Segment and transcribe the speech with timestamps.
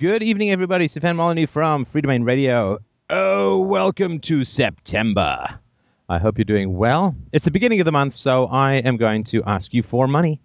[0.00, 0.88] Good evening, everybody.
[0.88, 2.78] Stefan Molyneux from Freedomain Radio.
[3.10, 5.58] Oh, welcome to September.
[6.08, 7.14] I hope you're doing well.
[7.32, 10.40] It's the beginning of the month, so I am going to ask you for money.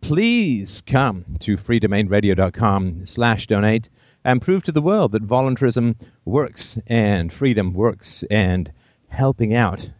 [0.00, 3.88] Please come to freedomainradio.com slash donate
[4.24, 8.70] and prove to the world that voluntarism works and freedom works and
[9.08, 9.90] helping out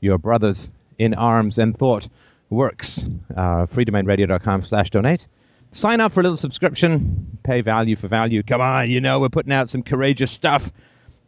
[0.00, 2.08] your brothers in arms and thought
[2.48, 3.04] works.
[3.36, 5.26] Uh, freedomainradio.com slash donate.
[5.72, 8.42] Sign up for a little subscription, pay value for value.
[8.42, 10.70] Come on, you know, we're putting out some courageous stuff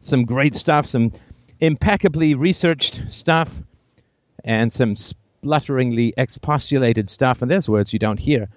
[0.02, 1.12] some great stuff, some
[1.60, 3.62] impeccably researched stuff,
[4.44, 7.40] and some splutteringly expostulated stuff.
[7.40, 8.48] And there's words you don't hear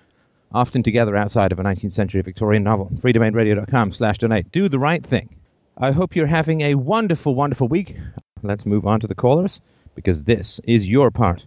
[0.51, 2.89] often together outside of a 19th century Victorian novel.
[2.95, 4.51] freedomainradio.com slash donate.
[4.51, 5.35] Do the right thing.
[5.77, 7.95] I hope you're having a wonderful, wonderful week.
[8.41, 9.61] Let's move on to the callers
[9.93, 11.45] because this is your part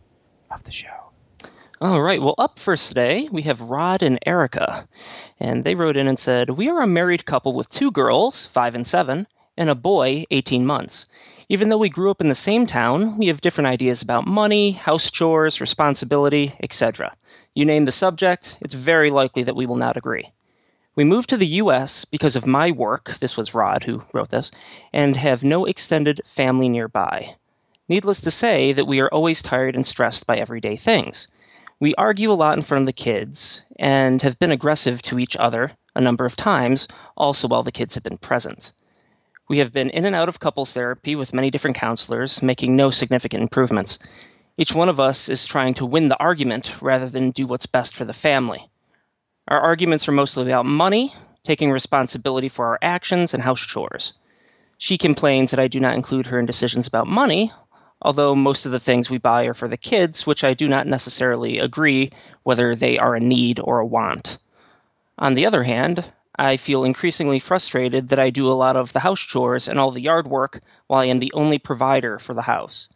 [0.50, 1.07] of the show.
[1.80, 2.20] All right.
[2.20, 4.88] Well, up first today, we have Rod and Erica.
[5.38, 8.74] And they wrote in and said, We are a married couple with two girls, five
[8.74, 11.06] and seven, and a boy 18 months.
[11.48, 14.72] Even though we grew up in the same town, we have different ideas about money,
[14.72, 17.14] house chores, responsibility, etc.
[17.54, 20.32] You name the subject, it's very likely that we will not agree.
[20.96, 24.50] We moved to the US because of my work, this was Rod who wrote this,
[24.92, 27.36] and have no extended family nearby.
[27.88, 31.28] Needless to say that we are always tired and stressed by everyday things.
[31.80, 35.36] We argue a lot in front of the kids and have been aggressive to each
[35.36, 38.72] other a number of times, also while the kids have been present.
[39.48, 42.90] We have been in and out of couples therapy with many different counselors, making no
[42.90, 43.98] significant improvements.
[44.56, 47.94] Each one of us is trying to win the argument rather than do what's best
[47.94, 48.68] for the family.
[49.46, 54.12] Our arguments are mostly about money, taking responsibility for our actions, and house chores.
[54.78, 57.52] She complains that I do not include her in decisions about money,
[58.02, 60.86] although most of the things we buy are for the kids, which I do not
[60.86, 62.10] necessarily agree
[62.44, 64.38] whether they are a need or a want.
[65.18, 66.04] On the other hand,
[66.38, 69.90] I feel increasingly frustrated that I do a lot of the house chores and all
[69.90, 72.88] the yard work while I am the only provider for the house.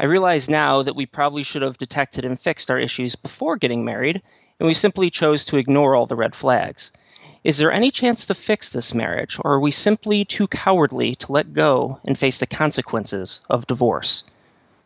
[0.00, 3.84] I realize now that we probably should have detected and fixed our issues before getting
[3.84, 4.22] married,
[4.58, 6.90] and we simply chose to ignore all the red flags.
[7.44, 11.32] Is there any chance to fix this marriage, or are we simply too cowardly to
[11.32, 14.24] let go and face the consequences of divorce?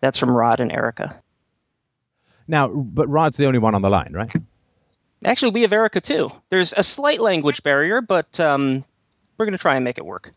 [0.00, 1.20] That's from Rod and Erica.
[2.48, 4.34] Now, but Rod's the only one on the line, right?
[5.24, 6.30] Actually, we have Erica too.
[6.48, 8.84] There's a slight language barrier, but um,
[9.36, 10.32] we're going to try and make it work.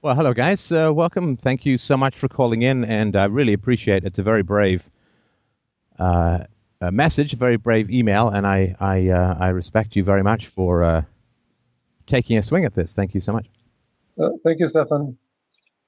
[0.00, 0.70] Well, hello, guys.
[0.70, 1.36] Uh, welcome.
[1.36, 4.06] Thank you so much for calling in, and I really appreciate it.
[4.06, 4.88] It's a very brave
[5.98, 6.44] uh,
[6.80, 10.46] a message, a very brave email, and I I, uh, I respect you very much
[10.46, 11.02] for uh,
[12.06, 12.94] taking a swing at this.
[12.94, 13.46] Thank you so much.
[14.20, 15.18] Uh, thank you, Stefan.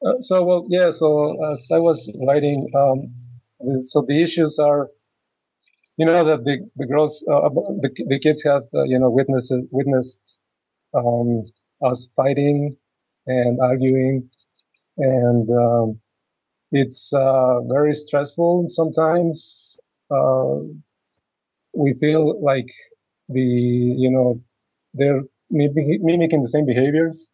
[0.04, 0.90] Uh, so, well, yeah.
[0.92, 4.88] So, as I was writing, um, so the issues are
[5.96, 7.48] you know that the the girls uh,
[7.82, 10.38] the, the kids have uh, you know witnessed witnessed
[10.94, 11.44] um,
[11.84, 12.76] us fighting
[13.26, 14.28] and arguing
[14.98, 16.00] and um,
[16.72, 19.78] it's uh, very stressful sometimes
[20.10, 20.56] uh,
[21.74, 22.68] we feel like
[23.28, 24.40] the you know
[24.94, 27.28] they're mimicking the same behaviors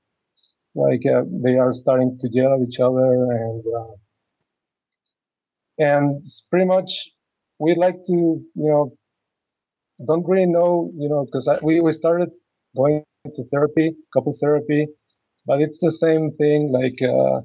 [0.76, 3.94] like uh, they are starting to yell at each other and uh,
[5.78, 6.90] and pretty much
[7.58, 8.92] we'd like to, you know,
[10.06, 12.30] don't really know, you know, because we, we started
[12.76, 14.86] going to therapy, couples therapy,
[15.46, 17.40] but it's the same thing, like, uh,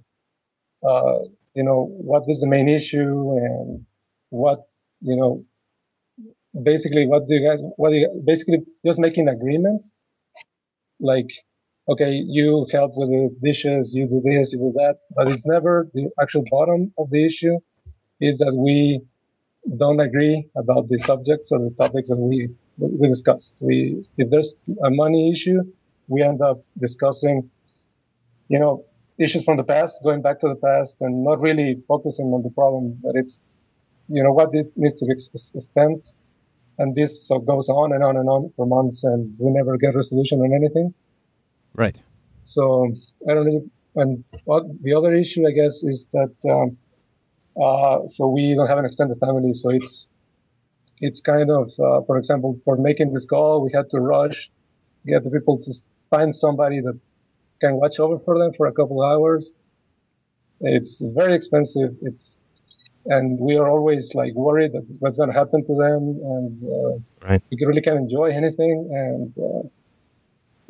[0.87, 1.19] uh,
[1.55, 3.85] you know, what is the main issue and
[4.29, 4.59] what,
[5.01, 5.43] you know,
[6.63, 9.93] basically what do you guys, what do you, basically just making agreements,
[10.99, 11.29] like,
[11.89, 15.87] okay, you help with the dishes, you do this, you do that, but it's never
[15.93, 17.57] the actual bottom of the issue
[18.19, 19.01] is that we
[19.77, 23.55] don't agree about the subjects or the topics that we we discussed.
[23.59, 25.61] We if there's a money issue,
[26.07, 27.49] we end up discussing,
[28.47, 28.85] you know,
[29.17, 32.49] issues from the past, going back to the past, and not really focusing on the
[32.49, 32.97] problem.
[33.03, 33.39] that it's,
[34.07, 35.15] you know, what it needs to be
[35.59, 36.13] spent,
[36.79, 39.95] and this so goes on and on and on for months, and we never get
[39.95, 40.93] resolution on anything.
[41.75, 41.99] Right.
[42.45, 42.93] So
[43.29, 43.65] I don't know.
[43.95, 44.23] And
[44.81, 46.33] the other issue, I guess, is that.
[46.49, 46.77] Um,
[47.61, 49.53] uh, so we don't have an extended family.
[49.53, 50.07] So it's,
[50.99, 54.49] it's kind of, uh, for example, for making this call, we had to rush,
[55.05, 55.73] get the people to
[56.09, 56.97] find somebody that
[57.59, 59.53] can watch over for them for a couple of hours.
[60.61, 61.95] It's very expensive.
[62.01, 62.37] It's,
[63.07, 66.21] and we are always like worried that what's going to happen to them.
[66.23, 67.41] And, uh, right.
[67.51, 68.89] we really can't enjoy anything.
[68.91, 69.67] And, uh,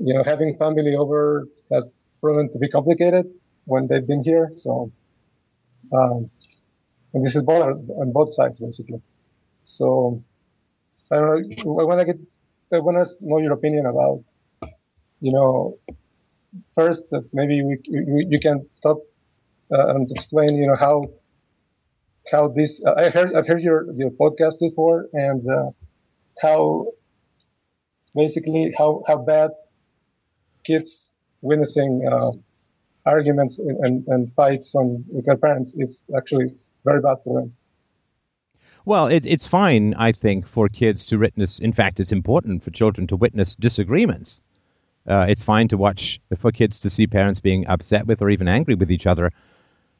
[0.04, 3.26] you know, having family over has proven to be complicated
[3.66, 4.52] when they've been here.
[4.56, 4.92] So,
[5.94, 6.30] um,
[7.14, 7.64] and this is both
[8.02, 9.02] on both sides basically.
[9.66, 10.24] So
[11.12, 11.80] I don't know.
[11.80, 12.20] I want to get.
[12.74, 14.24] I want to know your opinion about,
[15.20, 15.78] you know,
[16.74, 18.98] first that maybe we, we you can stop
[19.74, 21.06] uh, and explain, you know, how
[22.32, 22.82] how this.
[22.86, 25.72] Uh, I heard I've heard your your podcast before, and uh,
[26.42, 26.88] how
[28.16, 29.52] basically how how bad
[30.64, 32.32] kids witnessing uh,
[33.06, 36.54] arguments and, and fights on with their parents is actually
[36.86, 37.54] very bad for them.
[38.86, 41.60] Well, it, it's fine, I think, for kids to witness.
[41.60, 44.42] In fact, it's important for children to witness disagreements.
[45.08, 48.48] Uh, it's fine to watch for kids to see parents being upset with or even
[48.48, 49.32] angry with each other.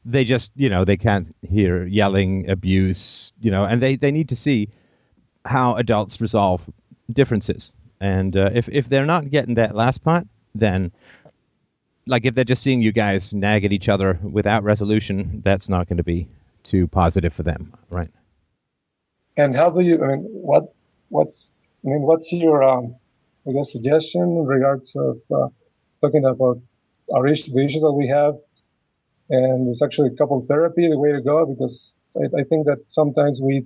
[0.04, 4.28] They just, you know, they can't hear yelling, abuse, you know, and they, they need
[4.30, 4.68] to see
[5.44, 6.68] how adults resolve
[7.12, 7.72] differences.
[8.00, 10.92] And uh, if if they're not getting that last part, then
[12.06, 15.88] like if they're just seeing you guys nag at each other without resolution, that's not
[15.88, 16.28] going to be
[16.62, 18.10] too positive for them, right?
[19.36, 20.02] And how do you?
[20.02, 20.74] I mean, what
[21.08, 21.50] what's
[21.84, 22.96] I mean, what's your um,
[23.48, 25.48] I guess suggestion in regards of uh,
[26.00, 26.58] talking about
[27.14, 28.34] our issues, the issues that we have,
[29.30, 33.40] and it's actually couple therapy the way to go because I, I think that sometimes
[33.40, 33.64] we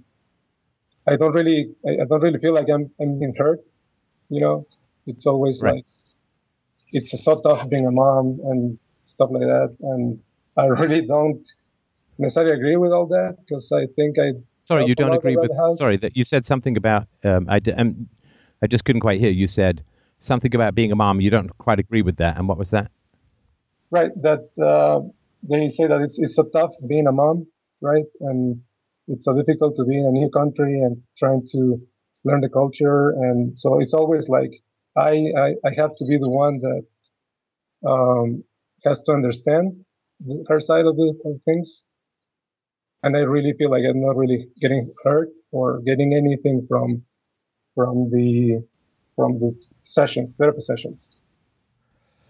[1.07, 3.61] I don't really I, I, don't really feel like I'm I'm being hurt,
[4.29, 4.67] you know.
[5.07, 5.77] It's always right.
[5.77, 5.85] like
[6.97, 10.19] it's so tough being a mom and stuff like that, and
[10.57, 11.47] I really don't
[12.19, 14.33] necessarily agree with all that because I think I.
[14.59, 15.51] Sorry, you don't agree with.
[15.77, 17.07] Sorry, that you said something about.
[17.25, 18.09] Um, I, um,
[18.63, 19.31] I just couldn't quite hear.
[19.31, 19.85] You said
[20.21, 21.21] something about being a mom.
[21.21, 22.37] You don't quite agree with that.
[22.37, 22.91] And what was that?
[23.91, 24.11] Right.
[24.23, 25.07] That uh,
[25.43, 27.47] they say that it's it's a tough being a mom,
[27.81, 28.05] right?
[28.21, 28.63] And
[29.09, 31.81] it's so difficult to be in a new country and trying to
[32.25, 33.11] learn the culture.
[33.11, 34.51] And so it's always like
[34.97, 36.87] I I, I have to be the one that
[37.89, 38.45] um,
[38.85, 39.85] has to understand
[40.49, 41.83] her side of the of things
[43.07, 47.03] and I really feel like I'm not really getting hurt or getting anything from
[47.75, 48.65] from the
[49.15, 51.11] from the sessions, therapy sessions.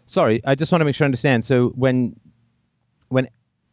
[0.07, 1.45] Sorry, I just want to make sure I understand.
[1.45, 2.15] So when
[3.09, 3.29] when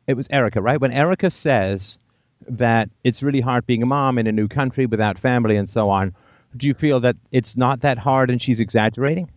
[0.07, 0.79] it was Erica, right?
[0.79, 1.99] When Erica says
[2.47, 5.89] that it's really hard being a mom in a new country without family and so
[5.89, 6.15] on,
[6.55, 9.29] do you feel that it's not that hard and she's exaggerating?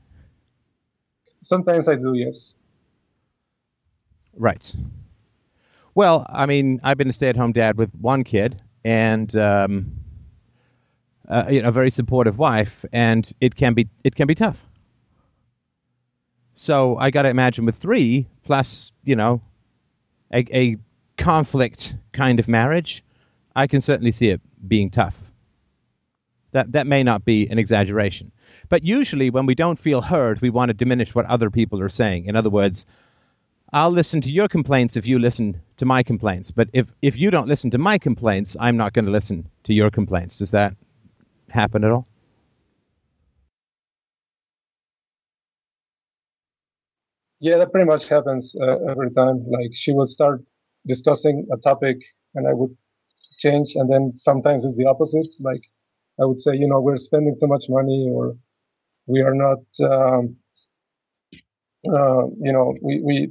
[1.42, 2.54] Sometimes I do, yes.
[4.34, 4.74] Right.
[5.94, 9.92] Well, I mean, I've been a stay-at-home dad with one kid and um,
[11.28, 14.64] uh, you know, a very supportive wife, and it can be it can be tough.
[16.54, 19.40] So I got to imagine with three plus, you know,
[20.32, 20.76] a, a
[21.18, 23.02] conflict kind of marriage,
[23.54, 25.25] I can certainly see it being tough.
[26.52, 28.32] That that may not be an exaggeration,
[28.68, 31.88] but usually when we don't feel heard, we want to diminish what other people are
[31.88, 32.26] saying.
[32.26, 32.86] In other words,
[33.72, 36.50] I'll listen to your complaints if you listen to my complaints.
[36.50, 39.74] But if, if you don't listen to my complaints, I'm not going to listen to
[39.74, 40.38] your complaints.
[40.38, 40.74] Does that
[41.48, 42.06] happen at all?
[47.40, 49.44] Yeah, that pretty much happens uh, every time.
[49.48, 50.42] Like she would start
[50.86, 51.98] discussing a topic
[52.34, 52.74] and I would
[53.38, 53.74] change.
[53.74, 55.26] And then sometimes it's the opposite.
[55.40, 55.62] Like
[56.20, 58.36] I would say, you know, we're spending too much money or
[59.06, 60.36] we are not, um,
[61.88, 63.28] uh, you know, we, we,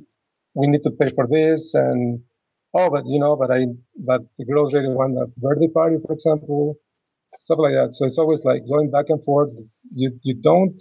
[0.55, 2.21] we need to pay for this and
[2.75, 3.65] oh but you know but i
[3.97, 6.75] but the girls really want a birthday party for example
[7.43, 7.89] stuff like that.
[7.95, 9.53] So it's always like going back and forth.
[9.91, 10.79] You you don't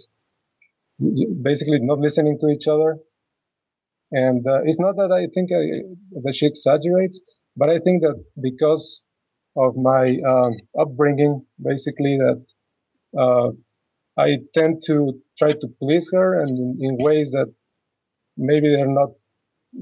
[0.99, 2.97] you basically not listening to each other.
[4.11, 5.63] And uh, it's not that i think I,
[6.23, 7.19] that she exaggerates
[7.57, 9.01] but i think that because
[9.57, 12.45] of my um, upbringing basically that
[13.17, 13.49] uh,
[14.17, 17.47] i tend to try to please her and in, in ways that
[18.37, 19.09] maybe they're not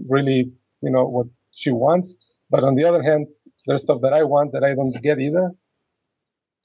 [0.08, 0.52] really,
[0.82, 2.16] you know, what she wants.
[2.50, 3.28] But on the other hand,
[3.66, 5.52] there's stuff that I want that I don't get either.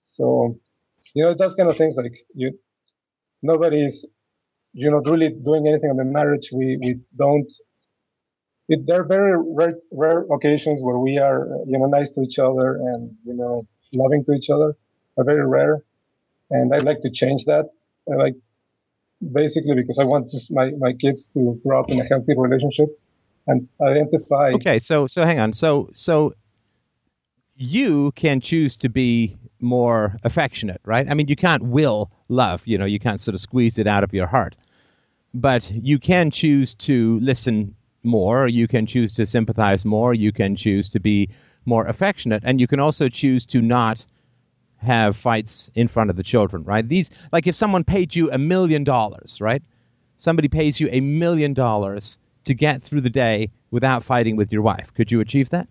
[0.02, 0.58] So,
[1.14, 2.58] you know, those kind of things like you,
[3.42, 4.04] nobody's,
[4.72, 6.50] you're not really doing anything on the marriage.
[6.52, 7.50] We, we don't,
[8.68, 12.38] it, there are very rare, rare occasions where we are, you know, nice to each
[12.38, 14.76] other and, you know, loving to each other
[15.16, 15.82] are very rare.
[16.50, 17.70] And I'd like to change that.
[18.10, 18.34] I like
[19.32, 22.88] basically because I want just my, my kids to grow up in a healthy relationship
[23.46, 24.52] and identify.
[24.54, 25.52] Okay, so so hang on.
[25.52, 26.34] So so
[27.56, 31.10] you can choose to be more affectionate, right?
[31.10, 32.66] I mean, you can't will love.
[32.66, 34.56] You know, you can't sort of squeeze it out of your heart,
[35.34, 38.48] but you can choose to listen more.
[38.48, 40.14] You can choose to sympathize more.
[40.14, 41.28] You can choose to be
[41.64, 44.04] more affectionate, and you can also choose to not
[44.78, 46.88] have fights in front of the children, right?
[46.88, 49.62] These, like, if someone paid you a million dollars, right?
[50.18, 54.62] Somebody pays you a million dollars to get through the day without fighting with your
[54.62, 54.92] wife.
[54.94, 55.68] Could you achieve that?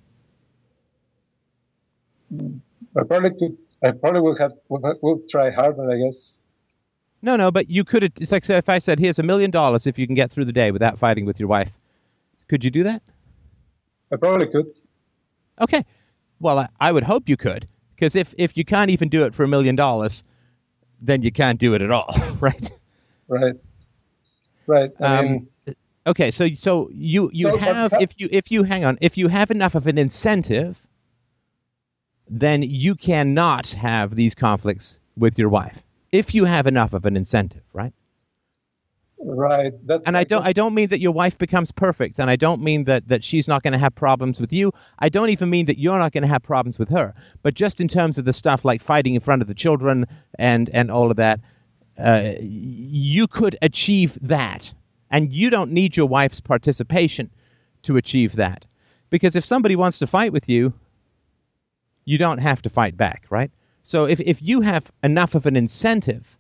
[2.32, 3.58] I probably could.
[3.84, 6.36] I probably will have will, try harder, I guess.
[7.22, 8.04] No, no, but you could.
[8.04, 10.54] It's like if I said, "Here's a million dollars if you can get through the
[10.54, 11.72] day without fighting with your wife."
[12.48, 13.02] Could you do that?
[14.12, 14.68] I probably could.
[15.62, 15.84] Okay.
[16.40, 19.34] Well, I, I would hope you could, because if if you can't even do it
[19.34, 20.24] for a million dollars,
[21.02, 22.72] then you can't do it at all, right?
[23.28, 23.56] Right.
[24.68, 24.92] Right.
[25.02, 25.48] I Um, mean,
[26.08, 29.28] Okay, so so you you So, have if you if you hang on if you
[29.28, 30.88] have enough of an incentive,
[32.30, 35.84] then you cannot have these conflicts with your wife.
[36.14, 37.94] If you have enough of an incentive, right?
[39.20, 39.74] Right.
[39.86, 42.62] That's And I don't I don't mean that your wife becomes perfect, and I don't
[42.62, 44.72] mean that that she's not going to have problems with you.
[45.00, 47.14] I don't even mean that you're not going to have problems with her.
[47.44, 50.06] But just in terms of the stuff like fighting in front of the children
[50.38, 51.40] and and all of that,
[51.98, 54.74] uh, you could achieve that,
[55.10, 57.30] and you don't need your wife's participation
[57.84, 58.66] to achieve that.
[59.10, 60.74] Because if somebody wants to fight with you,
[62.06, 63.52] you don't have to fight back, right?
[63.84, 66.38] So if if you have enough of an incentive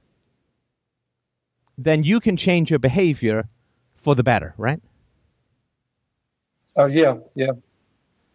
[1.77, 3.47] then you can change your behavior
[3.95, 4.81] for the better, right?
[6.77, 7.15] Uh, yeah.
[7.35, 7.51] Yeah.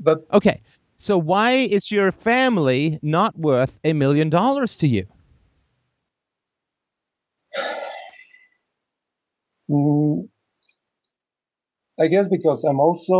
[0.00, 0.60] But Okay.
[0.96, 5.06] So why is your family not worth a million dollars to you?
[9.70, 10.28] Mm,
[11.98, 13.14] I guess because I'm also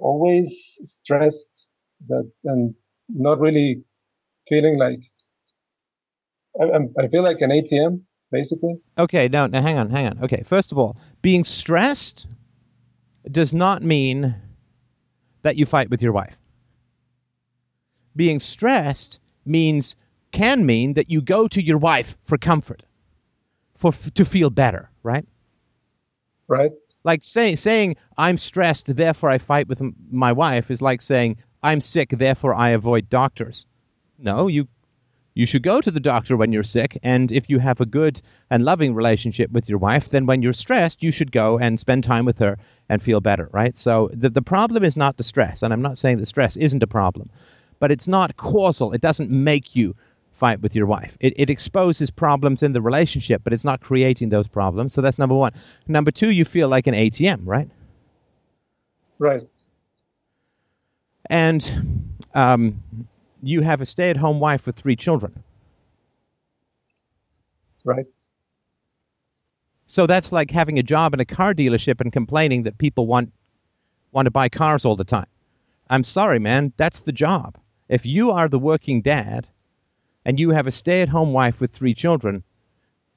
[0.00, 1.68] always stressed
[2.08, 2.74] that and
[3.08, 3.84] not really
[4.48, 5.00] feeling like
[6.60, 8.02] I, I feel like an ATM
[8.32, 8.80] basically.
[8.98, 10.24] Okay, now, now hang on, hang on.
[10.24, 12.26] Okay, first of all, being stressed
[13.30, 14.34] does not mean
[15.42, 16.36] that you fight with your wife.
[18.16, 19.94] Being stressed means
[20.32, 22.82] can mean that you go to your wife for comfort,
[23.76, 25.24] for to feel better, right?
[26.48, 26.72] Right.
[27.04, 31.36] like say, saying i'm stressed therefore i fight with m- my wife is like saying
[31.62, 33.66] i'm sick therefore i avoid doctors
[34.18, 34.68] no you
[35.34, 38.20] you should go to the doctor when you're sick and if you have a good
[38.50, 42.04] and loving relationship with your wife then when you're stressed you should go and spend
[42.04, 42.58] time with her
[42.88, 45.98] and feel better right so the, the problem is not the stress and i'm not
[45.98, 47.30] saying that stress isn't a problem
[47.78, 49.94] but it's not causal it doesn't make you
[50.42, 51.16] fight with your wife.
[51.20, 54.92] It, it exposes problems in the relationship, but it's not creating those problems.
[54.92, 55.52] So that's number one.
[55.86, 57.70] Number two, you feel like an ATM, right?
[59.20, 59.48] Right.
[61.30, 62.82] And um,
[63.42, 65.42] you have a stay at home wife with three children.
[67.84, 68.06] Right.
[69.86, 73.32] So that's like having a job in a car dealership and complaining that people want
[74.12, 75.26] want to buy cars all the time.
[75.90, 77.58] I'm sorry, man, that's the job.
[77.88, 79.48] If you are the working dad
[80.24, 82.44] and you have a stay-at-home wife with three children,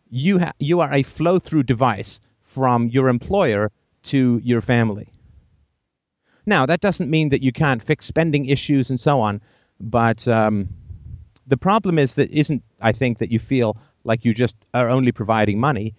[0.10, 3.72] you ha- you are a flow-through device from your employer
[4.04, 5.08] to your family.
[6.46, 9.42] Now, that doesn't mean that you can't fix spending issues and so on,
[9.80, 10.70] but um,
[11.48, 15.12] the problem is that isn't I think that you feel like you just are only
[15.12, 15.96] providing money.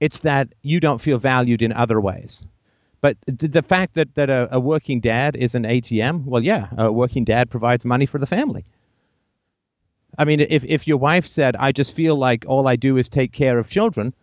[0.00, 2.44] It's that you don't feel valued in other ways.
[3.02, 6.90] But the fact that, that a, a working dad is an ATM, well, yeah, a
[6.90, 8.64] working dad provides money for the family.
[10.16, 13.08] I mean, if, if your wife said, I just feel like all I do is
[13.08, 14.14] take care of children,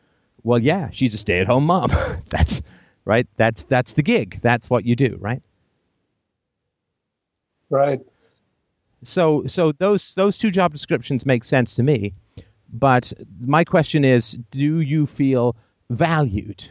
[0.44, 1.92] well, yeah, she's a stay at home mom.
[2.30, 2.62] that's
[3.04, 3.28] right.
[3.36, 4.40] That's, that's the gig.
[4.42, 5.44] That's what you do, right?
[7.70, 8.00] Right.
[9.04, 12.14] So, so those, those two job descriptions make sense to me.
[12.72, 15.56] But my question is do you feel
[15.90, 16.64] valued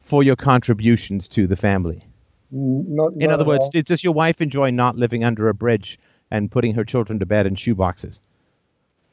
[0.00, 2.06] for your contributions to the family?
[2.50, 3.82] Not, In not other words, all.
[3.82, 5.98] does your wife enjoy not living under a bridge
[6.30, 8.20] and putting her children to bed in shoeboxes?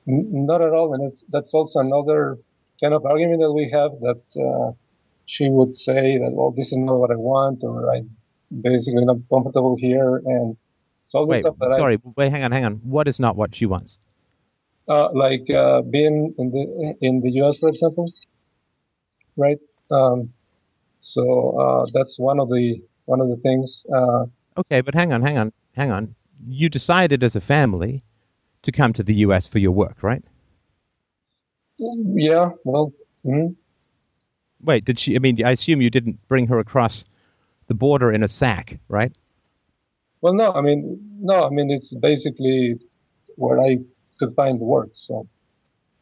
[0.05, 0.93] Not at all.
[0.93, 2.37] And it's, that's also another
[2.81, 4.73] kind of argument that we have that uh,
[5.25, 8.09] she would say that, well, this is not what I want, or I'm
[8.61, 10.17] basically not comfortable here.
[10.17, 10.57] And
[11.03, 12.73] it's all the Wait, stuff that sorry, wait, hang on, hang on.
[12.83, 13.99] What is not what she wants?
[14.87, 18.11] Uh, like uh, being in the in the U.S., for example,
[19.37, 19.59] right?
[19.91, 20.33] Um,
[21.01, 23.83] so uh, that's one of the one of the things.
[23.93, 24.25] Uh,
[24.57, 26.15] Okay, but hang on, hang on, hang on.
[26.47, 28.03] You decided as a family
[28.63, 29.47] to come to the U.S.
[29.47, 30.23] for your work, right?
[31.77, 32.91] yeah, well,
[33.25, 33.55] mhm.
[34.61, 35.15] Wait, did she?
[35.15, 37.05] I mean, I assume you didn't bring her across
[37.69, 39.13] the border in a sack, right?
[40.21, 42.77] well, no, I mean, no, I mean, it's basically
[43.35, 43.77] where I
[44.19, 44.89] could find work.
[44.95, 45.27] So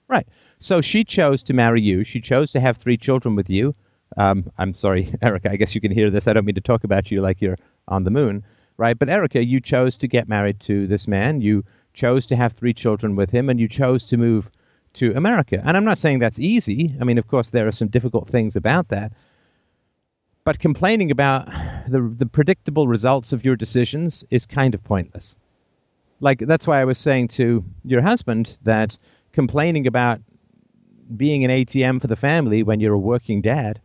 [0.08, 0.28] Right.
[0.60, 2.04] So she chose to marry you.
[2.04, 3.76] She chose to have three children with you.
[4.16, 5.52] Um, I'm sorry, Erica.
[5.52, 6.28] I guess you can hear this.
[6.28, 7.58] I don't mean to talk about you like you're
[7.90, 8.44] on the moon,
[8.78, 8.98] right?
[8.98, 11.42] But Erica, you chose to get married to this man.
[11.42, 14.50] You chose to have three children with him, and you chose to move
[14.94, 15.62] to America.
[15.66, 16.96] And I'm not saying that's easy.
[17.02, 19.12] I mean, of course, there are some difficult things about that.
[20.48, 21.48] But complaining about
[21.90, 25.38] the the predictable results of your decisions is kind of pointless
[26.20, 28.98] like that's why I was saying to your husband that
[29.34, 30.20] complaining about
[31.16, 33.80] being an ATM for the family when you're a working dad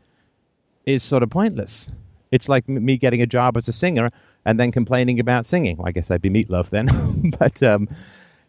[0.87, 1.91] is sort of pointless.
[2.33, 4.11] It's like me getting a job as a singer
[4.45, 5.77] and then complaining about singing.
[5.77, 7.33] Well, I guess I'd be Meat Loaf then.
[7.39, 7.89] but um,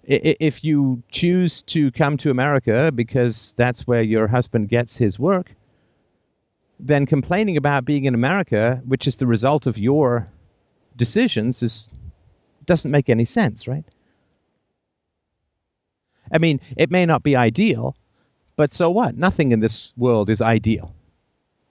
[0.05, 5.51] if you choose to come to America because that's where your husband gets his work,
[6.86, 10.28] then complaining about being in America, which is the result of your
[10.96, 11.90] decisions, is
[12.66, 13.84] doesn't make any sense, right?
[16.32, 17.96] I mean, it may not be ideal,
[18.56, 19.18] but so what?
[19.18, 20.94] Nothing in this world is ideal.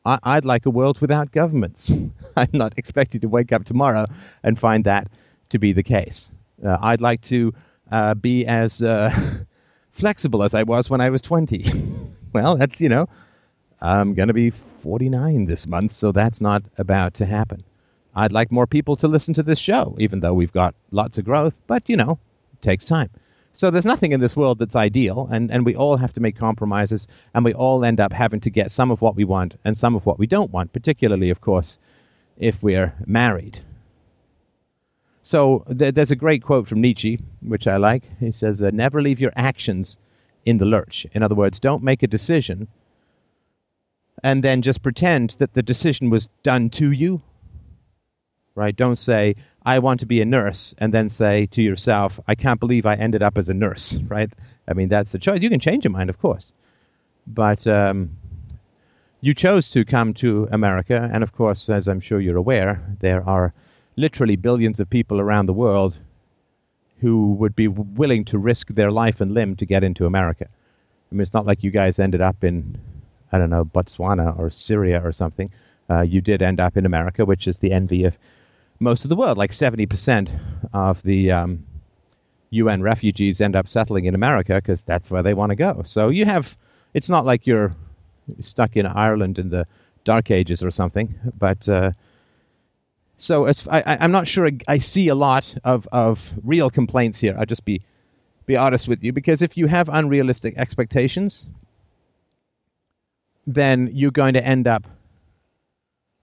[0.04, 1.94] I, would like a world without governments.
[2.36, 4.06] I'm not expecting to wake up tomorrow
[4.42, 5.08] and find that
[5.50, 6.32] to be the case.
[6.64, 7.54] Uh, I'd like to
[7.92, 9.10] uh, be as uh,
[9.92, 11.72] flexible as I was when I was 20.
[12.32, 13.08] well, that's, you know,
[13.82, 17.64] I'm going to be 49 this month, so that's not about to happen.
[18.14, 21.24] I'd like more people to listen to this show, even though we've got lots of
[21.24, 22.20] growth, but, you know,
[22.52, 23.10] it takes time.
[23.54, 26.36] So there's nothing in this world that's ideal, and, and we all have to make
[26.36, 29.76] compromises, and we all end up having to get some of what we want and
[29.76, 31.80] some of what we don't want, particularly, of course,
[32.38, 33.58] if we're married.
[35.22, 38.04] So th- there's a great quote from Nietzsche, which I like.
[38.20, 39.98] He says, uh, Never leave your actions
[40.46, 41.04] in the lurch.
[41.14, 42.68] In other words, don't make a decision
[44.22, 47.20] and then just pretend that the decision was done to you.
[48.54, 48.76] Right?
[48.76, 52.60] Don't say, I want to be a nurse, and then say to yourself, I can't
[52.60, 54.30] believe I ended up as a nurse, right?
[54.68, 55.40] I mean, that's the choice.
[55.40, 56.52] You can change your mind, of course.
[57.26, 58.10] But um,
[59.20, 63.26] you chose to come to America, and of course, as I'm sure you're aware, there
[63.26, 63.54] are
[63.96, 65.98] literally billions of people around the world
[67.00, 70.46] who would be willing to risk their life and limb to get into America.
[70.48, 72.80] I mean, it's not like you guys ended up in,
[73.32, 75.50] I don't know, Botswana or Syria or something.
[75.90, 78.16] Uh, you did end up in America, which is the envy of
[78.78, 79.38] most of the world.
[79.38, 80.30] Like 70%
[80.72, 81.64] of the um,
[82.50, 85.82] UN refugees end up settling in America because that's where they want to go.
[85.84, 86.56] So you have,
[86.94, 87.74] it's not like you're
[88.40, 89.66] stuck in Ireland in the
[90.04, 91.68] Dark Ages or something, but.
[91.68, 91.92] Uh,
[93.18, 97.36] so I, am not sure I see a lot of, of real complaints here.
[97.38, 97.82] I'll just be
[98.46, 101.48] be honest with you because if you have unrealistic expectations,
[103.46, 104.86] then you're going to end up.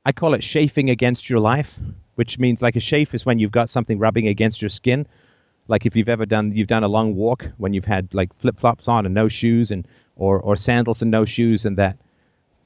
[0.05, 1.79] I call it chafing against your life
[2.19, 5.07] which means like a chafe is when you've got something rubbing against your skin.
[5.69, 8.59] Like if you've ever done you've done a long walk when you've had like flip
[8.59, 11.97] flops on and no shoes and or or sandals and no shoes and that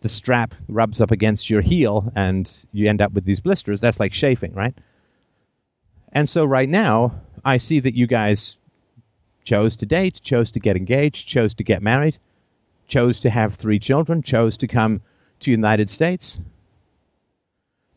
[0.02, 3.80] the strap rubs up against your heel and you end up with these blisters.
[3.80, 4.74] That's like chafing, right?
[6.14, 8.58] And so right now, I see that you guys
[9.44, 12.18] chose to date, chose to get engaged, chose to get married,
[12.88, 15.02] chose to have three children, chose to come
[15.42, 16.40] to United States.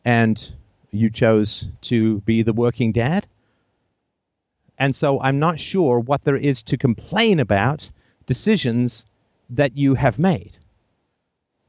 [0.05, 0.53] And
[0.91, 3.27] you chose to be the working dad.
[4.77, 7.91] And so I'm not sure what there is to complain about
[8.25, 9.05] decisions
[9.49, 10.57] that you have made.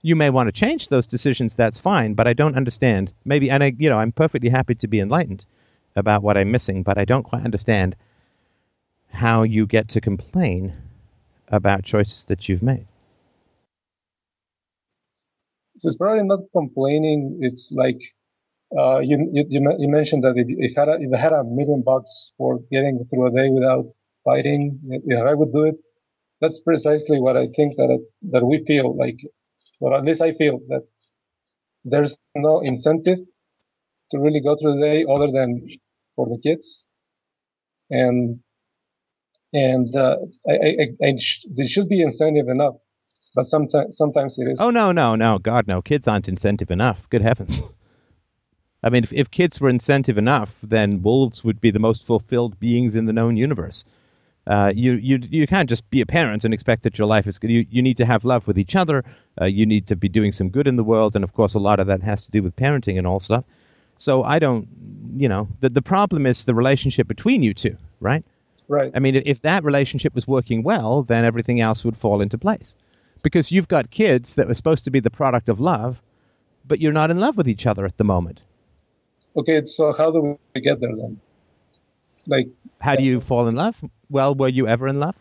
[0.02, 3.12] You may want to change those decisions, that's fine, but I don't understand.
[3.24, 5.44] Maybe, and I, you know, I'm perfectly happy to be enlightened
[5.96, 7.96] about what I'm missing, but I don't quite understand
[9.10, 10.74] how you get to complain
[11.48, 12.86] about choices that you've made.
[15.82, 17.38] It's probably not complaining.
[17.40, 17.98] It's like
[18.78, 19.44] uh, you, you,
[19.78, 23.04] you mentioned that if you had a, if I had a million bucks for getting
[23.10, 23.86] through a day without
[24.24, 25.76] fighting, if I would do it.
[26.40, 27.90] That's precisely what I think that
[28.32, 29.18] that we feel like,
[29.80, 30.82] or at least I feel that
[31.84, 33.18] there's no incentive
[34.12, 35.68] to really go through the day other than
[36.16, 36.86] for the kids,
[37.90, 38.40] and
[39.52, 40.16] and uh,
[40.48, 42.74] I, I, I sh- there should be incentive enough,
[43.38, 44.60] but sometimes sometimes it is.
[44.60, 45.80] Oh no no no God no!
[45.80, 47.08] Kids aren't incentive enough.
[47.08, 47.62] Good heavens.
[48.82, 52.58] I mean, if, if kids were incentive enough, then wolves would be the most fulfilled
[52.58, 53.84] beings in the known universe.
[54.44, 57.38] Uh, you, you, you can't just be a parent and expect that your life is
[57.38, 57.50] good.
[57.50, 59.04] You, you need to have love with each other.
[59.40, 61.16] Uh, you need to be doing some good in the world.
[61.16, 63.44] And of course, a lot of that has to do with parenting and all stuff.
[63.98, 64.68] So I don't,
[65.16, 68.24] you know, the, the problem is the relationship between you two, right?
[68.68, 68.92] Right.
[68.94, 72.76] I mean, if that relationship was working well, then everything else would fall into place.
[73.22, 76.02] Because you've got kids that were supposed to be the product of love,
[76.66, 78.44] but you're not in love with each other at the moment.
[79.36, 81.20] Okay, so how do we get there then?
[82.26, 82.48] Like,
[82.80, 83.82] how do you fall in love?
[84.10, 85.16] Well, were you ever in love?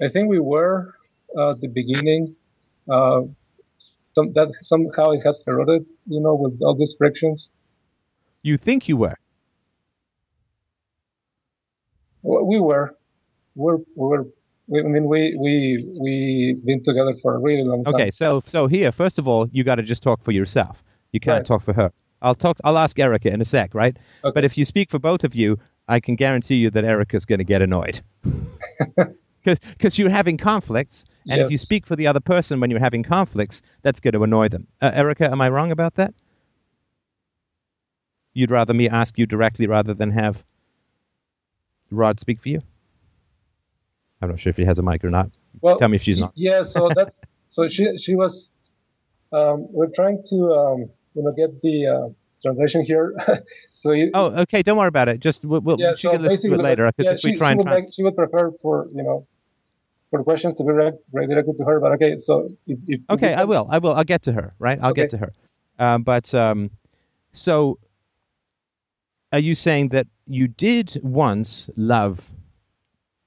[0.00, 0.94] I think we were
[1.36, 2.36] uh, at the beginning.
[2.88, 3.22] Uh,
[4.14, 7.50] some, that somehow it has eroded, you know, with all these frictions.
[8.42, 9.16] You think you were?
[12.22, 12.96] We were.
[13.54, 14.24] We're, we're
[14.68, 17.94] I mean, we we we been together for a really long time.
[17.94, 20.82] Okay, so so here, first of all, you got to just talk for yourself.
[21.12, 21.46] You can't right.
[21.46, 21.92] talk for her.
[22.20, 22.58] I'll talk.
[22.64, 23.96] I'll ask Erica in a sec, right?
[24.24, 24.32] Okay.
[24.34, 27.38] But if you speak for both of you, I can guarantee you that Erica's going
[27.38, 28.00] to get annoyed
[29.44, 33.04] because you're having conflicts, and if you speak for the other person when you're having
[33.04, 34.66] conflicts, that's going to annoy them.
[34.82, 36.12] Uh, Erica, am I wrong about that?
[38.34, 40.44] You'd rather me ask you directly rather than have
[41.90, 42.60] Rod speak for you?
[44.22, 45.30] I'm not sure if she has a mic or not.
[45.60, 46.32] Well, Tell me if she's not.
[46.34, 48.52] Yeah, so that's so she she was.
[49.32, 52.08] Um, we're trying to um, you know get the uh,
[52.42, 53.14] translation here.
[53.72, 54.62] so you, Oh, okay.
[54.62, 55.20] Don't worry about it.
[55.20, 56.90] Just we'll, we'll yeah, she so can listen to it later.
[56.96, 59.26] Because yeah, if we try she and would like she would prefer for you know
[60.10, 61.80] for questions to be read read directly to her.
[61.80, 63.66] But okay, so if, if okay, I will.
[63.70, 63.94] I will.
[63.94, 64.54] I'll get to her.
[64.58, 64.78] Right.
[64.80, 65.32] I'll get to her.
[65.78, 66.70] Um, but um,
[67.32, 67.78] so,
[69.32, 72.30] are you saying that you did once love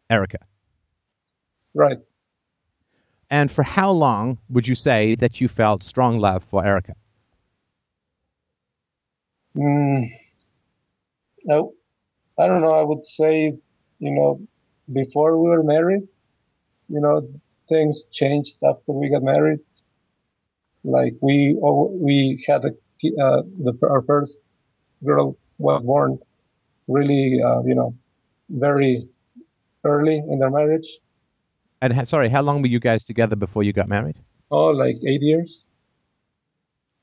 [0.09, 0.39] Erica?
[1.79, 1.99] Right.
[3.29, 6.93] And for how long would you say that you felt strong love for Erica?
[9.55, 10.09] Mm,
[11.49, 11.55] I,
[12.37, 12.73] I don't know.
[12.73, 13.57] I would say,
[13.99, 14.41] you know,
[14.91, 16.05] before we were married,
[16.89, 17.25] you know,
[17.69, 19.59] things changed after we got married.
[20.83, 22.71] Like we we had a
[23.23, 24.39] uh, the our first
[25.05, 26.19] girl was born
[26.89, 27.95] really, uh, you know,
[28.49, 29.07] very
[29.85, 30.99] early in their marriage.
[31.81, 34.15] And ha- sorry, how long were you guys together before you got married?
[34.51, 35.63] Oh, like eight years.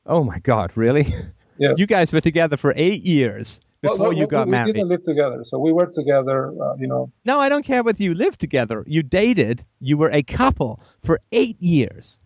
[0.04, 1.06] Oh my God, really?
[1.58, 1.72] Yeah.
[1.74, 4.74] You guys were together for eight years before well, you we- got we, married.
[4.74, 6.48] didn't live together, so we were together.
[6.48, 8.84] Uh, you know, No, I don't care whether you lived together.
[8.86, 9.64] You dated.
[9.80, 12.20] You were a couple for eight years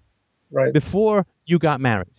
[0.51, 0.73] right?
[0.73, 2.11] before you got married.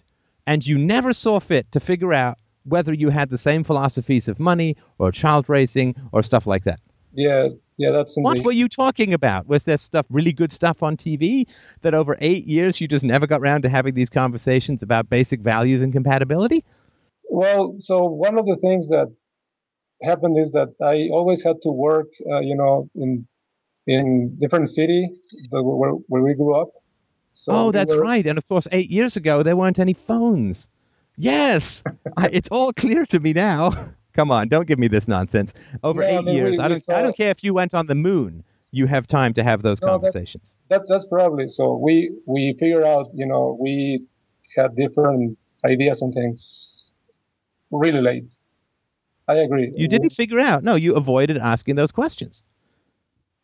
[0.47, 4.39] And you never saw fit to figure out whether you had the same philosophies of
[4.39, 6.79] money or child raising or stuff like that.
[7.11, 7.49] Yeah,
[7.81, 9.47] yeah, that's in What were you talking about?
[9.47, 11.47] Was there stuff, really good stuff on TV
[11.81, 15.39] that over eight years you just never got around to having these conversations about basic
[15.39, 16.63] values and compatibility?
[17.29, 19.07] Well, so one of the things that
[20.03, 23.27] happened is that I always had to work, uh, you know, in
[23.87, 25.09] in different city
[25.49, 26.69] where where we grew up.
[27.33, 28.25] So oh, we that's were- right.
[28.27, 30.69] And of course, eight years ago, there weren't any phones.
[31.17, 31.83] Yes,
[32.17, 33.91] I, it's all clear to me now.
[34.13, 35.53] Come on, don't give me this nonsense.
[35.83, 36.89] Over Yeah, I eight mean, we- years, I don't.
[36.89, 38.43] I don't care if you went on the moon.
[38.73, 40.55] You have time to have those No, conversations.
[40.69, 41.75] That that's probably so.
[41.77, 44.05] We we figured out, you know, we
[44.55, 46.91] had different ideas and things
[47.71, 48.25] really late.
[49.27, 49.71] I agree.
[49.75, 50.63] You didn't figure out.
[50.63, 52.43] No, you avoided asking those questions.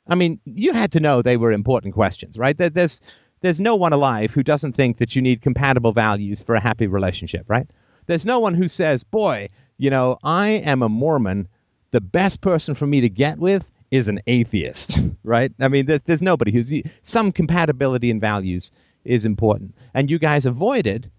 [0.07, 2.57] I mean, you had to know they were important questions, right?
[2.57, 3.01] There, there's
[3.41, 6.87] there's no one alive who doesn't think that you need compatible values for a happy
[6.87, 7.69] relationship, right?
[8.07, 11.47] There's no one who says, "Boy, you know, I am a Mormon.
[11.91, 15.51] The best person for me to get with is an atheist," right?
[15.59, 16.71] I mean, there's there's nobody who's
[17.03, 18.71] some compatibility in values
[19.05, 21.11] is important, and you guys avoided.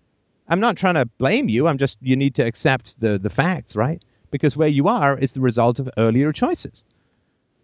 [0.51, 1.69] I'm not trying to blame you.
[1.69, 4.03] I'm just you need to accept the the facts, right?
[4.31, 6.85] Because where you are is the result of earlier choices,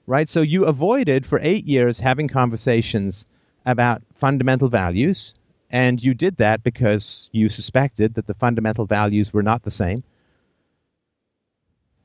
[0.07, 0.29] right?
[0.29, 3.27] So you avoided for eight years having conversations
[3.67, 5.35] about fundamental values,
[5.71, 10.05] and you did that because you suspected that the fundamental values were not the same.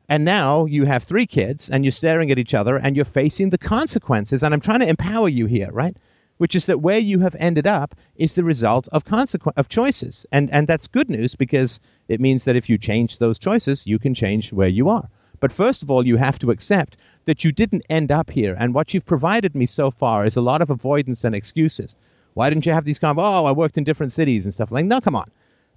[0.10, 3.52] And now you have three kids, and you're staring at each other, and you're facing
[3.52, 4.42] the consequences.
[4.42, 5.96] And I'm trying to empower you here, right?
[6.38, 10.26] Which is that where you have ended up is the result of consequ- of choices,
[10.32, 14.00] and and that's good news because it means that if you change those choices, you
[14.00, 15.10] can change where you are.
[15.40, 18.74] But first of all, you have to accept that you didn't end up here, and
[18.74, 21.96] what you've provided me so far is a lot of avoidance and excuses.
[22.40, 23.16] Why didn't you have these con?
[23.20, 24.86] Oh, I worked in different cities and stuff like.
[24.86, 25.26] No, come on,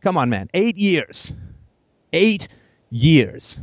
[0.01, 0.49] come on, man.
[0.55, 1.35] Eight years,
[2.13, 2.47] eight
[2.91, 3.59] years.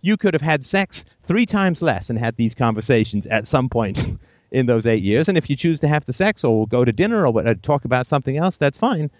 [0.00, 4.06] You could have had sex three times less and had these conversations at some point
[4.52, 5.28] in those eight years.
[5.28, 7.84] And if you choose to have the sex or go to dinner or uh, talk
[7.84, 9.10] about something else, that's fine.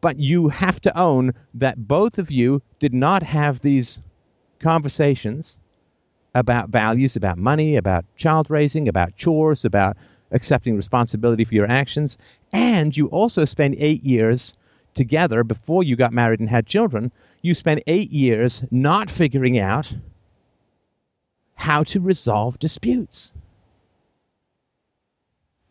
[0.00, 4.00] But you have to own that both of you did not have these
[4.60, 5.58] conversations
[6.36, 9.96] about values, about money, about child raising, about chores, about
[10.34, 12.18] accepting responsibility for your actions.
[12.52, 14.54] And you also spent eight years
[14.92, 17.10] together before you got married and had children.
[17.42, 19.94] You spent eight years not figuring out
[21.54, 23.32] how to resolve disputes.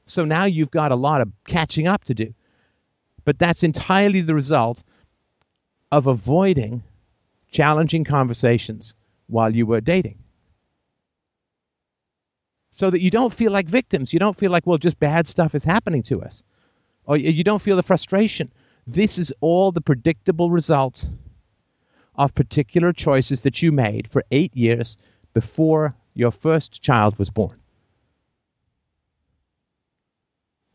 [0.05, 2.33] So now you've got a lot of catching up to do.
[3.25, 4.83] But that's entirely the result
[5.91, 6.83] of avoiding
[7.51, 8.95] challenging conversations
[9.27, 10.22] while you were dating.
[12.75, 14.13] So that you don't feel like victims.
[14.13, 16.43] You don't feel like, well, just bad stuff is happening to us.
[17.05, 18.51] Or you don't feel the frustration.
[18.87, 21.07] This is all the predictable result
[22.15, 24.97] of particular choices that you made for eight years
[25.35, 27.59] before your first child was born.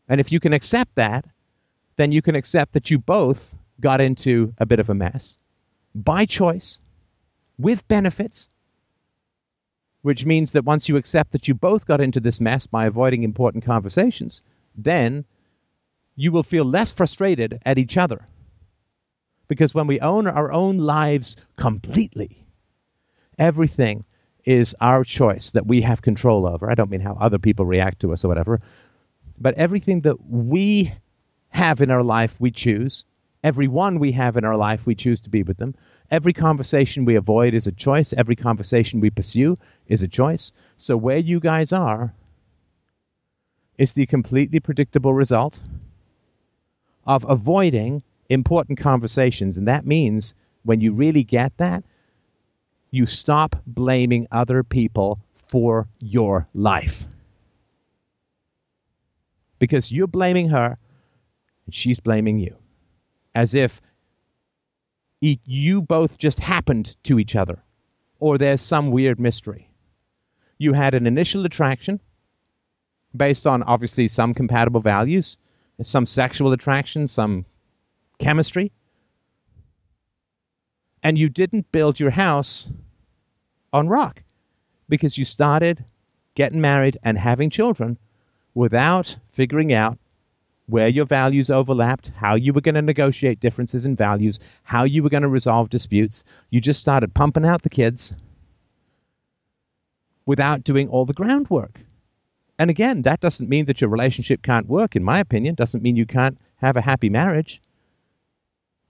[0.07, 1.25] And if you can accept that,
[1.97, 5.37] then you can accept that you both got into a bit of a mess
[5.93, 6.79] by choice,
[7.57, 8.49] with benefits,
[10.01, 13.23] which means that once you accept that you both got into this mess by avoiding
[13.23, 14.41] important conversations,
[14.75, 15.25] then
[16.15, 18.25] you will feel less frustrated at each other.
[19.47, 22.41] Because when we own our own lives completely,
[23.37, 24.05] everything
[24.45, 26.69] is our choice that we have control over.
[26.69, 28.61] I don't mean how other people react to us or whatever,
[29.39, 30.93] but everything that we
[31.49, 33.05] have in our life, we choose.
[33.43, 35.75] Every one we have in our life, we choose to be with them.
[36.11, 38.13] Every conversation we avoid is a choice.
[38.13, 39.55] Every conversation we pursue
[39.87, 40.51] is a choice.
[40.77, 42.13] So, where you guys are
[43.77, 45.61] is the completely predictable result
[47.07, 49.57] of avoiding important conversations.
[49.57, 51.83] And that means when you really get that,
[52.91, 57.05] you stop blaming other people for your life.
[59.59, 60.77] Because you're blaming her
[61.65, 62.55] and she's blaming you.
[63.35, 63.81] As if
[65.21, 67.61] you both just happened to each other
[68.19, 69.69] or there's some weird mystery.
[70.57, 71.99] You had an initial attraction
[73.15, 75.37] based on obviously some compatible values,
[75.81, 77.45] some sexual attraction, some
[78.19, 78.71] chemistry
[81.03, 82.69] and you didn't build your house
[83.71, 84.23] on rock
[84.87, 85.83] because you started
[86.35, 87.97] getting married and having children
[88.53, 89.97] without figuring out
[90.69, 95.03] where your values overlapped, how you were going to negotiate differences in values, how you
[95.03, 96.23] were going to resolve disputes.
[96.49, 98.13] You just started pumping out the kids
[100.25, 101.79] without doing all the groundwork.
[102.57, 105.55] And again, that doesn't mean that your relationship can't work, in my opinion.
[105.55, 107.61] Doesn't mean you can't have a happy marriage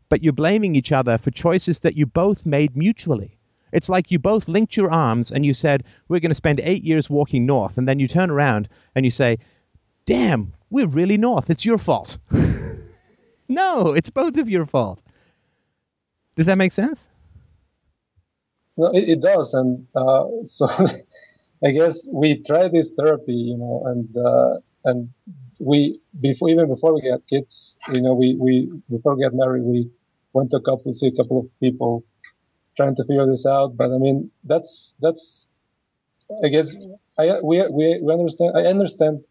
[0.10, 3.38] but you're blaming each other for choices that you both made mutually.
[3.72, 6.84] It's like you both linked your arms and you said, We're going to spend eight
[6.84, 7.78] years walking north.
[7.78, 9.38] And then you turn around and you say,
[10.06, 11.50] Damn, we're really north.
[11.50, 12.18] It's your fault.
[13.48, 15.02] no, it's both of your fault.
[16.36, 17.10] Does that make sense?
[18.78, 19.54] No, it, it does.
[19.54, 20.68] And uh, so
[21.64, 25.10] I guess we try this therapy, you know, and, uh, and
[25.60, 29.64] we, before, even before we got kids, you know, we, we, before we got married,
[29.64, 29.90] we,
[30.34, 32.04] went to a couple, see a couple of people
[32.78, 33.76] trying to figure this out.
[33.76, 35.48] But I mean, that's, that's,
[36.44, 36.74] I guess
[37.18, 39.22] I, we, we, we understand, I understand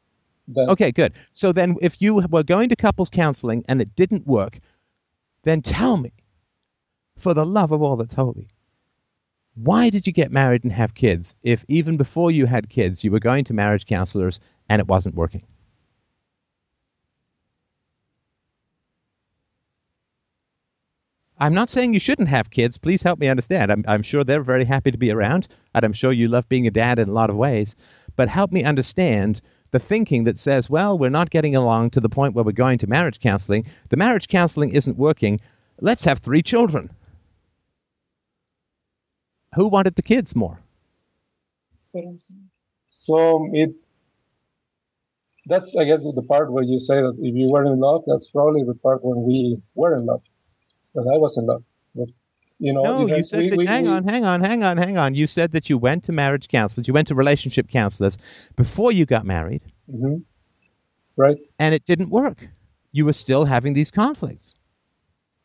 [0.48, 0.68] that.
[0.70, 1.12] Okay, good.
[1.30, 4.58] So then if you were going to couples counseling and it didn't work,
[5.42, 6.12] then tell me,
[7.16, 8.48] for the love of all that's holy,
[9.54, 13.10] why did you get married and have kids if even before you had kids you
[13.10, 15.44] were going to marriage counselors and it wasn't working?
[21.40, 22.78] I'm not saying you shouldn't have kids.
[22.78, 23.70] Please help me understand.
[23.70, 26.66] I'm, I'm sure they're very happy to be around, and I'm sure you love being
[26.66, 27.76] a dad in a lot of ways.
[28.16, 32.08] But help me understand the thinking that says, well, we're not getting along to the
[32.08, 33.66] point where we're going to marriage counseling.
[33.90, 35.40] The marriage counseling isn't working.
[35.80, 36.90] Let's have three children.
[39.54, 40.60] Who wanted the kids more?
[42.90, 43.70] So it
[45.46, 48.30] that's I guess the part where you say that if you were in love, that's
[48.30, 50.22] probably the part when we were in love
[50.94, 51.64] that I was in love.
[51.94, 52.08] But,
[52.58, 54.76] you know, no, you said we, that, we, hang we, on, hang on, hang on,
[54.76, 55.14] hang on.
[55.14, 58.18] You said that you went to marriage counselors, you went to relationship counselors
[58.56, 59.62] before you got married.
[59.92, 60.16] Mm-hmm.
[61.16, 61.36] Right.
[61.58, 62.48] And it didn't work.
[62.92, 64.56] You were still having these conflicts.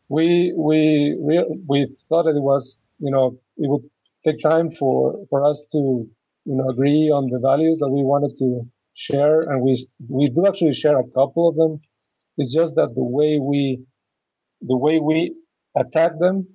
[0.10, 3.84] We we we, we thought that it was you know it would
[4.26, 5.78] take time for for us to
[6.45, 8.62] you know agree on the values that we wanted to
[8.93, 11.80] share, and we we do actually share a couple of them.
[12.38, 13.84] It's just that the way we
[14.62, 15.36] the way we
[15.76, 16.47] attack them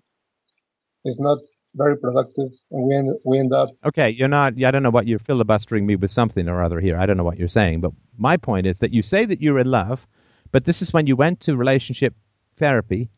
[1.04, 1.38] is not
[1.74, 3.70] very productive, and we end, we end up.
[3.84, 4.62] Okay, you're not.
[4.62, 6.96] I don't know what you're filibustering me with something or other here.
[6.98, 9.58] I don't know what you're saying, but my point is that you say that you're
[9.58, 10.06] in love,
[10.50, 12.14] but this is when you went to relationship
[12.56, 13.10] therapy,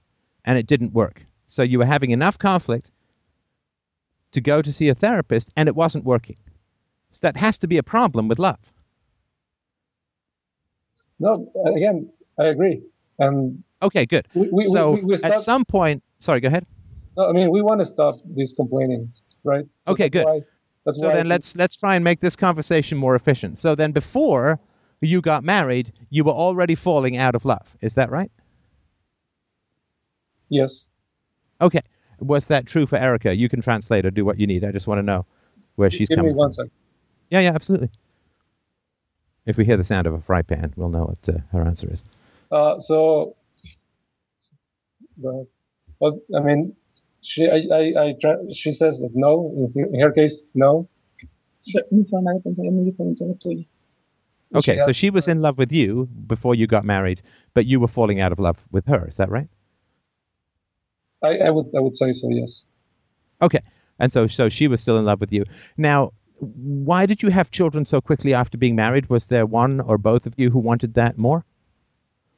[0.45, 1.25] and it didn't work.
[1.47, 2.93] So you were having enough conflict
[4.33, 6.37] to go to see a therapist, and it wasn't working.
[7.13, 8.73] So that has to be a problem with love.
[11.19, 12.83] No, again, I agree.
[13.19, 14.29] And Okay, good.
[14.35, 16.67] We, we, so we, at some point, sorry, go ahead.
[17.17, 19.13] No, I mean we want to stop this complaining,
[19.45, 19.67] right?
[19.83, 20.25] So okay, good.
[20.25, 20.41] Why,
[20.93, 23.59] so then let's let's try and make this conversation more efficient.
[23.59, 24.59] So then, before
[25.01, 27.77] you got married, you were already falling out of love.
[27.81, 28.31] Is that right?
[30.49, 30.89] Yes.
[31.61, 31.81] Okay.
[32.19, 33.35] Was that true for Erica?
[33.35, 34.65] You can translate or do what you need.
[34.65, 35.25] I just want to know
[35.77, 36.71] where she's Give coming me one second.
[37.31, 37.91] Yeah, yeah, absolutely.
[39.47, 41.91] If we hear the sound of a fry pan, we'll know what uh, her answer
[41.91, 42.05] is.
[42.51, 43.37] Uh, so
[46.01, 46.75] but I mean,
[47.23, 49.71] she, I, I, I try, she says that no.
[49.75, 50.89] In her case, no.
[54.55, 57.23] Okay, so she was in love with you before you got married,
[57.55, 59.07] but you were falling out of love with her.
[59.07, 59.49] Is that right?
[61.23, 62.29] I, I would I would say so.
[62.31, 62.67] Yes.
[63.43, 63.61] Okay,
[63.99, 65.45] and so so she was still in love with you.
[65.77, 69.09] Now, why did you have children so quickly after being married?
[69.11, 71.45] Was there one or both of you who wanted that more?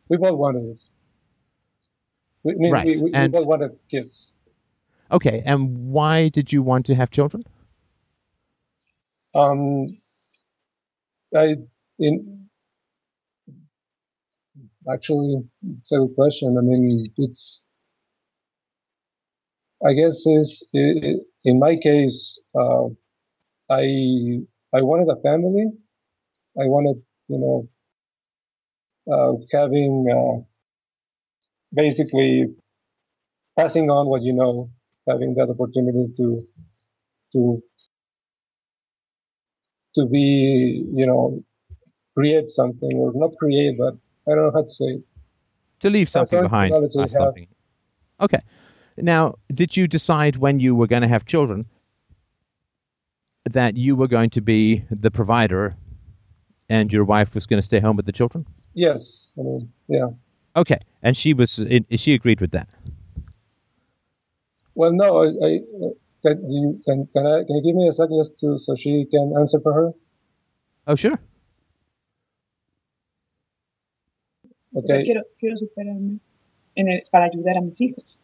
[0.08, 0.78] We both wanted it.
[2.42, 4.32] We, I mean, Right, we, we, we both wanted kids.
[5.12, 7.44] Okay, and why did you want to have children?
[9.34, 9.86] Um,
[11.36, 11.56] I
[11.98, 12.48] in
[14.92, 15.42] actually
[15.80, 16.56] it's a good question.
[16.58, 17.66] I mean, it's
[19.84, 22.86] I guess is in my case, uh,
[23.70, 24.40] I
[24.72, 25.66] I wanted a family.
[26.60, 27.68] I wanted, you know,
[29.12, 30.44] uh, having uh,
[31.74, 32.54] basically
[33.58, 34.70] passing on what you know,
[35.08, 36.46] having that opportunity to
[37.32, 37.62] to
[39.94, 41.42] to be, you know,
[42.14, 43.94] create something or not create, but
[44.26, 45.02] I don't know how to say it.
[45.80, 46.72] To leave something behind.
[46.72, 47.10] knowledge we or have.
[47.10, 47.46] something.
[48.20, 48.40] Okay.
[48.96, 51.66] Now, did you decide when you were going to have children
[53.50, 55.74] that you were going to be the provider
[56.68, 58.46] and your wife was going to stay home with the children?
[58.74, 60.08] Yes, I mean, yeah.
[60.54, 61.60] Okay, and she was
[61.96, 62.68] she agreed with that.
[64.74, 65.60] Well, no, I, I
[66.22, 69.06] can you can can I can you give me a second just to so she
[69.10, 69.92] can answer for her?
[70.86, 71.18] Oh, sure.
[74.72, 75.04] Yo Okay.
[75.04, 76.18] quiero, quiero superarme
[76.76, 78.18] en el- para ayudar a mis hijos.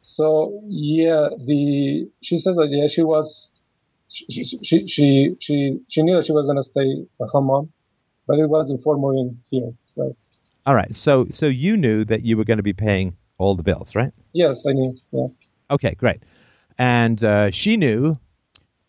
[0.00, 3.50] So yeah, the she says that yeah, she was
[4.08, 7.72] she she she she, she knew that she was gonna stay a home mom,
[8.26, 9.72] but it was before moving here.
[9.96, 10.14] Right?
[10.66, 10.94] All right.
[10.94, 14.12] So so you knew that you were going to be paying all the bills, right?
[14.32, 14.96] Yes, I knew.
[15.12, 15.26] Yeah.
[15.72, 16.22] Okay, great.
[16.78, 18.18] And uh, she knew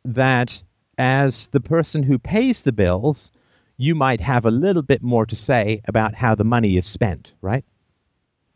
[0.05, 0.61] that
[0.97, 3.31] as the person who pays the bills,
[3.77, 7.33] you might have a little bit more to say about how the money is spent,
[7.41, 7.65] right?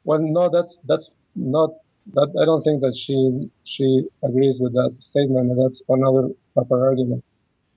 [0.03, 1.71] Well, no, that's that's not
[2.13, 2.29] that.
[2.39, 5.49] I don't think that she she agrees with that statement.
[5.51, 7.23] and That's another her argument.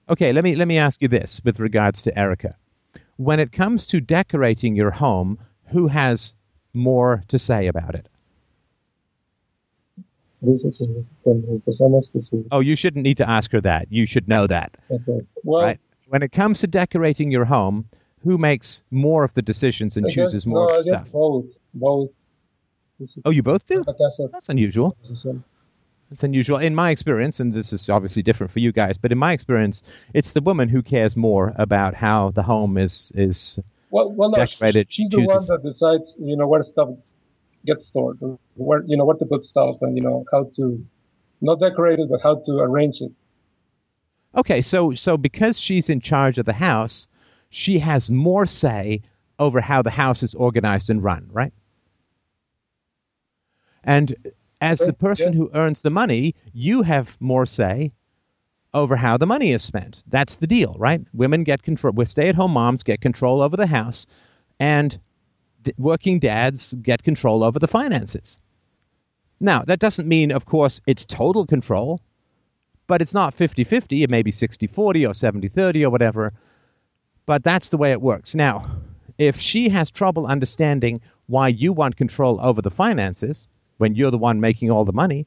[0.08, 2.54] Okay, let me let me ask you this with regards to Erica.
[3.16, 6.34] When it comes to decorating your home, who has
[6.72, 8.08] more to say about it?
[10.42, 10.86] Dice que
[11.22, 12.46] cuando empezamos que sí.
[12.50, 13.86] Oh, you shouldn't need to ask her that.
[13.90, 14.76] You should know that.
[14.90, 15.20] Okay.
[15.44, 15.80] Well, Right.
[16.08, 17.84] When it comes to decorating your home,
[18.24, 21.12] who makes more of the decisions and guess- chooses more no, of the guess stuff?
[21.12, 21.46] both.
[21.74, 22.10] Both.
[23.24, 23.84] Oh, you both do?
[24.32, 24.96] That's unusual.
[25.02, 25.42] decisión.
[26.10, 26.58] It's unusual.
[26.58, 29.82] In my experience, and this is obviously different for you guys, but in my experience,
[30.12, 33.58] it's the woman who cares more about how the home is is
[33.90, 36.88] Well, well, no, Decorated, she's the one that decides, you know, where stuff
[37.66, 38.18] gets stored,
[38.54, 40.84] where you know where to put stuff, and you know how to
[41.40, 43.12] not decorate it, but how to arrange it.
[44.36, 47.08] Okay, so so because she's in charge of the house,
[47.50, 49.02] she has more say
[49.38, 51.52] over how the house is organized and run, right?
[53.84, 54.14] And
[54.60, 55.38] as the person yeah.
[55.38, 57.92] who earns the money, you have more say
[58.74, 60.04] over how the money is spent.
[60.08, 61.00] That's the deal, right?
[61.14, 61.94] Women get control.
[61.94, 64.06] With stay-at-home moms get control over the house,
[64.60, 64.98] and
[65.78, 68.40] working dads get control over the finances.
[69.40, 72.00] Now, that doesn't mean, of course, it's total control
[72.90, 74.02] but it's not 50 50.
[74.02, 76.32] It may be 60 40 or 70 30 or whatever.
[77.24, 78.34] But that's the way it works.
[78.34, 78.68] Now,
[79.16, 84.18] if she has trouble understanding why you want control over the finances when you're the
[84.18, 85.24] one making all the money,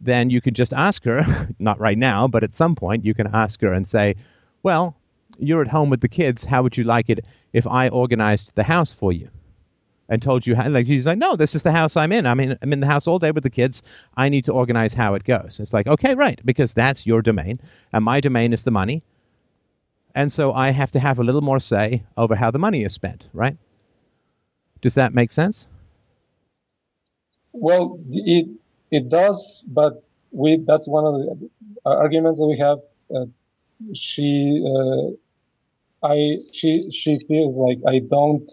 [0.00, 3.28] then you can just ask her, not right now, but at some point, you can
[3.34, 4.14] ask her and say,
[4.62, 4.96] Well,
[5.38, 6.42] you're at home with the kids.
[6.42, 9.28] How would you like it if I organized the house for you?
[10.08, 12.34] And told you how like she's like no this is the house i'm in i
[12.34, 13.82] mean i'm in the house all day with the kids
[14.16, 17.58] i need to organize how it goes it's like okay right because that's your domain
[17.92, 19.02] and my domain is the money
[20.14, 22.92] and so i have to have a little more say over how the money is
[22.92, 23.56] spent right
[24.82, 25.68] does that make sense
[27.54, 28.48] Well, it
[28.90, 31.50] it does, but we that's one of the
[31.84, 32.78] arguments that we have.
[33.14, 33.26] Uh,
[33.94, 38.50] she, uh, I, she, she feels like I don't.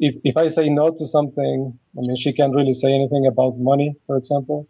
[0.00, 3.58] If if I say no to something, I mean, she can't really say anything about
[3.58, 4.68] money, for example.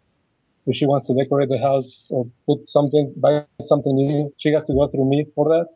[0.67, 4.63] If she wants to decorate the house or put something, buy something new, she has
[4.65, 5.67] to go through me for that.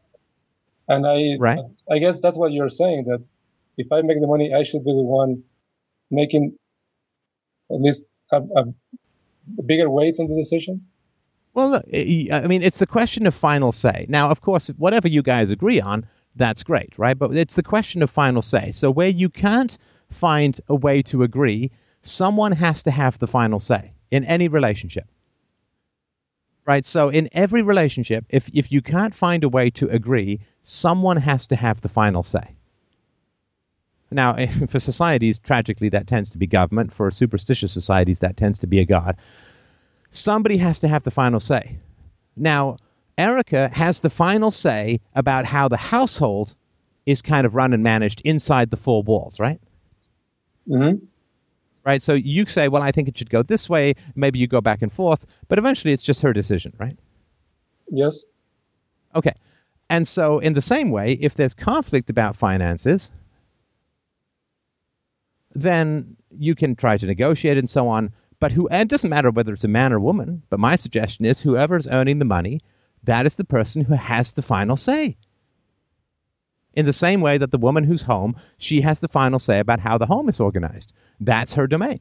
[0.88, 1.60] And I, Right.
[1.90, 3.24] I guess that's what you're saying that
[3.78, 5.44] if I make the money, I should be the one
[6.12, 6.58] making
[7.72, 8.66] at least have a
[9.66, 10.88] bigger weight in the decisions.
[11.54, 14.06] Well, look, I I mean, it's the question of final say.
[14.10, 16.06] Now, of course, whatever you guys agree on,
[16.36, 17.18] that's great, right?
[17.18, 18.72] But it's the question of final say.
[18.72, 19.78] So, where you can't
[20.10, 21.72] find a way to agree,
[22.02, 25.06] someone has to have the final say in any relationship.
[26.66, 26.86] Right?
[26.86, 31.48] So, in every relationship, if, if you can't find a way to agree, someone has
[31.48, 32.56] to have the final say.
[34.12, 34.36] Now,
[34.70, 36.94] for societies, tragically, that tends to be government.
[36.94, 39.18] For superstitious societies, that tends to be a god
[40.14, 41.78] somebody has to have the final say.
[42.38, 42.78] Now,
[43.18, 46.56] Erica has the final say about how the household
[47.06, 49.60] is kind of run and managed inside the four walls, right?
[50.68, 51.06] Mm-hmm.
[51.86, 52.02] Right.
[52.02, 53.96] So you say, well, I think it should go this way.
[54.16, 56.98] Maybe you go back and forth, but eventually it's just her decision, right?
[57.90, 58.20] Yes.
[59.16, 59.34] Okay.
[59.90, 63.12] And so, in the same way, if there's conflict about finances,
[65.54, 68.12] then you can try to negotiate and so on.
[68.40, 71.26] But who, and it doesn't matter whether it's a man or woman, but my suggestion
[71.26, 72.62] is whoever's earning the money,
[73.04, 75.18] that is the person who has the final say.
[76.76, 79.80] In the same way that the woman who's home, she has the final say about
[79.80, 80.92] how the home is organized.
[81.20, 82.00] That's her domain.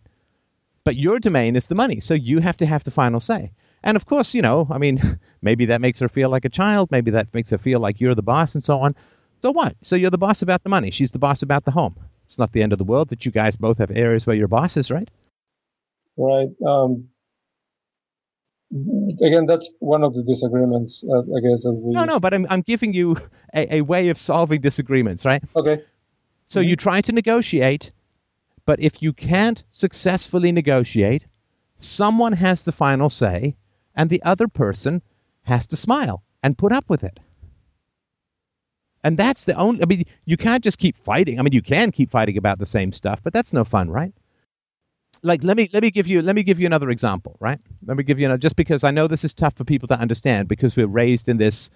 [0.85, 3.53] But your domain is the money, so you have to have the final say.
[3.85, 6.91] And of course, you know, I mean, maybe that makes her feel like a child,
[6.91, 8.95] maybe that makes her feel like you're the boss and so on.
[9.41, 9.77] So what?
[9.83, 11.97] So you're the boss about the money, she's the boss about the home.
[12.27, 14.49] It's not the end of the world that you guys both have areas where you're
[14.49, 15.09] bosses, right?
[16.17, 16.49] Right.
[16.67, 17.09] Um,
[19.21, 21.65] again, that's one of the disagreements, uh, I guess.
[21.65, 23.17] we- No, no, but I'm, I'm giving you
[23.55, 25.43] a, a way of solving disagreements, right?
[25.55, 25.83] Okay.
[26.47, 27.93] So you try to negotiate,
[28.67, 31.27] but if you can't successfully negotiate,
[31.79, 33.57] someone has the final say,
[33.95, 35.03] and the other person
[35.43, 37.19] has to smile and put up with it.
[39.05, 41.39] And that's the only, I mean, you can't just keep fighting.
[41.39, 44.13] I mean, you can keep fighting about the same stuff, but that's no fun, right?
[45.23, 47.59] Like, let me, let me give you, let me give you another example, right?
[47.87, 49.99] Let me give you, another, just because I know this is tough for people to
[49.99, 51.71] understand because we're raised in this,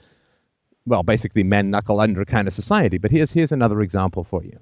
[0.85, 2.99] well, basically men knuckle under kind of society.
[2.99, 4.59] But here's, here's another example for you.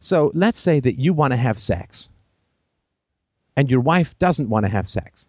[0.00, 2.10] So let's say that you want to have sex
[3.56, 5.28] and your wife doesn't want to have sex.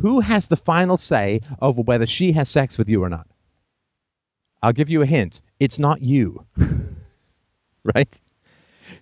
[0.00, 3.28] Who has the final say over whether she has sex with you or not?
[4.62, 5.42] I'll give you a hint.
[5.60, 6.44] It's not you.
[7.94, 8.20] right?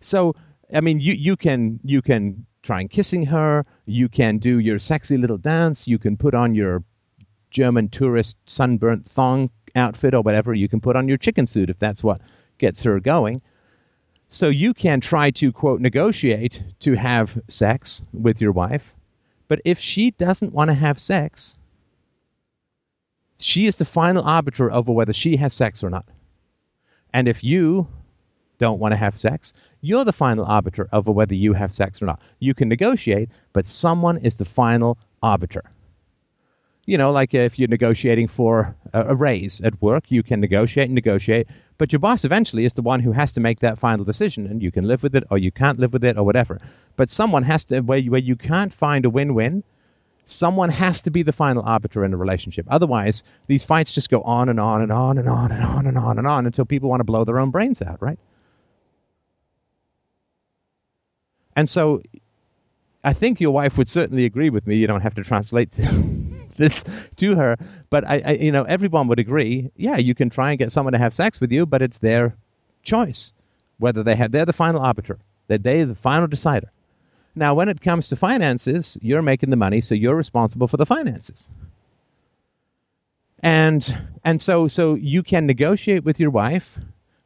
[0.00, 0.34] So,
[0.74, 4.78] I mean, you, you can you can try and kissing her, you can do your
[4.78, 6.84] sexy little dance, you can put on your
[7.50, 11.78] German tourist sunburnt thong outfit or whatever, you can put on your chicken suit if
[11.78, 12.20] that's what
[12.58, 13.42] gets her going.
[14.28, 18.94] So you can try to, quote, negotiate to have sex with your wife.
[19.48, 21.58] But if she doesn't want to have sex,
[23.38, 26.06] she is the final arbiter over whether she has sex or not.
[27.12, 27.88] And if you
[28.64, 32.06] don't want to have sex, you're the final arbiter over whether you have sex or
[32.06, 32.20] not.
[32.38, 35.64] You can negotiate, but someone is the final arbiter
[36.86, 40.94] you know, like if you're negotiating for a, raise at work, you can negotiate and
[40.94, 41.46] negotiate,
[41.78, 44.62] but your boss eventually is the one who has to make that final decision, and
[44.62, 46.60] you can live with it or you can't live with it or whatever.
[46.96, 49.62] But someone has to, where you, where you can't find a win win,
[50.26, 52.66] someone has to be the final arbiter in a relationship.
[52.68, 55.98] Otherwise, these fights just go on and on and on and on and on and
[55.98, 58.18] on and on until people want to blow their own brains out, right?
[61.56, 62.02] And so
[63.04, 64.76] I think your wife would certainly agree with me.
[64.76, 65.70] You don't have to translate
[66.56, 66.84] this
[67.16, 67.56] to her,
[67.90, 69.70] but I, I, you know, everyone would agree.
[69.76, 72.34] Yeah, you can try and get someone to have sex with you, but it's their
[72.82, 73.32] choice
[73.78, 74.32] whether they have.
[74.32, 75.18] They're the final arbiter.
[75.48, 76.70] That they're the final decider.
[77.34, 80.86] Now, when it comes to finances, you're making the money, so you're responsible for the
[80.86, 81.48] finances.
[83.42, 86.78] And and so so you can negotiate with your wife,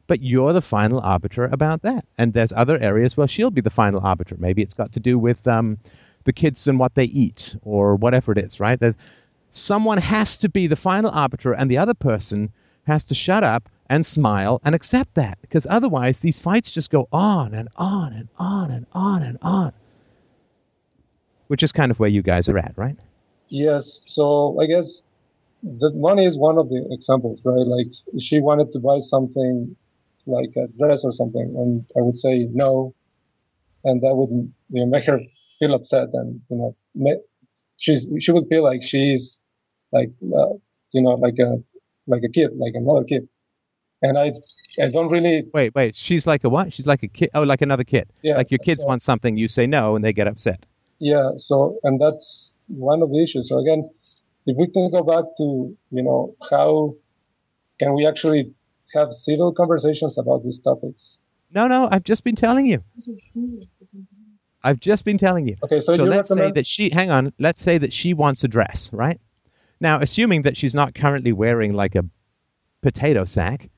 [0.07, 2.05] but you're the final arbiter about that.
[2.17, 4.35] And there's other areas where she'll be the final arbiter.
[4.39, 5.77] Maybe it's got to do with um,
[6.23, 8.79] the kids and what they eat or whatever it is, right?
[8.79, 8.95] There's,
[9.51, 12.51] someone has to be the final arbiter, and the other person
[12.85, 17.07] has to shut up and smile and accept that because otherwise these fights just go
[17.11, 19.71] on and on and on and on and on.
[21.47, 22.97] Which is kind of where you guys are at, right?
[23.49, 24.01] Yes.
[24.05, 25.03] So I guess
[25.63, 27.65] the money is one of the examples, right?
[27.65, 27.87] Like
[28.19, 29.75] she wanted to buy something
[30.27, 32.93] like a dress or something, and I would say no,
[33.83, 35.19] and that would you know, make her
[35.59, 37.17] feel upset, and you know, make,
[37.77, 39.37] she's she would feel like she's
[39.91, 40.53] like uh,
[40.91, 41.57] you know like a
[42.07, 43.27] like a kid, like another kid,
[44.01, 44.33] and I
[44.81, 45.95] I don't really Wait, wait.
[45.95, 46.71] She's like a what?
[46.73, 47.29] She's like a kid.
[47.33, 48.09] Oh, like another kid.
[48.21, 50.65] Yeah, like your kids so- want something, you say no, and they get upset.
[50.99, 53.49] Yeah, so and that's one of the issues.
[53.49, 53.89] So again,
[54.45, 56.95] if we can go back to you know how
[57.79, 58.51] can we actually
[58.93, 61.17] have civil conversations about these topics?
[61.51, 61.87] No, no.
[61.91, 62.83] I've just been telling you.
[64.63, 65.55] I've just been telling you.
[65.63, 68.43] Okay, so, so you let's say that she hang on let's say that she wants
[68.43, 69.19] a dress right
[69.79, 72.03] now assuming that she's not currently wearing like a
[72.81, 73.69] potato sack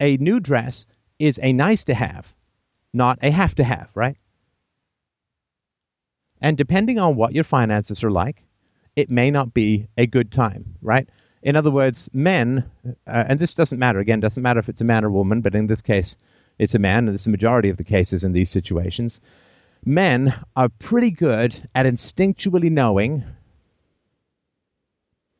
[0.00, 0.86] a new dress
[1.18, 2.34] is a nice to have
[2.92, 4.16] not a have to have right
[6.40, 8.44] and depending on what your finances are like
[8.96, 11.08] it may not be a good time right
[11.42, 12.68] in other words men
[13.06, 15.40] uh, and this doesn't matter again doesn't matter if it's a man or a woman
[15.40, 16.16] but in this case
[16.58, 19.20] it's a man and it's the majority of the cases in these situations
[19.84, 23.24] men are pretty good at instinctually knowing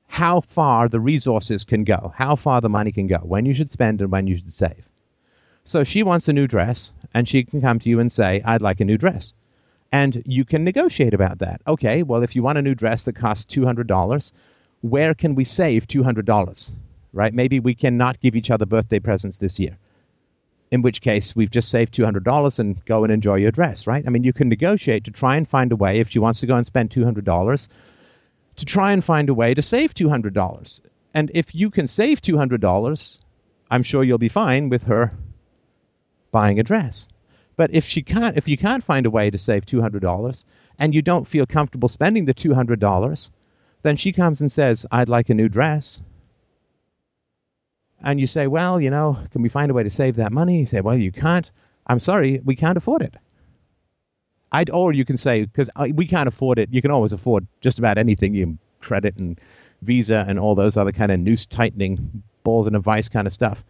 [0.08, 3.70] how far the resources can go, how far the money can go, when you should
[3.70, 4.88] spend and when you should save.
[5.64, 8.62] So she wants a new dress, and she can come to you and say, I'd
[8.62, 9.34] like a new dress.
[9.92, 11.60] And you can negotiate about that.
[11.66, 14.32] Okay, well, if you want a new dress that costs $200,
[14.80, 16.72] where can we save $200?
[17.12, 17.32] Right?
[17.32, 19.78] Maybe we cannot give each other birthday presents this year.
[20.70, 24.04] In which case, we've just saved $200 and go and enjoy your dress, right?
[24.06, 26.46] I mean, you can negotiate to try and find a way, if she wants to
[26.46, 27.68] go and spend $200,
[28.56, 30.80] to try and find a way to save $200.
[31.14, 33.20] And if you can save $200,
[33.70, 35.12] I'm sure you'll be fine with her
[36.30, 37.08] buying a dress.
[37.56, 40.44] But if she can't, if you can't find a way to save two hundred dollars,
[40.78, 43.30] and you don't feel comfortable spending the two hundred dollars,
[43.82, 46.00] then she comes and says, "I'd like a new dress."
[48.00, 50.60] And you say, "Well, you know, can we find a way to save that money?"
[50.60, 51.50] You say, "Well, you can't.
[51.86, 53.14] I'm sorry, we can't afford it."
[54.52, 56.70] I'd, or you can say, because we can't afford it.
[56.72, 58.34] You can always afford just about anything.
[58.34, 59.38] You credit and
[59.82, 63.32] Visa and all those other kind of noose tightening balls in a vice kind of
[63.32, 63.62] stuff.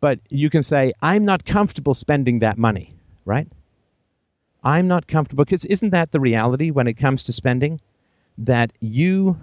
[0.00, 2.92] But you can say, I'm not comfortable spending that money
[3.24, 3.48] right?
[4.64, 7.80] I'm not comfortable because isn't that the reality when it comes to spending?
[8.38, 9.36] That you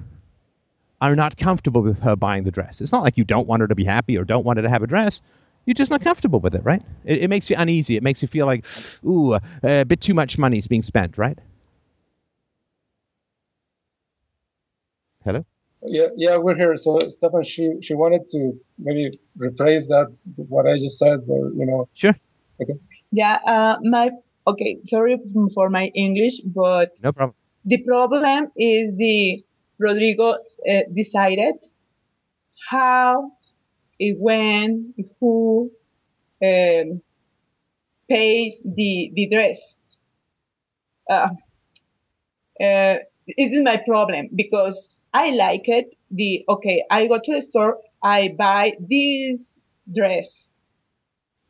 [1.02, 2.82] are not comfortable with her buying the dress.
[2.82, 4.70] It's not like you don't want her to be happy or don't want her to
[4.70, 5.22] have a dress.
[5.66, 6.82] You're just not comfortable with it, right?
[7.06, 7.96] It, it makes you uneasy.
[7.96, 8.66] It makes you feel like,
[9.06, 11.38] ooh, a bit too much money is being spent, right?
[15.24, 15.46] Hello.
[15.84, 16.76] Yeah, yeah, we're here.
[16.76, 21.66] So, Stefan, she she wanted to maybe rephrase that what I just said, or you
[21.66, 21.88] know.
[21.94, 22.16] Sure.
[22.62, 22.74] Okay.
[23.12, 24.12] Yeah, uh, my
[24.46, 24.80] okay.
[24.86, 25.18] Sorry
[25.54, 27.36] for my English, but no problem.
[27.70, 29.42] The problem is the
[29.80, 31.56] Rodrigo uh, decided
[32.70, 33.32] how,
[34.00, 35.72] when, who
[36.44, 37.02] um,
[38.10, 39.78] pay the the dress.
[41.10, 41.30] Uh,
[42.62, 42.98] uh,
[43.28, 45.96] this is my problem because I like it.
[46.12, 49.62] The okay, I go to the store, I buy this
[49.94, 50.50] dress.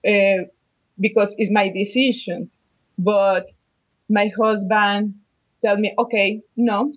[0.06, 0.44] Uh,
[1.00, 2.50] because it's my decision.
[2.98, 3.50] But
[4.10, 5.16] my husband
[5.64, 6.94] tell me, okay, no,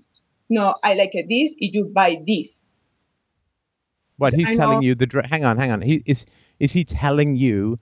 [0.49, 1.55] no, I like this.
[1.59, 2.61] If you buy this.
[4.19, 5.29] What he's telling you the dress?
[5.29, 5.83] Hang on, hang on.
[5.83, 6.27] He is
[6.61, 7.79] is he telling you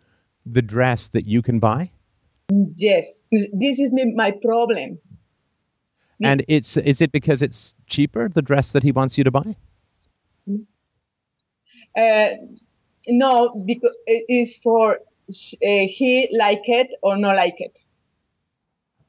[0.46, 1.90] the dress that you can buy?
[2.76, 4.98] Yes, this is my problem.
[6.22, 9.56] And it's is it because it's cheaper the dress that he wants you to buy?
[11.96, 12.28] Uh,
[13.08, 14.98] no, because it is for uh,
[15.60, 17.76] he like it or not like it.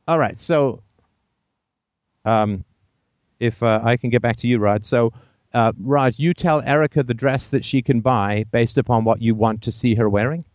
[0.07, 0.39] All right.
[0.39, 0.83] So,
[2.25, 2.63] um,
[3.39, 4.85] if uh, I can get back to you, Rod.
[4.85, 5.13] So,
[5.53, 9.35] uh, Rod, you tell Erica the dress that she can buy based upon what you
[9.35, 10.45] want to see her wearing.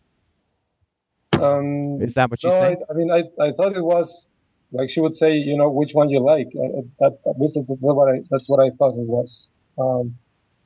[1.33, 2.75] Um, Is that what you no, say?
[2.89, 4.27] I, I, mean, I, I thought it was
[4.71, 6.47] like she would say, you know, which one you like.
[6.47, 9.47] Uh, that, at least that's what I, that's what I thought it was.
[9.77, 10.17] Um,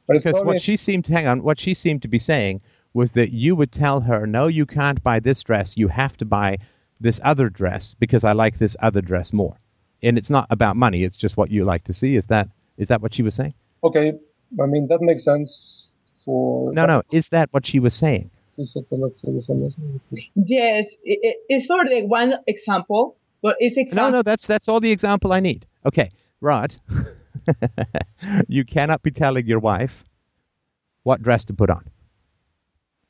[0.07, 2.61] but because what she seemed hang on, what she seemed to be saying
[2.93, 5.77] was that you would tell her, no, you can't buy this dress.
[5.77, 6.57] You have to buy
[6.99, 9.57] this other dress because I like this other dress more.
[10.03, 11.03] And it's not about money.
[11.03, 12.15] It's just what you like to see.
[12.15, 13.53] Is that is that what she was saying?
[13.83, 14.13] Okay,
[14.61, 15.93] I mean that makes sense.
[16.25, 17.01] For no, no.
[17.11, 18.29] Is that what she was saying?
[20.35, 24.11] Yes, it's for the one example, but it's example.
[24.11, 24.21] No, no.
[24.23, 25.65] That's that's all the example I need.
[25.85, 26.75] Okay, Rod.
[28.47, 30.03] you cannot be telling your wife
[31.03, 31.89] what dress to put on.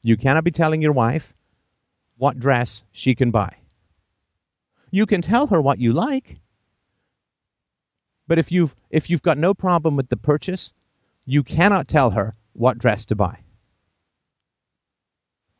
[0.03, 1.33] You cannot be telling your wife
[2.17, 3.55] what dress she can buy.
[4.89, 6.39] You can tell her what you like,
[8.31, 10.73] but if you've if you've got no problem with the purchase,
[11.25, 13.39] you cannot tell her what dress to buy.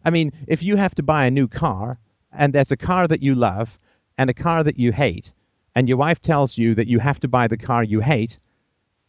[0.06, 2.00] I mean, if you have to buy a new car
[2.32, 3.78] and there's a car that you love
[4.18, 5.34] and a car that you hate,
[5.76, 8.40] and your wife tells you that you have to buy the car you hate,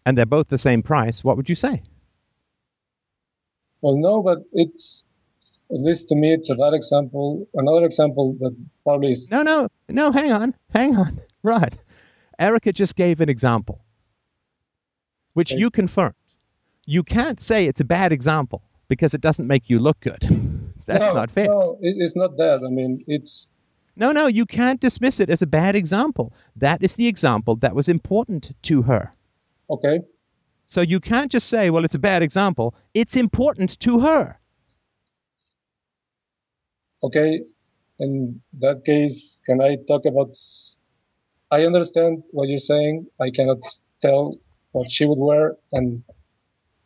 [0.05, 1.85] and they're both the same price, what would you say?
[3.81, 5.05] Well, no, but it's
[5.71, 7.47] at least to me, it's a bad example.
[7.55, 9.31] Another example that probably is.
[9.31, 11.21] No, no, no, hang on, hang on.
[11.45, 11.79] Rod.
[12.39, 13.85] Erica just gave an example,
[15.35, 15.61] which okay.
[15.61, 16.15] you confirmed.
[16.85, 20.21] You can't say it's a bad example because it doesn't make you look good.
[20.87, 21.47] That's no, not fair.
[21.47, 22.63] No, it's not that.
[22.67, 23.47] I mean, it's.
[23.95, 26.33] No, no, you can't dismiss it as a bad example.
[26.57, 29.13] That is the example that was important to her.
[29.71, 30.01] Okay.
[30.67, 32.75] So you can't just say, well, it's a bad example.
[32.95, 34.39] It's important to her
[37.03, 37.43] okay,
[37.99, 40.33] in that case, can I talk about?
[41.53, 43.07] I understand what you're saying.
[43.21, 43.59] I cannot
[44.01, 44.39] tell
[44.73, 46.03] what she would wear, and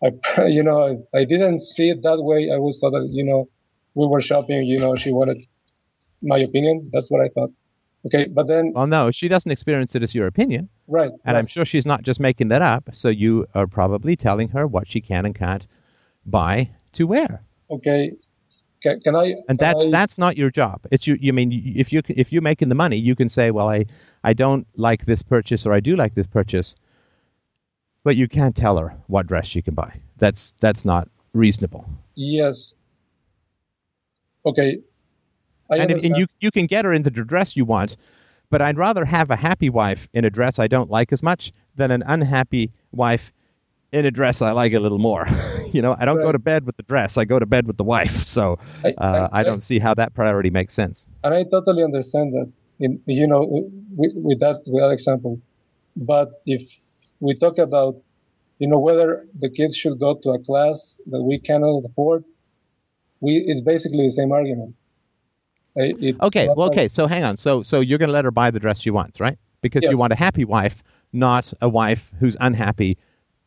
[0.03, 0.11] I,
[0.47, 0.79] you know,
[1.14, 2.51] I, I didn't see it that way.
[2.51, 3.49] I always thought that, you know,
[3.95, 4.64] we were shopping.
[4.64, 5.39] You know, she wanted
[6.21, 6.91] my opinion.
[6.93, 7.53] That's what I thought.
[8.07, 11.37] Okay, but then Well, no, she doesn't experience it as your opinion, right, and right.
[11.37, 12.91] I'm sure she's not just making that up.
[12.93, 15.67] So you are probably telling her what she can and can't
[16.25, 18.12] buy to wear, okay.
[18.87, 19.34] Can, can I?
[19.49, 20.80] and that's I- that's not your job.
[20.93, 21.16] It's you.
[21.20, 23.87] You mean if you if you're making the money, you can say, well, I
[24.22, 26.76] I don't like this purchase or I do like this purchase,
[28.05, 30.01] but you can't tell her what dress she can buy.
[30.18, 31.84] That's that's not reasonable.
[32.14, 32.74] Yes.
[34.45, 34.78] Okay.
[35.68, 37.97] I and, if, and you you can get her into the dress you want,
[38.51, 41.51] but I'd rather have a happy wife in a dress I don't like as much
[41.74, 43.32] than an unhappy wife
[43.93, 45.26] in a dress I like a little more.
[45.72, 47.76] you know, I don't go to bed with the dress; I go to bed with
[47.76, 48.26] the wife.
[48.26, 51.07] So I, uh, I, don't see how that priority makes sense.
[51.24, 52.53] and I totally understand that.
[52.78, 55.41] In you know, with, with that with that example,
[55.97, 56.62] but if
[57.20, 57.97] we talk about,
[58.59, 62.24] you know, whether the kids should go to a class that we cannot afford,
[63.20, 64.74] we it's basically the same argument.
[65.74, 66.89] It's Okay, well, okay.
[66.89, 67.37] So hang on.
[67.37, 69.39] So so you're going to let her buy the dress she wants, right?
[69.62, 70.82] Because you want a happy wife,
[71.12, 72.99] not a wife who's unhappy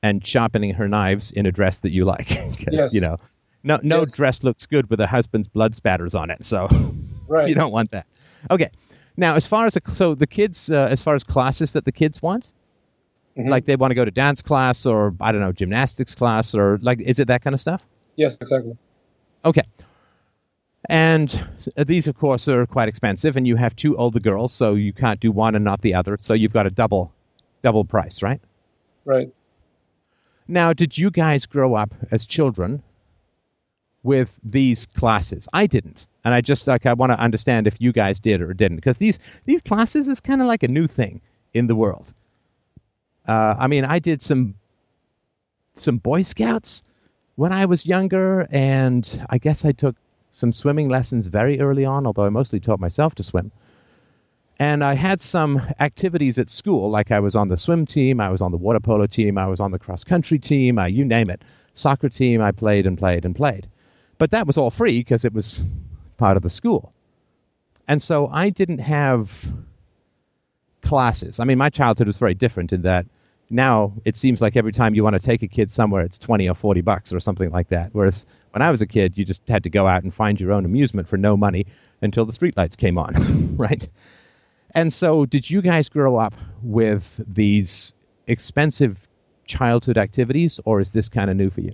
[0.04, 2.28] and sharpening her knives in a dress that you like.
[2.58, 2.94] Because Yes.
[2.94, 3.18] you know,
[3.64, 4.12] no no Yes.
[4.12, 6.46] dress looks good with a husband's blood spatters on it.
[6.46, 6.68] So
[7.28, 7.48] right.
[7.50, 8.08] you don't want that.
[8.52, 8.70] Okay.
[9.18, 11.92] Now, as far as the, so the kids, uh, as far as classes that the
[11.92, 12.52] kids want,
[13.38, 13.50] Mhm.
[13.50, 16.80] like they want to go to dance class or I don't know gymnastics class or
[16.82, 17.86] like is it that kind of stuff?
[18.16, 18.78] Yes, exactly.
[19.46, 19.62] Okay.
[20.90, 21.42] And
[21.78, 25.20] these, of course, are quite expensive, and you have two older girls, so you can't
[25.20, 26.18] do one and not the other.
[26.20, 27.14] So you've got a double,
[27.62, 28.42] double price, right?
[29.06, 29.30] Right.
[30.50, 32.82] Now, did you guys grow up as children
[34.02, 35.48] with these classes?
[35.54, 38.52] I didn't, and I just like I want to understand if you guys did or
[38.56, 41.22] didn't, because these these classes is kind of like a new thing
[41.54, 42.16] in the world.
[43.28, 44.56] Uh, I mean, I did some
[45.76, 46.82] some Boy Scouts
[47.36, 49.96] when I was younger, and I guess I took
[50.32, 53.52] some swimming lessons very early on, although I mostly taught myself to swim.
[54.60, 58.30] And I had some activities at school, like I was on the swim team, I
[58.30, 61.06] was on the water polo team, I was on the cross country team, I, you
[61.06, 61.42] name it.
[61.76, 63.70] Soccer team, I played and played and played.
[64.18, 65.64] But that was all free because it was
[66.18, 66.92] part of the school.
[67.88, 69.46] And so I didn't have
[70.82, 71.40] classes.
[71.40, 73.06] I mean, my childhood was very different in that
[73.50, 76.50] now it seems like every time you want to take a kid somewhere, it's 20
[76.50, 77.90] or 40 bucks or something like that.
[77.94, 80.52] Whereas when I was a kid, you just had to go out and find your
[80.52, 81.66] own amusement for no money
[82.02, 83.88] until the streetlights came on, right?
[84.80, 87.96] And so, did you guys grow up with these
[88.28, 89.10] expensive
[89.46, 91.74] childhood activities, or is this kind of new for you?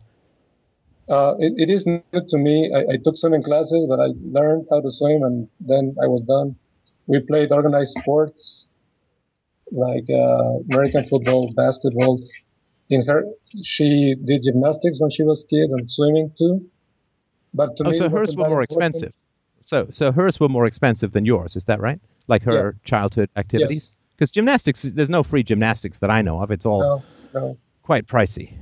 [1.07, 2.73] Uh, it, it is new to me.
[2.75, 6.23] I, I took swimming classes, but I learned how to swim, and then I was
[6.23, 6.55] done.
[7.05, 8.65] We played organized sports
[9.71, 12.27] like uh, American football, basketball.
[12.89, 13.25] In her,
[13.63, 16.67] she did gymnastics when she was a kid and swimming too.
[17.53, 19.13] But to Oh, me, so hers were more expensive.
[19.63, 21.55] So, so hers were more expensive than yours.
[21.55, 22.01] Is that right?
[22.27, 23.97] Like her childhood activities?
[24.15, 26.49] Because gymnastics, there's no free gymnastics that I know of.
[26.49, 27.03] It's all
[27.33, 28.53] No, no, quite pricey.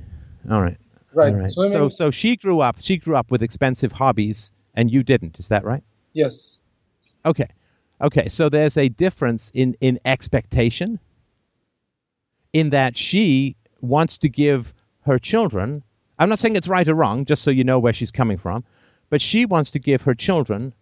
[0.50, 0.76] All right.
[1.12, 1.32] right.
[1.32, 1.50] All right.
[1.50, 2.76] Swimming, So, so she grew up.
[2.80, 5.38] She grew up with expensive hobbies, and you didn't.
[5.38, 5.82] Is that right?
[6.12, 6.58] yes,
[7.24, 7.48] Okay.
[8.00, 8.28] Okay.
[8.28, 10.98] So there's a difference in in expectation.
[12.52, 15.82] In that she wants to give her children.
[16.18, 18.64] I'm not saying it's right or wrong, just so you know where she's coming from,
[19.10, 20.72] but she wants to give her children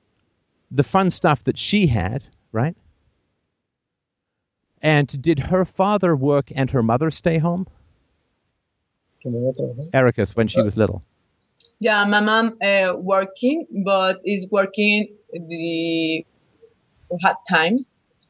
[0.71, 2.23] the fun stuff that she had,
[2.53, 2.77] right?
[4.81, 7.67] And did her father work and her mother stay home?
[9.95, 11.03] Erica's when she was little.
[11.79, 16.25] Yeah, my mom uh, working, but is working the
[17.23, 17.85] had time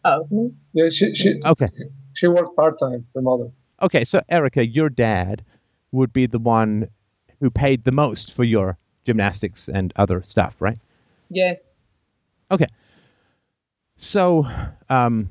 [0.05, 0.51] of me.
[0.73, 0.89] yeah.
[0.91, 1.68] She she Okay.
[2.14, 3.07] she worked part time.
[3.14, 3.51] Her mother.
[3.81, 5.45] Okay, so Erica, your dad
[5.93, 6.89] would be the one
[7.41, 10.79] who paid the most for your gymnastics and other stuff, right?
[11.31, 11.64] Yes.
[12.51, 12.66] Okay.
[14.03, 14.49] So,
[14.89, 15.29] um,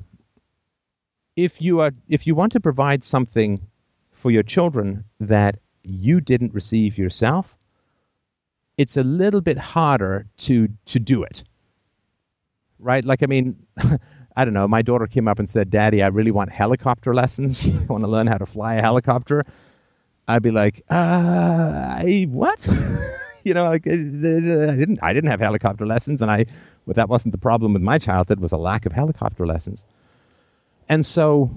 [1.36, 3.60] if you are if you want to provide something
[4.12, 7.54] for your children that you didn't receive yourself,
[8.78, 11.44] it's a little bit harder to to do it.
[12.78, 13.04] Right?
[13.04, 13.56] Like I mean,
[14.36, 17.66] I don't know, my daughter came up and said, "Daddy, I really want helicopter lessons.
[17.68, 19.44] I want to learn how to fly a helicopter."
[20.26, 22.66] I'd be like, "Uh, I, what?"
[23.44, 23.94] you know, like uh, I
[24.76, 26.46] didn't I didn't have helicopter lessons and I
[26.86, 29.84] well, that wasn't the problem with my childhood was a lack of helicopter lessons.
[30.88, 31.50] And so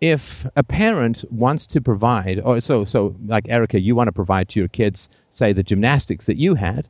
[0.00, 4.48] if a parent wants to provide or so so like Erica you want to provide
[4.50, 6.86] to your kids say the gymnastics that you had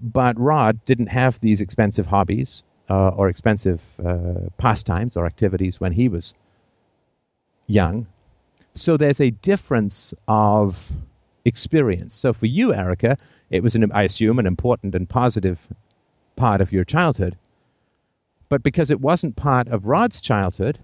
[0.00, 5.92] but Rod didn't have these expensive hobbies uh, or expensive uh, pastimes or activities when
[5.92, 6.34] he was
[7.68, 8.06] young
[8.74, 10.90] so there's a difference of
[11.44, 13.16] experience so for you Erica
[13.50, 15.68] it was an I assume an important and positive
[16.36, 17.36] part of your childhood
[18.48, 20.78] But because it wasn't part of Rod's childhood,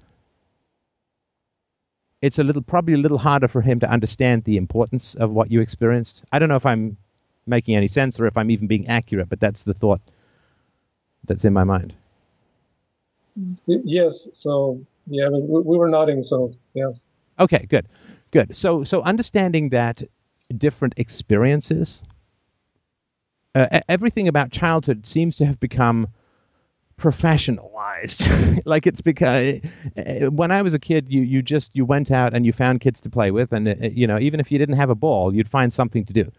[2.23, 5.51] it's a little probably a little harder for him to understand the importance of what
[5.51, 6.25] you experienced.
[6.33, 6.97] I don't know if I'm
[7.47, 10.03] making any sense or if I'm even being accurate, but that's the thought
[11.25, 11.95] that's in my mind.
[13.67, 14.29] Yes.
[14.35, 16.23] So yeah, we, we were nodding.
[16.23, 16.91] So yeah.
[17.41, 17.67] Okay.
[17.69, 17.89] Good.
[18.33, 18.57] Good.
[18.57, 20.03] So so understanding that
[20.57, 22.03] different experiences,
[23.55, 26.09] uh, everything about childhood seems to have become
[26.99, 28.63] professionalized.
[28.67, 29.61] Like it's because
[30.31, 33.01] when i was a kid you you just you went out and you found kids
[33.03, 35.49] to play with and uh, you know even if you didn't have a ball you'd
[35.49, 36.33] find something to do.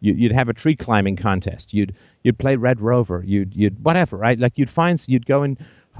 [0.00, 1.74] You, would have a tree climbing contest.
[1.74, 3.22] You'd you'd play red rover.
[3.26, 4.38] You'd you'd whatever right?
[4.38, 5.58] Like you'd find you'd go and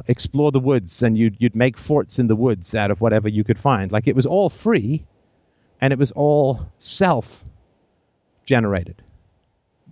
[0.09, 3.45] explore the woods and you'd you'd make forts in the woods out of whatever you
[3.45, 3.93] could find.
[3.93, 5.05] Like it was all free
[5.81, 7.45] and it was all self
[8.55, 9.03] generated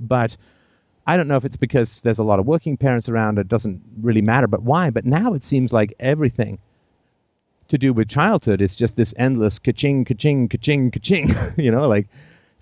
[0.00, 0.36] but
[1.06, 3.82] I don't know if it's because there's a lot of working parents around, it doesn't
[4.00, 4.90] really matter, but why?
[4.90, 6.58] But now it seems like everything
[7.68, 11.34] to do with childhood is just this endless ka-ching, ka-ching, ka-ching, ka-ching.
[11.56, 12.08] you know, like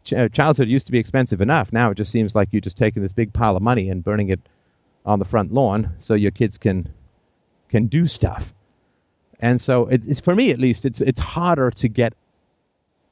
[0.04, 1.72] ch- uh, childhood used to be expensive enough.
[1.72, 4.28] Now it just seems like you're just taking this big pile of money and burning
[4.28, 4.40] it
[5.04, 6.88] on the front lawn so your kids can
[7.68, 8.52] can do stuff.
[9.40, 12.14] And so it's for me at least, it's it's harder to get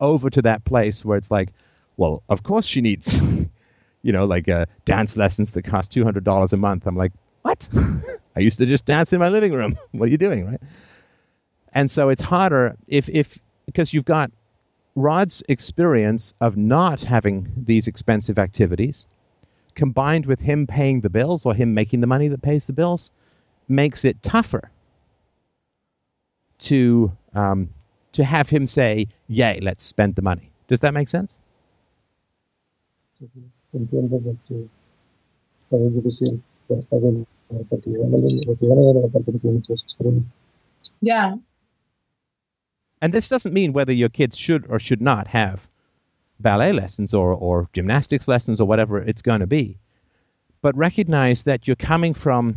[0.01, 1.51] over to that place where it's like,
[1.97, 3.21] well, of course she needs
[4.05, 6.87] you know, like uh, dance lessons that cost two hundred dollars a month.
[6.87, 7.69] I'm like, what?
[8.37, 9.77] I used to just dance in my living room.
[9.93, 10.61] what are you doing, right?
[11.73, 14.31] And so it's harder if if because you've got
[14.95, 19.09] Rod's experience of not having these expensive activities,
[19.75, 23.11] combined with him paying the bills or him making the money that pays the bills,
[23.69, 24.71] makes it tougher
[26.59, 27.71] to um,
[28.13, 31.39] to have him say, "Yay, let's spend the money." Does that make sense?
[33.73, 34.69] Entiendes de que
[35.71, 37.27] es difícil estar bien
[37.69, 40.31] porque yo no la parte que tiene muchas experiencias.
[41.01, 41.37] Yeah.
[43.01, 45.69] And this doesn't mean whether your kids should or should not have
[46.41, 49.79] ballet lessons or, or gymnastics lessons or whatever it's going to be.
[50.62, 52.57] But recognize that you're coming from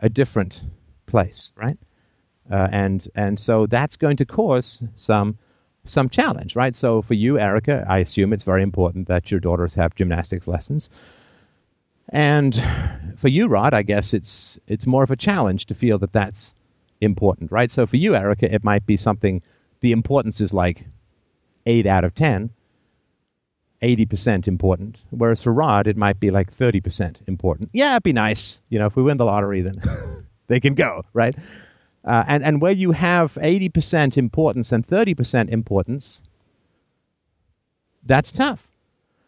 [0.00, 0.64] a different
[1.06, 1.78] place, right?
[2.50, 5.38] Uh, and and so that's going to cause some
[5.84, 6.76] some challenge, right?
[6.76, 10.90] So for you, Erica, I assume it's very important that your daughters have gymnastics lessons.
[12.10, 12.62] And
[13.16, 16.54] for you, Rod, I guess it's it's more of a challenge to feel that that's
[17.00, 17.70] important, right?
[17.70, 19.42] So for you, Erica, it might be something.
[19.80, 20.84] The importance is like
[21.66, 22.50] eight out of ten,
[23.82, 25.04] 80% important.
[25.10, 27.70] Whereas for Rod, it might be like 30% important.
[27.72, 28.60] Yeah, it'd be nice.
[28.70, 29.80] You know, if we win the lottery, then
[30.48, 31.36] they can go, right?
[32.08, 36.22] Uh, and, and where you have 80% importance and 30% importance,
[38.06, 38.66] that's tough.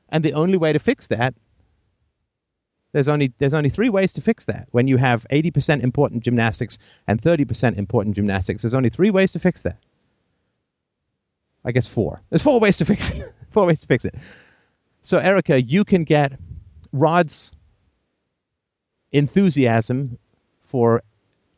[0.09, 1.35] And the only way to fix that,
[2.93, 4.67] there's only, there's only three ways to fix that.
[4.71, 9.39] When you have 80% important gymnastics and 30% important gymnastics, there's only three ways to
[9.39, 9.77] fix that.
[11.67, 12.23] I guess four.
[12.31, 13.31] There's four ways to fix it.
[13.51, 14.15] four ways to fix it.
[15.03, 16.33] So, Erica, you can get
[16.93, 17.55] Rod's
[19.13, 20.19] enthusiasm
[20.63, 21.03] for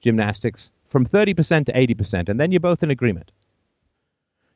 [0.01, 3.33] gymnastics from 30% to 80%, and then you're both in agreement.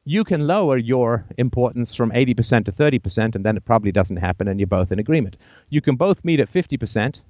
[0.05, 4.47] You can lower your importance from 80% to 30%, and then it probably doesn't happen,
[4.47, 5.39] and you're both in agreement.
[5.71, 7.23] You can both meet at 50%,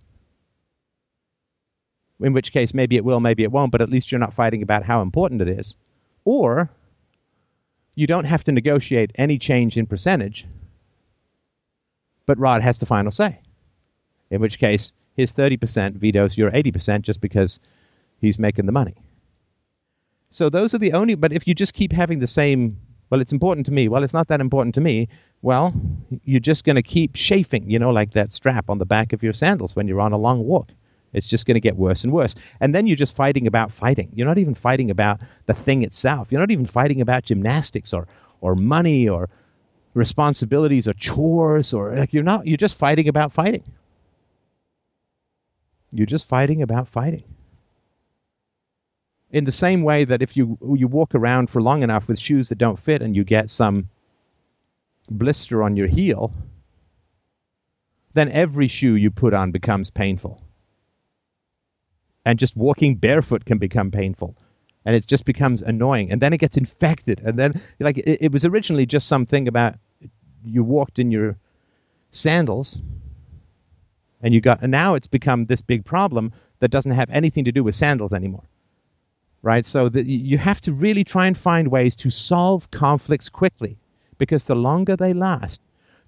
[2.21, 4.63] in which case maybe it will, maybe it won't, but at least you're not fighting
[4.63, 5.77] about how important it is.
[6.25, 6.69] Or
[7.95, 10.47] you don't have to negotiate any change in percentage,
[12.27, 13.39] but Rod has the final say.
[14.31, 17.61] In which case, his 30% vetoes your 80% just because
[18.21, 18.97] he's making the money.
[20.31, 21.15] So those are the only.
[21.15, 22.77] But if you just keep having the same,
[23.11, 23.89] well, it's important to me.
[23.89, 25.09] Well, it's not that important to me.
[25.43, 25.73] Well,
[26.25, 29.23] you're just going to keep chafing, you know, like that strap on the back of
[29.23, 30.71] your sandals when you're on a long walk.
[31.13, 32.35] It's just going to get worse and worse.
[32.61, 34.11] And then you're just fighting about fighting.
[34.15, 36.31] You're not even fighting about the thing itself.
[36.31, 38.07] You're not even fighting about gymnastics or,
[38.41, 39.31] or money or
[39.95, 43.63] responsibilities or chores or like you're not you're just fighting about fighting.
[45.91, 47.25] You're just fighting about fighting
[49.31, 52.49] in the same way that if you you walk around for long enough with shoes
[52.49, 53.89] that don't fit and you get some
[55.11, 56.33] blister on your heel,
[58.15, 60.41] then every shoe you put on becomes painful.
[62.25, 64.37] And just walking barefoot can become painful.
[64.85, 66.11] And it just becomes annoying.
[66.11, 67.21] And then it gets infected.
[67.25, 69.75] And then, like, it, it was originally just something about
[70.45, 71.37] you walked in your
[72.11, 72.83] sandals
[74.23, 77.53] and you got, and now it's become this big problem that doesn't have anything to
[77.53, 78.45] do with sandals anymore
[79.47, 79.65] right?
[79.65, 83.79] So that you have to really try and find ways to solve conflicts quickly
[84.19, 85.63] because the longer they last,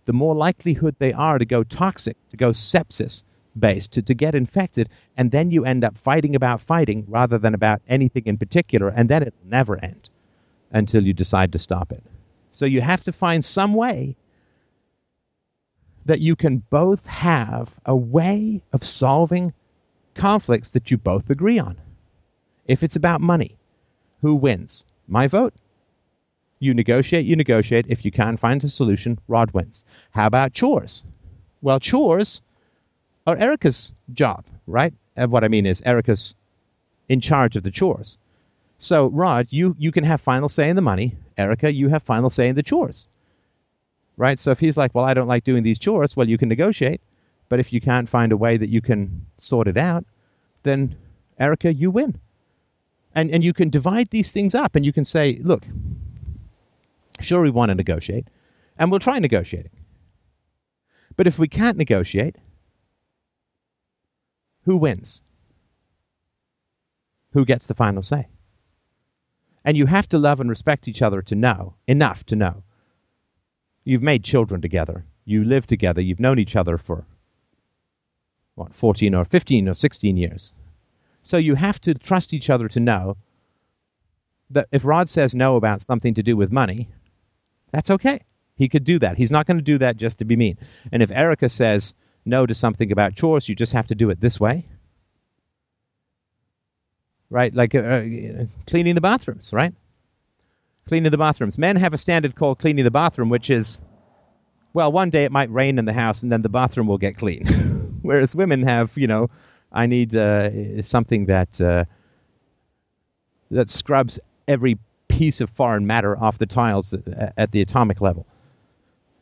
[0.06, 3.22] the more likelihood they are to go toxic, to go sepsis,
[3.56, 7.54] based to, to get infected, and then you end up fighting about fighting rather than
[7.54, 10.10] about anything in particular, and then it'll never end
[10.72, 12.02] until you decide to stop it.
[12.50, 14.16] So you have to find some way
[16.06, 19.52] that you can both have a way of solving
[20.14, 21.76] conflicts that you both agree on.
[22.68, 23.56] If it's about money,
[24.20, 24.84] who wins?
[25.08, 25.54] My vote.
[26.60, 27.86] You negotiate, you negotiate.
[27.88, 29.84] If you can't find a solution, Rod wins.
[30.10, 31.04] How about chores?
[31.62, 32.42] Well, chores
[33.26, 34.92] are Erica's job, right?
[35.16, 36.34] And what I mean is Erica's
[37.08, 38.18] in charge of the chores.
[38.78, 41.16] So, Rod, you, you can have final say in the money.
[41.36, 43.08] Erica, you have final say in the chores.
[44.16, 44.38] Right?
[44.38, 47.00] So if he's like, well, I don't like doing these chores, well, you can negotiate.
[47.48, 50.04] But if you can't find a way that you can sort it out,
[50.64, 50.96] then
[51.38, 52.18] Erica, you win.
[53.18, 55.64] And, and you can divide these things up and you can say, look,
[57.18, 58.28] sure, we want to negotiate,
[58.78, 59.72] and we'll try negotiating.
[61.16, 62.36] But if we can't negotiate,
[64.66, 65.20] who wins?
[67.32, 68.28] Who gets the final say?
[69.64, 72.62] And you have to love and respect each other to know, enough to know.
[73.82, 75.04] You've made children together.
[75.24, 76.00] You live together.
[76.00, 77.04] You've known each other for,
[78.54, 80.54] what, 14 or 15 or 16 years.
[81.28, 83.18] So you have to trust each other to know
[84.48, 86.88] that if Rod says no about something to do with money,
[87.70, 88.20] that's okay.
[88.56, 89.18] He could do that.
[89.18, 90.56] He's not going to do that just to be mean.
[90.90, 91.92] And if Erica says
[92.24, 94.66] no to something about chores, you just have to do it this way.
[97.28, 97.52] Right?
[97.52, 99.74] Like uh, uh, cleaning the bathrooms, right?
[100.86, 101.58] Cleaning the bathrooms.
[101.58, 103.82] Men have a standard called cleaning the bathroom, which is,
[104.72, 107.18] well, one day it might rain in the house and then the bathroom will get
[107.18, 107.98] clean.
[108.00, 109.28] Whereas women have, you know,
[109.72, 111.84] I need uh, something that uh,
[113.50, 116.94] that scrubs every piece of foreign matter off the tiles
[117.36, 118.26] at the atomic level.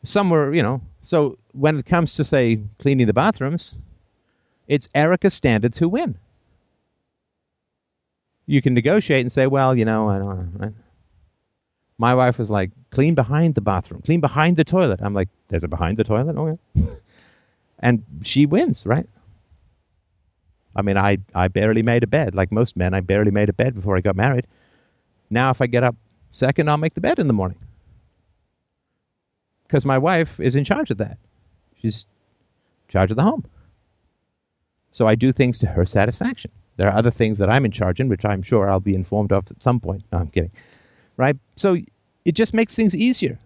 [0.03, 0.81] Somewhere, you know.
[1.01, 3.75] So when it comes to say cleaning the bathrooms,
[4.67, 6.17] it's Erica standards who win.
[8.45, 10.73] You can negotiate and say, well, you know, I don't know.
[11.97, 14.99] My wife was like, clean behind the bathroom, clean behind the toilet.
[15.01, 16.37] I'm like, there's a behind the toilet?
[16.37, 16.87] Okay.
[17.79, 19.07] and she wins, right?
[20.77, 22.35] I mean, I, I barely made a bed.
[22.35, 24.45] Like most men, I barely made a bed before I got married.
[25.29, 25.95] Now, if I get up
[26.31, 27.57] second, I'll make the bed in the morning.
[29.67, 31.17] Because my wife is in charge of that.
[31.81, 32.05] She's
[32.87, 33.43] in charge of the home.
[34.91, 36.51] So I do things to her satisfaction.
[36.77, 39.31] There are other things that I'm in charge in, which I'm sure I'll be informed
[39.31, 40.03] of at some point.
[40.11, 40.51] No, I'm kidding.
[41.17, 41.35] Right?
[41.55, 41.77] So
[42.23, 43.39] it just makes things easier.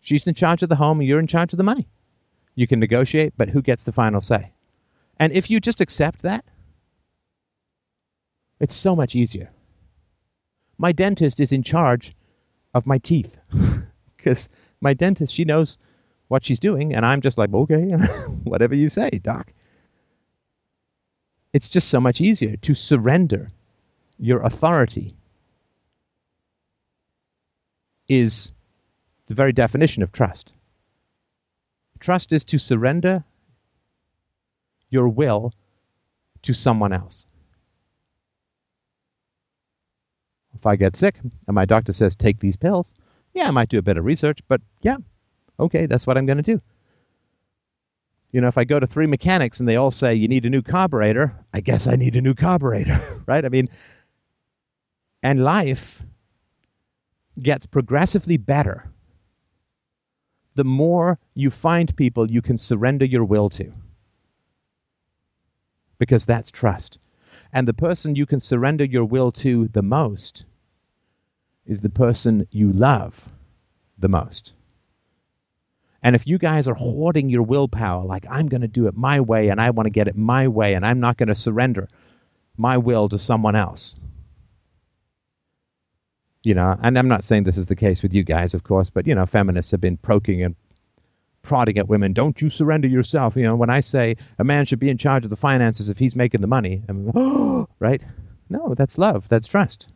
[0.00, 1.86] She's in charge of the home, you're in charge of the money.
[2.54, 4.50] You can negotiate, but who gets the final say?
[5.20, 6.44] And if you just accept that,
[8.58, 9.50] it's so much easier.
[10.78, 12.14] My dentist is in charge
[12.72, 13.38] of my teeth
[14.16, 14.48] because
[14.80, 15.78] my dentist, she knows
[16.28, 17.90] what she's doing, and I'm just like, okay,
[18.44, 19.52] whatever you say, doc.
[21.52, 23.48] It's just so much easier to surrender
[24.18, 25.16] your authority
[28.08, 28.52] is
[29.26, 30.54] the very definition of trust.
[31.98, 33.24] Trust is to surrender
[34.90, 35.52] your will
[36.42, 37.26] to someone else.
[40.54, 42.94] If I get sick and my doctor says take these pills,
[43.32, 44.96] yeah, I might do a bit of research, but yeah,
[45.58, 46.60] okay, that's what I'm going to do.
[48.32, 50.50] You know, if I go to three mechanics and they all say you need a
[50.50, 53.44] new carburetor, I guess I need a new carburetor, right?
[53.44, 53.68] I mean,
[55.22, 56.02] and life
[57.40, 58.90] gets progressively better
[60.54, 63.72] the more you find people you can surrender your will to
[66.00, 66.98] because that's trust.
[67.52, 70.44] And the person you can surrender your will to the most
[71.66, 73.28] is the person you love
[73.98, 74.54] the most.
[76.02, 79.20] And if you guys are hoarding your willpower, like, I'm going to do it my
[79.20, 81.88] way and I want to get it my way and I'm not going to surrender
[82.56, 83.96] my will to someone else.
[86.42, 88.88] You know, and I'm not saying this is the case with you guys, of course,
[88.88, 90.56] but, you know, feminists have been poking and
[91.42, 92.12] prodding at women.
[92.12, 93.36] Don't you surrender yourself.
[93.36, 95.98] You know, when I say a man should be in charge of the finances if
[95.98, 98.04] he's making the money, I'm, oh, right?
[98.48, 99.28] No, that's love.
[99.28, 99.88] That's trust.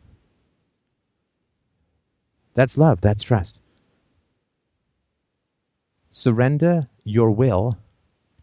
[2.53, 3.01] That's love.
[3.01, 3.59] That's trust.
[6.09, 7.77] Surrender your will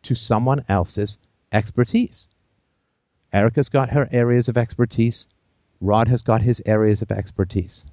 [0.03, 1.19] to someone else's
[1.53, 2.29] expertise.
[3.33, 5.27] Erica's got her areas of expertise.
[5.81, 7.87] Rod has got his areas of expertise.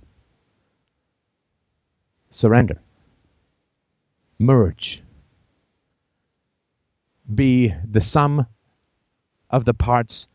[2.29, 2.81] Surrender
[4.39, 5.03] merge,
[7.33, 8.47] be the sum
[9.49, 10.29] of the parts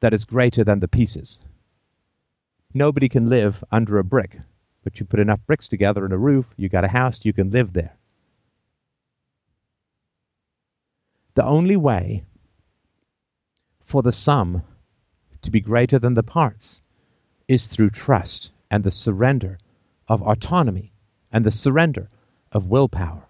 [0.00, 1.40] that is greater than the pieces.
[2.72, 4.38] Nobody can live under a brick,
[4.82, 7.50] but you put enough bricks together in a roof, you got a house, you can
[7.50, 7.96] live there.
[11.34, 12.24] The only way
[13.84, 14.62] for the sum
[15.42, 16.82] to be greater than the parts
[17.46, 19.58] is through trust and the surrender
[20.08, 20.92] of autonomy
[21.30, 22.08] and the surrender
[22.56, 23.22] of willpower.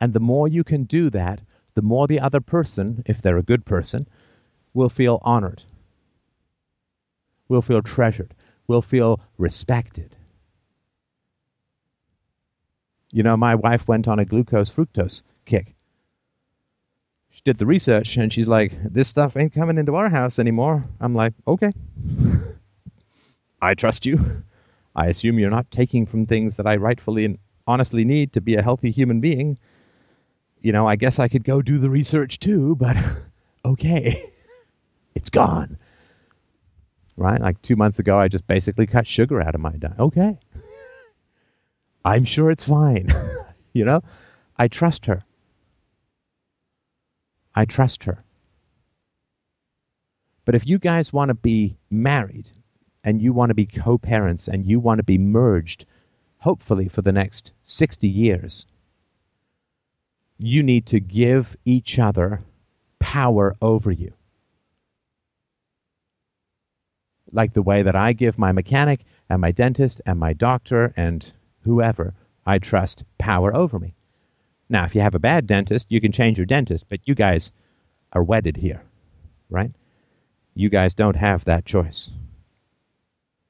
[0.00, 1.42] And the more you can do that,
[1.74, 4.08] the more the other person, if they're a good person,
[4.72, 5.62] will feel honored,
[7.48, 8.34] will feel treasured,
[8.68, 10.16] will feel respected.
[13.12, 15.74] You know, my wife went on a glucose fructose kick.
[17.30, 20.84] She did the research and she's like, this stuff ain't coming into our house anymore.
[21.00, 21.72] I'm like, okay.
[23.62, 24.42] I trust you.
[24.96, 27.38] I assume you're not taking from things that I rightfully
[27.68, 29.58] honestly need to be a healthy human being.
[30.60, 32.96] You know, I guess I could go do the research too, but
[33.64, 34.32] okay.
[35.14, 35.78] it's gone.
[37.16, 37.40] Right?
[37.40, 39.98] Like two months ago, I just basically cut sugar out of my diet.
[40.00, 40.38] Okay.
[42.04, 43.08] I'm sure it's fine.
[43.74, 44.02] you know,
[44.56, 45.22] I trust her.
[47.54, 48.24] I trust her.
[50.44, 52.50] But if you guys want to be married
[53.04, 55.84] and you want to be co parents and you want to be merged,
[56.38, 58.66] hopefully for the next 60 years,
[60.38, 62.40] you need to give each other
[62.98, 64.12] power over you.
[67.32, 71.30] Like the way that I give my mechanic and my dentist and my doctor and
[71.62, 72.14] whoever
[72.46, 73.94] I trust power over me.
[74.70, 77.52] Now, if you have a bad dentist, you can change your dentist, but you guys
[78.12, 78.82] are wedded here,
[79.50, 79.72] right?
[80.54, 82.10] You guys don't have that choice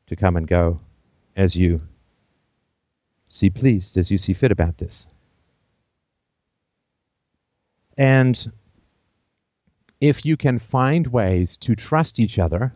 [0.06, 0.80] to come and go
[1.36, 1.80] as you
[3.28, 5.06] see pleased, as you see fit about this.
[7.96, 8.52] And
[10.00, 12.72] if you can find ways to trust each other,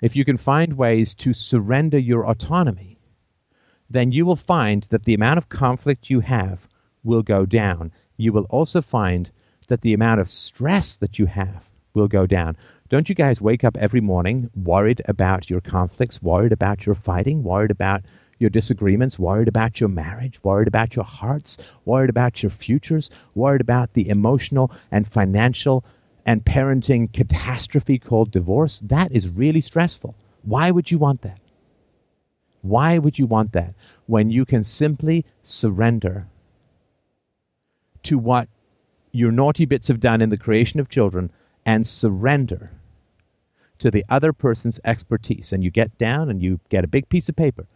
[0.00, 2.98] if you can find ways to surrender your autonomy,
[3.90, 6.66] then you will find that the amount of conflict you have
[7.04, 7.92] will go down.
[8.16, 9.30] You will also find
[9.68, 12.56] that the amount of stress that you have will go down.
[12.88, 17.42] Don't you guys wake up every morning worried about your conflicts, worried about your fighting,
[17.42, 18.02] worried about
[18.42, 23.62] your disagreements, worried about your marriage, worried about your hearts, worried about your futures, worried
[23.62, 25.84] about the emotional and financial
[26.26, 28.80] and parenting catastrophe called divorce?
[28.80, 30.14] That is really stressful.
[30.42, 31.38] Why would you want that?
[32.62, 33.74] Why would you want that
[34.06, 36.26] when you can simply surrender
[38.04, 38.48] to what
[39.12, 41.30] your naughty bits have done in the creation of children
[41.64, 42.70] and surrender
[43.78, 45.52] to the other person's expertise?
[45.52, 47.66] And you get down and you get a big piece of paper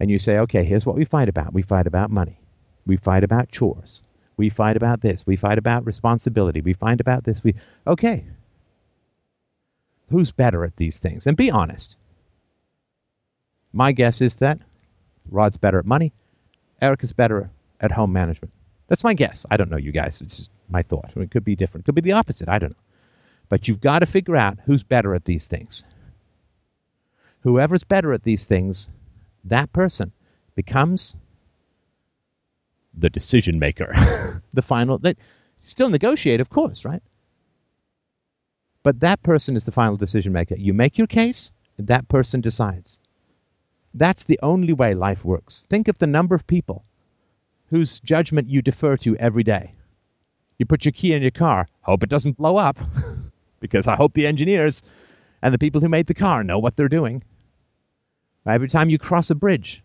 [0.00, 1.52] and you say, okay, here's what we fight about.
[1.52, 2.40] We fight about money.
[2.86, 4.02] We fight about chores.
[4.36, 5.26] We fight about this.
[5.26, 6.60] We fight about responsibility.
[6.60, 7.44] We fight about this.
[7.44, 7.54] We
[7.86, 8.24] okay.
[10.10, 11.26] Who's better at these things?
[11.26, 11.96] And be honest.
[13.72, 14.58] My guess is that
[15.30, 16.12] Rod's better at money,
[16.80, 18.52] Eric is better at home management.
[18.88, 19.46] That's my guess.
[19.50, 20.20] I don't know you guys.
[20.20, 21.12] It's just my thought.
[21.16, 21.84] It could be different.
[21.84, 22.48] It could be the opposite.
[22.48, 22.76] I don't know.
[23.48, 25.84] But you've got to figure out who's better at these things.
[27.40, 28.90] Whoever's better at these things,
[29.44, 30.12] that person
[30.54, 31.16] becomes
[32.96, 33.92] the decision maker.
[34.54, 35.18] the final that
[35.64, 37.02] still negotiate, of course, right?
[38.82, 40.56] But that person is the final decision maker.
[40.56, 43.00] You make your case, that person decides.
[43.94, 45.66] That's the only way life works.
[45.70, 46.84] Think of the number of people
[47.70, 49.74] whose judgment you defer to every day.
[50.58, 52.78] You put your key in your car, hope it doesn't blow up,
[53.60, 54.82] because I hope the engineers
[55.42, 57.22] and the people who made the car know what they're doing.
[58.46, 59.82] Every time you cross a bridge,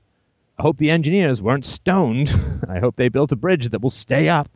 [0.58, 2.34] I hope the engineers weren't stoned.
[2.70, 4.50] I hope they built a bridge that will stay up.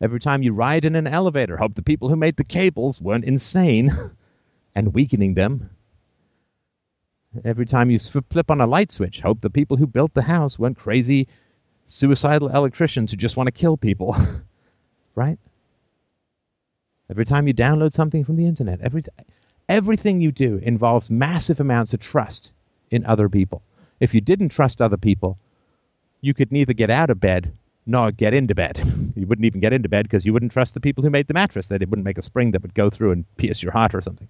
[0.00, 3.24] Every time you ride in an elevator, hope the people who made the cables weren't
[3.24, 3.92] insane
[4.74, 5.70] and weakening them.
[7.44, 10.58] Every time you flip on a light switch, hope the people who built the house
[10.58, 11.28] weren't crazy,
[11.86, 14.16] suicidal electricians who just want to kill people.
[15.14, 15.38] right?
[17.08, 19.04] Every time you download something from the internet, every
[19.68, 22.52] everything you do involves massive amounts of trust
[22.92, 23.62] in other people.
[23.98, 25.38] If you didn't trust other people,
[26.20, 27.52] you could neither get out of bed
[27.84, 28.80] nor get into bed.
[29.14, 31.34] You wouldn't even get into bed because you wouldn't trust the people who made the
[31.34, 33.94] mattress, that it wouldn't make a spring that would go through and pierce your heart
[33.94, 34.26] or something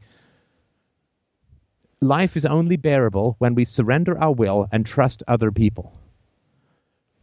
[2.02, 5.92] life is only bearable when we surrender our will and trust other people.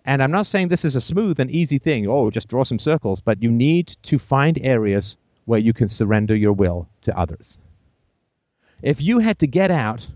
[0.06, 2.80] And I'm not saying this is a smooth and easy thing, oh, just draw some
[2.80, 7.60] circles, but you need to find areas where you can surrender your will to others.
[8.82, 10.08] If you had to get out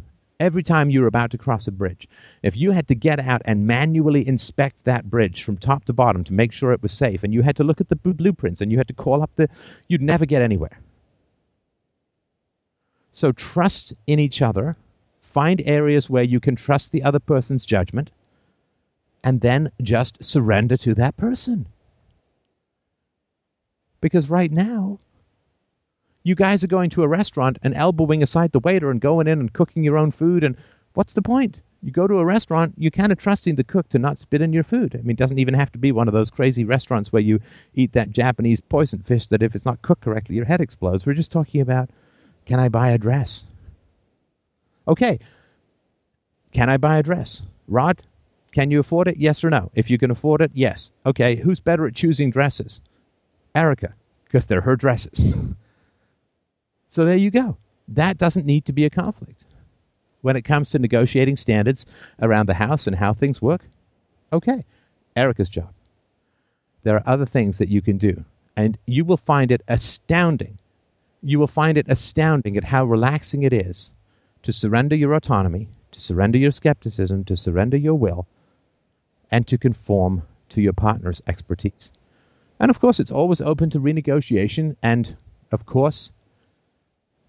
[0.44, 2.08] every time you were about to cross a bridge,
[2.44, 6.24] if you had to get out and manually inspect that bridge from top to bottom
[6.26, 8.72] to make sure it was safe, and you had to look at the blueprints and
[8.72, 9.50] you had to call up the,
[9.88, 10.80] you'd never get anywhere.
[13.14, 14.76] So trust in each other.
[15.22, 18.12] Find areas where you can trust the other person's judgment
[19.24, 21.66] and then just surrender to that person.
[24.02, 25.00] Because right now,
[26.24, 29.40] you guys are going to a restaurant and elbowing aside the waiter and going in
[29.40, 30.44] and cooking your own food.
[30.44, 30.56] And
[30.94, 31.60] what's the point?
[31.82, 34.54] You go to a restaurant, you're kind of trusting the cook to not spit in
[34.54, 34.96] your food.
[34.96, 37.42] I mean, it doesn't even have to be one of those crazy restaurants where you
[37.74, 41.06] eat that Japanese poison fish that if it's not cooked correctly, your head explodes.
[41.06, 41.90] We're just talking about
[42.46, 43.46] can I buy a dress?
[44.88, 45.20] Okay.
[46.54, 47.44] Can I buy a dress?
[47.68, 48.02] Rod,
[48.52, 49.18] can you afford it?
[49.18, 49.72] Yes or no?
[49.76, 50.92] If you can afford it, yes.
[51.06, 51.36] Okay.
[51.36, 52.82] Who's better at choosing dresses?
[53.56, 53.94] Erica,
[54.26, 55.34] because they're her dresses.
[56.94, 57.58] So there you go.
[57.88, 59.46] That doesn't need to be a conflict.
[60.22, 61.88] When it comes to negotiating standards
[62.22, 63.62] around the house and how things work,
[64.32, 64.62] okay,
[65.16, 65.74] Erica's job.
[66.84, 68.24] There are other things that you can do,
[68.56, 70.60] and you will find it astounding.
[71.24, 73.92] You will find it astounding at how relaxing it is
[74.44, 78.28] to surrender your autonomy, to surrender your skepticism, to surrender your will,
[79.32, 81.92] and to conform to your partner's expertise.
[82.60, 85.16] And of course, it's always open to renegotiation, and
[85.52, 86.12] of course,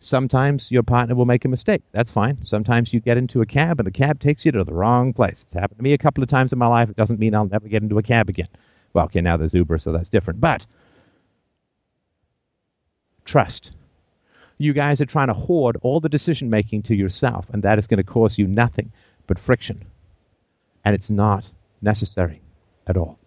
[0.04, 1.80] Sometimes your partner will make a mistake.
[1.92, 2.44] That's fine.
[2.44, 5.44] Sometimes you get into a cab and the cab takes you to the wrong place.
[5.44, 6.90] It's happened to me a couple of times in my life.
[6.90, 8.48] It doesn't mean I'll never get into a cab again.
[8.92, 10.42] Well, okay, now there's Uber, so that's different.
[10.42, 10.66] But
[13.24, 13.72] trust.
[14.58, 17.86] You guys are trying to hoard all the decision making to yourself, and that is
[17.86, 18.92] going to cause you nothing
[19.26, 19.82] but friction.
[20.84, 21.50] And it's not
[21.80, 22.42] necessary
[22.88, 23.18] at all.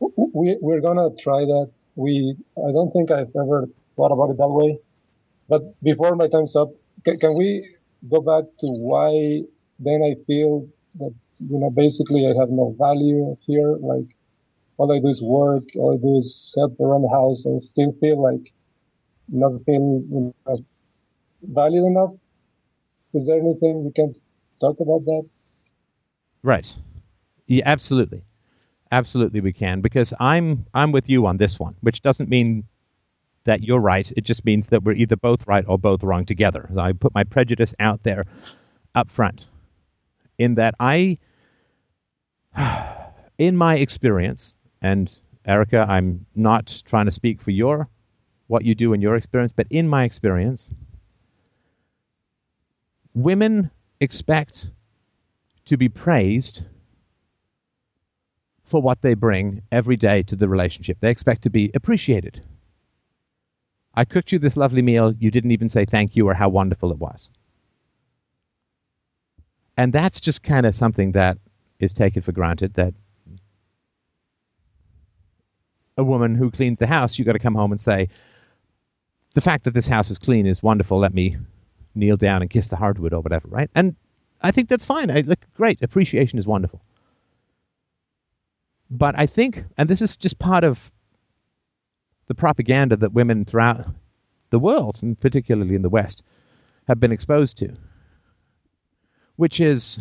[0.00, 1.70] We, we're going to try that.
[1.94, 4.78] We, I don't think I've ever thought about it that way
[5.48, 6.70] but before my time's up,
[7.04, 7.76] can, can we
[8.08, 9.42] go back to why
[9.78, 10.68] then I feel
[10.98, 13.76] that, you know, basically I have no value here?
[13.80, 14.16] Like
[14.76, 17.92] all I do is work, all I do is help around the house and still
[18.00, 18.52] feel like
[19.28, 20.64] not feeling you
[21.42, 22.12] valued enough.
[23.14, 24.14] Is there anything we can
[24.60, 25.28] talk about that?
[26.42, 26.76] Right.
[27.46, 28.24] Yeah, absolutely.
[28.92, 32.64] Absolutely we can because I'm I'm with you on this one, which doesn't mean
[33.46, 34.12] that you're right.
[34.16, 36.68] It just means that we're either both right or both wrong together.
[36.72, 38.24] So I put my prejudice out there
[38.94, 39.48] up front.
[40.38, 41.18] In that I,
[43.38, 47.88] in my experience, and Erica, I'm not trying to speak for your
[48.48, 50.72] what you do in your experience, but in my experience,
[53.14, 53.70] women
[54.00, 54.70] expect
[55.64, 56.62] to be praised
[58.64, 60.98] for what they bring every day to the relationship.
[61.00, 62.40] They expect to be appreciated.
[63.96, 65.14] I cooked you this lovely meal.
[65.18, 67.30] You didn't even say thank you or how wonderful it was.
[69.76, 71.38] And that's just kind of something that
[71.78, 72.94] is taken for granted that
[75.98, 78.08] a woman who cleans the house, you've got to come home and say,
[79.34, 80.98] the fact that this house is clean is wonderful.
[80.98, 81.36] Let me
[81.94, 83.70] kneel down and kiss the hardwood or whatever, right?
[83.74, 83.96] And
[84.42, 85.10] I think that's fine.
[85.10, 85.82] I, look, great.
[85.82, 86.82] Appreciation is wonderful.
[88.90, 90.90] But I think, and this is just part of
[92.26, 93.86] the propaganda that women throughout
[94.50, 96.22] the world, and particularly in the West,
[96.88, 97.72] have been exposed to,
[99.36, 100.00] which is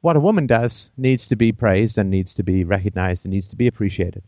[0.00, 3.48] what a woman does needs to be praised and needs to be recognized and needs
[3.48, 4.22] to be appreciated.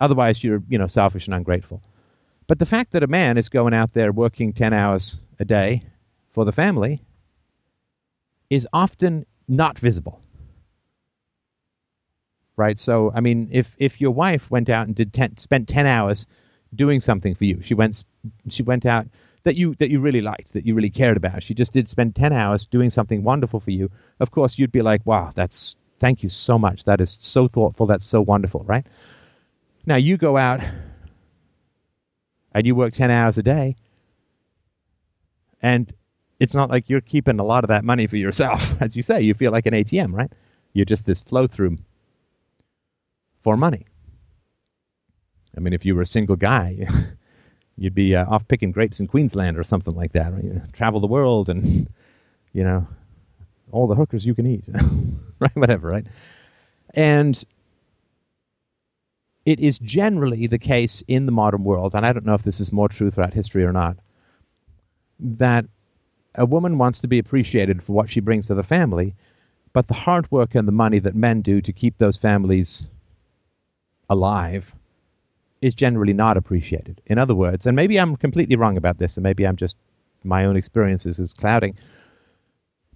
[0.00, 1.82] Otherwise, you're you know selfish and ungrateful.
[2.46, 5.82] But the fact that a man is going out there working ten hours a day
[6.30, 7.02] for the family
[8.50, 10.20] is often not visible
[12.60, 12.78] right?
[12.78, 16.26] So, I mean, if if your wife went out and did ten, spent ten hours
[16.74, 18.04] doing something for you, she went
[18.50, 19.06] she went out
[19.44, 21.42] that you that you really liked, that you really cared about.
[21.42, 23.90] She just did spend ten hours doing something wonderful for you.
[24.20, 26.84] Of course, you'd be like, "Wow, that's thank you so much.
[26.84, 27.86] That is so thoughtful.
[27.86, 28.86] That's so wonderful." Right?
[29.86, 30.60] Now you go out
[32.52, 33.76] and you work ten hours a day,
[35.62, 35.90] and
[36.38, 39.22] it's not like you're keeping a lot of that money for yourself, as you say.
[39.22, 40.30] You feel like an ATM, right?
[40.74, 41.78] You're just this flow through
[43.42, 43.86] for money.
[45.56, 46.86] I mean, if you were a single guy,
[47.76, 50.32] you'd be uh, off picking grapes in Queensland or something like that.
[50.32, 50.44] Right?
[50.44, 51.88] You travel the world and,
[52.52, 52.86] you know,
[53.72, 54.64] all the hookers you can eat,
[55.38, 55.56] right?
[55.56, 56.06] Whatever, right?
[56.94, 57.42] And
[59.46, 62.60] it is generally the case in the modern world, and I don't know if this
[62.60, 63.96] is more true throughout history or not,
[65.18, 65.64] that
[66.34, 69.14] a woman wants to be appreciated for what she brings to the family,
[69.72, 72.90] but the hard work and the money that men do to keep those families
[74.10, 74.74] alive
[75.62, 77.00] is generally not appreciated.
[77.06, 79.76] In other words, and maybe I'm completely wrong about this, and maybe I'm just
[80.22, 81.78] my own experiences is clouding.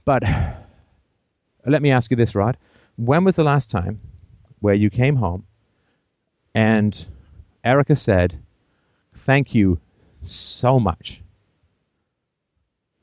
[0.05, 0.23] But
[1.67, 2.59] let me ask you this, Rod.
[2.97, 4.01] When was the last time
[4.61, 5.47] where you came home
[6.55, 7.07] and
[7.65, 8.39] Erica said,
[9.17, 9.81] Thank you
[10.25, 11.23] so much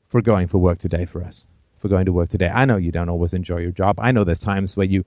[0.08, 1.46] for going for work today for us?
[1.82, 2.48] for going to work today.
[2.48, 3.98] I know you don't always enjoy your job.
[3.98, 5.04] I know there's times where you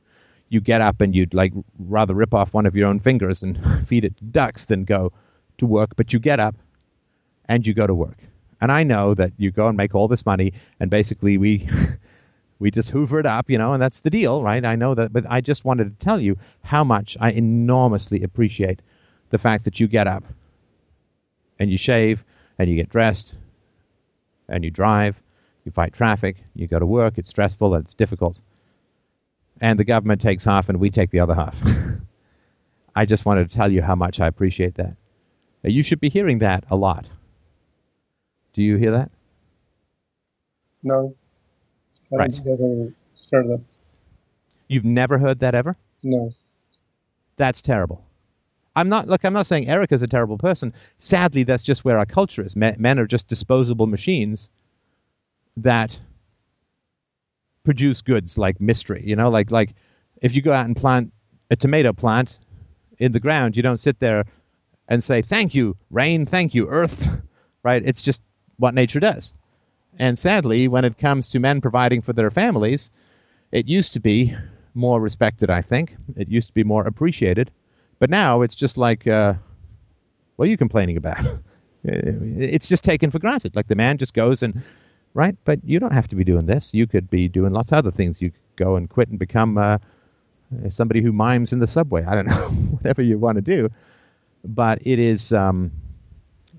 [0.50, 3.60] you get up and you'd like rather rip off one of your own fingers and
[3.88, 5.12] feed it to ducks than go
[5.58, 6.56] to work, but you get up
[7.46, 8.18] and you go to work.
[8.62, 11.68] And I know that you go and make all this money and basically we
[12.60, 14.64] we just hoover it up, you know, and that's the deal, right?
[14.64, 18.82] I know that, but I just wanted to tell you how much I enormously appreciate
[19.30, 20.24] the fact that you get up
[21.60, 22.24] and you shave
[22.58, 23.38] and you get dressed
[24.48, 25.22] and you drive,
[25.66, 28.42] you fight traffic, you go to work, it's stressful, it's difficult.
[29.62, 31.58] And the government takes half and we take the other half.
[32.96, 34.96] I just wanted to tell you how much I appreciate that.
[35.64, 37.08] You should be hearing that a lot.
[38.54, 39.12] Do you hear that?
[40.84, 41.16] No.
[42.12, 42.36] I Right.
[42.38, 43.62] heard that.
[44.68, 45.76] You've never heard that ever?
[46.04, 46.32] No.
[47.38, 48.04] That's terrible.
[48.76, 49.24] I'm not look.
[49.24, 50.74] I'm not saying Erica's a terrible person.
[50.98, 52.56] Sadly, that's just where our culture is.
[52.56, 54.50] Men, men are just disposable machines
[55.58, 56.00] that
[57.66, 59.04] produce goods like mystery.
[59.06, 59.76] You know, like like
[60.22, 61.12] if you go out and plant
[61.52, 62.40] a tomato plant
[63.00, 64.26] in the ground, you don't sit there
[64.88, 67.10] and say thank you rain, thank you earth.
[67.64, 67.82] Right?
[67.84, 68.22] It's just
[68.58, 69.34] what nature does.
[69.98, 72.92] And sadly, when it comes to men providing for their families,
[73.52, 74.36] it used to be
[74.76, 75.96] more respected, I think.
[76.16, 77.50] It used to be more appreciated.
[77.98, 79.34] But now it's just like, uh,
[80.36, 81.26] what are you complaining about?
[81.84, 83.56] it's just taken for granted.
[83.56, 84.62] Like the man just goes and,
[85.16, 85.36] right?
[85.46, 86.74] But you don't have to be doing this.
[86.74, 88.22] You could be doing lots of other things.
[88.22, 89.80] You could go and quit and become uh,
[90.70, 92.04] somebody who mimes in the subway.
[92.04, 93.70] I don't know, whatever you want to do.
[94.44, 95.72] But it is, um,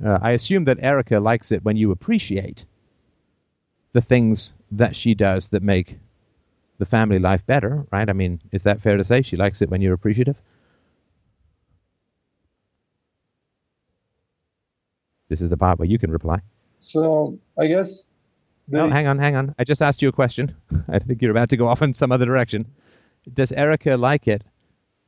[0.05, 2.67] uh, I assume that Erica likes it when you appreciate
[3.93, 5.99] the things that she does that make
[6.79, 8.09] the family life better, right?
[8.09, 9.23] I mean, is that fair to say?
[9.23, 10.37] She likes it when you're appreciative?
[15.29, 16.41] This is the part where you can reply.
[16.81, 18.07] So I guess.
[18.69, 19.55] No, hang on, hang on.
[19.59, 20.57] I just asked you a question.
[20.89, 22.67] I think you're about to go off in some other direction.
[23.33, 24.43] Does Erica like it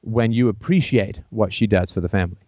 [0.02, 2.39] when you appreciate what she does for the family?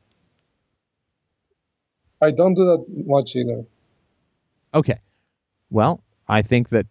[2.22, 3.64] I don't do that much either.
[4.74, 5.00] Okay.
[5.70, 6.86] Well, I think that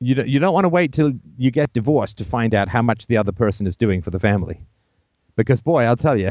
[0.00, 2.82] you don't, you don't want to wait till you get divorced to find out how
[2.82, 4.60] much the other person is doing for the family.
[5.36, 6.30] Because boy, I'll tell you,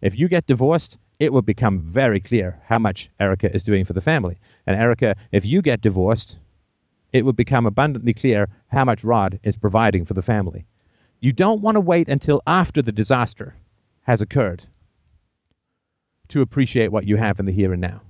[0.00, 3.92] if you get divorced, it will become very clear how much Erica is doing for
[3.92, 4.38] the family.
[4.66, 6.38] And Erica, if you get divorced,
[7.12, 10.66] it will become abundantly clear how much Rod is providing for the family.
[11.20, 13.54] You don't want to wait until after the disaster
[14.02, 14.64] has occurred
[16.28, 18.02] to appreciate what you have in the here and now.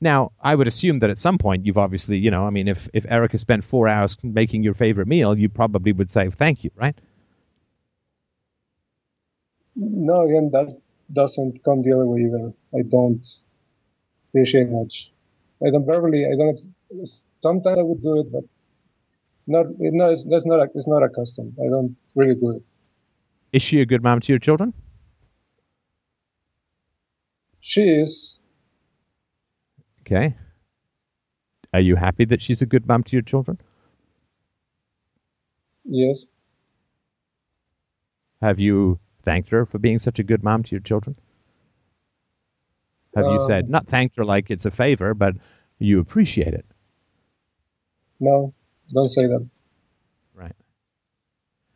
[0.00, 2.88] Now, I would assume that at some point you've obviously, you know, I mean, if,
[2.92, 6.70] if Erica spent four hours making your favorite meal, you probably would say thank you,
[6.74, 6.98] right?
[9.76, 10.78] No, again, that
[11.12, 12.52] doesn't come the other way either.
[12.74, 13.24] I don't
[14.28, 15.12] appreciate much.
[15.64, 16.26] I don't verbally.
[16.26, 16.58] I don't.
[17.42, 18.44] Sometimes I would do it, but
[19.46, 19.66] not.
[19.78, 20.60] No, it's, that's not.
[20.60, 21.54] A, it's not a custom.
[21.60, 22.62] I don't really do it.
[23.52, 24.72] Is she a good mom to your children?
[27.60, 28.36] She is.
[30.00, 30.34] Okay.
[31.72, 33.58] Are you happy that she's a good mom to your children?
[35.84, 36.24] Yes.
[38.42, 41.16] Have you thanked her for being such a good mom to your children?
[43.14, 45.36] Have you said, Um, not thanked her like it's a favor, but
[45.78, 46.64] you appreciate it?
[48.20, 48.54] No.
[48.92, 49.46] Don't say that.
[50.34, 50.54] Right.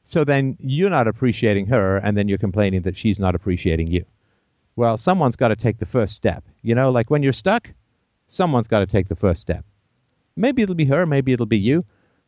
[0.05, 4.05] So then you're not appreciating her, and then you're complaining that she's not appreciating you.
[4.77, 6.44] Well, someone's got to take the first step.
[6.62, 7.70] You know, like when you're stuck,
[8.28, 9.64] someone's got to take the first step.
[10.36, 11.85] Maybe it'll be her, maybe it'll be you,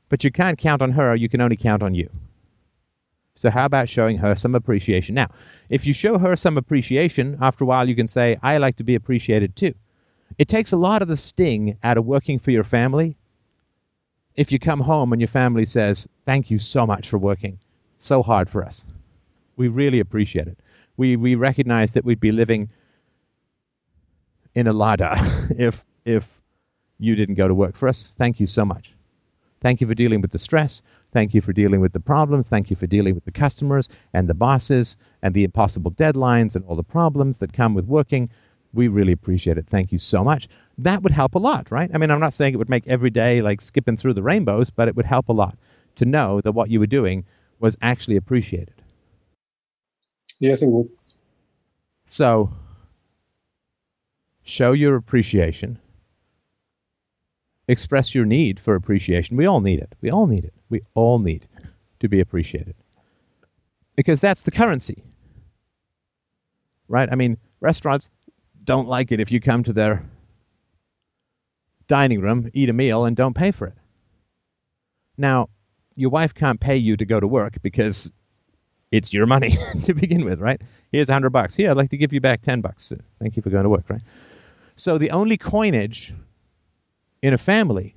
[0.09, 2.11] but you can't count on her, you can only count on you.
[3.39, 5.15] So, how about showing her some appreciation?
[5.15, 5.29] Now,
[5.69, 8.85] if you show her some appreciation, after a while you can say, I like to
[8.85, 9.75] be appreciated too.
[10.39, 13.17] It takes a lot of the sting out of working for your family
[14.35, 17.61] if you come home and your family says, Thank you so much for working
[18.01, 18.85] so hard for us.
[19.57, 20.59] We really appreciate it.
[20.97, 22.71] We, we recognize that we'd be living
[24.57, 25.15] in a lada
[25.51, 26.41] if, if
[26.99, 28.17] you didn't go to work for us.
[28.19, 28.95] Thank you so much.
[29.61, 30.83] Thank you for dealing with the stress.
[31.13, 32.49] Thank you for dealing with the problems.
[32.49, 36.65] Thank you for dealing with the customers and the bosses and the impossible deadlines and
[36.67, 38.29] all the problems that come with working.
[38.75, 39.67] We really appreciate it.
[39.67, 40.49] Thank you so much.
[40.77, 41.91] That would help a lot, right?
[41.95, 44.69] I mean, I'm not saying it would make every day like skipping through the rainbows,
[44.69, 45.57] but it would help a lot
[45.97, 47.25] to know that what you were doing
[47.59, 48.75] was actually appreciated.
[50.41, 50.89] Yes, it would.
[52.07, 52.53] So,
[54.45, 55.79] show your appreciation.
[57.69, 59.37] Express your need for appreciation.
[59.37, 59.95] We all need it.
[60.01, 60.55] We all need it.
[60.71, 61.47] We all need
[62.01, 62.75] to be appreciated.
[63.95, 65.03] Because that's the currency.
[66.89, 67.09] Right?
[67.11, 68.09] I mean, restaurants
[68.65, 70.03] don't like it if you come to their
[71.89, 73.75] dining room, eat a meal, and don't pay for it.
[75.17, 75.49] Now,
[75.97, 78.13] your wife can't pay you to go to work because
[78.93, 80.61] it's your money to begin with, right?
[80.93, 81.55] Here's a hundred bucks.
[81.55, 82.93] Here, I'd like to give you back ten bucks.
[83.21, 84.01] Thank you for going to work, right?
[84.77, 86.15] So the only coinage
[87.23, 87.97] in a family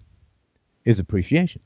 [0.86, 1.62] is appreciation.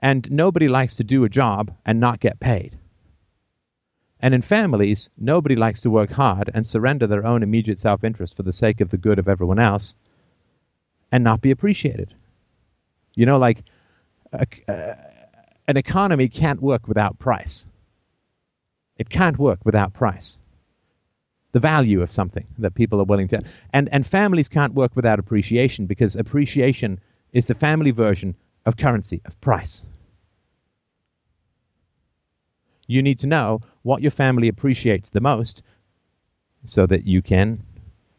[0.00, 2.78] And nobody likes to do a job and not get paid.
[4.20, 8.36] And in families, nobody likes to work hard and surrender their own immediate self interest
[8.36, 9.94] for the sake of the good of everyone else
[11.12, 12.14] and not be appreciated.
[13.14, 13.62] You know, like
[14.32, 14.94] a, uh,
[15.68, 17.66] an economy can't work without price.
[18.96, 20.38] It can't work without price.
[21.54, 23.42] The value of something that people are willing to.
[23.72, 27.00] And, and families can't work without appreciation because appreciation
[27.32, 28.34] is the family version
[28.66, 29.82] of currency, of price.
[32.86, 35.62] You need to know what your family appreciates the most
[36.66, 37.62] so that you can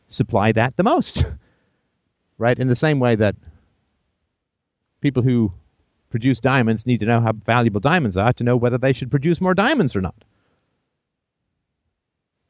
[0.07, 1.25] supply that the most.
[2.37, 2.57] right?
[2.57, 3.35] In the same way that
[5.01, 5.51] people who
[6.09, 9.41] produce diamonds need to know how valuable diamonds are to know whether they should produce
[9.41, 10.15] more diamonds or not.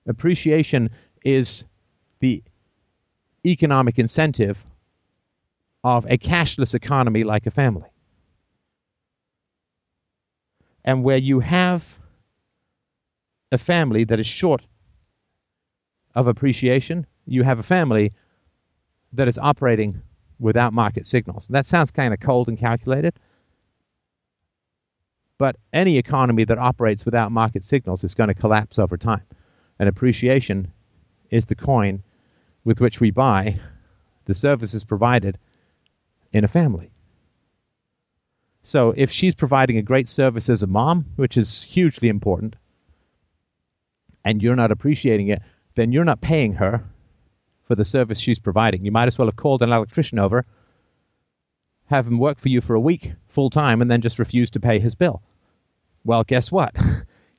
[0.07, 0.90] Appreciation
[1.23, 1.65] is
[2.19, 2.44] the
[3.45, 4.65] economic incentive
[5.84, 7.90] of a cashless economy like a family.
[10.84, 11.99] And where you have
[13.52, 14.61] a family that is short
[16.15, 18.14] of appreciation, you have a family
[19.14, 20.02] that is operating
[20.40, 21.48] without market signals.
[21.49, 23.14] That sounds kind of cold and calculated.
[25.38, 29.23] But any economy that operates without market signals is going to collapse over time.
[29.80, 30.72] And appreciation
[31.30, 32.03] is the coin
[32.64, 33.60] with which we buy
[34.26, 35.38] the services provided
[36.31, 36.91] in a family.
[38.64, 42.56] So if she's providing a great service as a mom, which is hugely important,
[44.23, 45.41] and you're not appreciating it,
[45.76, 46.84] then you're not paying her
[47.65, 48.84] for the service she's providing.
[48.84, 50.45] You might as well have called an electrician over,
[51.85, 54.60] have him work for you for a week full time, and then just refuse to
[54.60, 55.22] pay his bill.
[56.03, 56.76] Well, guess what?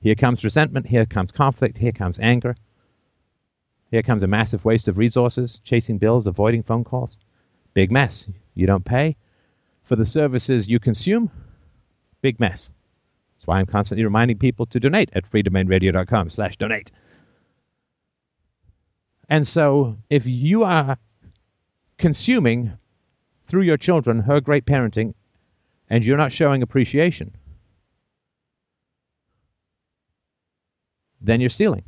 [0.06, 2.54] here comes resentment, here comes conflict, here comes anger.
[3.90, 7.18] Here comes a massive waste of resources, chasing bills, avoiding phone calls.
[7.74, 8.28] Big mess.
[8.54, 9.16] You don't pay
[9.82, 11.28] for the services you consume.
[12.22, 12.70] Big mess.
[13.34, 16.92] That's why I'm constantly reminding people to donate at freedomainradio.com slash donate.
[19.28, 20.98] And so if you are
[21.98, 22.78] consuming
[23.46, 25.14] through your children her great parenting
[25.90, 27.34] and you're not showing appreciation,
[31.26, 31.84] then you're stealing.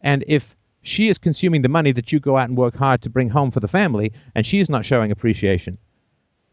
[0.00, 3.10] And if she is consuming the money that you go out and work hard to
[3.10, 5.78] bring home for the family and she is not showing appreciation,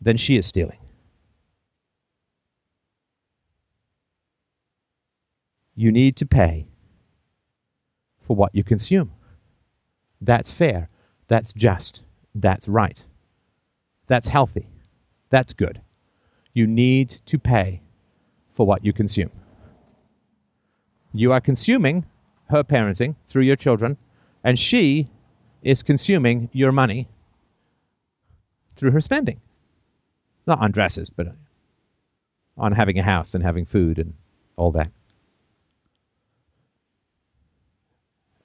[0.01, 0.79] then she is stealing.
[5.75, 6.67] You need to pay
[8.21, 9.11] for what you consume.
[10.21, 10.89] That's fair.
[11.27, 12.03] That's just.
[12.35, 13.03] That's right.
[14.07, 14.67] That's healthy.
[15.29, 15.81] That's good.
[16.53, 17.81] You need to pay
[18.53, 19.31] for what you consume.
[21.13, 22.05] You are consuming
[22.49, 23.97] her parenting through your children,
[24.43, 25.07] and she
[25.61, 27.07] is consuming your money
[28.75, 29.41] through her spending.
[30.45, 31.33] Not on dresses, but
[32.57, 34.13] on having a house and having food and
[34.55, 34.91] all that.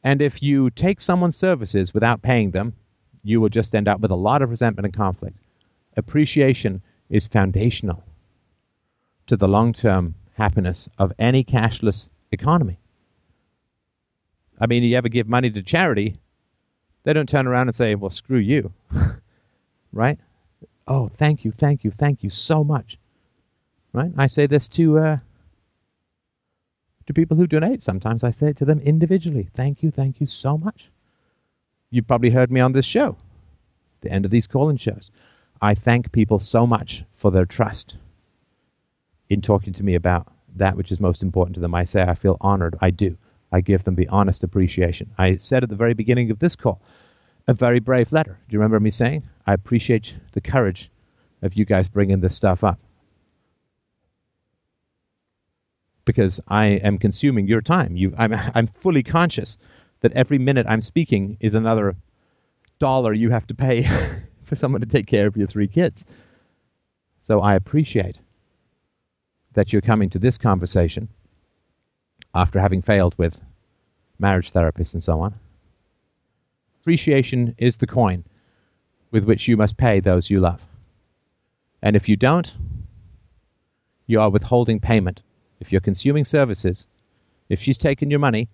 [0.05, 2.75] And if you take someone's services without paying them,
[3.23, 5.37] you will just end up with a lot of resentment and conflict.
[5.97, 8.03] Appreciation is foundational
[9.29, 12.79] to the long term happiness of any cashless economy.
[14.59, 16.17] I mean, you ever give money to charity,
[17.05, 18.73] they don't turn around and say, well, screw you.
[19.93, 20.19] right?
[20.87, 22.99] Oh, thank you, thank you, thank you so much.
[23.93, 24.13] Right?
[24.17, 25.17] I say this to uh,
[27.07, 27.83] to people who donate.
[27.83, 29.49] Sometimes I say it to them individually.
[29.55, 30.91] Thank you, thank you so much.
[31.91, 33.17] You've probably heard me on this show,
[34.01, 35.11] the end of these call-in shows.
[35.61, 37.97] I thank people so much for their trust
[39.29, 40.27] in talking to me about
[40.57, 41.75] that which is most important to them.
[41.75, 42.77] I say I feel honored.
[42.81, 43.17] I do.
[43.53, 45.11] I give them the honest appreciation.
[45.19, 46.81] I said at the very beginning of this call,
[47.47, 48.39] a very brave letter.
[48.49, 49.29] Do you remember me saying?
[49.47, 50.91] I appreciate the courage
[51.43, 52.79] of you guys bringing this stuff up.
[56.05, 57.97] Because I am consuming your time.
[57.97, 59.59] You, I'm, I'm fully conscious
[60.01, 61.95] that every minute I'm speaking is another
[62.79, 63.89] dollar you have to pay
[64.45, 66.05] for someone to take care of your three kids.
[67.21, 68.19] So I appreciate
[69.55, 71.09] that you're coming to this conversation
[72.35, 73.41] after having failed with
[74.19, 75.35] marriage therapists and so on.
[76.81, 78.25] Appreciation is the coin
[79.11, 80.61] with which you must pay those you love.
[81.83, 82.57] And if you don't,
[84.07, 85.23] you are withholding payment.
[85.61, 86.87] If you're consuming services,
[87.49, 88.49] if she's taken your money,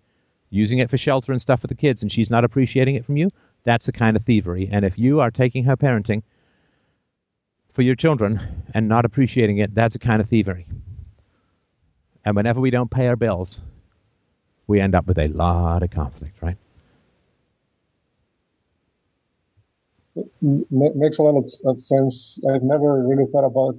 [0.51, 3.17] using it for shelter and stuff for the kids, and she's not appreciating it from
[3.17, 3.31] you,
[3.65, 4.69] That's the kind of thievery.
[4.71, 6.23] And if you are taking her parenting
[7.73, 10.67] for your children and not appreciating it, that's a kind of thievery.
[12.29, 13.63] And whenever we don't pay our bills,
[14.67, 16.59] we end up with a lot of conflict, right?
[20.43, 22.39] M- makes a lot of, of sense.
[22.53, 23.77] I've never really thought about,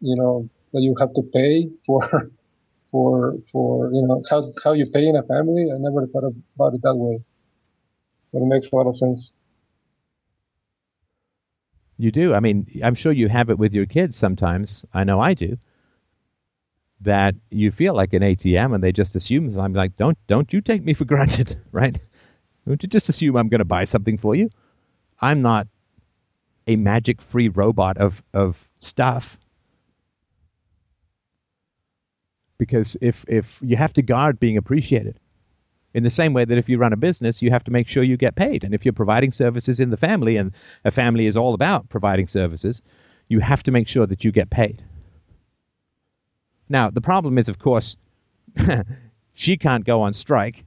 [0.00, 2.32] you know, that you have to pay for,
[2.90, 5.70] for, for, you know, how, how you pay in a family.
[5.72, 6.24] I never thought
[6.56, 7.22] about it that way.
[8.32, 9.30] But it makes a lot of sense.
[11.98, 12.34] You do.
[12.34, 14.84] I mean, I'm sure you have it with your kids sometimes.
[14.92, 15.56] I know I do.
[17.02, 19.58] That you feel like an ATM, and they just assume.
[19.58, 21.98] I'm like, don't don't you take me for granted, right?
[22.66, 24.50] Don't you just assume I'm going to buy something for you?
[25.20, 25.66] I'm not
[26.66, 29.38] a magic-free robot of of stuff.
[32.58, 35.18] Because if if you have to guard being appreciated,
[35.94, 38.02] in the same way that if you run a business, you have to make sure
[38.02, 38.64] you get paid.
[38.64, 40.52] And if you're providing services in the family, and
[40.84, 42.82] a family is all about providing services,
[43.28, 44.82] you have to make sure that you get paid.
[46.70, 47.96] Now, the problem is, of course,
[49.34, 50.64] she can't go on strike.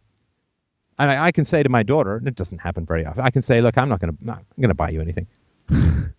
[1.00, 3.32] And I, I, can say to my daughter, and it doesn't happen very often, I
[3.32, 4.16] can say, look, I'm not going
[4.62, 5.28] to buy you anything.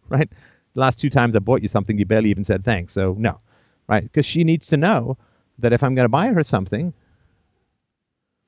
[0.09, 0.28] right?
[0.73, 2.94] The last two times I bought you something, you barely even said thanks.
[2.94, 3.40] So, no.
[3.86, 4.02] Right?
[4.02, 5.19] Because she needs to know
[5.59, 6.94] that if I'm going to buy her something,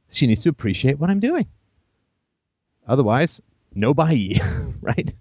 [0.09, 1.47] she needs to appreciate what I'm doing.
[2.89, 3.43] Otherwise,
[3.75, 4.41] no buy,
[4.81, 5.15] right?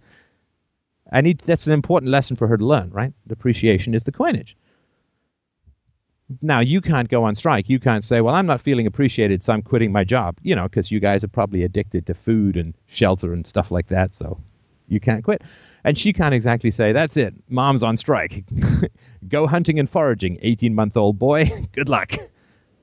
[1.11, 3.13] I need that's an important lesson for her to learn, right?
[3.29, 4.55] Appreciation is the coinage.
[6.41, 7.69] Now you can't go on strike.
[7.69, 10.63] You can't say, "Well, I'm not feeling appreciated, so I'm quitting my job." You know,
[10.63, 14.39] because you guys are probably addicted to food and shelter and stuff like that, so
[14.87, 15.43] you can't quit.
[15.83, 18.43] And she can't exactly say, "That's it, mom's on strike.
[19.27, 21.45] go hunting and foraging, 18-month-old boy.
[21.73, 22.13] Good luck."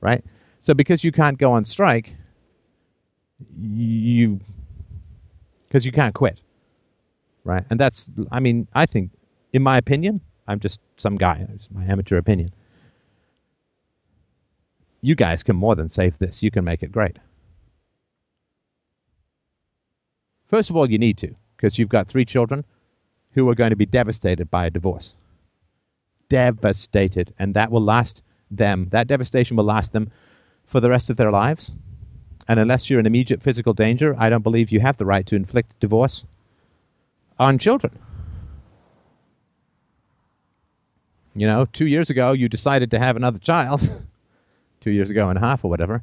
[0.00, 0.24] Right?
[0.60, 2.14] So because you can't go on strike,
[3.60, 4.40] you
[5.64, 6.40] because you can't quit,
[7.44, 7.64] right?
[7.70, 9.10] And that's, I mean, I think,
[9.54, 11.46] in my opinion, I'm just some guy.
[11.54, 12.50] It's my amateur opinion.
[15.02, 16.42] You guys can more than save this.
[16.42, 17.18] You can make it great.
[20.46, 22.64] First of all, you need to, because you've got three children
[23.32, 25.16] who are going to be devastated by a divorce.
[26.28, 27.34] Devastated.
[27.38, 30.10] And that will last them, that devastation will last them
[30.66, 31.74] for the rest of their lives.
[32.48, 35.36] And unless you're in immediate physical danger, I don't believe you have the right to
[35.36, 36.24] inflict divorce
[37.38, 37.98] on children.
[41.34, 43.80] You know, two years ago, you decided to have another child,
[44.82, 46.02] two years ago and a half or whatever,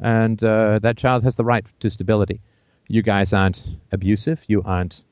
[0.00, 2.40] and uh, that child has the right to stability.
[2.88, 4.44] You guys aren't abusive.
[4.48, 5.04] You aren't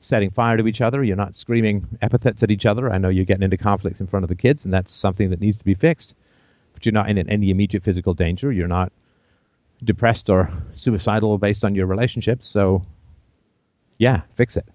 [0.00, 1.02] setting fire to each other.
[1.02, 2.92] You're not screaming epithets at each other.
[2.92, 5.40] I know you're getting into conflicts in front of the kids, and that's something that
[5.40, 6.14] needs to be fixed
[6.76, 8.52] but you're not in any immediate physical danger.
[8.52, 8.92] You're not
[9.82, 12.46] depressed or suicidal based on your relationships.
[12.46, 12.84] So,
[13.96, 14.68] yeah, fix it.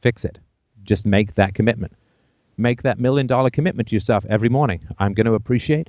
[0.00, 0.38] Fix it.
[0.84, 1.92] Just make that commitment.
[2.56, 4.80] Make that million dollar commitment to yourself every morning.
[4.98, 5.88] I'm going to appreciate.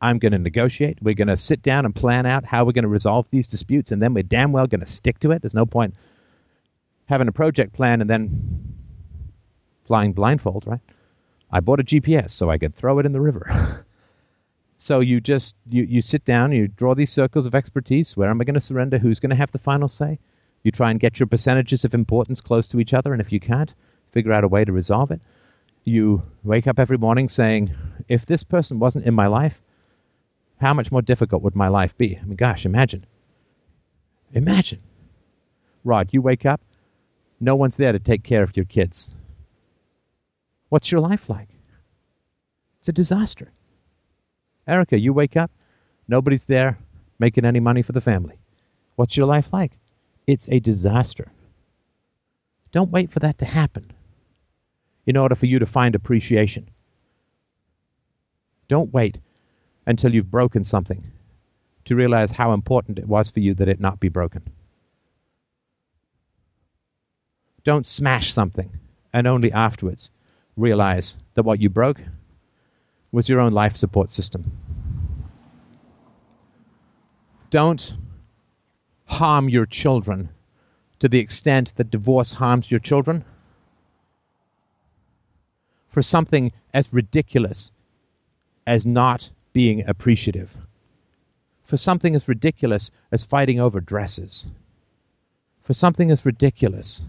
[0.00, 0.98] I'm going to negotiate.
[1.00, 3.92] We're going to sit down and plan out how we're going to resolve these disputes,
[3.92, 5.42] and then we're damn well going to stick to it.
[5.42, 5.94] There's no point
[7.06, 8.74] having a project plan and then
[9.84, 10.80] flying blindfold, right?
[11.50, 13.84] I bought a GPS so I could throw it in the river.
[14.78, 18.16] so you just you, you sit down, you draw these circles of expertise.
[18.16, 18.98] Where am I going to surrender?
[18.98, 20.18] Who's going to have the final say?
[20.62, 23.40] You try and get your percentages of importance close to each other, and if you
[23.40, 23.74] can't,
[24.12, 25.20] figure out a way to resolve it.
[25.84, 27.74] You wake up every morning saying,
[28.08, 29.60] if this person wasn't in my life,
[30.60, 32.16] how much more difficult would my life be?
[32.16, 33.04] I mean, gosh, imagine.
[34.32, 34.80] Imagine.
[35.84, 36.60] Rod, you wake up,
[37.40, 39.12] no one's there to take care of your kids.
[40.68, 41.48] What's your life like?
[42.78, 43.50] It's a disaster.
[44.66, 45.50] Erica, you wake up,
[46.06, 46.78] nobody's there
[47.18, 48.38] making any money for the family.
[48.94, 49.72] What's your life like?
[50.26, 51.32] It's a disaster.
[52.70, 53.92] Don't wait for that to happen
[55.06, 56.68] in order for you to find appreciation.
[58.68, 59.18] Don't wait
[59.86, 61.04] until you've broken something
[61.84, 64.42] to realize how important it was for you that it not be broken.
[67.64, 68.70] Don't smash something
[69.12, 70.10] and only afterwards
[70.56, 72.00] realize that what you broke
[73.10, 74.50] was your own life support system.
[77.50, 77.96] Don't
[79.04, 80.28] harm your children
[81.00, 83.24] to the extent that divorce harms your children
[85.92, 87.70] for something as ridiculous
[88.66, 90.56] as not being appreciative,
[91.64, 94.46] for something as ridiculous as fighting over dresses,
[95.60, 97.02] for something as ridiculous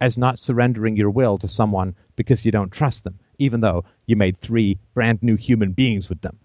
[0.00, 4.16] as not surrendering your will to someone because you don't trust them, even though you
[4.16, 6.38] made three brand new human beings with them.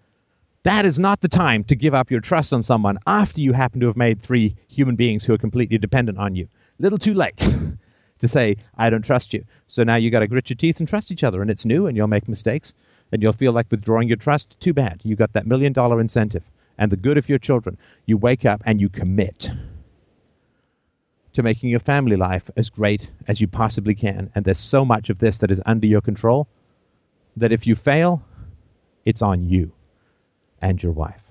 [0.63, 3.79] That is not the time to give up your trust on someone after you happen
[3.81, 6.47] to have made three human beings who are completely dependent on you.
[6.79, 7.47] Little too late
[8.23, 9.43] to say, I don't trust you.
[9.67, 11.87] So now you got to grit your teeth and trust each other, and it's new,
[11.87, 12.73] and you'll make mistakes,
[13.11, 14.59] and you'll feel like withdrawing your trust.
[14.59, 15.01] Too bad.
[15.03, 16.43] You got that million dollar incentive
[16.77, 17.77] and the good of your children.
[18.05, 19.49] You wake up and you commit
[21.33, 24.31] to making your family life as great as you possibly can.
[24.33, 26.47] And there's so much of this that is under your control
[27.37, 28.23] that if you fail,
[29.05, 29.73] it's on you
[30.61, 31.23] and your wife,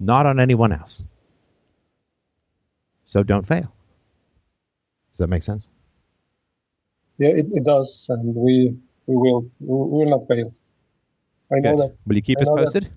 [0.00, 1.02] not on anyone else.
[3.04, 3.72] So don't fail.
[5.12, 5.68] Does that make sense?
[7.18, 8.76] Yeah, it, it does, and we
[9.06, 10.52] we will we will not fail.
[11.52, 11.90] I know Good.
[11.90, 11.96] that.
[12.06, 12.64] Will you keep I us know that.
[12.64, 12.90] posted?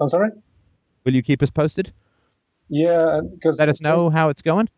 [0.00, 0.30] I'm sorry.
[1.04, 1.92] Will you keep us posted?
[2.68, 4.68] Yeah, because Let us know how it's going.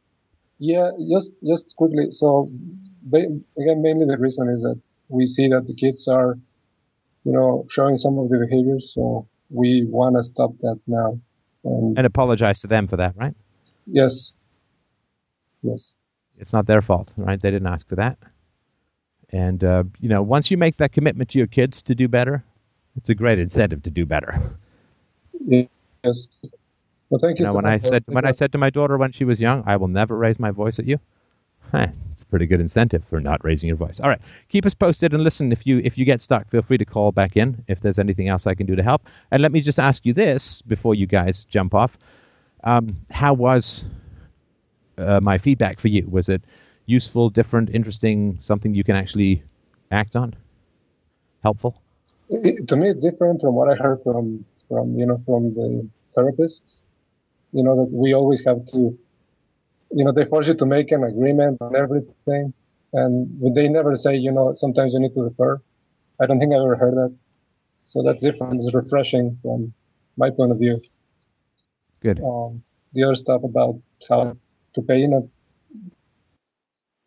[0.58, 2.10] Yeah, just just quickly.
[2.10, 2.50] So,
[3.12, 6.38] again, mainly the reason is that we see that the kids are,
[7.24, 8.92] you know, showing some of the behaviors.
[8.94, 11.20] So we want to stop that now.
[11.64, 13.34] And, And apologize to them for that, right?
[13.86, 14.32] yes,
[15.62, 15.94] yes,
[16.38, 17.40] It's not their fault, right?
[17.40, 18.18] They didn't ask for that.
[19.30, 22.44] And, uh, you know, once you make that commitment to your kids to do better,
[22.96, 24.40] it's a great incentive to do better.
[25.40, 25.68] yes.
[27.10, 27.42] Well, thank you.
[27.42, 29.12] You know, so when I much for- said when I said to my daughter when
[29.12, 30.98] she was young, I will never raise my voice at you.
[31.72, 34.00] Huh, it's a pretty good incentive for not raising your voice.
[34.00, 35.52] All right, keep us posted and listen.
[35.52, 38.28] If you if you get stuck, feel free to call back in if there's anything
[38.28, 39.02] else I can do to help.
[39.30, 41.96] And let me just ask you this before you guys jump off:
[42.64, 43.88] um, How was
[44.98, 46.06] uh, my feedback for you?
[46.08, 46.42] Was it
[46.86, 49.42] useful, different, interesting, something you can actually
[49.90, 50.34] act on?
[51.42, 51.80] Helpful?
[52.28, 55.88] it, to me it's different from what I heard from from you know from the
[56.16, 56.82] therapists.
[57.52, 58.98] You know that we always have to,
[59.92, 62.52] you know, they force you to make an agreement on everything,
[62.92, 65.60] and they never say, you know, sometimes you need to defer.
[66.20, 67.16] I don't think I've ever heard that.
[67.84, 68.60] So that's different.
[68.60, 69.72] It's refreshing from
[70.16, 70.80] my point of view.
[72.00, 72.20] Good.
[72.22, 72.62] Um,
[72.92, 74.36] the other stuff about how
[74.76, 75.22] to pay in a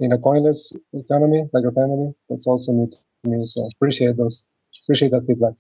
[0.04, 3.46] in a coinless economy like a family, that's also new to me.
[3.46, 4.46] So appreciate those.
[4.84, 5.54] Appreciate that feedback.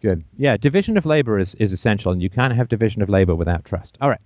[0.00, 0.24] Good.
[0.36, 3.64] Yeah, division of labor is, is essential, and you can't have division of labor without
[3.64, 3.98] trust.
[4.00, 4.20] All right.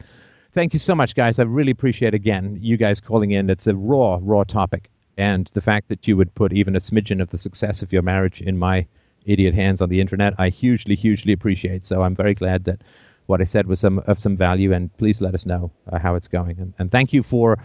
[0.52, 1.39] Thank you so much, guys.
[1.39, 3.48] I really appreciate, again, you guys calling in.
[3.48, 4.90] It's a raw, raw topic.
[5.16, 8.02] And the fact that you would put even a smidgen of the success of your
[8.02, 8.86] marriage in my
[9.24, 11.84] idiot hands on the internet, I hugely, hugely appreciate.
[11.84, 12.82] So I'm very glad that
[13.27, 16.15] what I said was some of some value, and please let us know uh, how
[16.15, 16.59] it's going.
[16.59, 17.59] And, and thank you for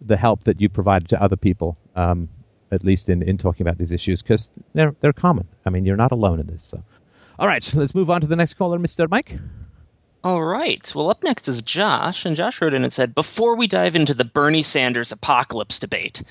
[0.00, 2.28] the help that you provided to other people, um,
[2.70, 5.46] at least in, in talking about these issues, because they're, they're common.
[5.66, 6.62] I mean, you're not alone in this.
[6.62, 6.82] So.
[7.38, 9.08] All right, so let's move on to the next caller, Mr.
[9.10, 9.36] Mike.
[10.24, 10.92] All right.
[10.94, 14.14] Well, up next is Josh, and Josh wrote in and said, Before we dive into
[14.14, 16.22] the Bernie Sanders apocalypse debate,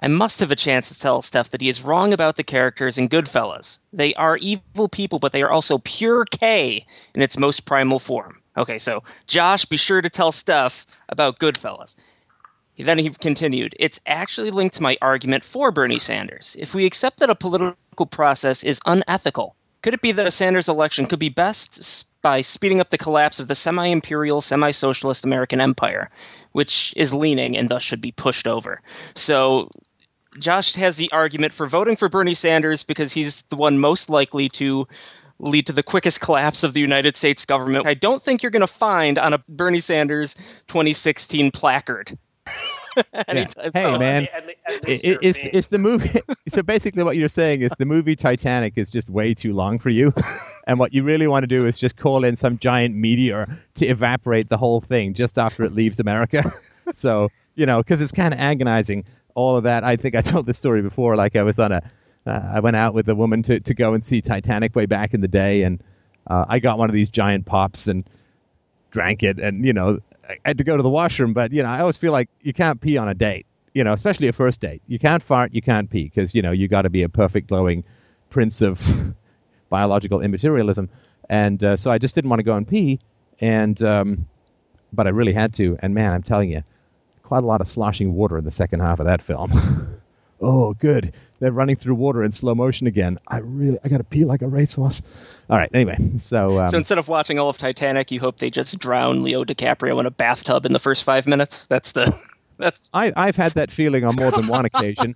[0.00, 2.98] I must have a chance to tell Steph that he is wrong about the characters
[2.98, 3.78] in Goodfellas.
[3.92, 8.38] They are evil people, but they are also pure K in its most primal form.
[8.56, 11.96] Okay, so Josh, be sure to tell Steph about Goodfellas.
[12.78, 16.54] Then he continued, It's actually linked to my argument for Bernie Sanders.
[16.58, 20.68] If we accept that a political process is unethical, could it be that a Sanders
[20.68, 25.24] election could be best by speeding up the collapse of the semi imperial, semi socialist
[25.24, 26.08] American empire,
[26.52, 28.80] which is leaning and thus should be pushed over?
[29.16, 29.70] So
[30.38, 34.48] Josh has the argument for voting for Bernie Sanders because he's the one most likely
[34.50, 34.86] to
[35.40, 37.86] lead to the quickest collapse of the United States government.
[37.86, 40.34] I don't think you're going to find on a Bernie Sanders
[40.68, 42.18] 2016 placard.
[43.28, 43.98] Anytime Hey, soon.
[44.00, 44.28] man.
[44.34, 46.20] At le- at It, it, it's, it's the movie.
[46.48, 49.90] so basically, what you're saying is the movie Titanic is just way too long for
[49.90, 50.12] you.
[50.66, 53.86] And what you really want to do is just call in some giant meteor to
[53.86, 56.52] evaporate the whole thing just after it leaves America.
[56.92, 59.02] so, you know, because it's kind of agonizing,
[59.38, 59.84] all of that.
[59.84, 61.16] I think I told this story before.
[61.16, 61.82] Like, I was on a,
[62.26, 65.14] uh, I went out with a woman to, to go and see Titanic way back
[65.14, 65.62] in the day.
[65.62, 65.82] And
[66.26, 68.08] uh, I got one of these giant pops and
[68.90, 69.38] drank it.
[69.38, 71.32] And, you know, I had to go to the washroom.
[71.32, 73.92] But, you know, I always feel like you can't pee on a date you know,
[73.92, 74.82] especially a first date.
[74.88, 77.48] You can't fart, you can't pee, because you know you got to be a perfect
[77.48, 77.84] glowing
[78.28, 78.84] prince of
[79.68, 80.88] biological immaterialism.
[81.28, 82.98] And uh, so I just didn't want to go and pee,
[83.40, 84.26] and um,
[84.92, 85.78] but I really had to.
[85.80, 86.64] And man, I'm telling you,
[87.28, 89.52] quite a lot of sloshing water in the second half of that film.
[90.40, 91.12] oh, good.
[91.40, 93.18] They're running through water in slow motion again.
[93.28, 95.02] I really, I got to pee like a racehorse.
[95.50, 95.68] All right.
[95.74, 99.22] Anyway, so, um, So instead of watching all of Titanic, you hope they just drown
[99.22, 101.66] Leo DiCaprio in a bathtub in the first five minutes.
[101.68, 102.18] That's the
[102.58, 102.88] that's.
[102.94, 105.14] I, I've had that feeling on more than one occasion.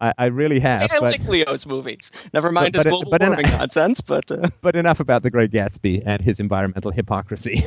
[0.00, 0.90] I, I really have.
[0.90, 2.10] I but, like Leo's movies.
[2.34, 6.02] Never mind but his global warming nonsense, but uh, but enough about the Great Gatsby
[6.04, 7.64] and his environmental hypocrisy.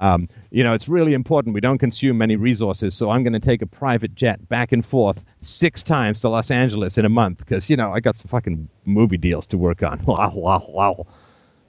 [0.00, 3.40] Um, you know, it's really important we don't consume many resources, so I'm going to
[3.40, 7.38] take a private jet back and forth six times to Los Angeles in a month
[7.38, 10.00] because, you know, I got some fucking movie deals to work on.
[10.06, 11.06] Wow, wow, wow.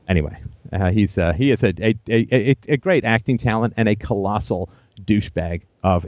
[0.07, 0.37] anyway,
[0.71, 4.69] uh, he's uh, he is a a, a a great acting talent and a colossal
[5.01, 6.05] douchebag of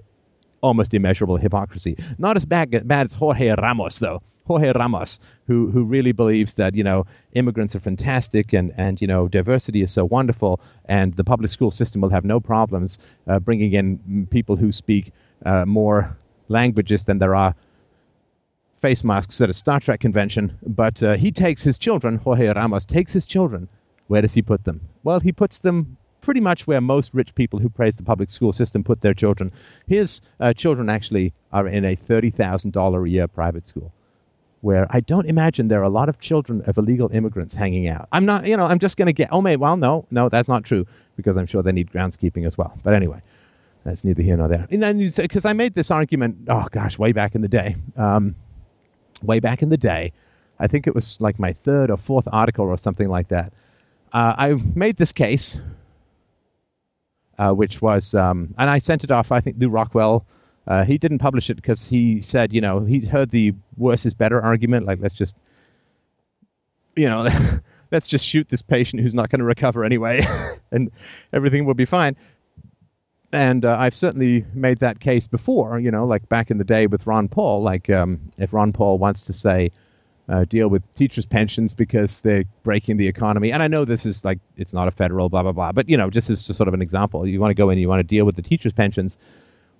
[0.61, 1.97] almost immeasurable hypocrisy.
[2.17, 4.21] Not as bad, bad as Jorge Ramos, though.
[4.49, 9.05] Jorge Ramos, who who really believes that you know immigrants are fantastic and and you
[9.05, 13.39] know diversity is so wonderful and the public school system will have no problems uh,
[13.39, 15.11] bringing in people who speak
[15.45, 16.17] uh, more
[16.47, 17.53] languages than there are
[18.81, 20.57] face masks at a Star Trek convention.
[20.65, 22.15] But uh, he takes his children.
[22.17, 23.69] Jorge Ramos takes his children.
[24.07, 24.81] Where does he put them?
[25.03, 28.53] Well, he puts them pretty much where most rich people who praise the public school
[28.53, 29.51] system put their children.
[29.87, 33.91] His uh, children actually are in a $30,000 a year private school
[34.61, 38.07] where I don't imagine there are a lot of children of illegal immigrants hanging out.
[38.11, 40.49] I'm not, you know, I'm just going to get, oh, mate, well, no, no, that's
[40.49, 40.85] not true
[41.15, 42.77] because I'm sure they need groundskeeping as well.
[42.83, 43.21] But anyway,
[43.83, 44.67] that's neither here nor there.
[44.69, 48.35] And because I made this argument, oh gosh, way back in the day, um,
[49.21, 50.11] way back in the day,
[50.59, 53.53] I think it was like my third or fourth article or something like that.
[54.11, 55.57] Uh, I made this case
[57.39, 59.31] uh, which was, um, and I sent it off.
[59.31, 60.25] I think Lew Rockwell.
[60.67, 64.13] Uh, he didn't publish it because he said, you know, he heard the worse is
[64.13, 64.85] better argument.
[64.85, 65.35] Like, let's just,
[66.95, 67.27] you know,
[67.91, 70.21] let's just shoot this patient who's not going to recover anyway,
[70.71, 70.91] and
[71.33, 72.15] everything will be fine.
[73.31, 76.87] And uh, I've certainly made that case before, you know, like back in the day
[76.87, 77.63] with Ron Paul.
[77.63, 79.71] Like, um, if Ron Paul wants to say,
[80.29, 83.51] uh, deal with teachers' pensions because they're breaking the economy.
[83.51, 85.97] And I know this is like it's not a federal blah blah blah, but you
[85.97, 87.99] know, just as just sort of an example, you want to go in, you want
[87.99, 89.17] to deal with the teachers' pensions.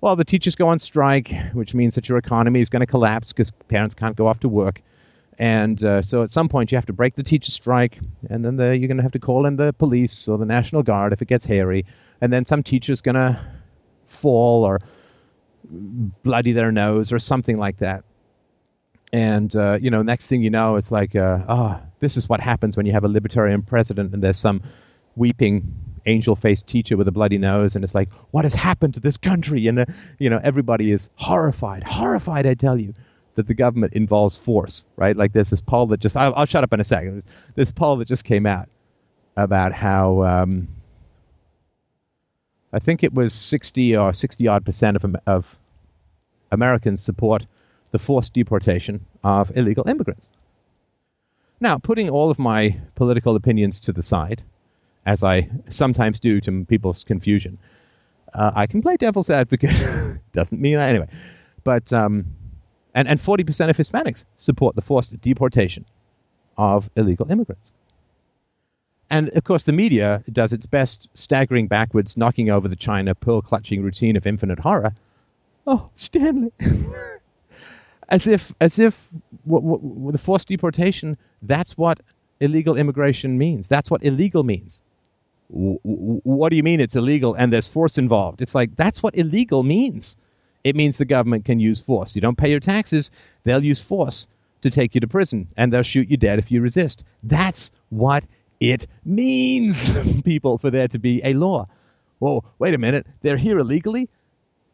[0.00, 3.32] Well, the teachers go on strike, which means that your economy is going to collapse
[3.32, 4.80] because parents can't go off to work.
[5.38, 7.98] And uh, so at some point you have to break the teacher strike,
[8.28, 10.82] and then the, you're going to have to call in the police or the National
[10.82, 11.86] Guard if it gets hairy.
[12.20, 13.40] And then some teacher's going to
[14.06, 14.80] fall or
[16.24, 18.04] bloody their nose or something like that
[19.12, 22.40] and uh, you know, next thing you know, it's like, uh, oh, this is what
[22.40, 24.62] happens when you have a libertarian president, and there's some
[25.16, 25.74] weeping
[26.06, 29.66] angel-faced teacher with a bloody nose, and it's like, what has happened to this country?
[29.66, 29.86] And uh,
[30.18, 32.46] you know, everybody is horrified, horrified.
[32.46, 32.94] I tell you,
[33.34, 35.16] that the government involves force, right?
[35.16, 37.24] Like there's this poll that just, I'll, I'll shut up in a second.
[37.54, 38.68] This poll that just came out
[39.36, 40.22] about how.
[40.22, 40.68] Um,
[42.72, 45.56] I think it was 60 or 60 odd percent of, of
[46.52, 47.46] Americans support
[47.90, 50.30] the forced deportation of illegal immigrants.
[51.60, 54.42] Now, putting all of my political opinions to the side,
[55.04, 57.58] as I sometimes do to people's confusion,
[58.32, 59.74] uh, I can play devil's advocate.
[60.32, 61.08] Doesn't mean I, anyway.
[61.64, 62.26] But um,
[62.94, 65.84] and and forty percent of Hispanics support the forced deportation
[66.56, 67.74] of illegal immigrants.
[69.10, 73.42] And of course, the media does its best, staggering backwards, knocking over the China pearl
[73.42, 74.94] clutching routine of infinite horror.
[75.66, 76.52] Oh, Stanley.
[78.10, 79.08] as if as if
[79.46, 82.00] w- w- the forced deportation that's what
[82.40, 83.68] illegal immigration means.
[83.68, 84.82] That's what illegal means.
[85.50, 88.40] W- what do you mean it's illegal and there's force involved?
[88.42, 90.16] It's like that's what illegal means.
[90.64, 92.14] It means the government can use force.
[92.14, 93.10] You don't pay your taxes,
[93.44, 94.26] they'll use force
[94.62, 97.04] to take you to prison and they'll shoot you dead if you resist.
[97.22, 98.24] That's what
[98.60, 99.92] it means,
[100.24, 101.66] people, for there to be a law.
[102.18, 103.06] Whoa, wait a minute.
[103.22, 104.10] They're here illegally?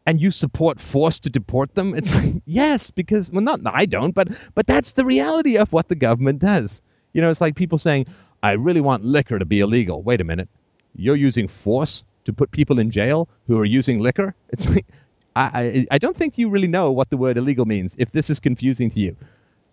[0.07, 1.93] And you support force to deport them?
[1.93, 5.89] It's like yes because well not i don't but but that's the reality of what
[5.89, 6.81] the government does.
[7.13, 8.07] You know it's like people saying
[8.41, 10.01] i really want liquor to be illegal.
[10.01, 10.49] Wait a minute.
[10.95, 14.33] You're using force to put people in jail who are using liquor?
[14.49, 14.87] It's like
[15.35, 18.29] i i, I don't think you really know what the word illegal means if this
[18.29, 19.15] is confusing to you.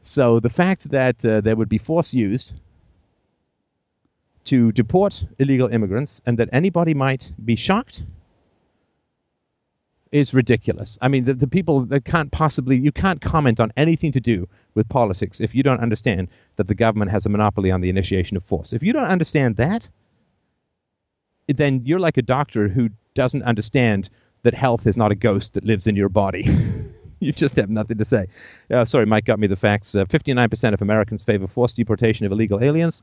[0.03, 2.55] So the fact that uh, there would be force used
[4.45, 8.03] to deport illegal immigrants and that anybody might be shocked
[10.15, 10.97] is ridiculous.
[11.03, 14.49] I mean, the, the people that can't possibly, you can't comment on anything to do
[14.75, 18.37] with politics if you don't understand that the government has a monopoly on the initiation
[18.37, 18.73] of force.
[18.73, 19.89] If you don't understand that,
[21.49, 24.09] then you're like a doctor who doesn't understand
[24.45, 26.47] that health is not a ghost that lives in your body.
[27.19, 28.29] you just have nothing to say.
[28.71, 29.97] Uh, sorry, Mike got me the facts.
[29.97, 33.03] Uh, 59% of Americans favor forced deportation of illegal aliens.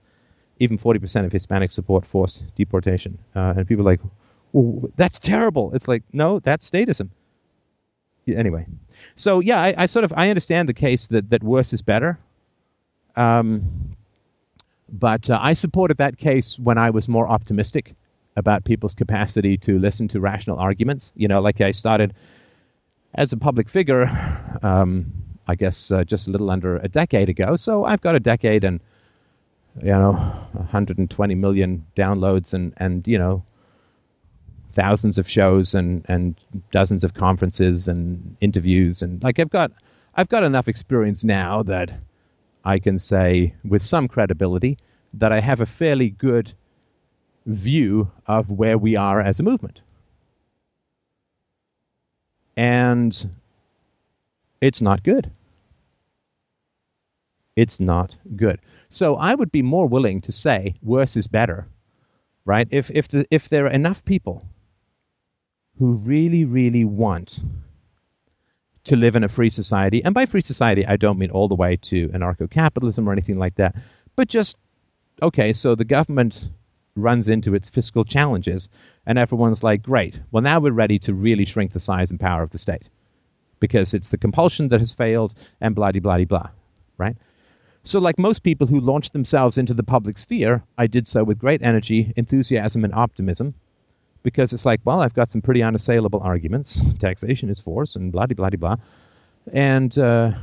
[0.59, 3.17] Even 40% of Hispanics support forced deportation.
[3.35, 3.99] Uh, and people are like,
[4.53, 5.71] well, that's terrible.
[5.73, 7.09] It's like, no, that's statism.
[8.27, 8.65] Anyway,
[9.15, 12.19] so yeah, I, I sort of I understand the case that that worse is better.
[13.15, 13.95] Um,
[14.89, 17.95] but uh, I supported that case when I was more optimistic
[18.35, 21.13] about people's capacity to listen to rational arguments.
[21.15, 22.13] You know, like I started
[23.15, 24.09] as a public figure,
[24.61, 25.11] um,
[25.47, 27.55] I guess uh, just a little under a decade ago.
[27.55, 28.79] So I've got a decade and
[29.81, 33.43] you know 120 million downloads and and you know
[34.73, 36.35] thousands of shows and and
[36.71, 39.71] dozens of conferences and interviews and like I've got
[40.15, 41.93] I've got enough experience now that
[42.63, 44.77] I can say with some credibility
[45.13, 46.53] that I have a fairly good
[47.45, 49.81] view of where we are as a movement.
[52.55, 53.29] And
[54.59, 55.31] it's not good.
[57.55, 58.59] It's not good.
[58.89, 61.67] So I would be more willing to say worse is better,
[62.45, 62.67] right?
[62.71, 64.45] If if the, if there are enough people
[65.81, 67.39] who really really want
[68.83, 71.55] to live in a free society, and by free society I don't mean all the
[71.55, 73.75] way to anarcho-capitalism or anything like that,
[74.15, 74.57] but just
[75.23, 75.53] okay.
[75.53, 76.51] So the government
[76.95, 78.69] runs into its fiscal challenges,
[79.07, 80.19] and everyone's like, great.
[80.29, 82.87] Well, now we're ready to really shrink the size and power of the state
[83.59, 86.49] because it's the compulsion that has failed, and blah blah blah, blah,
[86.99, 87.17] right?
[87.85, 91.39] So, like most people who launch themselves into the public sphere, I did so with
[91.39, 93.55] great energy, enthusiasm, and optimism
[94.23, 96.81] because it's like, well, I've got some pretty unassailable arguments.
[96.99, 98.75] Taxation is force, and blah blah blah.
[99.53, 100.33] And, uh,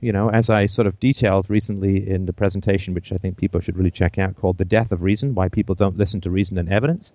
[0.00, 3.60] you know, as I sort of detailed recently in the presentation, which I think people
[3.60, 6.56] should really check out, called The Death of Reason Why People Don't Listen to Reason
[6.58, 7.12] and Evidence.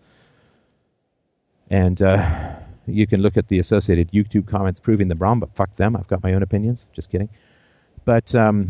[1.69, 2.55] And uh,
[2.87, 5.95] you can look at the associated YouTube comments proving them wrong, but fuck them.
[5.95, 6.87] I've got my own opinions.
[6.93, 7.29] Just kidding.
[8.05, 8.35] But.
[8.35, 8.67] Um,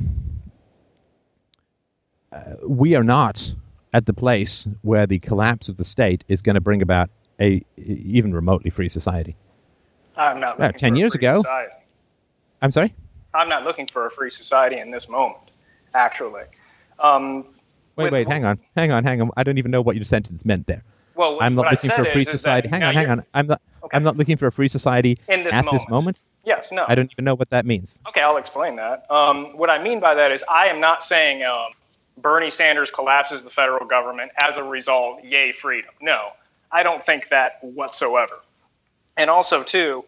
[2.31, 3.53] uh, we are not
[3.93, 7.09] at the place where the collapse of the state is going to bring about
[7.39, 9.35] a even remotely free society.
[10.17, 10.59] I'm not.
[10.59, 11.37] Uh, Ten years ago.
[11.37, 11.73] Society.
[12.61, 12.93] I'm sorry.
[13.33, 15.51] I'm not looking for a free society in this moment.
[15.93, 16.43] Actually.
[16.99, 17.45] Um,
[17.95, 19.31] wait, with, wait, hang on, hang on, hang on.
[19.37, 20.83] I don't even know what your sentence meant there.
[21.15, 22.67] Well, I'm not looking for a free is, society.
[22.67, 23.25] is hang on, hang on.
[23.33, 23.61] I'm not.
[23.83, 23.95] Okay.
[23.95, 25.81] I'm not looking for a free society in this at moment.
[25.81, 26.17] this moment.
[26.45, 26.85] Yes, no.
[26.87, 28.01] I don't even know what that means.
[28.07, 29.09] Okay, I'll explain that.
[29.11, 31.73] Um, what I mean by that is I am not saying um,
[32.17, 35.91] Bernie Sanders collapses the federal government as a result, yay, freedom.
[36.01, 36.29] No,
[36.71, 38.39] I don't think that whatsoever.
[39.17, 40.05] And also, too,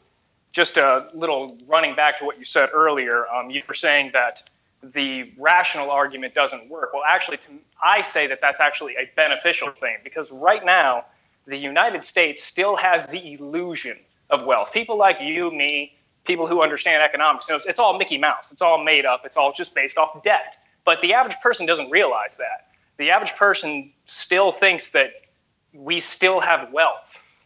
[0.51, 4.49] just a little running back to what you said earlier, um, you were saying that
[4.83, 6.91] the rational argument doesn't work.
[6.93, 7.51] Well, actually, to,
[7.83, 11.05] I say that that's actually a beneficial thing because right now,
[11.47, 13.97] the United States still has the illusion
[14.29, 14.71] of wealth.
[14.71, 15.93] People like you, me,
[16.23, 18.51] people who understand economics, you know, it's all Mickey Mouse.
[18.51, 19.25] It's all made up.
[19.25, 20.57] It's all just based off debt.
[20.85, 22.67] But the average person doesn't realize that.
[22.97, 25.13] The average person still thinks that
[25.73, 26.99] we still have wealth.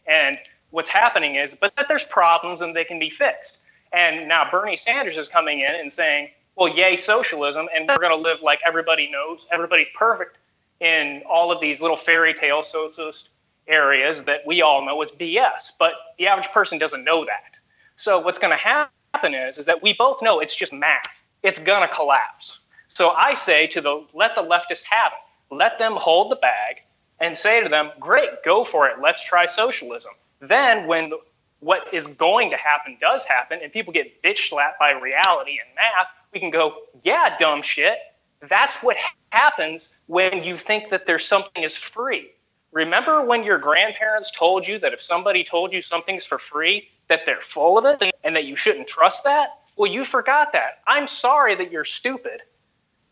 [0.06, 0.38] And
[0.70, 3.60] what's happening is, but that there's problems and they can be fixed.
[3.92, 8.10] And now Bernie Sanders is coming in and saying, well, yay, socialism, and we're going
[8.10, 10.38] to live like everybody knows, everybody's perfect
[10.80, 13.28] in all of these little fairy tale socialist
[13.68, 15.72] areas that we all know is BS.
[15.78, 17.56] But the average person doesn't know that.
[17.96, 21.04] So what's going to happen is, is that we both know it's just math.
[21.42, 22.58] It's going to collapse.
[22.94, 25.54] So I say to the let the leftists have it.
[25.54, 26.82] Let them hold the bag
[27.20, 29.00] and say to them, "Great, go for it.
[29.00, 31.12] Let's try socialism." Then when
[31.60, 35.74] what is going to happen does happen and people get bitch slapped by reality and
[35.74, 37.98] math, we can go, "Yeah, dumb shit."
[38.40, 38.96] That's what
[39.30, 42.32] happens when you think that there's something is free.
[42.72, 47.24] Remember when your grandparents told you that if somebody told you something's for free, that
[47.24, 49.58] they're full of it and that you shouldn't trust that?
[49.76, 50.80] Well, you forgot that.
[50.86, 52.42] I'm sorry that you're stupid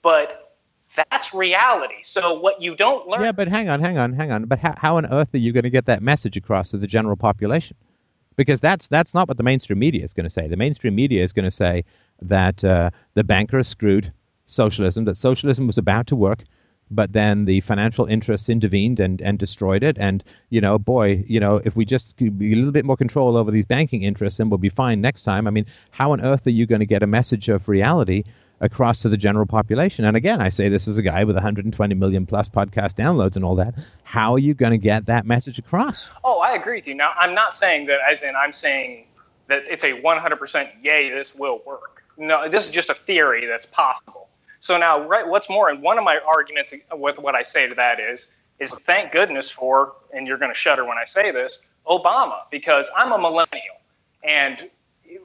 [0.05, 0.44] but
[0.97, 2.03] that's reality.
[2.03, 3.23] So what you don't learn.
[3.23, 4.45] Yeah, but hang on, hang on, hang on.
[4.47, 6.87] But how, how on earth are you going to get that message across to the
[6.87, 7.77] general population?
[8.37, 10.49] Because that's that's not what the mainstream media is going to say.
[10.49, 11.85] The mainstream media is going to say
[12.23, 14.12] that uh, the bankers screwed
[14.47, 16.45] socialism, that socialism was about to work,
[16.91, 19.97] but then the financial interests intervened and, and destroyed it.
[19.99, 23.37] And, you know, boy, you know, if we just be a little bit more control
[23.37, 25.47] over these banking interests, then we'll be fine next time.
[25.47, 28.25] I mean, how on earth are you going to get a message of reality
[28.65, 30.05] across to the general population.
[30.05, 33.45] And again, I say this as a guy with 120 million plus podcast downloads and
[33.45, 33.74] all that.
[34.03, 36.11] How are you going to get that message across?
[36.24, 36.95] Oh, I agree with you.
[36.95, 39.07] Now, I'm not saying that as in I'm saying
[39.49, 42.03] that it's a 100% yay, this will work.
[42.16, 44.28] No, this is just a theory that's possible.
[44.61, 47.74] So now, right, what's more, and one of my arguments with what I say to
[47.74, 51.61] that is, is thank goodness for, and you're going to shudder when I say this,
[51.86, 53.77] Obama, because I'm a millennial.
[54.23, 54.70] And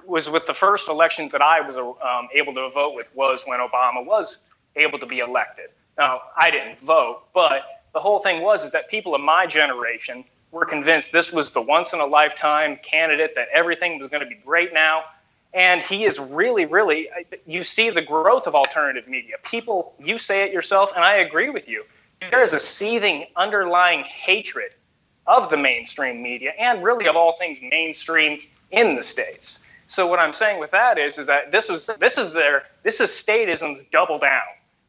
[0.09, 3.59] was with the first elections that I was um, able to vote with was when
[3.59, 4.37] Obama was
[4.75, 5.69] able to be elected.
[5.97, 7.61] Now, I didn't vote, but
[7.93, 11.61] the whole thing was is that people of my generation were convinced this was the
[11.61, 15.03] once in a lifetime candidate that everything was going to be great now.
[15.53, 17.09] And he is really, really,
[17.45, 19.35] you see the growth of alternative media.
[19.43, 21.85] People, you say it yourself, and I agree with you.
[22.29, 24.71] There is a seething underlying hatred
[25.25, 28.41] of the mainstream media and really of all things mainstream
[28.71, 29.63] in the States.
[29.89, 33.01] So what I'm saying with that is, is that this is this is their this
[33.01, 34.43] is statism's double down.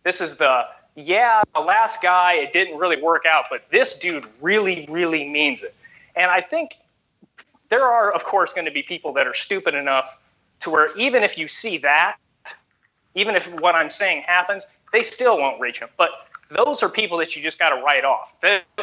[0.05, 4.27] This is the yeah, the last guy it didn't really work out, but this dude
[4.43, 5.75] really, really means it.
[6.15, 6.77] And I think
[7.71, 10.19] there are, of course, going to be people that are stupid enough
[10.61, 12.17] to where even if you see that,
[13.15, 15.89] even if what I'm saying happens, they still won't reach him.
[15.97, 16.11] But
[16.51, 18.35] those are people that you just got to write off.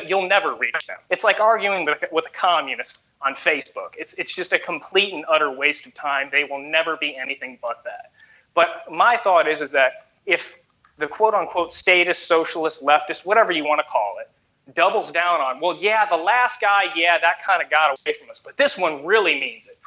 [0.06, 0.98] You'll never reach them.
[1.10, 3.90] It's like arguing with, a communist on Facebook.
[3.98, 6.30] It's it's just a complete and utter waste of time.
[6.32, 8.12] They will never be anything but that.
[8.54, 10.56] But my thought is is that if
[10.98, 14.30] the quote unquote statist, socialist, leftist, whatever you want to call it,
[14.76, 18.30] doubles down on, well, yeah, the last guy, yeah, that kind of got away from
[18.30, 19.78] us, but this one really means it.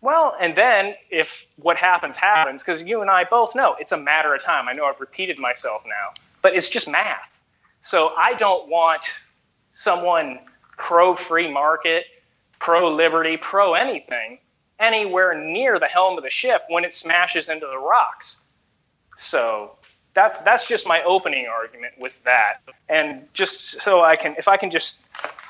[0.00, 3.96] Well, and then if what happens happens, because you and I both know it's a
[3.96, 4.68] matter of time.
[4.68, 6.12] I know I've repeated myself now,
[6.42, 7.20] but it's just math.
[7.82, 9.04] So I don't want
[9.72, 10.40] someone
[10.76, 12.04] pro free market,
[12.58, 14.38] pro liberty, pro anything
[14.78, 18.42] anywhere near the helm of the ship when it smashes into the rocks.
[19.16, 19.76] So
[20.14, 22.56] that's that's just my opening argument with that.
[22.88, 24.98] And just so I can, if I can just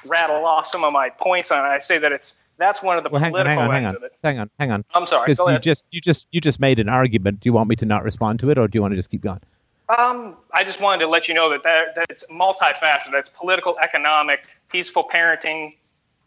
[0.06, 3.04] rattle off some of my points on it, I say that it's that's one of
[3.04, 4.12] the well, hang on, political hang on, hang on, of it.
[4.22, 4.84] hang on, hang on.
[4.94, 5.26] I'm sorry.
[5.26, 5.62] Because Go you ahead.
[5.62, 7.40] just you just you just made an argument.
[7.40, 9.10] Do you want me to not respond to it, or do you want to just
[9.10, 9.40] keep going?
[9.88, 13.14] Um, I just wanted to let you know that, that, it's multifaceted.
[13.14, 14.40] It's political, economic,
[14.70, 15.76] peaceful parenting.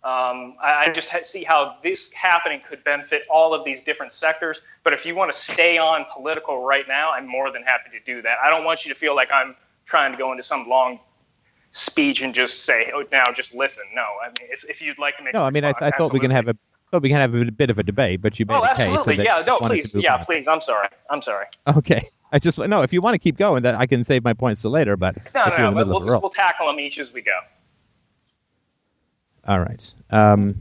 [0.03, 4.11] Um, I, I just ha- see how this happening could benefit all of these different
[4.13, 4.61] sectors.
[4.83, 7.99] But if you want to stay on political right now, I'm more than happy to
[8.05, 8.37] do that.
[8.43, 9.55] I don't want you to feel like I'm
[9.85, 10.99] trying to go into some long
[11.71, 15.17] speech and just say, "Oh, now just listen." No, I mean, if, if you'd like
[15.17, 16.55] to make No, I mean I, response, I thought we can have a
[16.91, 18.81] thought we can have a bit of a debate, but you made Oh, a case.
[18.81, 19.17] absolutely.
[19.17, 19.43] that yeah.
[19.45, 19.95] No, please.
[19.95, 20.47] Yeah, please.
[20.47, 20.87] I'm sorry.
[21.09, 21.47] I'm sorry.
[21.67, 22.09] Okay.
[22.31, 22.81] I just no.
[22.81, 24.97] If you want to keep going, that I can save my points to later.
[24.97, 25.85] But No, no, no.
[25.85, 27.31] We'll, just, we'll tackle them each as we go.
[29.47, 29.95] all right.
[30.09, 30.55] Um,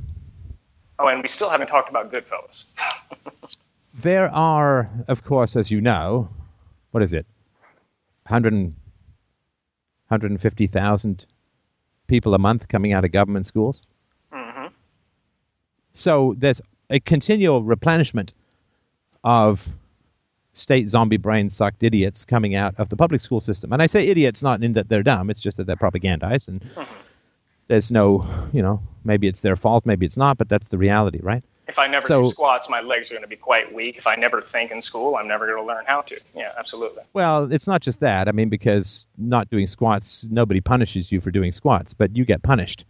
[0.98, 2.64] Oh, and we still haven't talked about Goodfellas.
[3.94, 6.28] there are, of course, as you know,
[6.92, 7.26] what is it,
[8.28, 8.74] 100 and,
[10.08, 11.26] 150,000
[12.06, 13.86] people a month coming out of government schools.
[14.32, 14.66] Mm-hmm.
[15.94, 16.60] So there's
[16.90, 18.34] a continual replenishment
[19.24, 19.68] of
[20.54, 23.72] state zombie brain sucked idiots coming out of the public school system.
[23.72, 26.64] And I say idiots not in that they're dumb, it's just that they're propagandized and
[27.68, 31.18] there's no, you know, maybe it's their fault, maybe it's not, but that's the reality,
[31.22, 31.42] right?
[31.66, 33.96] If I never So- do squats, my legs are going to be quite weak.
[33.96, 36.20] If I never think in school, I'm never going to learn how to.
[36.36, 37.02] Yeah, absolutely.
[37.14, 38.28] Well, it's not just that.
[38.28, 42.42] I mean, because not doing squats, nobody punishes you for doing squats, but you get
[42.42, 42.84] punished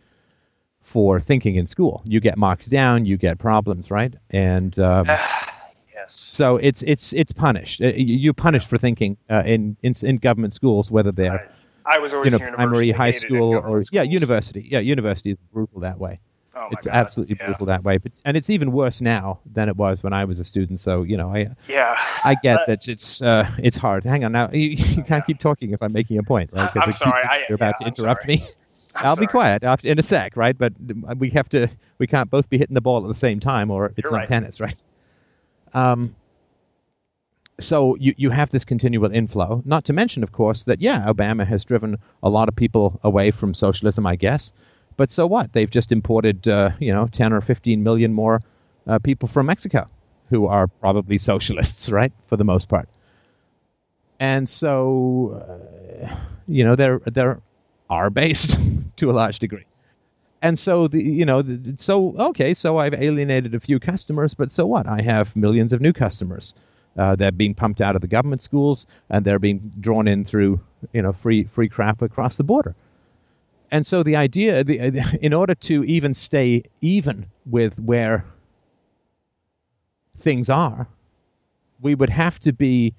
[0.83, 2.03] for thinking in school.
[2.05, 4.13] You get mocked down, you get problems, right?
[4.31, 5.07] And um,
[6.05, 6.29] Yes.
[6.33, 7.81] so it's it's it's punished.
[7.83, 11.51] Uh, you- You're punished for thinking uh, in, in in government schools, whether they're
[11.87, 14.67] I was always you know primary, high school, or government yeah, university.
[14.71, 16.21] Yeah, university is brutal that way.
[16.57, 16.95] Oh it's God.
[16.95, 17.47] absolutely yeah.
[17.47, 17.99] brutal that way.
[17.99, 20.79] But and it's even worse now than it was when I was a student.
[20.81, 21.97] So you know, I Yeah.
[22.25, 24.05] I get Uh, that it's uh, it's hard.
[24.05, 26.71] Hang on now, you, you can't keep talking if I'm making a point, right?
[26.77, 28.43] I'm I sorry, I- you're about yeah, to interrupt me.
[28.95, 30.57] I'm I'll be quiet after, in a sec, right?
[30.57, 30.73] But
[31.19, 31.69] we have to.
[31.99, 34.19] We can't both be hitting the ball at the same time, or it's You're not
[34.19, 34.29] right.
[34.29, 34.77] tennis, right?
[35.75, 36.15] Um.
[37.61, 39.63] So you you have this continual inflow.
[39.65, 43.31] Not to mention, of course, that yeah, Obama has driven a lot of people away
[43.31, 44.53] from socialism, I guess.
[44.97, 45.53] But so what?
[45.53, 48.41] They've just imported, uh, you know, ten or fifteen million more
[48.87, 49.89] uh, people from Mexico,
[50.31, 52.89] who are probably socialists, right, for the most part.
[54.21, 55.43] And so,
[56.03, 56.17] uh,
[56.49, 57.41] you know, they're they're
[57.91, 58.59] are based
[58.97, 59.65] to a large degree.
[60.45, 64.53] And so the you know the, so okay so I've alienated a few customers but
[64.53, 64.87] so what?
[64.87, 66.55] I have millions of new customers
[66.99, 70.61] uh, they're being pumped out of the government schools and they're being drawn in through
[70.93, 72.75] you know free free crap across the border.
[73.71, 78.27] And so the idea the, in order to even stay even with where
[80.19, 80.87] things are
[81.81, 82.95] we would have to be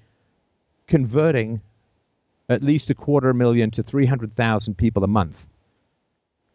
[0.88, 1.60] converting
[2.48, 5.46] at least a quarter million to 300,000 people a month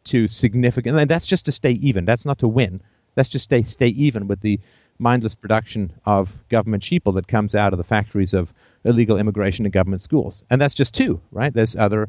[0.05, 2.05] to significant and that's just to stay even.
[2.05, 2.81] That's not to win.
[3.15, 4.59] That's just stay stay even with the
[4.99, 8.53] mindless production of government sheeple that comes out of the factories of
[8.83, 10.43] illegal immigration and government schools.
[10.49, 11.53] And that's just two right?
[11.53, 12.07] There's other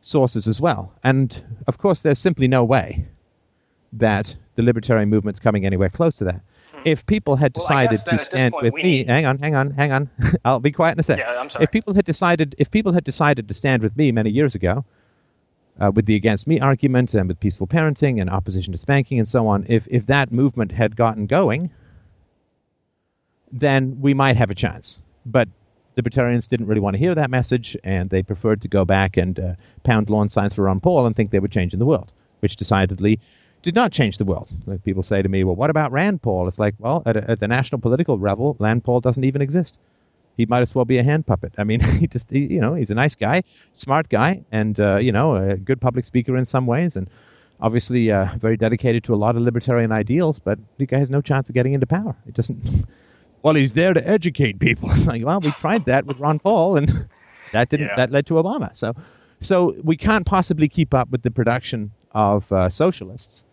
[0.00, 0.92] sources as well.
[1.04, 3.04] And of course there's simply no way
[3.92, 6.40] that the libertarian movement's coming anywhere close to that.
[6.84, 7.60] If people had Hmm.
[7.60, 10.08] Well, decided to stand with me need- hang on hang on hang on.
[10.44, 11.18] I'll be quiet in a sec.
[11.18, 11.64] Yeah, I'm sorry.
[11.64, 14.84] if people had decided if people had decided to stand with me many years ago
[15.80, 19.28] uh, with the against me argument and with peaceful parenting and opposition to spanking and
[19.28, 21.70] so on, if if that movement had gotten going,
[23.50, 25.02] then we might have a chance.
[25.26, 25.48] But
[25.96, 29.38] libertarians didn't really want to hear that message, and they preferred to go back and
[29.38, 32.56] uh, pound lawn signs for Ron Paul and think they were changing the world, which
[32.56, 33.18] decidedly
[33.62, 34.50] did not change the world.
[34.66, 37.30] Like people say to me, "Well, what about Rand Paul?" It's like, well, at, a,
[37.30, 39.78] at the national political level, Rand Paul doesn't even exist
[40.36, 41.54] he might as well be a hand puppet.
[41.58, 43.42] I mean, he just, he, you know, he's a nice guy,
[43.72, 47.08] smart guy, and uh, you know, a good public speaker in some ways, and
[47.60, 50.38] obviously uh, very dedicated to a lot of libertarian ideals.
[50.38, 52.16] But the guy has no chance of getting into power.
[52.26, 52.86] It doesn't.
[53.42, 54.90] Well, he's there to educate people.
[54.92, 57.08] It's like, well, we tried that with Ron Paul, and
[57.54, 57.86] that didn't.
[57.86, 57.96] Yeah.
[57.96, 58.76] That led to Obama.
[58.76, 58.94] So,
[59.38, 63.46] So we can't possibly keep up with the production of uh, socialists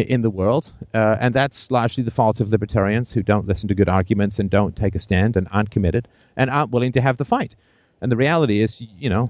[0.00, 3.74] in the world, uh, and that's largely the fault of libertarians who don't listen to
[3.74, 7.16] good arguments and don't take a stand and aren't committed and aren't willing to have
[7.16, 7.54] the fight.
[8.00, 9.28] And the reality is, you know,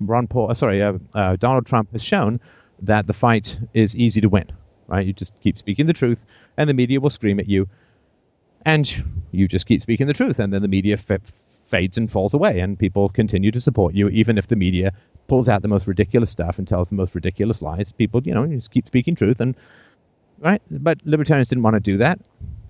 [0.00, 2.40] Ron Paul, uh, sorry, uh, uh, Donald Trump has shown
[2.82, 4.52] that the fight is easy to win.
[4.86, 5.06] Right?
[5.06, 6.18] You just keep speaking the truth,
[6.58, 7.68] and the media will scream at you,
[8.66, 11.20] and you just keep speaking the truth, and then the media f-
[11.64, 14.92] fades and falls away, and people continue to support you, even if the media
[15.28, 17.92] pulls out the most ridiculous stuff and tells the most ridiculous lies.
[17.92, 19.56] People, you know, just keep speaking truth, and
[20.42, 20.62] right.
[20.70, 22.20] But libertarians didn't want to do that.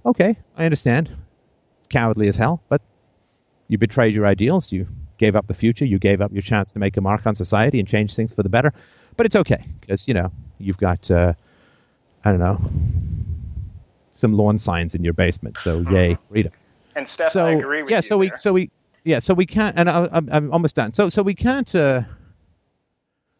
[0.06, 1.10] Okay, I understand.
[1.88, 2.80] Cowardly as hell, but
[3.68, 4.72] you betrayed your ideals.
[4.72, 4.86] You
[5.18, 5.84] gave up the future.
[5.84, 8.42] You gave up your chance to make a mark on society and change things for
[8.42, 8.72] the better.
[9.16, 11.34] But it's okay because you know you've got uh,
[12.24, 12.58] I don't know
[14.14, 15.58] some lawn signs in your basement.
[15.58, 16.52] So yay, freedom
[16.94, 18.02] And Steph, so I agree with yeah, you.
[18.02, 18.70] so we so we
[19.04, 20.94] yeah, so we can't, and I, I'm, I'm almost done.
[20.94, 21.74] So so we can't.
[21.74, 22.02] Uh,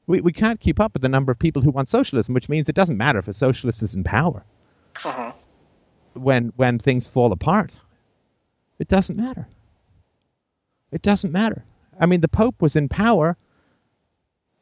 [0.06, 2.68] we, we can't keep up with the number of people who want socialism, which means
[2.68, 4.44] it doesn't matter if a socialist is in power.
[4.96, 5.34] Mhm.
[6.14, 7.80] When when things fall apart,
[8.78, 9.46] it doesn't matter.
[10.90, 11.64] It doesn't matter.
[11.98, 13.36] I mean, the Pope was in power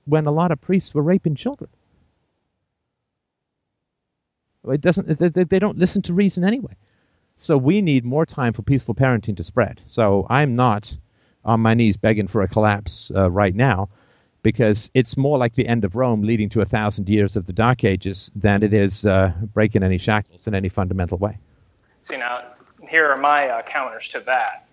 [0.04, 1.70] when a lot of priests were raping children.
[4.68, 5.18] It doesn't.
[5.18, 6.76] They, they- they don't listen to reason anyway.
[7.36, 9.80] So we need more time for peaceful parenting to spread.
[9.86, 10.96] So I'm not
[11.44, 13.88] on my knees begging for a collapse uh, right now
[14.42, 17.52] because it's more like the end of Rome leading to a thousand years of the
[17.52, 21.38] Dark Ages than it is uh, breaking any shackles in any fundamental way.
[22.04, 22.42] See now,
[22.88, 24.66] here are my uh, counters to that.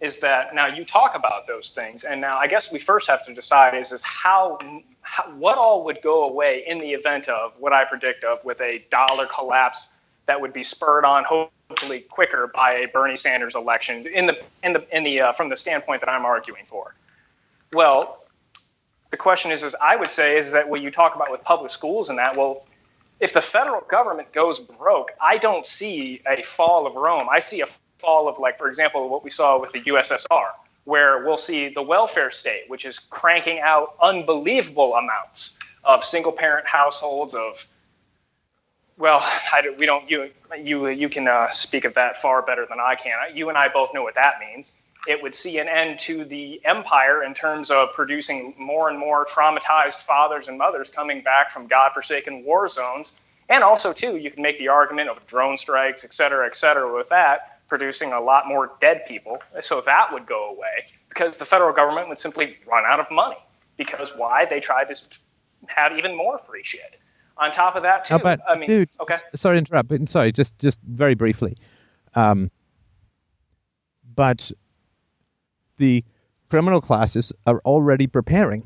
[0.00, 3.24] Is that now you talk about those things, and now I guess we first have
[3.26, 4.58] to decide is is how,
[5.02, 8.60] how what all would go away in the event of what I predict of with
[8.60, 9.88] a dollar collapse
[10.26, 14.72] that would be spurred on hopefully quicker by a Bernie Sanders election in the in
[14.72, 16.96] the in the uh, from the standpoint that I'm arguing for.
[17.72, 18.21] Well,
[19.12, 21.70] the question is, is I would say is that what you talk about with public
[21.70, 22.64] schools and that well
[23.22, 27.28] if the federal government goes broke, I don't see a fall of Rome.
[27.30, 27.68] I see a
[27.98, 30.48] fall of, like, for example, what we saw with the USSR,
[30.84, 35.52] where we'll see the welfare state, which is cranking out unbelievable amounts
[35.84, 37.64] of single parent households, of,
[38.98, 39.24] well,
[39.78, 43.16] we don't, you, you, you can uh, speak of that far better than I can.
[43.32, 44.72] You and I both know what that means.
[45.08, 49.26] It would see an end to the empire in terms of producing more and more
[49.26, 53.12] traumatized fathers and mothers coming back from godforsaken war zones.
[53.48, 56.92] And also, too, you can make the argument of drone strikes, et cetera, et cetera,
[56.94, 59.42] with that, producing a lot more dead people.
[59.60, 63.38] So that would go away because the federal government would simply run out of money.
[63.76, 64.44] Because why?
[64.44, 64.96] They tried to
[65.66, 66.98] have even more free shit.
[67.38, 68.90] On top of that, too, about, I mean, dude?
[69.00, 69.16] okay.
[69.34, 71.56] Sorry to interrupt, but sorry, just just very briefly.
[72.14, 72.50] Um,
[74.14, 74.52] but
[75.82, 76.04] the
[76.48, 78.62] criminal classes are already preparing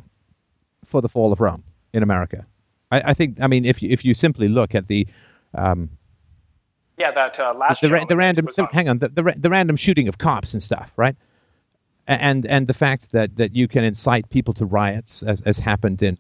[0.85, 2.47] for the fall of Rome in America.
[2.91, 3.41] I, I think.
[3.41, 5.07] I mean, if you if you simply look at the
[5.55, 5.89] um,
[6.99, 9.51] Yeah, that uh, last the, ra- the random on- hang on the, the ra- the
[9.51, 11.17] random shooting of cops and stuff, right?
[12.07, 16.03] And and the fact that, that you can incite people to riots, as, as happened
[16.03, 16.19] in,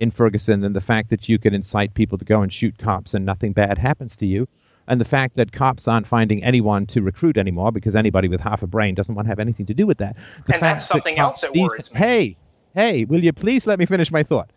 [0.00, 3.14] in Ferguson, and the fact that you can incite people to go and shoot cops
[3.14, 4.48] and nothing bad happens to you,
[4.88, 8.62] and the fact that cops aren't finding anyone to recruit anymore because anybody with half
[8.62, 10.16] a brain doesn't want to have anything to do with that.
[10.46, 11.98] The And fact that's something that else that these- me.
[11.98, 12.36] Hey,
[12.74, 14.50] hey, will you please let me finish my thought?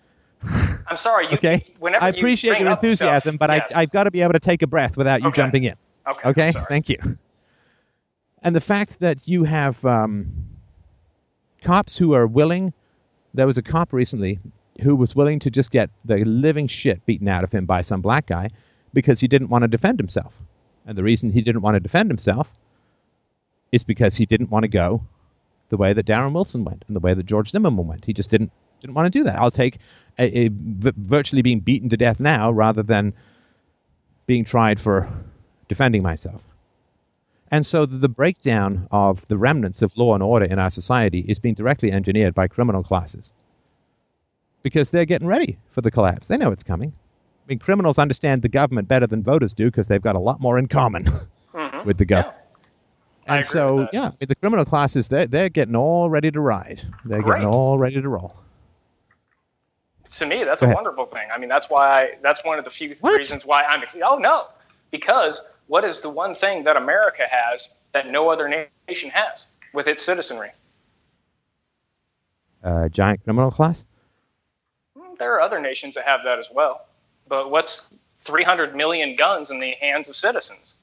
[0.88, 1.26] I'm sorry.
[1.28, 3.72] You, Okay, Whenever I you appreciate bring your up stuff- enthusiasm, but yes.
[3.76, 5.36] I I've got to be able to take a breath without you Okay.
[5.36, 5.76] jumping in.
[6.10, 6.30] Okay.
[6.30, 6.98] Okay, thank you.
[8.42, 10.26] And the fact that you have um,
[11.62, 12.74] cops who are willing,
[13.34, 14.40] there was a cop recently
[14.82, 18.02] who was willing to just get the living shit beaten out of him by some
[18.02, 18.50] black guy
[18.94, 20.38] because he didn't want to defend himself.
[20.86, 22.52] And the reason he didn't want to defend himself
[23.72, 25.04] is because he didn't want to go
[25.70, 28.06] the way that Darren Wilson went and the way that George Zimmerman went.
[28.06, 28.52] He just didn't
[28.82, 29.40] didn't want to do that.
[29.40, 29.78] I'll take
[30.18, 33.14] a, virtually being beaten to death now rather than
[34.26, 35.08] being tried for
[35.68, 36.44] defending myself.
[37.52, 41.38] And so the breakdown of the remnants of law and order in our society is
[41.38, 43.34] being directly engineered by criminal classes
[44.64, 46.28] because they're getting ready for the collapse.
[46.28, 46.94] They know it's coming.
[47.52, 50.40] I mean, criminals understand the government better than voters do because they've got a lot
[50.40, 51.04] more in common
[51.54, 51.84] Mhm.
[51.86, 52.38] with the government.
[53.28, 56.82] I And so, yeah, the criminal classes, they're, they're getting all ready to ride.
[57.04, 57.40] They're Great.
[57.40, 58.38] getting all ready to roll.
[60.18, 60.76] to me, that's Go a ahead.
[60.76, 61.28] wonderful thing.
[61.34, 63.18] I mean, that's why I, that's one of the few What?
[63.18, 63.82] reasons why I'm.
[63.84, 64.48] ex- Oh no,
[64.90, 68.48] because what is the one thing that America has that no other
[68.88, 70.52] nation has with its citizenry?
[72.64, 73.86] Uh, giant criminal class?
[74.98, 76.86] Hmm, There are other nations that have that as well,
[77.32, 77.88] but what's
[78.26, 80.76] 300 million guns in the hands of citizens?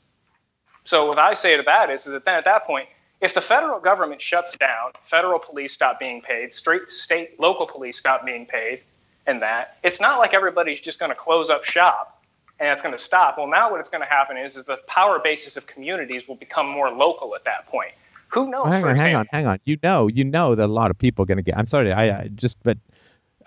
[0.86, 2.88] So what I say to that is, is that then at that point,
[3.20, 7.98] If the federal government shuts down, federal police stop being paid, straight state, local police
[7.98, 8.82] stop being paid,
[9.26, 12.22] and that, it's not like everybody's just going to close up shop
[12.60, 13.36] and it's going to stop.
[13.36, 16.36] Well, now what it's going to happen is, is the power basis of communities will
[16.36, 17.92] become more local at that point.
[18.28, 18.64] Who knows?
[18.64, 19.58] Well, hang on, hang on, hang on.
[19.64, 21.56] You know, you know that a lot of people are going to get.
[21.58, 22.78] I'm sorry, I, I just, but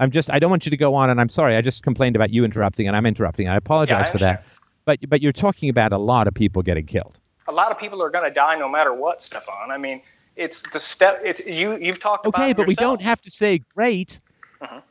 [0.01, 1.55] I'm just, I don't want you to go on, and I'm sorry.
[1.55, 3.47] I just complained about you interrupting, and I'm interrupting.
[3.47, 4.43] I apologize for that.
[4.83, 7.19] But but you're talking about a lot of people getting killed.
[7.47, 9.69] a lot of people are going to die no matter what, Stefan.
[9.69, 10.01] I mean,
[10.35, 11.21] it's the step.
[11.23, 11.77] It's you.
[11.77, 12.41] You've talked about.
[12.41, 14.19] Okay, but we don't have to say great.
[14.59, 14.81] Mhm.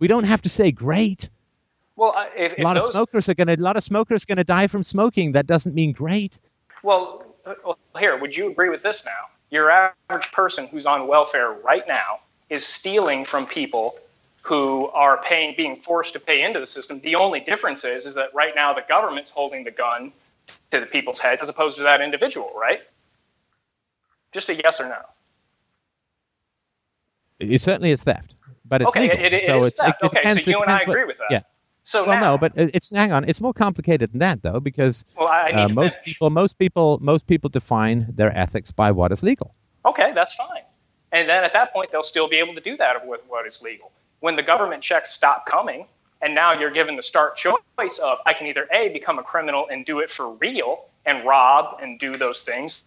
[0.00, 1.30] We don't have to say great.
[1.94, 3.54] Well, if, if A lot those, of smokers are going to.
[3.54, 5.30] A lot of smokers going to die from smoking.
[5.32, 6.40] That doesn't mean great.
[6.82, 7.24] Well,
[7.98, 9.26] here, would you agree with this now?
[9.50, 12.20] Your average person who's on welfare right now
[12.50, 13.96] is stealing from people
[14.48, 17.00] who are paying, being forced to pay into the system.
[17.00, 20.10] The only difference is, is that right now the government's holding the gun
[20.70, 22.80] to the people's heads as opposed to that individual, right?
[24.32, 25.00] Just a yes or no.
[27.40, 29.24] It, certainly, it's theft, but it's okay, legal.
[29.24, 29.98] it, it, so it is theft.
[30.02, 31.26] It, okay, depends, so you and I depends what- agree with that.
[31.30, 31.40] Yeah.
[31.84, 33.24] So well, now, no, but it's hang on.
[33.26, 36.04] It's more complicated than that, though, because well, I, I need uh, most finish.
[36.04, 39.54] people, most people, most people define their ethics by what is legal.
[39.86, 40.64] Okay, that's fine.
[41.12, 43.62] And then at that point, they'll still be able to do that with what is
[43.62, 43.90] legal.
[44.20, 45.86] When the government checks stop coming,
[46.20, 49.68] and now you're given the stark choice of I can either A, become a criminal
[49.70, 52.82] and do it for real and rob and do those things,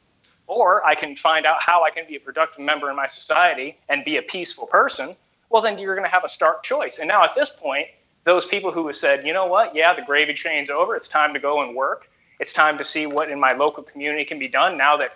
[0.47, 3.77] or I can find out how I can be a productive member in my society
[3.87, 5.15] and be a peaceful person.
[5.49, 6.99] Well, then you're going to have a stark choice.
[6.99, 7.87] And now at this point,
[8.23, 11.33] those people who have said, you know what, yeah, the gravy train's over, it's time
[11.33, 12.09] to go and work,
[12.39, 15.11] it's time to see what in my local community can be done now that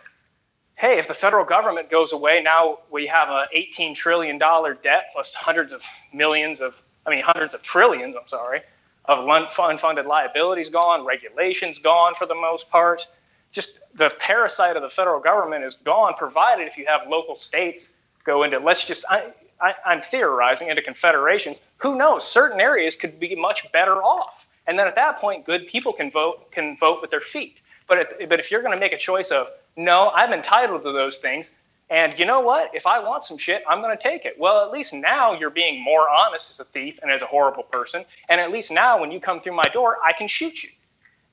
[0.76, 5.34] hey, if the federal government goes away, now we have a $18 trillion debt plus
[5.34, 5.82] hundreds of
[6.14, 6.76] millions of,
[7.06, 8.62] I mean, hundreds of trillions, I'm sorry,
[9.06, 13.08] of unfunded liabilities gone, regulations gone for the most part.
[13.52, 17.92] Just the parasite of the federal government is gone, provided if you have local states
[18.26, 19.32] go into, let's just, I,
[19.62, 21.62] I, I'm theorizing, into confederations.
[21.78, 22.28] Who knows?
[22.28, 24.48] Certain areas could be much better off.
[24.68, 27.62] And then at that point, good people can vote, can vote with their feet.
[27.88, 29.48] But if, but if you're going to make a choice of,
[29.78, 31.52] no, I'm entitled to those things,
[31.90, 32.72] and you know what?
[32.74, 34.36] If I want some shit, I'm going to take it.
[34.40, 37.64] Well, at least now you're being more honest as a thief and as a horrible
[37.64, 38.06] person.
[38.30, 40.70] And at least now, when you come through my door, I can shoot you.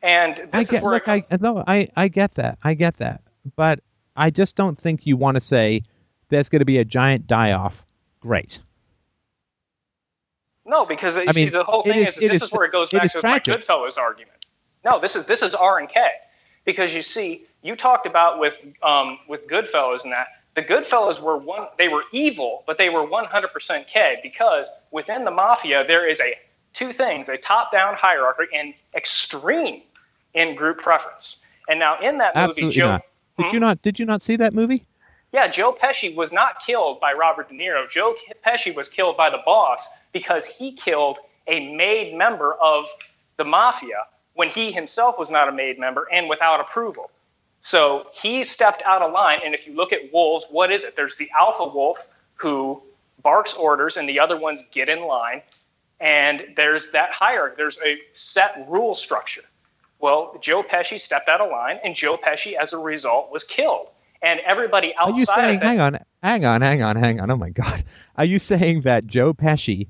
[0.03, 2.75] And this I is get, where look, it I no, I, I get that, I
[2.75, 3.23] get that,
[3.57, 3.81] but
[4.17, 5.83] I just don't think you want to say
[6.29, 7.85] there's going to be a giant die off.
[8.21, 8.61] Great.
[10.65, 12.53] No, because uh, you I see, mean, the whole thing is- is, this is- is
[12.53, 13.55] where it goes back to tragic.
[13.55, 14.47] my Goodfellas argument.
[14.85, 16.01] No, this is this is R and K,
[16.65, 21.37] because you see, you talked about with um, with Goodfellas and that the Goodfellas were
[21.39, 26.21] one, they were evil, but they were 100% K because within the mafia there is
[26.21, 26.35] a
[26.75, 29.83] two things: a top-down hierarchy and extreme
[30.35, 31.37] in-group preference.
[31.69, 33.03] And now in that movie, Joe, not.
[33.39, 33.55] Did Hmm?
[33.55, 33.83] you not?
[33.83, 34.85] Did you not see that movie?
[35.33, 37.89] yeah, Joe Pesci was not killed by Robert De Niro.
[37.89, 38.15] Joe
[38.47, 42.85] Pesci was killed by the boss because he killed a made member of
[43.39, 47.11] the mafia when he himself was not a made member and without approval.
[47.63, 49.41] So he stepped out of line.
[49.45, 50.97] And if you look at wolves, what is it?
[50.97, 51.99] There's the alpha wolf
[52.35, 52.83] who
[53.23, 55.43] barks orders, and the other ones get in line.
[56.01, 57.55] And there's that hierarchy.
[57.57, 59.43] There's a set rule structure.
[60.01, 63.87] Well, Joe Pesci stepped out of line, and Joe Pesci, as a result, was killed.
[64.21, 65.15] And everybody outside.
[65.15, 65.55] Are you saying?
[65.57, 67.31] of that, Hang on, hang on, hang on, hang on.
[67.31, 67.85] Oh my God!
[68.17, 69.89] Are you saying that Joe Pesci,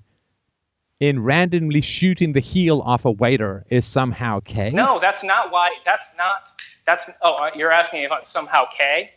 [1.03, 4.71] in randomly shooting the heel off a waiter, is somehow K?
[4.71, 5.71] No, that's not why.
[5.85, 6.43] That's not.
[6.87, 7.11] That's.
[7.23, 9.11] Oh, uh, you're asking if it's somehow K.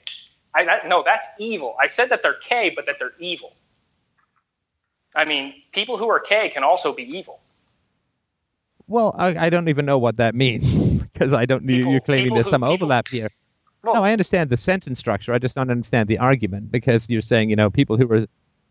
[0.56, 1.76] I that, no, that's evil.
[1.80, 3.54] I said that they're K, but that they're evil.
[5.16, 7.40] I mean, people who are K can also be evil.
[8.88, 10.74] Well, I, I don't even know what that means
[11.14, 11.68] because I don't.
[11.68, 13.30] People- you're claiming people there's who- some people- overlap here.
[13.84, 15.32] Well, No, I understand the sentence structure.
[15.34, 18.26] I just don't understand the argument because you're saying you know people who are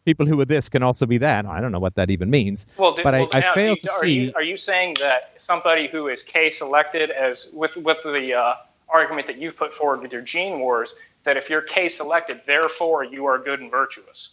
[0.04, 1.46] people who are this can also be that.
[1.46, 2.66] I don't know what that even means.
[2.76, 4.56] well, do- but I- well, I now, fail do- to are see- You, are you
[4.56, 8.54] saying that somebody who is K selected, as with with the uh,
[8.88, 10.94] argument that you've put forward with your gene wars,
[11.24, 14.28] that if you're K selected, therefore you are good and virtuous?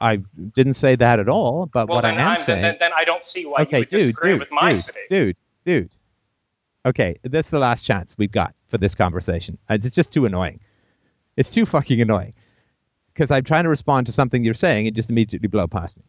[0.00, 0.16] I
[0.54, 1.66] didn't say that at all.
[1.66, 3.80] But Well, what I am I'm, saying, then, then I don't see why okay, you
[3.80, 5.06] would dude, disagree dude, with my dude, statement.
[5.10, 5.96] dude, dude.
[6.84, 9.58] Okay, that's the last chance we've got for this conversation.
[9.70, 10.60] It's just too annoying.
[11.36, 12.32] It's too fucking annoying
[13.16, 16.02] because I'm trying to respond to something you're saying and just immediately blow past me.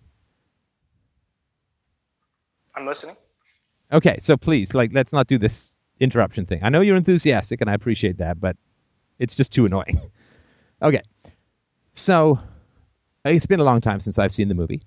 [2.75, 3.15] I'm listening.
[3.93, 5.71] Okay, so please, like, let's not do this
[6.01, 6.59] interruption thing.
[6.63, 8.57] I know you're enthusiastic, and I appreciate that, but
[9.19, 10.01] it's just too annoying.
[10.81, 11.01] okay,
[11.93, 12.38] so
[13.23, 14.81] it's been a long time since I've seen the movie,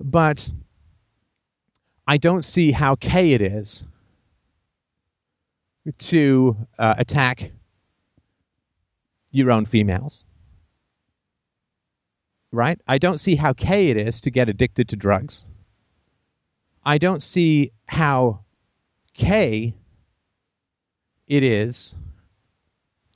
[0.00, 0.50] but
[2.08, 3.86] I don't see how K it is
[5.98, 7.52] to uh, attack
[9.30, 10.24] your own females.
[12.50, 12.80] Right?
[12.86, 15.46] I don't see how K it is to get addicted to drugs.
[16.84, 18.40] I don't see how
[19.12, 19.74] K
[21.26, 21.94] it is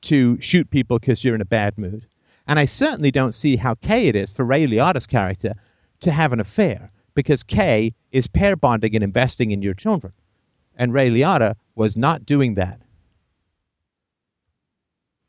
[0.03, 2.07] to shoot people because you're in a bad mood.
[2.47, 5.55] And I certainly don't see how K it is for Ray Liotta's character
[6.01, 10.13] to have an affair because K is pair bonding and investing in your children.
[10.77, 12.81] And Ray Liotta was not doing that.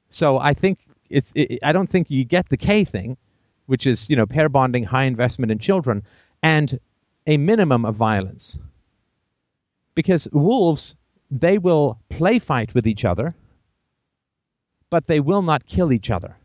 [0.09, 3.17] So I think it's it, I don't think you get the K thing,
[3.65, 6.03] which is, you know, pair bonding, high investment in children
[6.41, 6.80] and
[7.27, 8.57] a minimum of violence.
[9.95, 10.95] Because wolves
[11.31, 13.34] they will play fight with each other,
[14.90, 16.35] but they will not kill each other.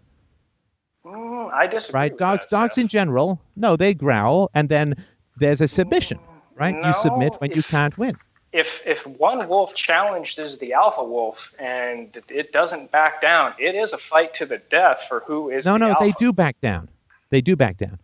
[1.04, 1.98] Mm, I disagree.
[1.98, 2.16] Right?
[2.16, 2.82] Dogs that, dogs Seth.
[2.82, 4.94] in general, no, they growl and then
[5.36, 6.18] there's a submission,
[6.54, 6.74] right?
[6.74, 8.16] No, you submit when you can't win.
[8.52, 13.92] if if one wolf challenges the alpha wolf and it doesn't back down, it is
[13.92, 16.88] a fight to the death for who is No, no, they do back down.
[17.30, 17.98] They do back down.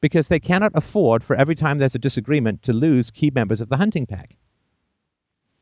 [0.00, 3.68] Because they cannot afford for every time there's a disagreement to lose key members of
[3.68, 4.36] the hunting pack.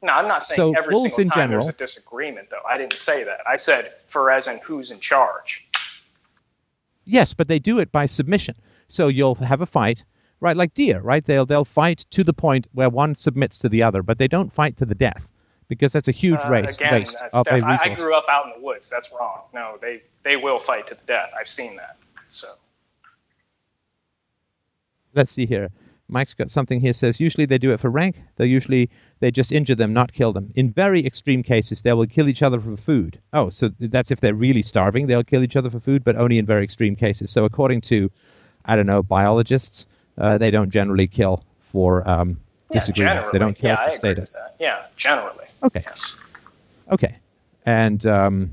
[0.02, 2.60] No, I'm not saying So every wolves single in time general- there's a disagreement, though.
[2.68, 3.40] I didn't say that.
[3.48, 5.66] I said for as in who's in charge.
[7.04, 8.56] Yes, but they do it by submission.
[8.88, 10.04] So you'll have a fight,
[10.40, 10.56] right?
[10.56, 11.24] Like deer, right?
[11.24, 14.52] They'll they'll fight to the point where one submits to the other, but they don't
[14.52, 15.30] fight to the death
[15.68, 18.00] because that's a huge Uh, race again, waste of a Steph, I, resource.
[18.00, 18.90] I grew up out in the woods.
[18.90, 19.42] That's wrong.
[19.54, 21.30] No, they they will fight to the death.
[21.38, 21.96] I've seen that.
[22.30, 22.48] So
[25.16, 25.70] Let's see here.
[26.08, 26.92] Mike's got something here.
[26.92, 28.16] Says usually they do it for rank.
[28.36, 28.88] They usually
[29.18, 30.52] they just injure them, not kill them.
[30.54, 33.18] In very extreme cases, they will kill each other for food.
[33.32, 36.38] Oh, so that's if they're really starving, they'll kill each other for food, but only
[36.38, 37.30] in very extreme cases.
[37.30, 38.10] So according to,
[38.66, 39.86] I don't know, biologists,
[40.18, 42.30] uh, they don't generally kill for um,
[42.70, 43.30] yeah, disagreements.
[43.30, 44.36] They don't kill yeah, for status.
[44.60, 45.46] Yeah, generally.
[45.64, 45.82] Okay.
[45.84, 46.00] Yes.
[46.92, 47.16] Okay,
[47.64, 48.52] and um,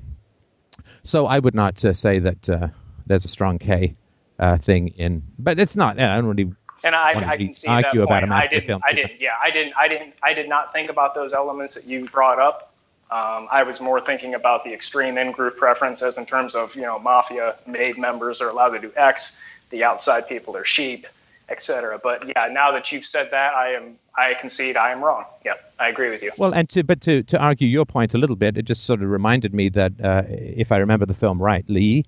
[1.04, 2.68] so I would not uh, say that uh,
[3.06, 3.96] there's a strong K
[4.40, 6.00] uh, thing in, but it's not.
[6.00, 6.54] I don't really.
[6.86, 8.32] And I, I can see argue that point.
[8.32, 8.84] I didn't.
[8.86, 9.22] I didn't.
[9.22, 9.74] Yeah, I didn't.
[9.80, 10.14] I didn't.
[10.22, 12.74] I did not think about those elements that you brought up.
[13.10, 17.00] Um, I was more thinking about the extreme in-group preferences in terms of you know
[17.00, 19.40] mafia made members are allowed to do X,
[19.70, 21.06] the outside people are sheep,
[21.48, 22.00] etc.
[22.02, 23.98] But yeah, now that you've said that, I am.
[24.16, 25.26] I concede I am wrong.
[25.44, 26.32] Yeah, I agree with you.
[26.38, 29.02] Well, and to but to to argue your point a little bit, it just sort
[29.02, 32.06] of reminded me that uh, if I remember the film right, Lee.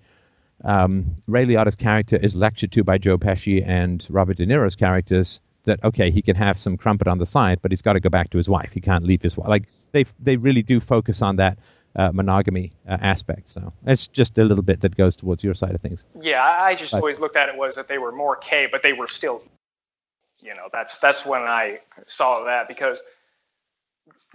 [0.64, 5.42] Um, Ray Liotta's character is lectured to by Joe Pesci and Robert De Niro's characters
[5.66, 8.10] that okay, he can have some crumpet on the side, but he's got to go
[8.10, 8.72] back to his wife.
[8.72, 9.48] He can't leave his wife.
[9.50, 11.58] Like they they really do focus on that
[11.96, 13.50] uh, monogamy uh, aspect.
[13.50, 16.06] So it's just a little bit that goes towards your side of things.
[16.22, 18.84] Yeah, I just But- always looked at it was that they were more K, but
[18.84, 19.44] they were still,
[20.42, 23.02] you know, that's that's when I saw that because.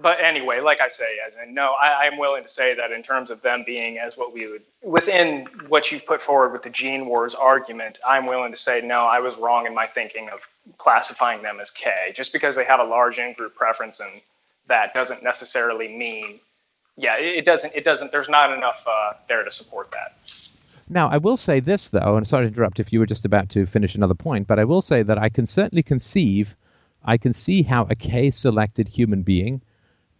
[0.01, 3.03] But anyway, like I say, as in no, I, I'm willing to say that in
[3.03, 6.71] terms of them being as what we would within what you've put forward with the
[6.71, 10.41] gene wars argument, I'm willing to say no, I was wrong in my thinking of
[10.79, 12.13] classifying them as K.
[12.15, 14.23] Just because they have a large in-group preference, and
[14.69, 16.41] that doesn't necessarily mean,
[16.97, 17.75] yeah, it, it doesn't.
[17.75, 18.11] It doesn't.
[18.11, 20.15] There's not enough uh, there to support that.
[20.89, 23.49] Now, I will say this, though, and sorry to interrupt if you were just about
[23.51, 26.57] to finish another point, but I will say that I can certainly conceive,
[27.05, 29.61] I can see how a K selected human being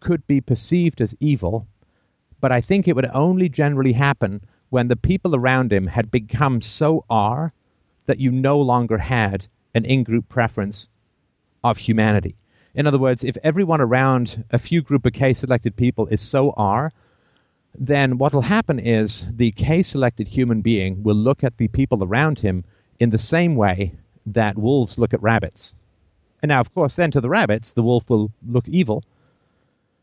[0.01, 1.67] could be perceived as evil,
[2.41, 4.41] but I think it would only generally happen
[4.71, 7.53] when the people around him had become so R
[8.07, 10.89] that you no longer had an in group preference
[11.63, 12.37] of humanity.
[12.75, 16.53] In other words, if everyone around a few group of K selected people is so
[16.57, 16.93] R,
[17.75, 22.03] then what will happen is the K selected human being will look at the people
[22.03, 22.65] around him
[23.01, 23.93] in the same way
[24.27, 25.75] that wolves look at rabbits.
[26.43, 29.05] And now, of course, then to the rabbits, the wolf will look evil.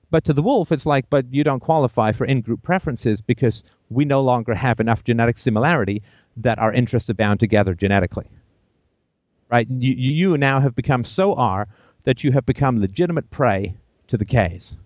[0.10, 3.64] But to the wolf, it's like, but you don't qualify for in group preferences because
[3.90, 6.02] we no longer have enough genetic similarity
[6.38, 8.28] that our interests are bound together genetically.
[9.50, 9.68] Right?
[9.70, 11.68] You, you now have become so R
[12.04, 13.76] that you have become legitimate prey
[14.08, 14.78] to the Ks.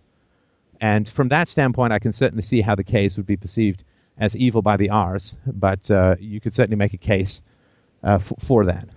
[0.79, 3.83] And from that standpoint, I can certainly see how the Ks would be perceived
[4.17, 7.43] as evil by the Rs, but uh, you could certainly make a case
[8.03, 8.87] uh, f- for that.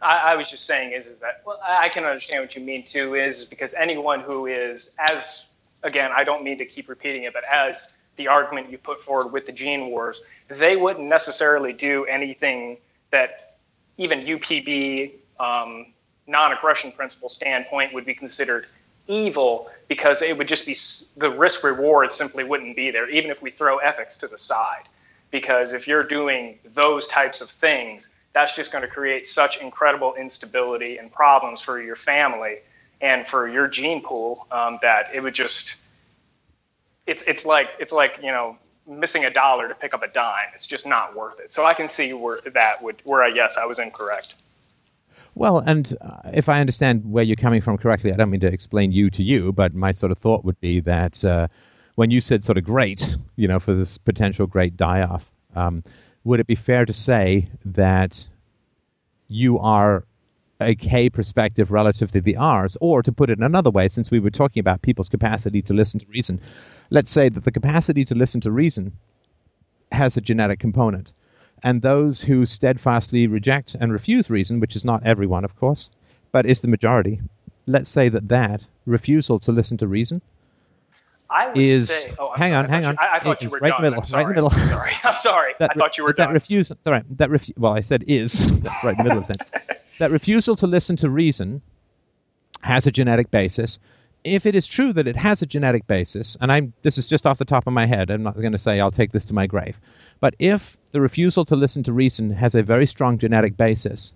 [0.00, 2.84] I, I was just saying is is that well, I can understand what you mean
[2.84, 3.14] too.
[3.14, 5.44] Is because anyone who is as
[5.82, 9.32] again, I don't mean to keep repeating it, but as the argument you put forward
[9.32, 12.78] with the gene wars, they wouldn't necessarily do anything
[13.10, 13.56] that
[13.96, 15.86] even UPB um,
[16.26, 18.66] non-aggression principle standpoint would be considered
[19.06, 20.76] evil because it would just be
[21.16, 24.84] the risk reward simply wouldn't be there, even if we throw ethics to the side.
[25.30, 30.14] Because if you're doing those types of things, that's just going to create such incredible
[30.14, 32.58] instability and problems for your family
[33.00, 35.74] and for your gene pool um, that it would just
[37.06, 38.56] it's it's like it's like you know
[38.86, 40.46] missing a dollar to pick up a dime.
[40.54, 41.52] It's just not worth it.
[41.52, 44.34] So I can see where that would where I guess I was incorrect.
[45.34, 48.52] Well, and uh, if I understand where you're coming from correctly, I don't mean to
[48.52, 51.46] explain you to you, but my sort of thought would be that uh,
[51.94, 55.84] when you said sort of great, you know, for this potential great die off, um,
[56.28, 58.28] would it be fair to say that
[59.28, 60.04] you are
[60.60, 62.76] a K perspective relative to the R's?
[62.82, 66.00] Or to put it another way, since we were talking about people's capacity to listen
[66.00, 66.38] to reason,
[66.90, 68.92] let's say that the capacity to listen to reason
[69.90, 71.14] has a genetic component.
[71.62, 75.88] And those who steadfastly reject and refuse reason, which is not everyone, of course,
[76.30, 77.22] but is the majority,
[77.66, 80.20] let's say that that refusal to listen to reason
[81.54, 82.96] is say, oh, hang sorry, on, hang you, on.
[82.98, 83.84] I, I thought you were right done.
[83.84, 84.50] in the middle, right in the middle.
[84.52, 84.92] I'm sorry.
[85.04, 85.54] I'm sorry.
[85.58, 86.34] That, I thought you were that done.
[86.34, 86.76] refusal.
[86.80, 89.82] Sorry, that refu- Well, I said is That's right in the middle of that.
[89.98, 91.60] That refusal to listen to reason
[92.62, 93.78] has a genetic basis.
[94.24, 97.26] If it is true that it has a genetic basis, and I'm this is just
[97.26, 99.34] off the top of my head, I'm not going to say I'll take this to
[99.34, 99.78] my grave,
[100.20, 104.14] but if the refusal to listen to reason has a very strong genetic basis,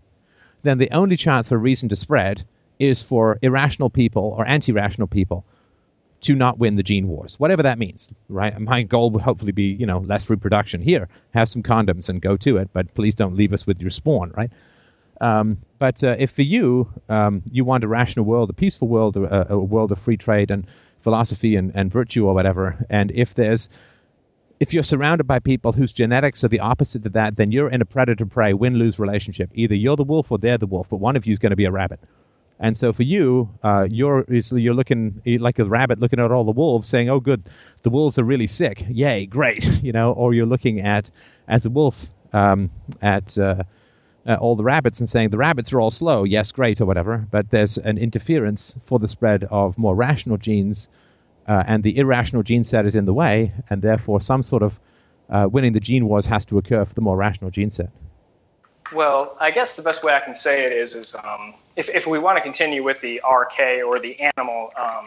[0.62, 2.44] then the only chance for reason to spread
[2.78, 5.44] is for irrational people or anti-rational people
[6.23, 8.59] to not win the gene wars, whatever that means, right?
[8.59, 10.81] My goal would hopefully be, you know, less reproduction.
[10.81, 13.90] Here, have some condoms and go to it, but please don't leave us with your
[13.90, 14.51] spawn, right?
[15.20, 19.16] Um, but uh, if for you, um, you want a rational world, a peaceful world,
[19.16, 20.66] a, a world of free trade and
[21.03, 23.69] philosophy and, and virtue or whatever, and if there's
[24.61, 27.82] if you're surrounded by people whose genetics are the opposite of that, then you're in
[27.82, 29.51] a predator prey win lose relationship.
[29.55, 31.57] Either you're the wolf or they're the wolf, but one of you is going to
[31.57, 31.99] be a rabbit.
[32.62, 36.52] And so for you, uh, you're you're looking like a rabbit looking at all the
[36.52, 37.43] wolves, saying, "Oh, good,
[37.82, 38.86] the wolves are really sick.
[38.89, 41.10] Yay, great!" You know, or you're looking at
[41.48, 42.70] as a wolf um,
[43.02, 43.64] at uh,
[44.28, 46.22] uh, all the rabbits and saying the rabbits are all slow.
[46.22, 47.26] Yes, great, or whatever.
[47.32, 50.89] But there's an interference for the spread of more rational genes,
[51.48, 54.78] uh, and the irrational gene set is in the way, and therefore some sort of
[55.30, 57.90] uh, winning the gene wars has to occur for the more rational gene set.
[58.93, 62.06] Well, I guess the best way I can say it is, is um, if, if
[62.06, 65.06] we want to continue with the RK or the animal um,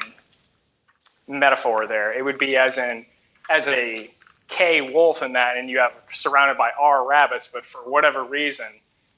[1.28, 3.06] metaphor there, it would be as in
[3.49, 4.10] as a
[4.48, 8.68] K wolf in that, and you have surrounded by R rabbits, but for whatever reason,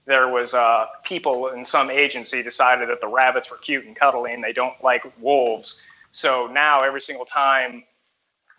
[0.06, 4.34] there was uh, people in some agency decided that the rabbits were cute and cuddly,
[4.34, 5.82] and they don't like wolves.
[6.12, 7.84] So now every single time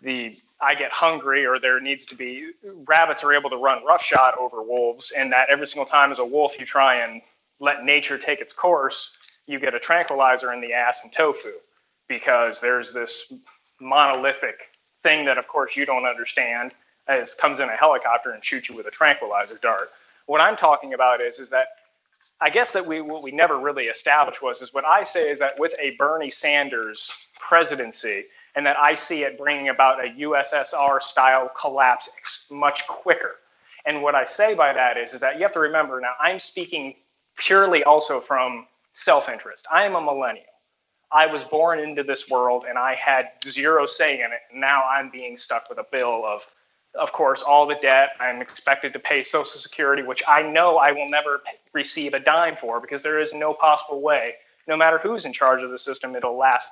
[0.01, 2.51] the I get hungry or there needs to be
[2.85, 6.25] rabbits are able to run roughshod over wolves, and that every single time as a
[6.25, 7.21] wolf you try and
[7.59, 11.51] let nature take its course, you get a tranquilizer in the ass and tofu
[12.07, 13.31] because there's this
[13.79, 14.71] monolithic
[15.03, 16.71] thing that of course you don't understand
[17.07, 19.91] as comes in a helicopter and shoots you with a tranquilizer dart.
[20.25, 21.67] What I'm talking about is is that
[22.41, 25.39] I guess that we what we never really established was is what I say is
[25.39, 31.01] that with a Bernie Sanders presidency, and that I see it bringing about a USSR
[31.01, 32.09] style collapse
[32.49, 33.35] much quicker.
[33.85, 36.39] And what I say by that is, is that you have to remember now, I'm
[36.39, 36.95] speaking
[37.37, 39.65] purely also from self interest.
[39.71, 40.45] I am a millennial.
[41.11, 44.41] I was born into this world and I had zero say in it.
[44.53, 46.45] Now I'm being stuck with a bill of,
[46.93, 48.09] of course, all the debt.
[48.19, 51.41] I'm expected to pay Social Security, which I know I will never
[51.73, 54.35] receive a dime for because there is no possible way,
[54.67, 56.71] no matter who's in charge of the system, it'll last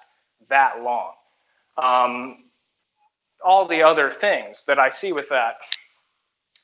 [0.50, 1.14] that long
[1.78, 2.44] um,
[3.44, 5.56] all the other things that I see with that.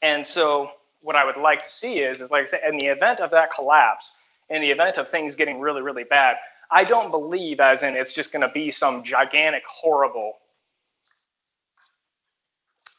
[0.02, 0.72] And so,
[1.02, 3.32] what I would like to see is, is like I said, in the event of
[3.32, 4.16] that collapse,
[4.50, 6.38] in the event of things getting really, really bad,
[6.72, 10.34] I don't believe, as in it's just going to be some gigantic, horrible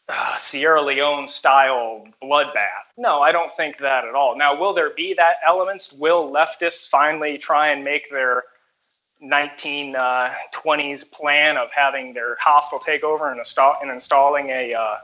[0.09, 2.85] uh, Sierra Leone style bloodbath.
[2.97, 4.37] No, I don't think that at all.
[4.37, 5.93] Now, will there be that elements?
[5.93, 8.45] Will leftists finally try and make their
[9.25, 14.97] 1920s uh, plan of having their hostile takeover and, install, and installing a uh,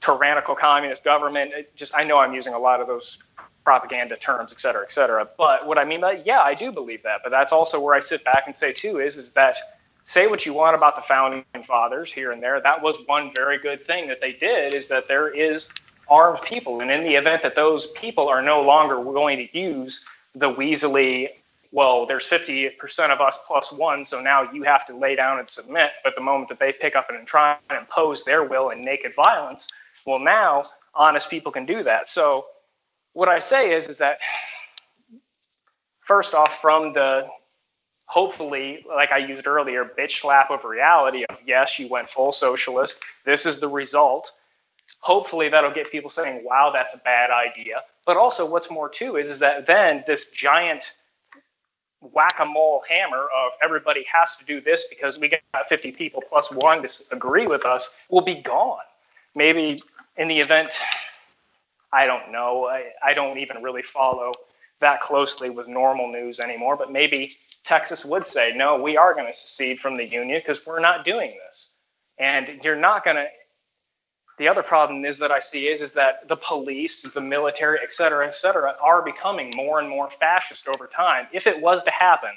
[0.00, 1.52] tyrannical communist government.
[1.52, 3.18] It just I know I'm using a lot of those
[3.64, 5.28] propaganda terms, et cetera, et cetera.
[5.36, 7.20] But what I mean by yeah, I do believe that.
[7.22, 9.56] But that's also where I sit back and say too is is that
[10.04, 12.60] say what you want about the founding fathers here and there.
[12.60, 15.68] That was one very good thing that they did is that there is
[16.08, 20.04] armed people, and in the event that those people are no longer going to use
[20.34, 21.28] the weaselly
[21.72, 22.74] well, there's 50%
[23.10, 25.90] of us plus one, so now you have to lay down and submit.
[26.02, 29.14] But the moment that they pick up and try and impose their will in naked
[29.14, 29.68] violence,
[30.04, 30.64] well, now
[30.94, 32.08] honest people can do that.
[32.08, 32.46] So
[33.12, 34.18] what I say is, is that
[36.06, 37.28] first off, from the
[38.06, 42.98] hopefully, like I used earlier, bitch slap of reality of yes, you went full socialist.
[43.24, 44.32] This is the result.
[44.98, 49.16] Hopefully, that'll get people saying, "Wow, that's a bad idea." But also, what's more too
[49.16, 50.82] is, is that then this giant
[52.00, 56.82] whack-a-mole hammer of everybody has to do this because we got 50 people plus one
[56.82, 58.78] to agree with us will be gone
[59.34, 59.82] maybe
[60.16, 60.70] in the event,
[61.92, 64.32] I don't know, I, I don't even really follow
[64.80, 67.32] that closely with normal news anymore, but maybe
[67.64, 71.04] Texas would say, no, we are going to secede from the Union because we're not
[71.04, 71.72] doing this.
[72.18, 73.26] And you're not going to.
[74.40, 77.92] The other problem is that I see is, is that the police, the military, et
[77.92, 81.26] cetera, et cetera, are becoming more and more fascist over time.
[81.30, 82.30] If it was to happen,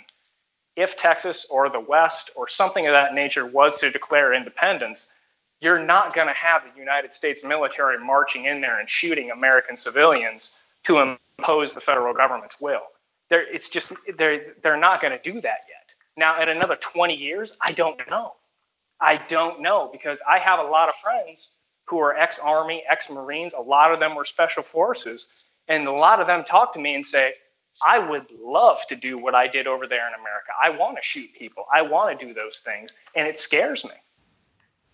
[0.76, 5.14] if Texas or the West or something of that nature was to declare independence,
[5.62, 9.78] you're not going to have the United States military marching in there and shooting American
[9.78, 12.84] civilians to impose the federal government's will.
[13.30, 15.94] They're, it's just they're they're not going to do that yet.
[16.18, 18.34] Now, in another 20 years, I don't know.
[19.00, 21.52] I don't know because I have a lot of friends
[21.86, 23.54] who are ex-army, ex-marines.
[23.54, 26.96] A lot of them were special forces, and a lot of them talk to me
[26.96, 27.34] and say,
[27.86, 30.52] "I would love to do what I did over there in America.
[30.62, 31.66] I want to shoot people.
[31.74, 33.96] I want to do those things, and it scares me."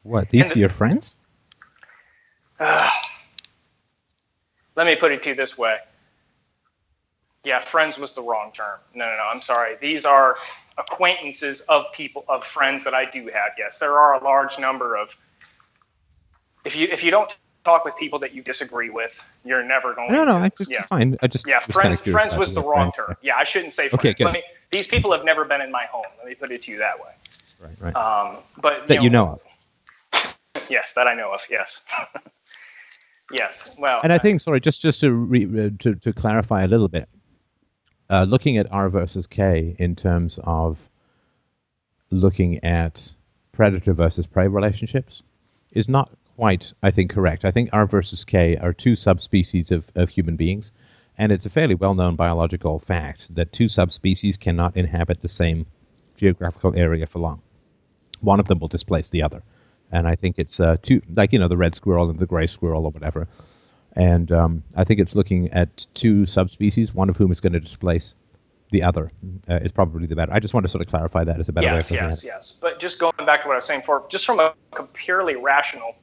[0.03, 0.29] What?
[0.29, 1.17] These and are your friends?
[2.59, 2.89] Uh,
[4.75, 5.77] let me put it to you this way.
[7.43, 8.79] Yeah, friends was the wrong term.
[8.93, 9.23] No, no, no.
[9.23, 9.75] I'm sorry.
[9.79, 10.35] These are
[10.77, 13.51] acquaintances of people of friends that I do have.
[13.57, 15.09] Yes, there are a large number of.
[16.65, 17.33] If you if you don't
[17.63, 20.11] talk with people that you disagree with, you're never going.
[20.11, 20.81] No, to, no, I just yeah.
[20.83, 21.17] fine.
[21.21, 21.59] I just yeah.
[21.59, 23.15] Friends, friends was the wrong term.
[23.21, 24.21] Yeah, I shouldn't say friends.
[24.21, 26.05] Okay, me, these people have never been in my home.
[26.17, 27.11] Let me put it to you that way.
[27.59, 27.95] Right, right.
[27.95, 29.37] Um, but that you know,
[30.13, 30.35] you know of.
[30.69, 31.41] Yes, that I know of.
[31.49, 31.81] Yes.
[33.31, 33.75] yes.
[33.79, 34.01] Well.
[34.03, 37.09] And I think, sorry, just just to re, uh, to, to clarify a little bit,
[38.09, 40.89] uh, looking at R versus K in terms of
[42.11, 43.13] looking at
[43.51, 45.23] predator versus prey relationships
[45.71, 47.43] is not quite, I think, correct.
[47.43, 50.71] I think R versus K are two subspecies of, of human beings,
[51.17, 55.65] and it's a fairly well known biological fact that two subspecies cannot inhabit the same
[56.15, 57.41] geographical area for long.
[58.21, 59.43] One of them will displace the other
[59.91, 62.47] and I think it's uh, two like you know the red squirrel and the gray
[62.47, 63.27] squirrel or whatever.
[63.93, 67.59] And um, I think it's looking at two subspecies, one of whom is going to
[67.59, 68.13] displace
[68.71, 69.09] the other.
[69.49, 70.31] Uh, is probably the better.
[70.31, 72.23] I just want to sort of clarify that as a better yes, way of Yes,
[72.23, 72.57] yes, yes.
[72.61, 74.53] But just going back to what I was saying before, just from a
[74.93, 75.95] purely rational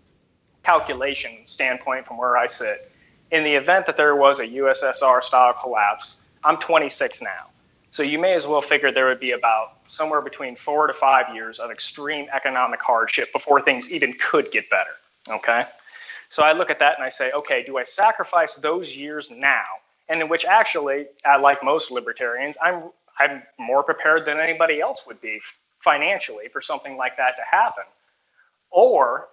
[0.67, 2.91] calculation standpoint, from where I sit,
[3.31, 7.47] in the event that there was a USSR style collapse, I'm 26 now.
[7.93, 11.35] So you may as well figure there would be about somewhere between four to five
[11.35, 14.91] years of extreme economic hardship before things even could get better.
[15.29, 15.65] Okay?
[16.31, 19.65] So I look at that and I say, okay, do I sacrifice those years now?
[20.09, 25.07] And in which actually, I, like most libertarians, I'm I'm more prepared than anybody else
[25.07, 25.41] would be
[25.81, 27.85] financially for something like that to happen.
[28.71, 29.29] Or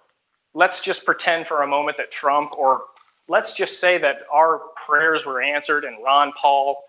[0.54, 2.82] let's just pretend for a moment that Trump, or
[3.28, 6.82] let's just say that our prayers were answered and Ron Paul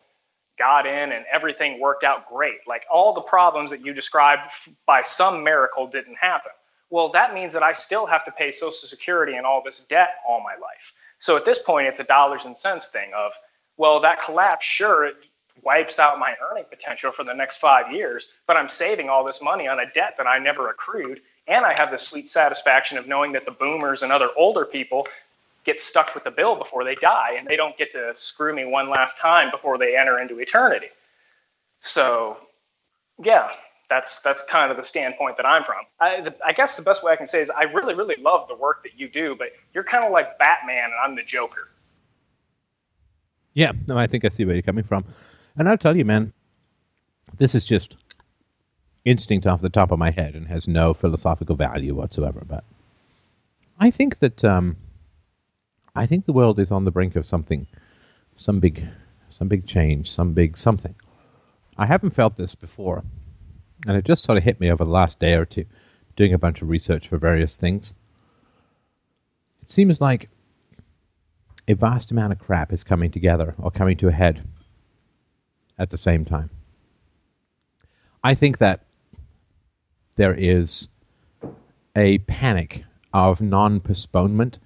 [0.58, 2.60] got in and everything worked out great.
[2.68, 4.42] Like all the problems that you described
[4.86, 6.52] by some miracle didn't happen.
[6.90, 10.10] Well, that means that I still have to pay Social Security and all this debt
[10.28, 10.94] all my life.
[11.20, 13.32] So at this point, it's a dollars and cents thing of,
[13.78, 15.16] well, that collapse, sure, it
[15.64, 19.42] wipes out my earning potential for the next five years, but I'm saving all this
[19.42, 21.22] money on a debt that I never accrued.
[21.47, 25.07] And I have the sweet satisfaction of knowing that the boomers and other older people
[25.63, 28.65] get stuck with the bill before they die and they don't get to screw me
[28.65, 30.88] one last time before they enter into eternity.
[31.81, 32.38] So,
[33.23, 33.49] yeah,
[33.89, 35.84] that's that's kind of the standpoint that I'm from.
[35.99, 38.47] I, the, I guess the best way I can say is I really really love
[38.47, 41.69] the work that you do, but you're kind of like Batman and I'm the Joker.
[43.53, 45.05] Yeah, no, I think I see where you're coming from,
[45.55, 46.34] and I'll tell you, man,
[47.38, 47.95] this is just
[49.06, 52.44] instinct off the top of my head and has no philosophical value whatsoever.
[52.45, 52.64] But
[53.80, 54.77] I think that um,
[55.95, 57.68] I think the world is on the brink of something,
[58.36, 58.84] some big,
[59.30, 60.95] some big change, some big something.
[61.77, 63.03] I haven't felt this before,
[63.88, 65.65] and it just sort of hit me over the last day or two,
[66.15, 67.94] doing a bunch of research for various things.
[69.61, 70.30] It seems like
[71.68, 74.44] a vast amount of crap is coming together or coming to a head
[75.77, 76.49] at the same time.
[78.23, 78.86] I think that
[80.16, 80.90] there is
[81.96, 82.84] a panic
[83.14, 84.60] of non postponement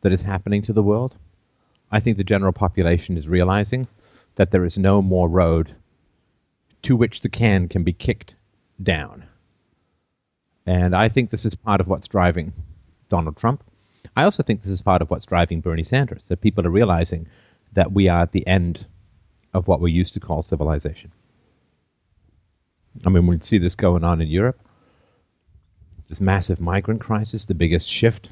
[0.00, 1.16] that is happening to the world.
[1.90, 3.86] I think the general population is realizing
[4.36, 5.72] that there is no more road
[6.82, 8.36] to which the can can be kicked
[8.82, 9.24] down.
[10.66, 12.52] And I think this is part of what's driving
[13.08, 13.62] Donald Trump.
[14.16, 17.28] I also think this is part of what's driving Bernie Sanders, that people are realizing
[17.72, 18.86] that we are at the end
[19.54, 21.12] of what we used to call civilization.
[23.04, 24.60] I mean, we see this going on in Europe.
[26.12, 28.28] This massive migrant crisis, the biggest shift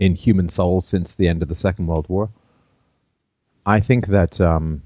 [0.00, 2.30] in human souls since the end of the Second World War.
[3.64, 4.82] I think that um,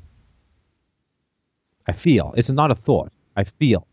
[1.88, 3.10] I feel it's not a thought.
[3.38, 3.86] I feel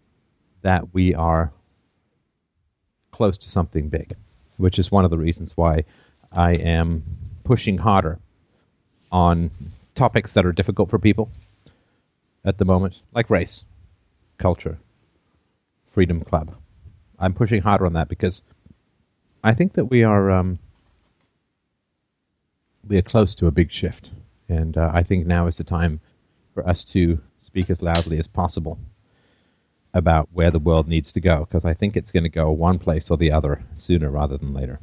[0.62, 1.54] that we are
[3.12, 4.14] close to something big,
[4.58, 5.86] which is one of the reasons why
[6.34, 7.02] I am
[7.46, 8.20] pushing harder
[9.10, 9.52] on
[9.96, 11.32] topics that are difficult for people
[12.44, 13.64] at the moment, like race,
[14.38, 14.78] culture,
[15.88, 16.59] freedom club.
[17.20, 18.42] I'm pushing harder on that because
[19.44, 20.60] I think that we are um,
[22.88, 24.12] we are close to a big shift,
[24.48, 26.00] and uh, I think now is the time
[26.54, 28.80] for us to speak as loudly as possible
[29.94, 32.80] about where the world needs to go because I think it's going to go one
[32.80, 34.80] place or the other sooner rather than later.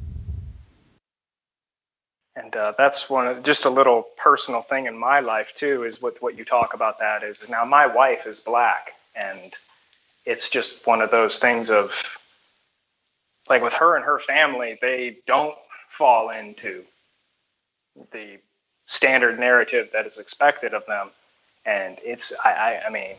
[2.35, 5.83] And uh, that's one of just a little personal thing in my life too.
[5.83, 9.53] Is what what you talk about that is now my wife is black, and
[10.25, 12.16] it's just one of those things of
[13.49, 15.55] like with her and her family, they don't
[15.89, 16.83] fall into
[18.11, 18.37] the
[18.85, 21.09] standard narrative that is expected of them,
[21.65, 23.15] and it's I I, I mean.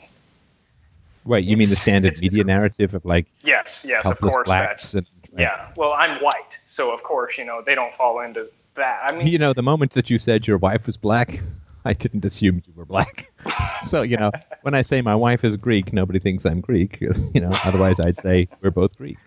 [1.24, 5.06] Wait, you mean the standard media narrative of like yes, yes, of course, blacks and
[5.32, 5.42] right.
[5.42, 5.68] yeah.
[5.76, 8.48] Well, I'm white, so of course, you know, they don't fall into
[8.78, 9.00] that.
[9.04, 11.40] I mean, You know, the moment that you said your wife was black,
[11.84, 13.30] I didn't assume you were black.
[13.84, 14.30] so, you know,
[14.62, 18.00] when I say my wife is Greek, nobody thinks I'm Greek, because You know, otherwise
[18.00, 19.18] I'd say we're both Greek.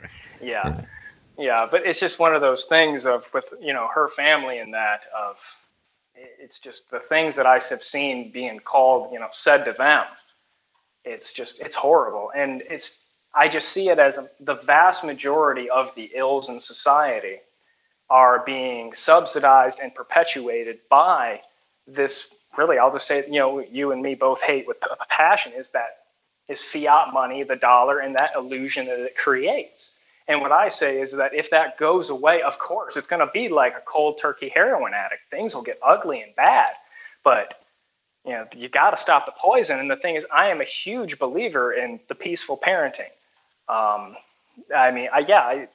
[0.42, 0.68] Yeah.
[0.68, 0.86] Yeah.
[1.38, 4.74] yeah but it's just one of those things of with you know her family and
[4.74, 5.38] that of
[6.16, 10.06] it's just the things that i have seen being called you know said to them
[11.04, 13.02] it's just it's horrible and it's
[13.34, 17.38] i just see it as the vast majority of the ills in society
[18.10, 21.42] are being subsidized and perpetuated by
[21.88, 25.54] this really i'll just say you know you and me both hate with a passion
[25.54, 25.98] is that
[26.48, 29.94] is fiat money the dollar and that illusion that it creates
[30.32, 33.30] and what I say is that if that goes away, of course, it's going to
[33.34, 35.24] be like a cold turkey heroin addict.
[35.30, 36.72] Things will get ugly and bad,
[37.22, 37.60] but
[38.26, 39.78] you know you got to stop the poison.
[39.80, 43.10] And the thing is, I am a huge believer in the peaceful parenting.
[43.68, 44.16] Um,
[44.74, 45.68] I mean, I, yeah, I,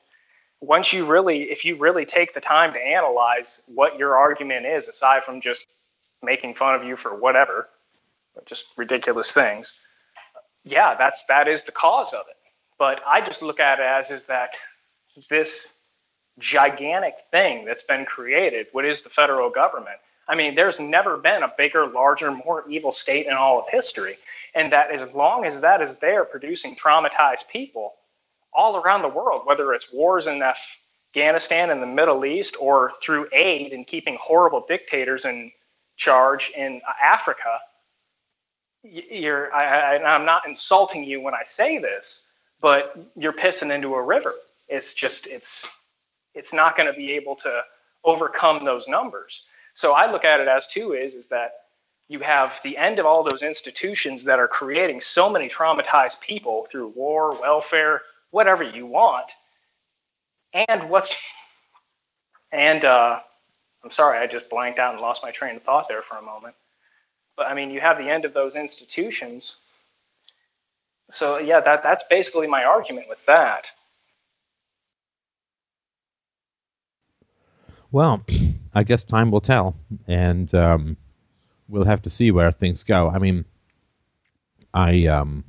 [0.62, 4.88] once you really, if you really take the time to analyze what your argument is,
[4.88, 5.66] aside from just
[6.22, 7.68] making fun of you for whatever,
[8.46, 9.74] just ridiculous things,
[10.64, 12.35] yeah, that's that is the cause of it.
[12.78, 14.50] But I just look at it as is that
[15.30, 15.74] this
[16.38, 19.96] gigantic thing that's been created, what is the federal government?
[20.28, 24.16] I mean, there's never been a bigger, larger, more evil state in all of history.
[24.54, 27.94] And that as long as that is there producing traumatized people
[28.52, 33.28] all around the world, whether it's wars in Afghanistan and the Middle East or through
[33.32, 35.52] aid and keeping horrible dictators in
[35.96, 37.58] charge in Africa,
[38.82, 42.26] you're, I, I, I'm not insulting you when I say this,
[42.60, 44.34] but you're pissing into a river.
[44.68, 45.66] It's just it's
[46.34, 47.62] it's not going to be able to
[48.04, 49.44] overcome those numbers.
[49.74, 51.52] So I look at it as too is is that
[52.08, 56.66] you have the end of all those institutions that are creating so many traumatized people
[56.70, 59.26] through war, welfare, whatever you want.
[60.52, 61.14] And what's
[62.52, 63.20] and uh,
[63.84, 66.22] I'm sorry, I just blanked out and lost my train of thought there for a
[66.22, 66.54] moment.
[67.36, 69.56] But I mean, you have the end of those institutions
[71.10, 73.66] so yeah, that that's basically my argument with that.
[77.92, 78.22] Well,
[78.74, 79.76] I guess time will tell,
[80.06, 80.96] and um,
[81.68, 83.08] we'll have to see where things go.
[83.08, 83.44] I mean,
[84.74, 85.44] I um,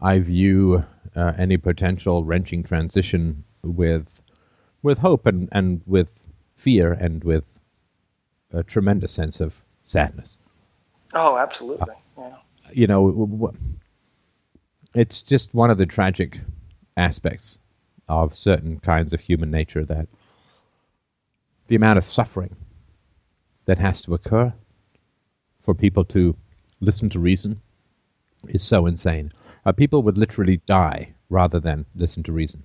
[0.00, 0.84] I view
[1.16, 4.20] uh, any potential wrenching transition with
[4.82, 6.08] with hope and, and with
[6.56, 7.44] fear and with
[8.52, 10.38] a tremendous sense of sadness.
[11.14, 11.94] Oh, absolutely.
[12.16, 12.36] Yeah.
[12.72, 13.58] You know, w- w-
[14.94, 16.40] it's just one of the tragic
[16.96, 17.58] aspects
[18.08, 20.06] of certain kinds of human nature that
[21.66, 22.54] the amount of suffering
[23.64, 24.52] that has to occur
[25.60, 26.36] for people to
[26.80, 27.60] listen to reason
[28.48, 29.32] is so insane.
[29.64, 32.62] Uh, people would literally die rather than listen to reason.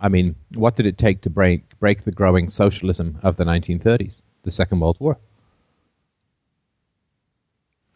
[0.00, 4.22] I mean, what did it take to break break the growing socialism of the 1930s,
[4.42, 5.16] the Second World War?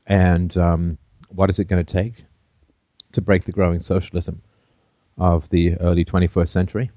[0.06, 0.98] And um,
[1.28, 2.24] what is it going to take
[3.12, 4.42] to break the growing socialism
[5.18, 6.90] of the early 21st century?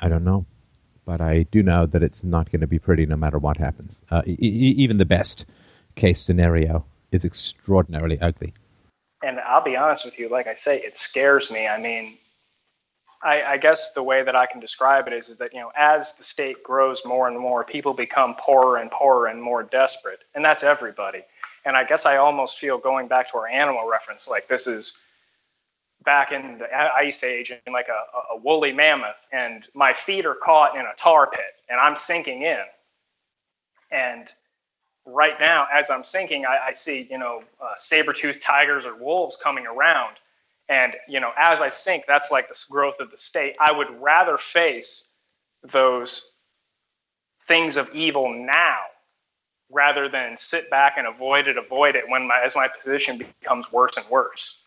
[0.00, 0.46] I don't know.
[1.04, 4.02] But I do know that it's not going to be pretty no matter what happens.
[4.10, 5.46] Uh, e- e- even the best
[5.96, 8.54] case scenario is extraordinarily ugly.
[9.22, 11.66] And I'll be honest with you, like I say, it scares me.
[11.66, 12.14] I mean,
[13.22, 15.72] I, I guess the way that I can describe it is, is that, you know,
[15.76, 20.20] as the state grows more and more, people become poorer and poorer and more desperate.
[20.34, 21.22] And that's everybody.
[21.64, 24.94] And I guess I almost feel going back to our animal reference, like this is
[26.04, 30.34] back in the ice age in like a, a woolly mammoth, and my feet are
[30.34, 32.64] caught in a tar pit, and I'm sinking in.
[33.90, 34.28] And
[35.04, 39.36] right now, as I'm sinking, I, I see you know uh, saber-toothed tigers or wolves
[39.36, 40.16] coming around,
[40.68, 43.56] and you know as I sink, that's like the growth of the state.
[43.60, 45.08] I would rather face
[45.72, 46.32] those
[47.46, 48.78] things of evil now
[49.70, 53.70] rather than sit back and avoid it, avoid it when my, as my position becomes
[53.72, 54.62] worse and worse.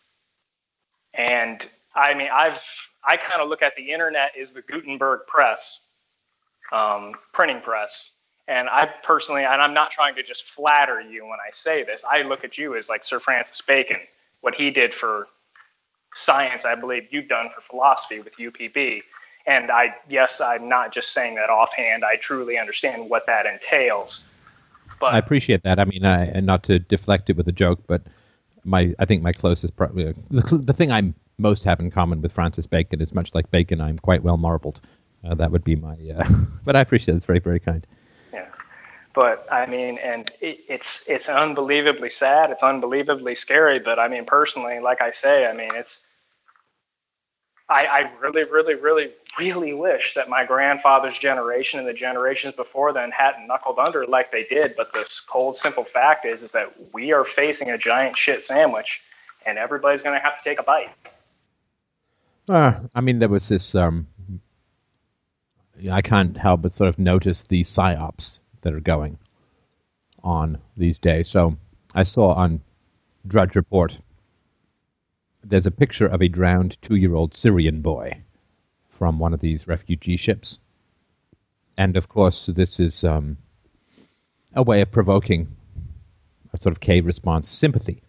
[1.12, 1.64] And
[1.94, 2.62] I mean, I've
[3.04, 5.80] I kind of look at the internet as the Gutenberg press,
[6.72, 8.10] um, printing press,
[8.48, 12.04] and I personally, and I'm not trying to just flatter you when I say this.
[12.10, 14.00] I look at you as like Sir Francis Bacon,
[14.40, 15.28] what he did for
[16.14, 16.64] science.
[16.64, 19.02] I believe you've done for philosophy with UPB.
[19.46, 22.04] And I, yes, I'm not just saying that offhand.
[22.04, 24.22] I truly understand what that entails.
[25.00, 25.78] But I appreciate that.
[25.78, 28.02] I mean, I, and not to deflect it with a joke, but
[28.64, 30.14] my I think my closest pro- the,
[30.64, 33.80] the thing I most have in common with Francis Bacon is much like Bacon.
[33.80, 34.80] I'm quite well marbled.
[35.24, 35.96] Uh, that would be my.
[36.16, 36.24] Uh,
[36.64, 37.16] but I appreciate it.
[37.18, 37.86] It's very very kind.
[38.32, 38.48] Yeah,
[39.14, 42.50] but I mean, and it, it's it's unbelievably sad.
[42.50, 43.78] It's unbelievably scary.
[43.78, 46.02] But I mean, personally, like I say, I mean, it's.
[47.68, 52.92] I, I really, really, really, really wish that my grandfather's generation and the generations before
[52.92, 54.74] then hadn't knuckled under like they did.
[54.76, 59.00] But the cold, simple fact is, is that we are facing a giant shit sandwich,
[59.46, 60.90] and everybody's going to have to take a bite.
[62.48, 63.74] Uh, I mean, there was this.
[63.74, 64.06] Um,
[65.90, 69.18] I can't help but sort of notice the psyops that are going
[70.22, 71.28] on these days.
[71.28, 71.56] So
[71.94, 72.60] I saw on
[73.26, 73.98] Drudge Report
[75.44, 78.22] there's a picture of a drowned two year old Syrian boy
[78.88, 80.60] from one of these refugee ships.
[81.76, 83.36] And of course, this is um,
[84.54, 85.48] a way of provoking
[86.52, 88.00] a sort of cave response sympathy.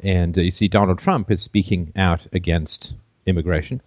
[0.00, 2.94] And uh, you see, Donald Trump is speaking out against
[3.26, 3.80] immigration.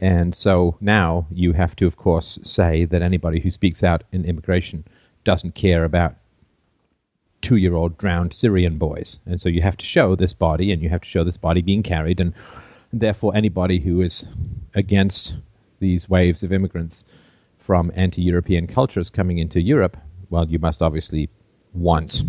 [0.00, 4.24] And so now you have to, of course, say that anybody who speaks out in
[4.24, 4.84] immigration
[5.24, 6.14] doesn't care about
[7.40, 9.18] two year old drowned Syrian boys.
[9.26, 11.62] And so you have to show this body, and you have to show this body
[11.62, 12.20] being carried.
[12.20, 12.34] And
[12.92, 14.26] therefore, anybody who is
[14.74, 15.36] against
[15.78, 17.04] these waves of immigrants
[17.58, 19.96] from anti European cultures coming into Europe,
[20.30, 21.28] well, you must obviously
[21.72, 22.22] want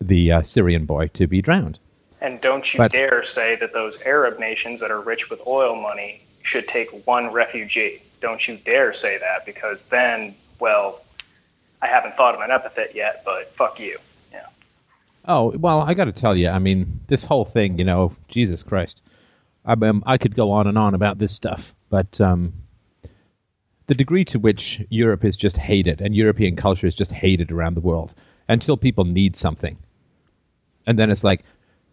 [0.00, 1.78] the uh, Syrian boy to be drowned.
[2.20, 5.76] And don't you But- dare say that those Arab nations that are rich with oil
[5.76, 8.02] money should take one refugee.
[8.20, 11.03] Don't you dare say that because then, well,
[11.82, 13.98] I haven't thought of an epithet yet, but fuck you.
[14.32, 14.46] Yeah.
[15.26, 18.62] Oh well, I got to tell you, I mean, this whole thing, you know, Jesus
[18.62, 19.02] Christ,
[19.64, 22.54] I um, I could go on and on about this stuff, but um,
[23.86, 27.74] the degree to which Europe is just hated and European culture is just hated around
[27.74, 28.14] the world
[28.48, 29.76] until people need something,
[30.86, 31.44] and then it's like,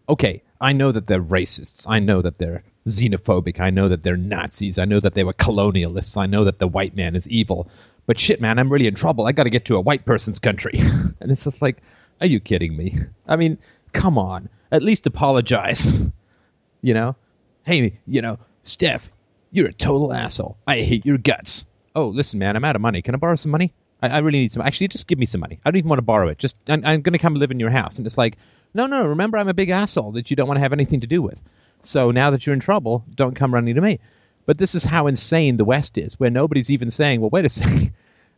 [0.08, 4.16] okay, I know that they're racists, I know that they're xenophobic, I know that they're
[4.16, 7.68] Nazis, I know that they were colonialists, I know that the white man is evil,
[8.06, 9.26] but shit, man, I'm really in trouble.
[9.26, 11.78] I got to get to a white person's country, and it's just like,
[12.20, 12.96] are you kidding me?
[13.26, 13.58] I mean,
[13.92, 16.10] come on, at least apologize.
[16.82, 17.16] you know,
[17.64, 19.10] hey, you know, Steph,
[19.50, 20.56] you're a total asshole.
[20.66, 21.66] I hate your guts.
[21.94, 23.02] Oh, listen, man, I'm out of money.
[23.02, 23.72] Can I borrow some money?
[24.02, 24.62] I, I really need some.
[24.62, 25.60] Actually, just give me some money.
[25.64, 26.38] I don't even want to borrow it.
[26.38, 28.36] Just I'm, I'm going to come live in your house, and it's like,
[28.74, 29.06] no, no.
[29.06, 31.42] Remember, I'm a big asshole that you don't want to have anything to do with.
[31.82, 34.00] So now that you're in trouble, don't come running to me.
[34.46, 37.48] But this is how insane the West is, where nobody's even saying, well, wait a
[37.60, 37.92] second.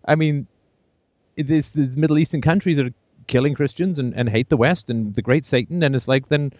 [0.05, 0.47] I mean,
[1.37, 2.95] there's, there's Middle Eastern countries that are
[3.27, 6.53] killing Christians and, and hate the West and the great Satan, and it's like, then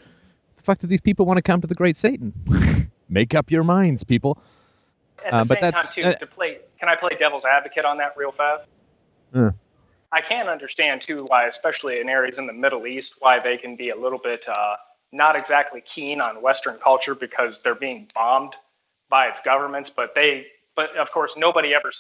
[0.57, 2.33] the fuck do these people want to come to the great Satan?
[3.09, 4.39] Make up your minds, people.
[5.25, 7.45] At the Uh, but same that's- time, too, uh, to play, can I play devil's
[7.45, 8.65] advocate on that real fast?
[9.35, 9.51] Uh.
[10.13, 13.75] I can understand too why, especially in areas in the Middle East, why they can
[13.75, 14.77] be a little bit uh,
[15.11, 18.55] not exactly keen on Western culture because they're being bombed
[19.09, 19.91] by its governments.
[19.91, 21.91] But they, but of course, nobody ever,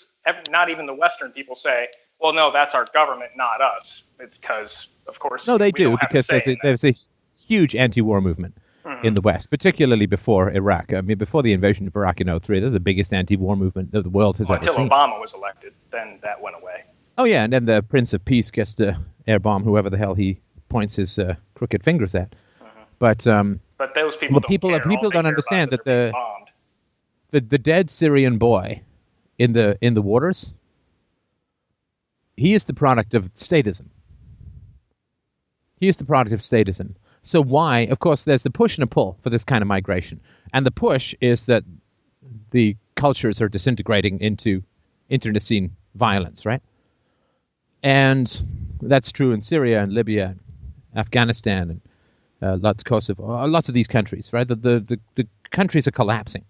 [0.51, 1.89] not even the Western people say,
[2.21, 6.47] "Well, no, that's our government, not us," because of course, No, they do because there's
[6.49, 6.95] a, there's a
[7.37, 8.57] huge anti-war movement
[9.03, 10.93] in the West, particularly before Iraq.
[10.93, 13.93] I mean, before the invasion of Iraq in 03, that was the biggest anti-war movement
[13.93, 14.89] that the world has ever until seen.
[14.91, 15.73] Obama was elected.
[15.91, 16.85] Then that went away.
[17.17, 20.15] Oh yeah, and then the Prince of Peace gets to air bomb whoever the hell
[20.15, 22.35] he points his uh, crooked fingers at.
[22.99, 24.81] But um, But those people Well, don't people- care.
[24.81, 26.13] people All don't understand that the-.
[27.35, 28.81] The the dead Syrian boy
[29.39, 30.55] in the in the waters,
[32.37, 33.89] he is the product of statism.
[35.81, 36.95] He is the product of statism.
[37.23, 37.81] So why?
[37.91, 40.21] Of course, there's the push and a pull for this kind of migration,
[40.53, 41.65] and the push is that
[42.53, 44.63] the cultures are disintegrating into
[45.09, 46.63] internecine violence, right?
[47.83, 48.27] And
[48.81, 50.41] that's true in Syria and Libya, and
[50.95, 51.81] Afghanistan, and
[52.41, 54.47] uh, lots Kosovo, uh, lots of these countries, right?
[54.47, 56.45] The, the the the countries are collapsing.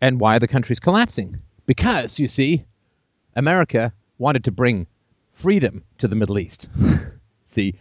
[0.00, 1.40] And why are the countries collapsing?
[1.66, 2.64] Because, you see,
[3.34, 4.86] America wanted to bring
[5.32, 6.68] freedom to the Middle East.
[7.46, 7.74] see,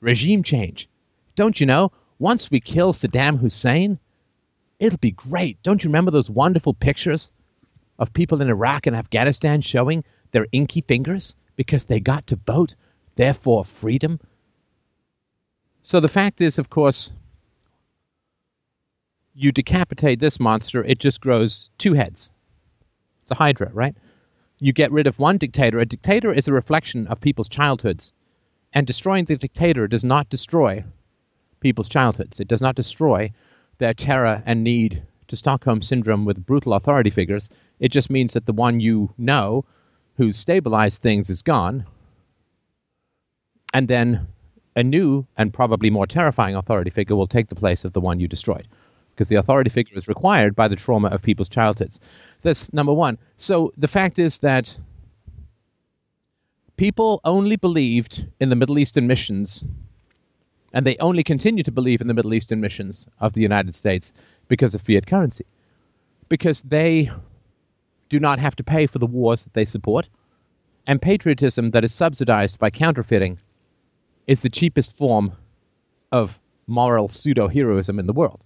[0.00, 0.88] regime change.
[1.34, 1.92] Don't you know?
[2.18, 3.98] Once we kill Saddam Hussein,
[4.78, 5.62] it'll be great.
[5.62, 7.30] Don't you remember those wonderful pictures
[7.98, 12.74] of people in Iraq and Afghanistan showing their inky fingers because they got to vote,
[13.16, 14.20] therefore freedom.
[15.82, 17.12] So the fact is, of course,
[19.38, 22.32] you decapitate this monster, it just grows two heads.
[23.22, 23.94] It's a hydra, right?
[24.58, 25.78] You get rid of one dictator.
[25.78, 28.12] A dictator is a reflection of people's childhoods.
[28.72, 30.82] And destroying the dictator does not destroy
[31.60, 32.40] people's childhoods.
[32.40, 33.32] It does not destroy
[33.78, 37.48] their terror and need to Stockholm syndrome with brutal authority figures.
[37.78, 39.64] It just means that the one you know
[40.16, 41.86] who stabilized things is gone.
[43.72, 44.26] And then
[44.74, 48.18] a new and probably more terrifying authority figure will take the place of the one
[48.18, 48.66] you destroyed
[49.18, 51.98] because the authority figure is required by the trauma of people's childhoods.
[52.42, 53.18] That's number one.
[53.36, 54.78] So the fact is that
[56.76, 59.66] people only believed in the Middle Eastern missions,
[60.72, 64.12] and they only continue to believe in the Middle Eastern missions of the United States
[64.46, 65.44] because of fiat currency,
[66.28, 67.10] because they
[68.08, 70.08] do not have to pay for the wars that they support,
[70.86, 73.36] and patriotism that is subsidized by counterfeiting
[74.28, 75.32] is the cheapest form
[76.12, 76.38] of
[76.68, 78.44] moral pseudo heroism in the world.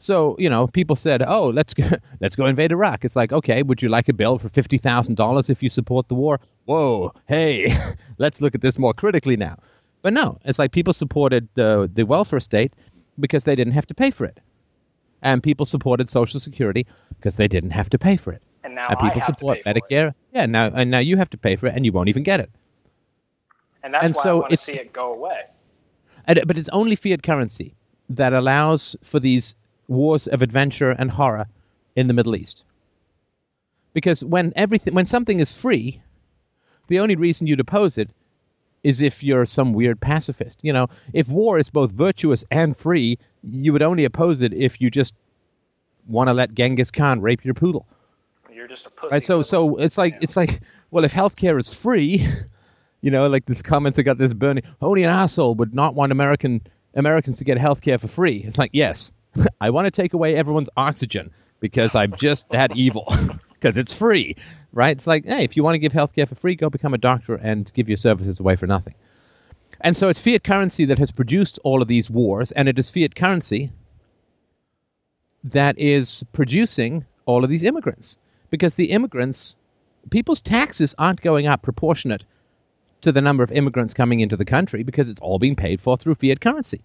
[0.00, 1.88] So you know, people said, "Oh, let's go,
[2.20, 5.14] let's go invade Iraq." It's like, okay, would you like a bill for fifty thousand
[5.14, 6.40] dollars if you support the war?
[6.64, 7.72] Whoa, hey,
[8.18, 9.56] let's look at this more critically now.
[10.02, 12.72] But no, it's like people supported the the welfare state
[13.20, 14.40] because they didn't have to pay for it,
[15.20, 16.86] and people supported Social Security
[17.18, 18.42] because they didn't have to pay for it.
[18.64, 20.14] And now and people support to pay for Medicare.
[20.32, 22.40] Yeah, now and now you have to pay for it, and you won't even get
[22.40, 22.50] it.
[23.82, 25.42] And that's And why so I want to see it go away.
[26.24, 27.74] And, but it's only fiat currency
[28.08, 29.54] that allows for these
[29.90, 31.46] wars of adventure and horror
[31.96, 32.64] in the Middle East.
[33.92, 36.00] Because when everything, when something is free,
[36.88, 38.08] the only reason you'd oppose it
[38.82, 40.60] is if you're some weird pacifist.
[40.62, 44.80] You know, if war is both virtuous and free, you would only oppose it if
[44.80, 45.14] you just
[46.06, 47.86] want to let Genghis Khan rape your poodle.
[48.52, 49.12] You're just a pussy.
[49.12, 49.24] Right.
[49.24, 50.60] So so it's like it's like
[50.90, 52.26] well, if healthcare is free,
[53.00, 54.64] you know, like this comments I got this burning.
[54.80, 56.60] Only an asshole would not want American
[56.94, 58.42] Americans to get healthcare for free.
[58.46, 59.12] It's like yes,
[59.60, 63.12] I want to take away everyone's oxygen because I'm just that evil
[63.52, 64.36] because it's free.
[64.72, 64.96] Right.
[64.96, 67.34] It's like hey, if you want to give healthcare for free, go become a doctor
[67.34, 68.94] and give your services away for nothing.
[69.82, 72.90] And so it's fiat currency that has produced all of these wars, and it is
[72.90, 73.70] fiat currency
[75.44, 78.18] that is producing all of these immigrants
[78.50, 79.56] because the immigrants,
[80.10, 82.24] people's taxes aren't going up proportionate
[83.00, 85.96] to the number of immigrants coming into the country because it's all being paid for
[85.96, 86.82] through fiat currency.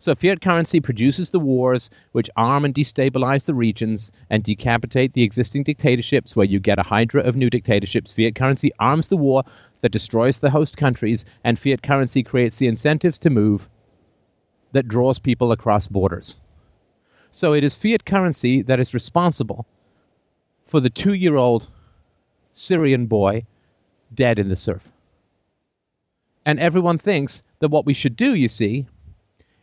[0.00, 5.24] So fiat currency produces the wars which arm and destabilize the regions and decapitate the
[5.24, 8.12] existing dictatorships where you get a hydra of new dictatorships.
[8.12, 9.42] Fiat currency arms the war
[9.80, 13.68] that destroys the host countries and fiat currency creates the incentives to move
[14.72, 16.40] that draws people across borders.
[17.32, 19.66] So it is fiat currency that is responsible
[20.66, 21.66] for the two year old
[22.52, 23.46] Syrian boy
[24.14, 24.88] dead in the surf.
[26.46, 28.86] And everyone thinks that what we should do, you see,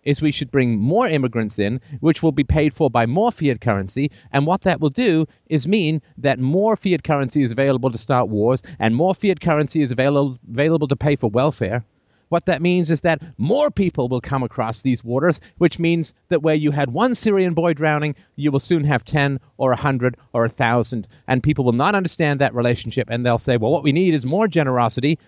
[0.06, 3.60] is we should bring more immigrants in, which will be paid for by more fiat
[3.60, 4.12] currency.
[4.32, 8.30] And what that will do is mean that more fiat currency is available to start
[8.30, 11.84] wars, and more fiat currency is available, available to pay for welfare.
[12.30, 16.42] What that means is that more people will come across these waters, which means that
[16.42, 20.18] where you had one Syrian boy drowning, you will soon have 10 or a 100
[20.34, 21.08] or a 1,000.
[21.28, 24.26] And people will not understand that relationship, and they'll say, well, what we need is
[24.26, 25.20] more generosity,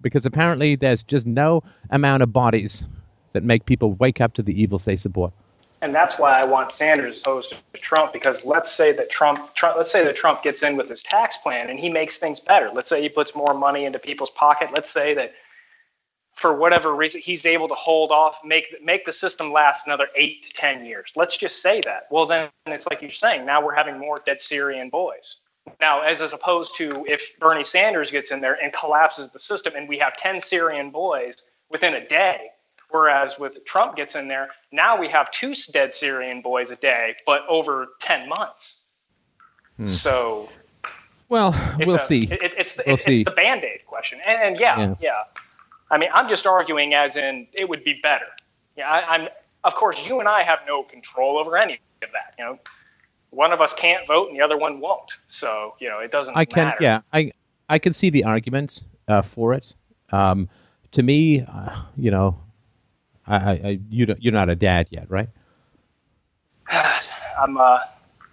[0.00, 2.86] because apparently there's just no amount of bodies
[3.34, 5.32] that make people wake up to the evils they support.
[5.82, 9.76] and that's why I want Sanders opposed to Trump because let's say that Trump, Trump,
[9.76, 12.70] let's say that Trump gets in with his tax plan and he makes things better.
[12.72, 14.70] Let's say he puts more money into people's pocket.
[14.72, 15.34] Let's say that
[16.36, 20.44] for whatever reason he's able to hold off, make make the system last another eight
[20.48, 21.12] to ten years.
[21.14, 22.06] Let's just say that.
[22.10, 23.44] Well, then it's like you're saying.
[23.44, 25.36] Now we're having more dead Syrian boys.
[25.80, 29.74] Now, as as opposed to if Bernie Sanders gets in there and collapses the system,
[29.76, 31.36] and we have ten Syrian boys
[31.70, 32.38] within a day,
[32.94, 37.16] Whereas with Trump gets in there, now we have two dead Syrian boys a day,
[37.26, 38.82] but over 10 months.
[39.84, 40.48] So
[41.28, 41.50] Well,
[41.80, 42.28] we'll a- see.
[42.30, 43.22] It, it's, the, We'll it's, see.
[43.22, 44.20] it's the band aid question.
[44.24, 44.94] And, and yeah, Yeah.
[45.00, 45.10] yeah,
[45.90, 48.26] I mean, I'm just arguing as in it would be better.
[48.76, 49.28] Yeah, I, I'm.
[49.64, 52.34] Of course, you and I have no control over any of that.
[52.38, 52.58] You know,
[53.30, 55.10] one of us can't vote and the other one won't.
[55.26, 56.36] So you know, it doesn't.
[56.36, 56.78] I can, matter.
[56.80, 57.32] yeah, I
[57.68, 59.74] I can see the argument uh, for it.
[60.12, 60.48] Um,
[60.92, 62.38] to me, uh, you know,
[63.26, 65.28] I, I, I you don't, you're not a dad yet, right?
[66.70, 67.56] I'm.
[67.58, 67.80] Uh,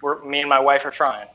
[0.00, 1.28] we're me and my wife are trying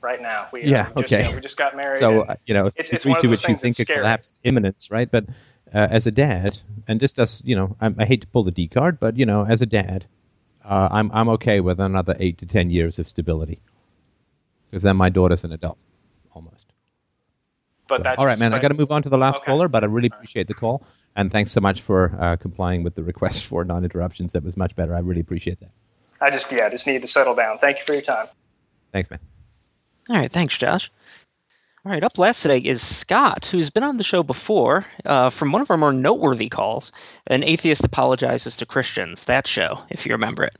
[0.00, 0.48] right now.
[0.52, 1.18] We, uh, Yeah, we just, okay.
[1.24, 1.98] you know, we just got married.
[1.98, 4.28] So uh, you know, it's- it's one of to those which you think a collapse
[4.30, 5.10] is imminent, right?
[5.10, 5.26] But
[5.74, 8.50] uh, as a dad, and this does, you know, I, I hate to pull the
[8.52, 10.06] D card, but you know, as a dad,
[10.64, 13.60] uh, I'm I'm okay with another eight to ten years of stability,
[14.70, 15.84] because then my daughter's an adult,
[16.32, 16.72] almost.
[17.88, 18.52] But So, that's all right, man.
[18.54, 19.46] I got to move on to the last Okay.
[19.46, 20.82] caller, but I really appreciate the call
[21.16, 24.32] and thanks so much for uh, complying with the request for non-interruptions.
[24.32, 24.94] That was much better.
[24.94, 25.70] I really appreciate that.
[26.20, 27.58] I just yeah, just need to settle down.
[27.58, 28.26] Thank you for your time.
[28.92, 29.20] Thanks, man.
[30.08, 30.90] All right, thanks, Josh.
[31.84, 35.52] All right, up last today is Scott, who's been on the show before uh, from
[35.52, 36.90] one of our more noteworthy calls.
[37.28, 39.24] An atheist apologizes to Christians.
[39.24, 40.56] That show, if you remember it.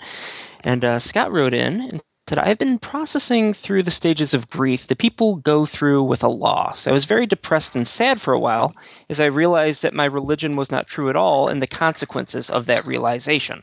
[0.60, 4.88] And uh, Scott wrote in and said, I've been processing through the stages of grief
[4.88, 6.86] that people go through with a loss.
[6.86, 8.74] I was very depressed and sad for a while
[9.08, 12.66] as I realized that my religion was not true at all and the consequences of
[12.66, 13.62] that realization.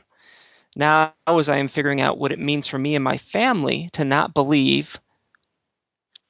[0.76, 4.04] Now, as I am figuring out what it means for me and my family to
[4.04, 4.98] not believe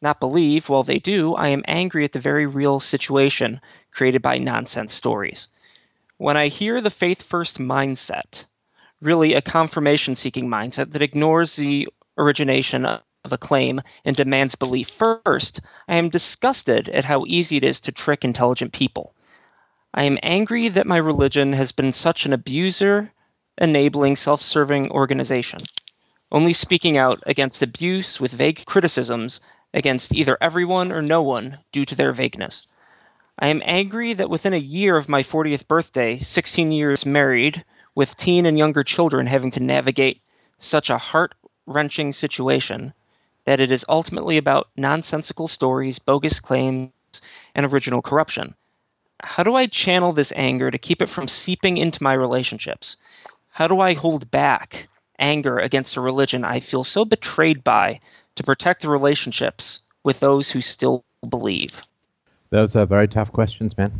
[0.04, 4.38] not believe, while they do, I am angry at the very real situation created by
[4.38, 5.48] nonsense stories.
[6.18, 8.44] When I hear the faith first mindset,
[9.00, 14.90] really a confirmation seeking mindset that ignores the origination of a claim and demands belief
[14.90, 19.14] first, I am disgusted at how easy it is to trick intelligent people.
[19.94, 23.12] I am angry that my religion has been such an abuser,
[23.58, 25.60] enabling, self serving organization,
[26.32, 29.40] only speaking out against abuse with vague criticisms
[29.72, 32.66] against either everyone or no one due to their vagueness.
[33.38, 38.16] I am angry that within a year of my 40th birthday, 16 years married, with
[38.16, 40.20] teen and younger children having to navigate
[40.58, 41.34] such a heart
[41.66, 42.92] wrenching situation,
[43.44, 46.90] that it is ultimately about nonsensical stories, bogus claims,
[47.54, 48.54] and original corruption.
[49.22, 52.96] How do I channel this anger to keep it from seeping into my relationships?
[53.50, 58.00] How do I hold back anger against a religion I feel so betrayed by
[58.36, 61.72] to protect the relationships with those who still believe?
[62.50, 63.92] Those are very tough questions, man.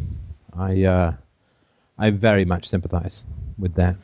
[0.57, 1.13] I uh,
[1.99, 3.25] I very much sympathize
[3.59, 3.97] with that.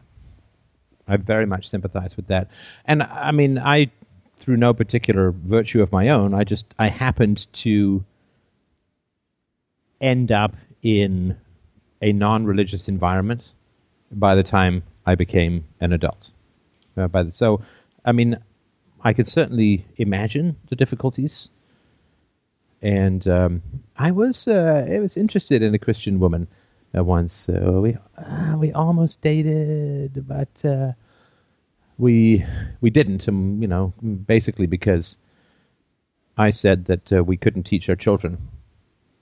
[1.11, 2.51] I very much sympathize with that.
[2.85, 3.91] And I mean, I
[4.37, 8.05] through no particular virtue of my own, I just I happened to
[10.01, 11.37] end up in
[12.01, 13.53] a non-religious environment
[14.11, 16.31] by the time I became an adult.
[16.97, 17.61] Uh, by the, so,
[18.05, 18.39] I mean,
[19.03, 21.51] I could certainly imagine the difficulties
[22.83, 23.63] and um,
[23.97, 26.49] I was uh, I was interested in a Christian woman
[26.97, 27.33] uh, once.
[27.33, 30.93] So we uh, we almost dated, but uh,
[31.99, 32.44] we
[32.81, 33.28] we didn't.
[33.28, 35.19] Um, you know, basically because
[36.36, 38.39] I said that uh, we couldn't teach our children.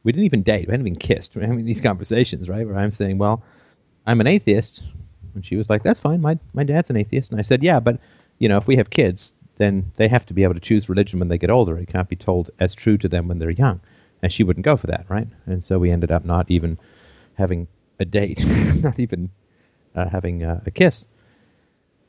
[0.04, 0.68] We didn't even date.
[0.68, 1.36] We hadn't even kissed.
[1.36, 2.66] We're having these conversations, right?
[2.66, 3.42] Where I'm saying, "Well,
[4.06, 4.82] I'm an atheist,"
[5.34, 6.20] and she was like, "That's fine.
[6.20, 7.98] My my dad's an atheist." And I said, "Yeah, but
[8.38, 11.18] you know, if we have kids, then they have to be able to choose religion
[11.18, 11.76] when they get older.
[11.76, 13.80] It can't be told as true to them when they're young.
[14.22, 15.28] And she wouldn't go for that, right?
[15.46, 16.78] And so we ended up not even
[17.38, 17.68] having
[18.00, 18.44] a date,
[18.82, 19.30] not even
[19.94, 21.06] uh, having uh, a kiss.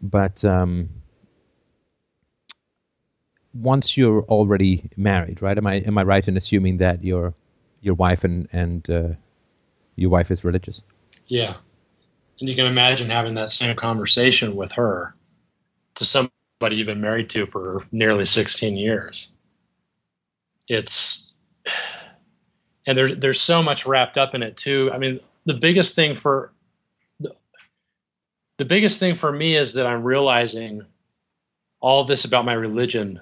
[0.01, 0.89] But um,
[3.53, 5.57] once you're already married, right?
[5.57, 7.33] Am I am I right in assuming that your
[7.81, 9.09] your wife and and uh,
[9.95, 10.81] your wife is religious?
[11.27, 11.55] Yeah.
[12.39, 15.13] And you can imagine having that same conversation with her
[15.95, 19.31] to somebody you've been married to for nearly 16 years.
[20.69, 21.31] It's
[22.89, 24.89] and there's there's so much wrapped up in it too.
[24.91, 26.51] I mean, the biggest thing for
[27.19, 27.35] the,
[28.57, 30.87] the biggest thing for me is that I'm realizing
[31.79, 33.21] all this about my religion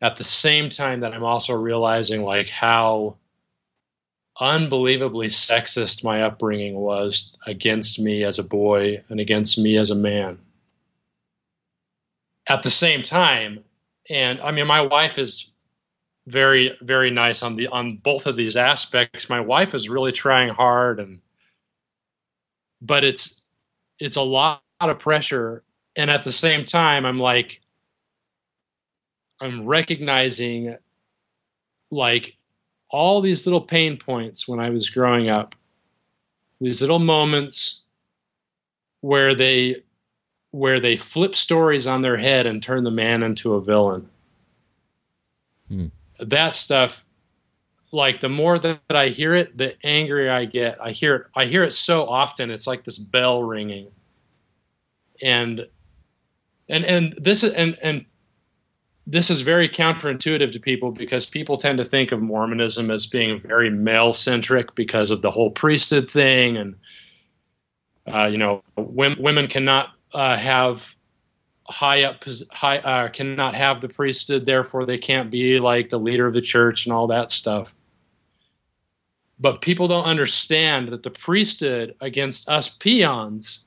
[0.00, 3.16] at the same time that I'm also realizing like how
[4.38, 9.96] unbelievably sexist my upbringing was against me as a boy and against me as a
[9.96, 10.38] man.
[12.48, 13.64] At the same time,
[14.08, 15.52] and I mean, my wife is
[16.26, 19.30] very, very nice on the on both of these aspects.
[19.30, 21.20] My wife is really trying hard, and
[22.80, 23.42] but it's
[23.98, 25.62] it's a lot of pressure,
[25.94, 27.60] and at the same time, I'm like,
[29.40, 30.76] I'm recognizing
[31.90, 32.36] like
[32.90, 35.54] all these little pain points when I was growing up,
[36.60, 37.84] these little moments
[39.00, 39.82] where they
[40.50, 44.08] where they flip stories on their head and turn the man into a villain.
[45.68, 45.86] Hmm.
[46.20, 47.02] That stuff,
[47.92, 50.78] like the more that I hear it, the angrier I get.
[50.80, 51.26] I hear it.
[51.34, 52.50] I hear it so often.
[52.50, 53.88] It's like this bell ringing.
[55.22, 55.66] And
[56.68, 58.06] and and this is and and
[59.06, 63.38] this is very counterintuitive to people because people tend to think of Mormonism as being
[63.38, 66.76] very male centric because of the whole priesthood thing, and
[68.06, 70.95] uh, you know, women, women cannot uh, have
[71.68, 76.26] high up high uh, cannot have the priesthood, therefore they can't be like the leader
[76.26, 77.72] of the church and all that stuff.
[79.38, 83.60] But people don't understand that the priesthood against us peons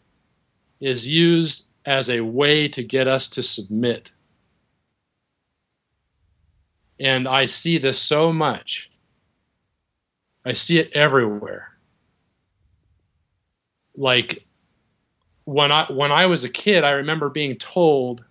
[0.79, 4.11] is used as a way to get us to submit
[6.99, 8.89] and I see this so much
[10.45, 11.67] I see it everywhere.
[13.95, 14.45] Like
[15.49, 18.23] when I when I was a kid, I remember being told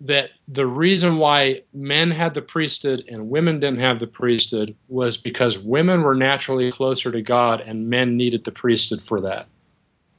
[0.00, 5.16] that the reason why men had the priesthood and women didn't have the priesthood was
[5.16, 9.46] because women were naturally closer to God and men needed the priesthood for that.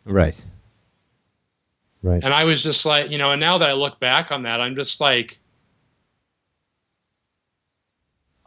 [0.06, 0.44] Right.
[2.02, 2.24] Right.
[2.24, 4.62] And I was just like, you know, and now that I look back on that,
[4.62, 5.38] I'm just like,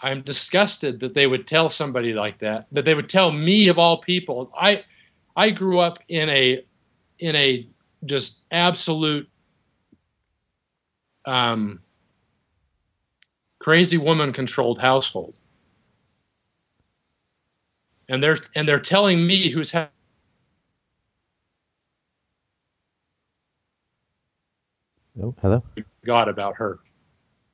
[0.00, 3.78] I'm disgusted that they would tell somebody like that, that they would tell me of
[3.78, 4.50] all people.
[4.58, 4.84] I,
[5.36, 6.64] I grew up in a,
[7.18, 7.66] in a
[8.04, 9.28] just absolute
[11.24, 11.80] um,
[13.58, 15.38] crazy woman controlled household.
[18.08, 19.90] And they're and they're telling me who's ha-
[25.22, 25.62] oh, hello.
[26.06, 26.78] God about her.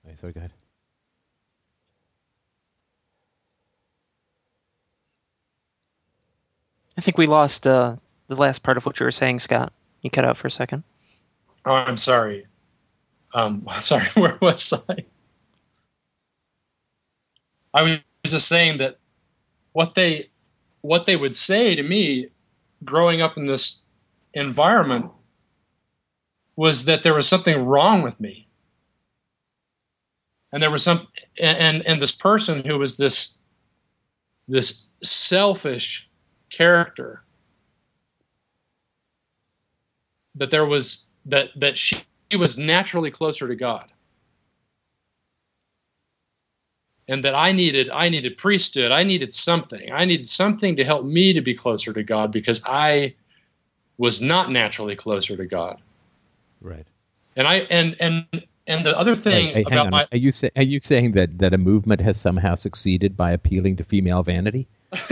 [0.07, 0.53] Okay, sorry, go ahead.
[6.97, 7.97] I think we lost uh,
[8.29, 9.73] the last part of what you were saying, Scott.
[10.03, 10.85] You cut out for a second.
[11.65, 12.47] Oh, I'm sorry.
[13.33, 15.05] Um, sorry, where was I?
[17.73, 18.99] I was just saying that
[19.73, 20.31] what they
[20.83, 22.29] what they would say to me
[22.85, 23.83] growing up in this
[24.35, 25.11] environment
[26.57, 28.47] was that there was something wrong with me.
[30.53, 31.09] And there was some
[31.41, 33.37] and and this person who was this
[34.47, 36.09] this selfish
[36.51, 37.25] character
[40.37, 42.05] that there was that that she
[42.39, 43.87] was naturally closer to God.
[47.07, 49.93] And that I needed I needed priesthood, I needed something.
[49.93, 53.15] I needed something to help me to be closer to God because I
[53.99, 55.81] was not naturally closer to God.
[56.61, 56.87] Right.
[57.37, 58.27] And I and and
[58.67, 61.39] and the other thing Hey, hey, about my Are you say, are you saying that
[61.39, 64.67] that a movement has somehow succeeded by appealing to female vanity?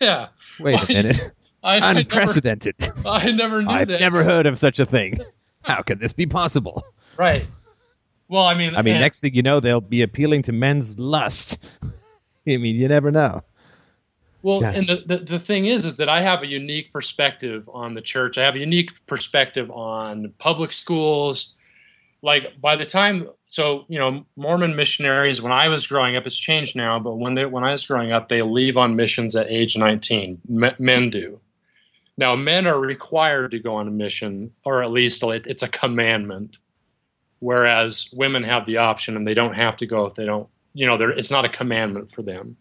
[0.00, 0.28] yeah,
[0.60, 1.32] Wait Well, a minute.
[1.62, 2.74] I, I never, Unprecedented.
[3.06, 4.00] I never knew I've that.
[4.00, 5.20] never heard of such a thing.
[5.62, 6.84] How can this be possible?
[7.16, 7.46] Right.
[8.28, 10.98] Well, I mean, I mean, and- next thing you know, they'll be appealing to men's
[10.98, 11.64] lust.
[12.48, 13.42] I mean, you never know.
[14.42, 14.76] Well, Gosh.
[14.76, 18.00] and the, the, the thing is, is that I have a unique perspective on the
[18.02, 18.38] church.
[18.38, 21.54] I have a unique perspective on public schools.
[22.22, 26.36] Like by the time, so you know, Mormon missionaries when I was growing up, it's
[26.36, 26.98] changed now.
[26.98, 30.40] But when they when I was growing up, they leave on missions at age 19.
[30.48, 31.38] Me- Men do.
[32.18, 36.56] Now, men are required to go on a mission, or at least it's a commandment.
[37.38, 40.48] Whereas women have the option, and they don't have to go if they don't.
[40.74, 42.56] You know, it's not a commandment for them.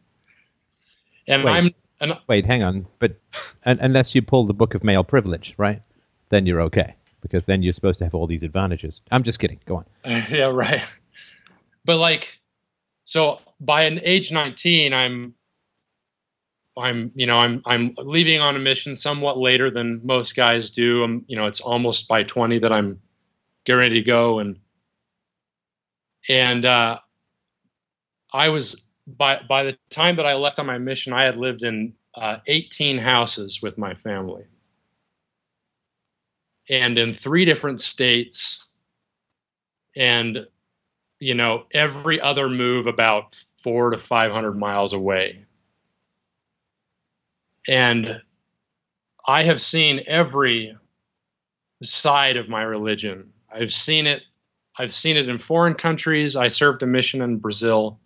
[1.28, 1.52] And Wait.
[1.52, 1.70] I'm
[2.02, 2.88] and Wait, hang on.
[3.00, 3.20] But
[3.64, 5.82] un- unless you pull the book of male privilege, right?
[6.30, 9.02] Then you're okay because then you're supposed to have all these advantages.
[9.12, 9.60] I'm just kidding.
[9.66, 9.86] Go on.
[10.30, 10.82] yeah, right.
[11.86, 12.40] But like,
[13.06, 15.36] so by an age 19, I'm,
[16.78, 21.04] I'm, you know, I'm, I'm leaving on a mission somewhat later than most guys do.
[21.04, 23.02] I'm, you know, it's almost by 20 that I'm
[23.66, 24.40] getting ready to go.
[24.40, 24.60] And,
[26.30, 27.00] and, uh,
[28.34, 31.64] I was, by, by the time that I left on my mission, I had lived
[31.64, 34.44] in, uh, 18 houses with my family
[36.70, 38.66] and in three different states
[39.96, 40.46] and
[41.20, 45.46] you know every other move about four to five hundred miles away
[47.68, 48.22] and
[49.28, 50.76] i have seen every
[51.84, 53.34] side of my religion.
[53.52, 54.22] I've seen it
[54.78, 56.36] i've seen it in foreign countries.
[56.36, 58.00] I served a mission in brazil.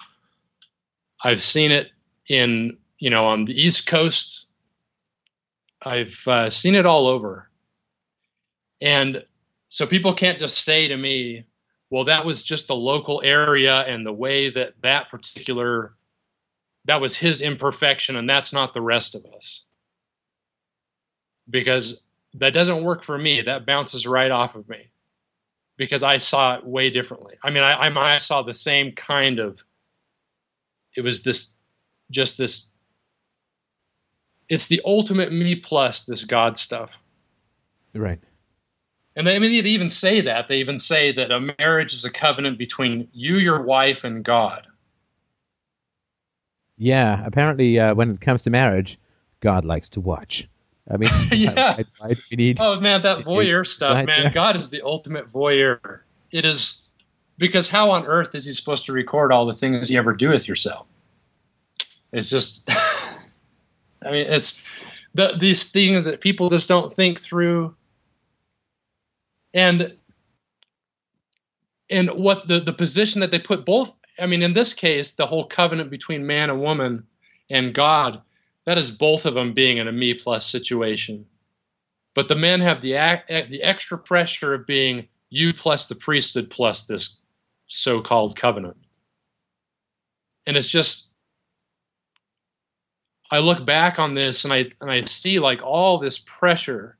[1.23, 1.89] I've seen it
[2.27, 4.47] in you know on the east coast.
[5.85, 7.49] I've uh, seen it all over.
[8.81, 9.23] And
[9.69, 11.45] so people can't just say to me,
[11.89, 15.93] well, that was just the local area and the way that that particular,
[16.85, 19.63] that was his imperfection and that's not the rest of us.
[21.49, 22.03] Because
[22.35, 23.41] that doesn't work for me.
[23.41, 24.89] That bounces right off of me
[25.77, 27.35] because I saw it way differently.
[27.43, 29.63] I mean, I, I, I saw the same kind of,
[30.95, 31.59] it was this,
[32.09, 32.71] just this,
[34.47, 36.91] it's the ultimate me plus this God stuff.
[37.93, 38.19] Right.
[39.15, 40.47] And they, I mean, they even say that.
[40.47, 44.67] They even say that a marriage is a covenant between you, your wife, and God.
[46.77, 47.23] Yeah.
[47.25, 48.97] Apparently, uh, when it comes to marriage,
[49.39, 50.47] God likes to watch.
[50.89, 51.81] I mean, Yeah.
[51.99, 52.57] why do we need?
[52.61, 54.23] Oh man, that voyeur it's stuff, man.
[54.23, 54.31] there.
[54.31, 55.99] God is the ultimate voyeur.
[56.31, 56.81] It is
[57.37, 60.29] because how on earth is he supposed to record all the things you ever do
[60.29, 60.87] with yourself?
[62.11, 64.63] It's just, I mean, it's
[65.13, 67.75] the, these things that people just don't think through.
[69.53, 69.95] And
[71.89, 73.93] and what the the position that they put both.
[74.19, 77.07] I mean, in this case, the whole covenant between man and woman
[77.49, 78.21] and God,
[78.65, 81.25] that is both of them being in a me plus situation.
[82.13, 86.49] But the men have the eh, the extra pressure of being you plus the priesthood
[86.49, 87.17] plus this
[87.65, 88.77] so-called covenant.
[90.47, 91.13] And it's just
[93.29, 96.97] I look back on this and I and I see like all this pressure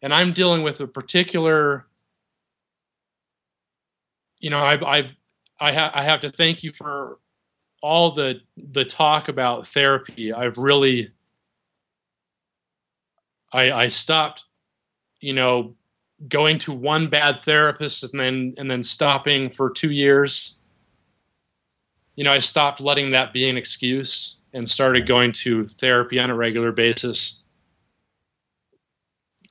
[0.00, 1.86] and I'm dealing with a particular
[4.38, 5.12] you know I've I've
[5.60, 7.18] I, ha- I have to thank you for
[7.82, 10.32] all the the talk about therapy.
[10.32, 11.12] I've really
[13.52, 14.44] I I stopped
[15.20, 15.74] you know
[16.28, 20.56] going to one bad therapist and then and then stopping for 2 years.
[22.16, 26.30] You know, I stopped letting that be an excuse and started going to therapy on
[26.30, 27.38] a regular basis.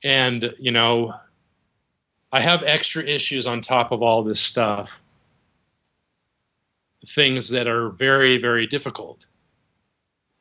[0.04, 1.14] And, you know,
[2.30, 4.90] I have extra issues on top of all this stuff.
[7.08, 9.26] Things that are very, very difficult.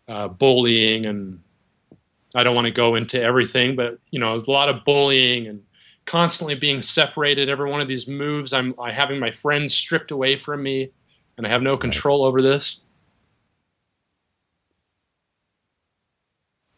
[0.07, 1.41] Uh, bullying, and
[2.33, 5.47] I don't want to go into everything, but, you know, there's a lot of bullying
[5.47, 5.63] and
[6.05, 7.49] constantly being separated.
[7.49, 10.91] Every one of these moves, I'm, I'm having my friends stripped away from me,
[11.37, 12.81] and I have no control over this.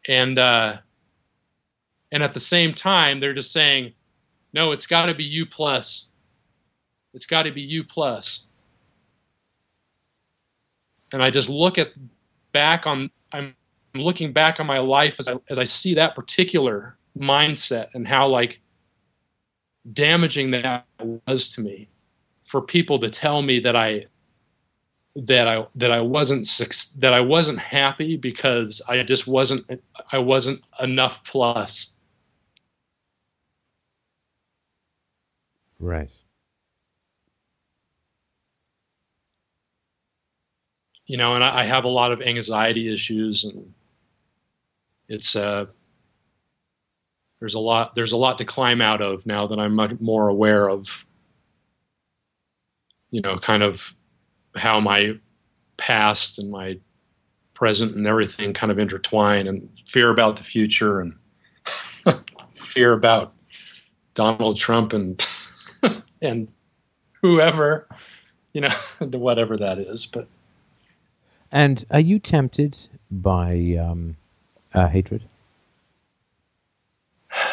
[0.10, 0.78] and uh,
[2.12, 3.94] and at the same time they're just saying
[4.52, 6.08] no it's got to be you plus
[7.14, 8.46] it's got to be you plus
[11.12, 11.90] and i just look at
[12.52, 13.56] back on i'm
[13.94, 18.28] looking back on my life as i as i see that particular mindset and how
[18.28, 18.62] like
[19.92, 20.86] damaging that
[21.28, 21.90] was to me
[22.46, 24.06] for people to tell me that i
[25.16, 26.46] that I that I wasn't
[27.00, 29.66] that I wasn't happy because I just wasn't
[30.12, 31.96] I wasn't enough plus.
[35.80, 36.12] Right.
[41.10, 43.74] You know, and I, I have a lot of anxiety issues, and
[45.08, 45.66] it's uh,
[47.40, 50.28] there's a lot there's a lot to climb out of now that I'm much more
[50.28, 51.04] aware of.
[53.10, 53.92] You know, kind of
[54.56, 55.18] how my
[55.78, 56.78] past and my
[57.56, 61.18] present and everything kind of intertwine and fear about the future and
[62.54, 63.34] fear about
[64.14, 65.28] Donald Trump and
[66.22, 66.50] and
[67.24, 67.88] whoever,
[68.54, 70.06] you know, whatever that is.
[70.06, 70.28] But
[71.52, 72.78] and are you tempted
[73.10, 74.16] by um,
[74.74, 75.24] uh, hatred?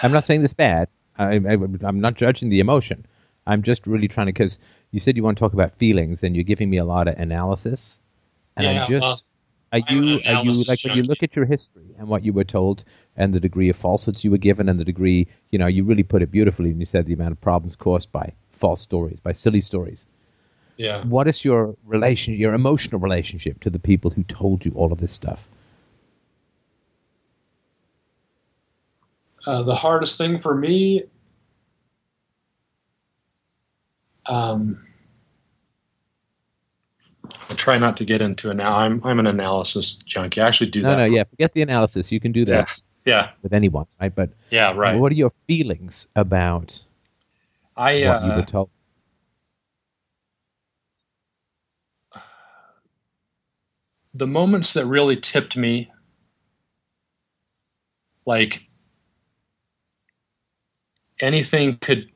[0.03, 0.89] I'm not saying this bad.
[1.19, 3.07] I, am not judging the emotion.
[3.47, 4.59] I'm just really trying to because
[4.91, 7.19] you said you want to talk about feelings, and you're giving me a lot of
[7.19, 8.01] analysis,
[8.57, 9.25] and yeah, I'm just.
[9.73, 12.45] are you are you like when you look at your history and what you were
[12.45, 12.85] told
[13.17, 16.05] and the degree of falsehoods you were given and the degree you know you really
[16.05, 19.33] put it beautifully and you said the amount of problems caused by false stories by
[19.33, 20.07] silly stories
[20.77, 24.93] yeah what is your relation your emotional relationship to the people who told you all
[24.93, 25.49] of this stuff
[29.47, 31.05] uh, the hardest thing for me
[34.29, 34.87] um,
[37.49, 38.77] I try not to get into it now.
[38.77, 40.41] I'm I'm an analysis junkie.
[40.41, 40.97] I actually do no, that.
[40.97, 42.11] No, no, yeah, forget the analysis.
[42.11, 42.69] You can do that.
[43.05, 43.31] Yeah, yeah.
[43.43, 44.15] with anyone, right?
[44.15, 44.99] But yeah, right.
[44.99, 46.83] What are your feelings about
[47.77, 48.71] I what uh, you were told?
[54.17, 55.91] The moments that really tipped me,
[58.25, 58.63] like
[61.21, 62.11] anything could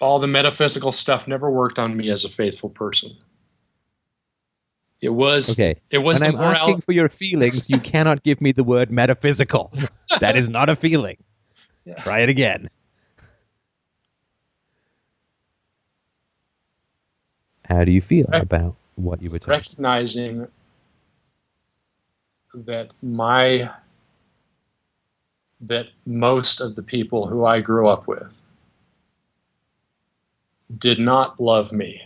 [0.00, 3.16] all the metaphysical stuff never worked on me as a faithful person.
[5.00, 5.76] It was okay.
[5.90, 6.20] It was.
[6.20, 9.72] When I'm moral- asking for your feelings, you cannot give me the word metaphysical.
[10.20, 11.18] that is not a feeling.
[11.84, 11.94] Yeah.
[11.94, 12.68] Try it again.
[17.64, 19.48] How do you feel Rec- about what you told?
[19.48, 20.48] Recognizing
[22.54, 23.70] that my
[25.62, 28.42] that most of the people who I grew up with
[30.76, 32.02] did not love me.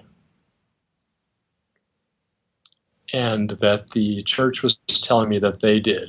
[3.12, 6.08] And that the church was telling me that they did,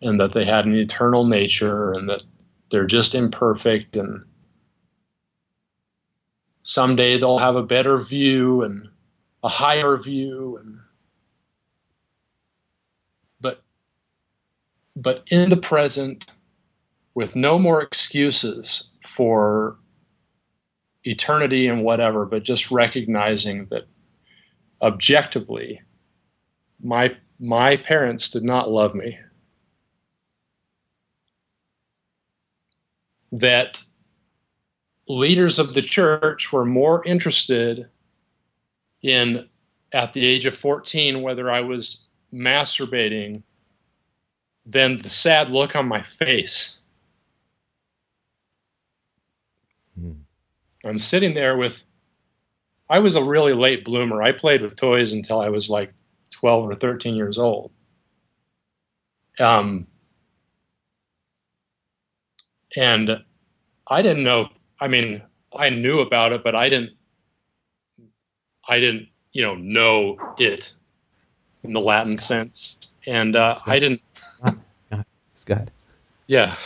[0.00, 2.22] and that they had an eternal nature, and that
[2.70, 4.24] they're just imperfect, and
[6.62, 8.88] someday they'll have a better view and
[9.42, 10.80] a higher view and
[13.40, 13.62] but
[14.96, 16.26] but in the present
[17.14, 19.76] with no more excuses for
[21.04, 23.86] eternity and whatever, but just recognizing that
[24.80, 25.82] objectively,
[26.82, 29.18] my my parents did not love me.
[33.32, 33.82] That
[35.08, 37.88] leaders of the church were more interested
[39.02, 39.48] in
[39.92, 43.42] at the age of 14 whether I was masturbating
[44.66, 46.78] than the sad look on my face.
[49.98, 50.12] Hmm.
[50.84, 51.82] I'm sitting there with,
[52.88, 54.22] I was a really late bloomer.
[54.22, 55.92] I played with toys until I was like
[56.32, 57.72] 12 or 13 years old.
[59.40, 59.86] Um,
[62.76, 63.24] and
[63.86, 64.48] I didn't know,
[64.80, 65.22] I mean,
[65.56, 66.92] I knew about it, but I didn't,
[68.68, 70.72] I didn't, you know, know it
[71.64, 72.76] in the Latin sense.
[73.06, 75.70] And uh, I didn't, Scott, Scott,
[76.26, 76.56] yeah,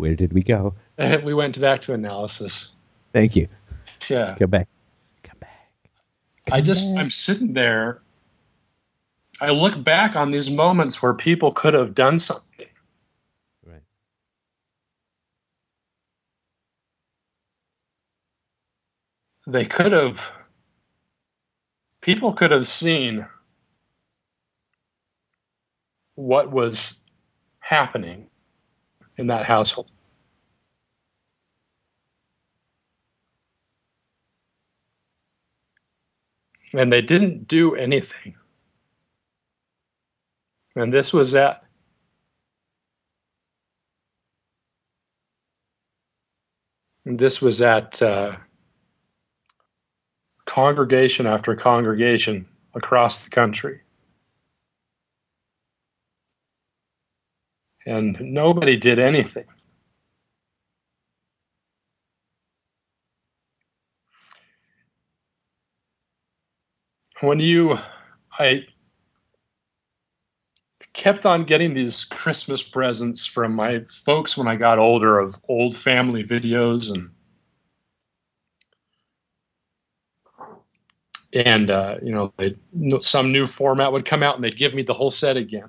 [0.00, 0.74] where did we go?
[1.24, 2.70] we went back to analysis.
[3.12, 3.48] Thank you.
[4.08, 4.34] Yeah.
[4.38, 4.66] Come back.
[5.22, 5.70] Come back.
[6.50, 8.00] I just I'm sitting there.
[9.40, 12.66] I look back on these moments where people could have done something.
[13.64, 13.82] Right.
[19.46, 20.20] They could have
[22.02, 23.26] people could have seen
[26.14, 26.94] what was
[27.60, 28.28] happening
[29.16, 29.90] in that household.
[36.72, 38.36] And they didn't do anything.
[40.76, 41.64] And this was at
[47.04, 48.36] this was at uh,
[50.50, 53.82] congregation after congregation across the country.
[57.86, 59.44] And nobody did anything.
[67.20, 67.78] When you,
[68.36, 68.64] I
[70.92, 75.76] kept on getting these Christmas presents from my folks when I got older of old
[75.76, 77.10] family videos and
[81.32, 84.94] and uh, you know some new format would come out and they'd give me the
[84.94, 85.68] whole set again.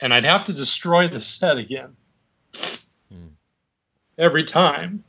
[0.00, 1.96] And i'd have to destroy the set again.
[3.10, 3.28] Hmm.
[4.18, 5.04] every time.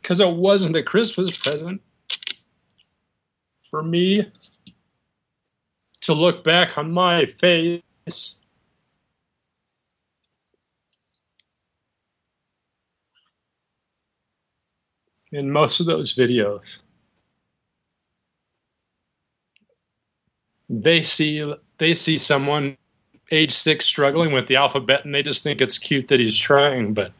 [0.00, 1.80] Because it wasn't a christmas present
[3.70, 4.30] for me
[6.00, 7.80] to look back on my face.
[15.30, 16.78] In most of those videos
[20.72, 22.76] they see they see someone
[23.30, 26.94] age six struggling with the alphabet and they just think it's cute that he's trying
[26.94, 27.12] but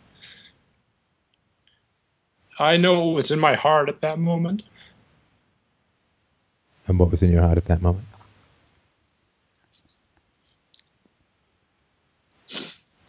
[2.59, 4.63] i know what was in my heart at that moment
[6.89, 8.07] And what was in your heart at that moment?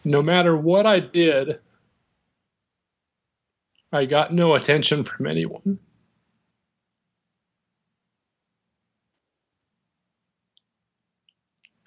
[0.03, 1.57] no matter what i did
[3.93, 5.79] i got no attention from anyone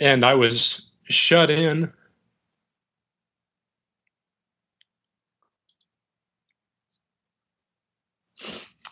[0.01, 1.93] and i was shut in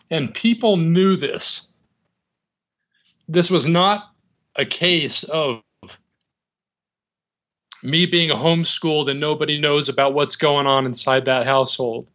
[0.09, 1.73] and people knew this
[3.27, 4.11] this was not
[4.55, 5.61] a case of
[7.85, 12.09] me being homeschooled and nobody knows about what's going on inside that household.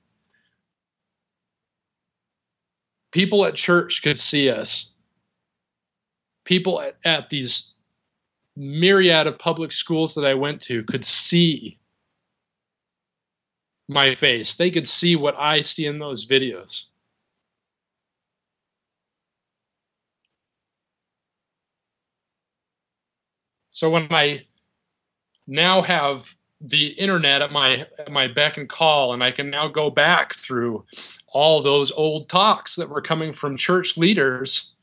[3.13, 4.91] People at church could see us.
[6.45, 7.75] People at, at these
[8.61, 11.79] myriad of public schools that I went to could see
[13.89, 14.55] my face.
[14.55, 16.85] They could see what I see in those videos.
[23.71, 24.43] So when I
[25.47, 29.69] now have the internet at my at my beck and call, and I can now
[29.69, 30.85] go back through
[31.27, 34.75] all those old talks that were coming from church leaders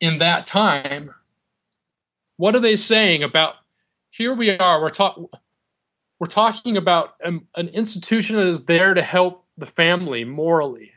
[0.00, 1.14] in that time.
[2.36, 3.54] What are they saying about?
[4.10, 4.80] Here we are.
[4.80, 5.26] We're talking.
[6.18, 10.92] We're talking about an, an institution that is there to help the family morally.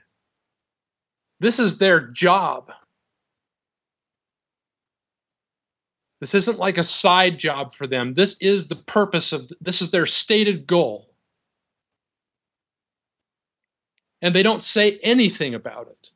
[1.42, 2.72] This is their job.
[6.20, 8.14] This isn't like a side job for them.
[8.14, 11.10] This is the purpose of this is their stated goal.
[14.22, 16.10] And they don't say anything about it.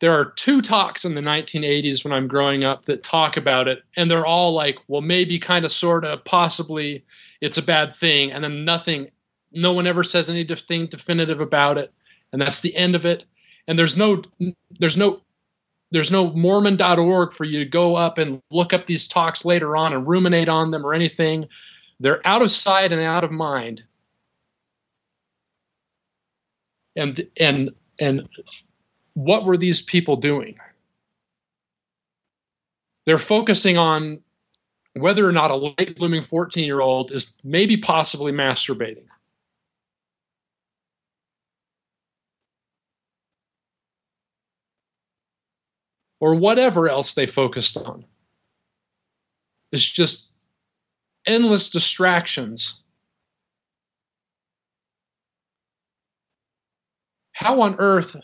[0.00, 3.82] There are two talks in the 1980s when I'm growing up that talk about it,
[3.96, 7.04] and they're all like, well, maybe, kind of, sort of, possibly,
[7.40, 8.30] it's a bad thing.
[8.30, 9.10] And then nothing,
[9.52, 11.92] no one ever says anything definitive about it.
[12.32, 13.24] And that's the end of it.
[13.66, 14.22] And there's no,
[14.78, 15.22] there's no
[15.90, 19.92] there's no mormon.org for you to go up and look up these talks later on
[19.92, 21.48] and ruminate on them or anything.
[22.00, 23.82] They're out of sight and out of mind.
[26.94, 27.70] And and
[28.00, 28.28] and
[29.18, 30.56] what were these people doing?
[33.08, 34.22] they're focusing on
[34.92, 39.06] whether or not a late blooming 14 year old is maybe possibly masturbating.
[46.20, 48.04] Or whatever else they focused on.
[49.72, 50.30] It's just
[51.24, 52.78] endless distractions.
[57.32, 58.16] How on earth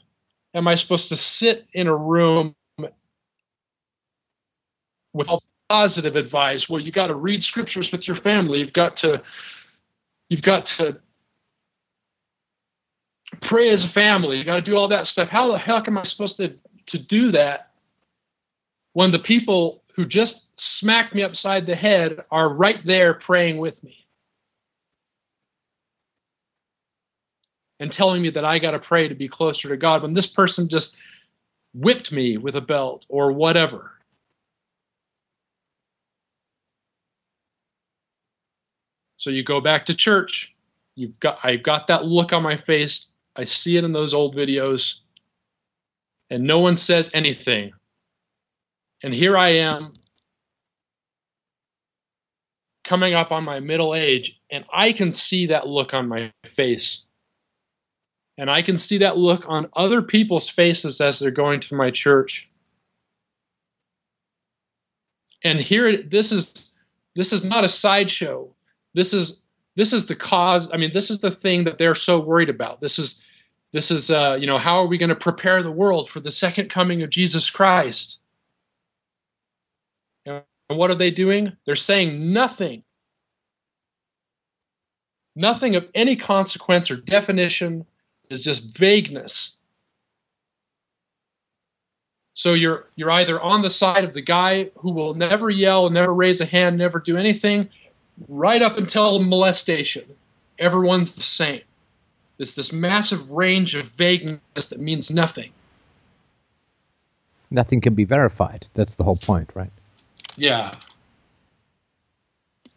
[0.54, 2.54] am I supposed to sit in a room
[5.12, 6.68] with all positive advice?
[6.68, 8.60] Well, you got to read scriptures with your family.
[8.60, 9.22] You've got to
[10.28, 10.98] you've got to
[13.42, 14.38] pray as a family.
[14.38, 15.28] You got to do all that stuff.
[15.28, 16.54] How the heck am I supposed to
[16.86, 17.70] to do that
[18.92, 23.82] when the people who just smacked me upside the head are right there praying with
[23.82, 24.03] me?
[27.80, 30.26] And telling me that I got to pray to be closer to God when this
[30.26, 30.98] person just
[31.74, 33.90] whipped me with a belt or whatever.
[39.16, 40.54] So you go back to church.
[40.96, 43.06] You've got I've got that look on my face.
[43.34, 45.00] I see it in those old videos.
[46.30, 47.72] And no one says anything.
[49.02, 49.92] And here I am
[52.84, 57.06] coming up on my middle age and I can see that look on my face.
[58.36, 61.90] And I can see that look on other people's faces as they're going to my
[61.90, 62.48] church.
[65.44, 66.74] And here this is
[67.14, 68.52] this is not a sideshow.
[68.94, 69.42] This is
[69.76, 70.70] this is the cause.
[70.72, 72.80] I mean, this is the thing that they're so worried about.
[72.80, 73.22] This is
[73.72, 76.32] this is uh, you know how are we going to prepare the world for the
[76.32, 78.18] second coming of Jesus Christ?
[80.26, 81.52] And what are they doing?
[81.66, 82.84] They're saying nothing.
[85.36, 87.84] Nothing of any consequence or definition
[88.30, 89.52] is just vagueness.
[92.34, 96.12] So you're you're either on the side of the guy who will never yell, never
[96.12, 97.68] raise a hand, never do anything,
[98.28, 100.04] right up until molestation.
[100.58, 101.62] Everyone's the same.
[102.36, 105.52] There's this massive range of vagueness that means nothing.
[107.50, 108.66] Nothing can be verified.
[108.74, 109.70] That's the whole point, right?
[110.36, 110.74] Yeah.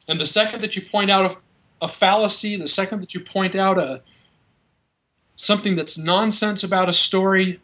[0.07, 3.55] And the second that you point out a, a fallacy, the second that you point
[3.55, 4.01] out a
[5.37, 7.61] something that's nonsense about a story,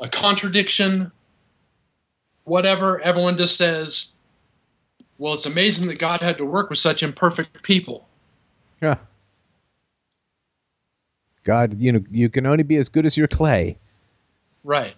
[0.00, 1.12] a contradiction,
[2.42, 4.12] whatever, everyone just says,
[5.18, 8.08] well, it's amazing that God had to work with such imperfect people.
[8.82, 8.96] Yeah.
[11.44, 13.78] God, you know, you can only be as good as your clay.
[14.64, 14.94] Right.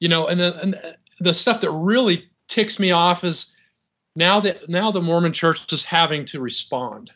[0.00, 3.54] You know, and the, and the stuff that really ticks me off is
[4.18, 7.12] now that now the Mormon church is having to respond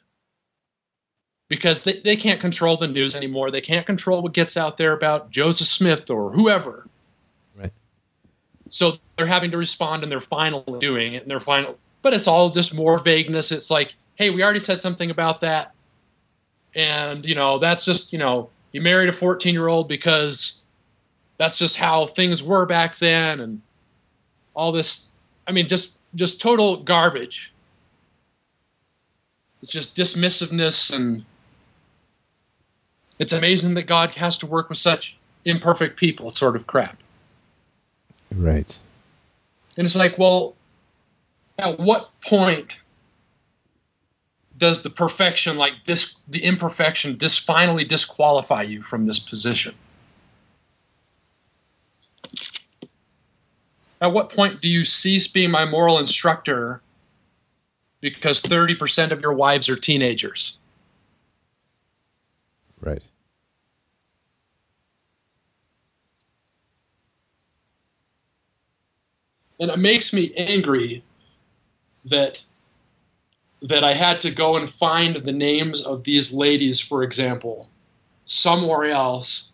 [1.49, 3.51] because they, they can't control the news anymore.
[3.51, 6.87] They can't control what gets out there about Joseph Smith or whoever.
[7.57, 7.73] Right.
[8.71, 12.27] So they're having to respond and they're finally doing it and they're final but it's
[12.27, 13.53] all just more vagueness.
[13.53, 15.73] It's like, hey, we already said something about that.
[16.75, 20.63] And, you know, that's just, you know, you married a 14 year old because
[21.39, 23.63] that's just how things were back then and
[24.55, 25.11] all this
[25.47, 27.52] I mean just just total garbage.
[29.62, 31.24] It's just dismissiveness and
[33.18, 36.99] it's amazing that God has to work with such imperfect people, sort of crap.
[38.34, 38.78] Right.
[39.76, 40.55] And it's like, well,
[41.58, 42.76] at what point
[44.57, 49.74] does the perfection, like this, the imperfection, dis finally disqualify you from this position?
[54.03, 56.83] At what point do you cease being my moral instructor
[58.01, 60.57] because 30% of your wives are teenagers?
[62.81, 63.03] Right.
[69.61, 71.05] And it makes me angry
[72.07, 72.43] that
[73.63, 77.69] that I had to go and find the names of these ladies, for example,
[78.25, 79.53] somewhere else.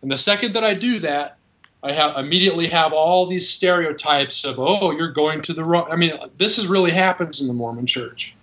[0.00, 1.36] And the second that I do that,
[1.82, 5.88] I have immediately have all these stereotypes of, oh, you're going to the wrong.
[5.90, 8.34] I mean, this is really happens in the Mormon Church.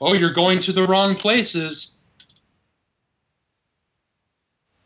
[0.00, 1.94] Oh, you're going to the wrong places.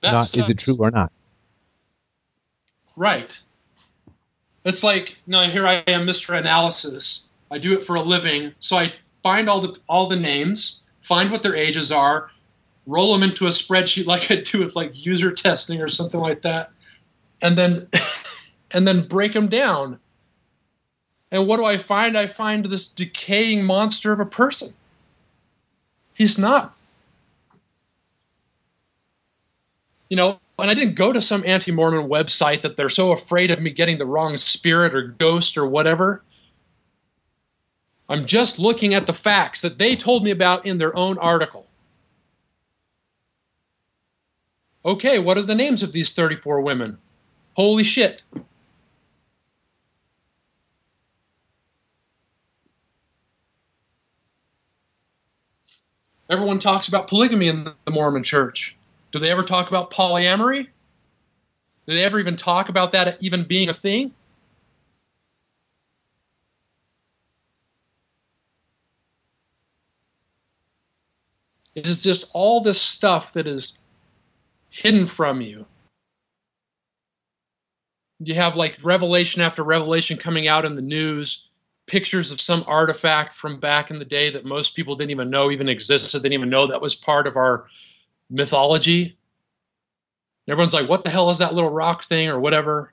[0.02, 1.12] Not, is it true or not?
[2.96, 3.30] Right.
[4.64, 6.36] It's like, no, here I am, Mr.
[6.38, 7.22] Analysis.
[7.50, 8.52] I do it for a living.
[8.60, 8.92] So I
[9.22, 12.30] find all the all the names, find what their ages are,
[12.86, 16.42] roll them into a spreadsheet like I do with like user testing or something like
[16.42, 16.70] that,
[17.42, 17.88] and then
[18.70, 19.98] and then break them down.
[21.30, 22.16] And what do I find?
[22.16, 24.72] I find this decaying monster of a person.
[26.14, 26.78] He's not.
[30.08, 33.50] you know, and I didn't go to some anti Mormon website that they're so afraid
[33.50, 36.22] of me getting the wrong spirit or ghost or whatever.
[38.08, 41.66] I'm just looking at the facts that they told me about in their own article.
[44.84, 46.96] Okay, what are the names of these 34 women?
[47.58, 48.22] Holy shit.
[56.30, 58.76] Everyone talks about polygamy in the Mormon church.
[59.10, 60.68] Do they ever talk about polyamory?
[61.88, 64.14] Do they ever even talk about that even being a thing?
[71.74, 73.80] It is just all this stuff that is
[74.70, 75.66] hidden from you.
[78.20, 81.48] You have like revelation after revelation coming out in the news,
[81.86, 85.50] pictures of some artifact from back in the day that most people didn't even know
[85.50, 87.66] even existed, didn't even know that was part of our
[88.30, 89.16] mythology.
[90.48, 92.92] Everyone's like, what the hell is that little rock thing or whatever?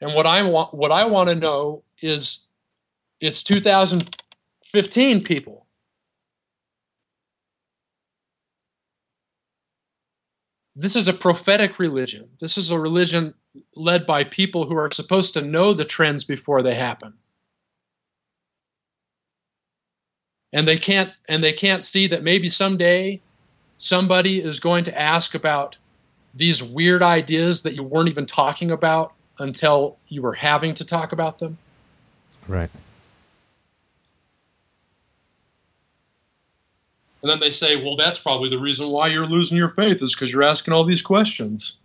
[0.00, 2.46] And what I want what I want to know is
[3.20, 5.55] it's 2015 people.
[10.76, 12.28] This is a prophetic religion.
[12.38, 13.32] This is a religion
[13.74, 17.14] led by people who are supposed to know the trends before they happen.
[20.52, 23.20] And they can't and they can't see that maybe someday
[23.78, 25.76] somebody is going to ask about
[26.34, 31.12] these weird ideas that you weren't even talking about until you were having to talk
[31.12, 31.56] about them.
[32.46, 32.70] Right.
[37.26, 40.14] And then they say, well, that's probably the reason why you're losing your faith is
[40.14, 41.76] because you're asking all these questions.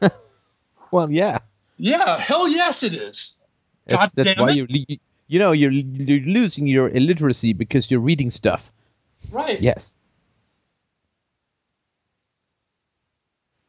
[0.90, 1.38] well, yeah.
[1.76, 3.38] Yeah, hell yes, it is.
[3.88, 4.68] God that's why it.
[4.68, 4.96] you
[5.28, 8.72] you know you're, you're losing your illiteracy because you're reading stuff.
[9.30, 9.62] Right.
[9.62, 9.94] Yes.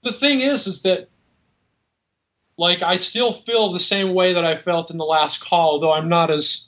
[0.01, 1.07] The thing is, is that
[2.57, 5.93] like I still feel the same way that I felt in the last call, though
[5.93, 6.67] I'm not as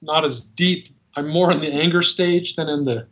[0.00, 3.08] not as deep I'm more in the anger stage than in the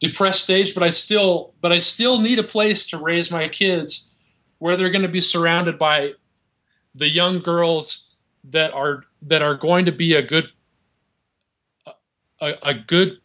[0.00, 4.08] depressed stage, but I still but I still need a place to raise my kids
[4.58, 6.12] where they're going to be surrounded by
[6.94, 10.46] the young girls that are that are going to be a good
[12.40, 13.18] a, a good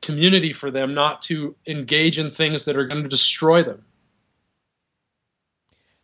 [0.00, 3.84] community for them not to engage in things that are going to destroy them.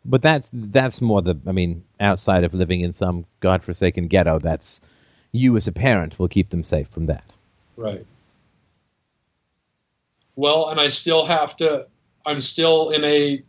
[0.05, 4.81] But that's that's more the i mean outside of living in some godforsaken ghetto that's
[5.33, 7.25] you as a parent will keep them safe from that.
[7.77, 8.07] Right.
[10.37, 11.87] Well, and I still have to,
[12.25, 13.43] I'm still in a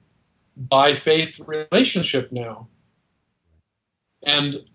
[0.57, 2.67] by faith relationship now.
[4.23, 4.65] And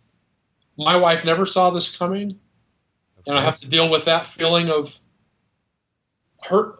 [0.78, 2.39] my wife never saw this coming.
[3.26, 4.99] And I have to deal with that feeling of
[6.42, 6.78] her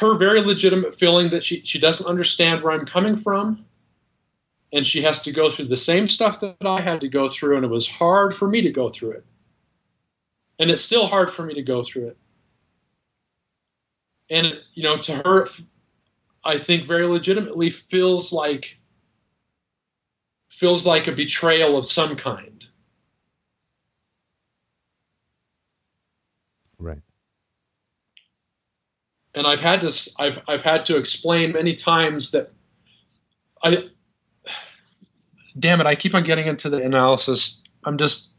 [0.00, 3.64] her very legitimate feeling that she, she doesn't understand where I'm coming from.
[4.72, 7.56] And she has to go through the same stuff that I had to go through,
[7.56, 9.26] and it was hard for me to go through it
[10.58, 12.18] and it's still hard for me to go through it.
[14.30, 15.46] And you know, to her,
[16.44, 18.78] I think very legitimately feels like
[20.48, 22.64] feels like a betrayal of some kind.
[26.78, 27.02] Right.
[29.34, 32.52] And I've had to I've I've had to explain many times that
[33.62, 33.88] I
[35.58, 37.62] damn it, I keep on getting into the analysis.
[37.84, 38.31] I'm just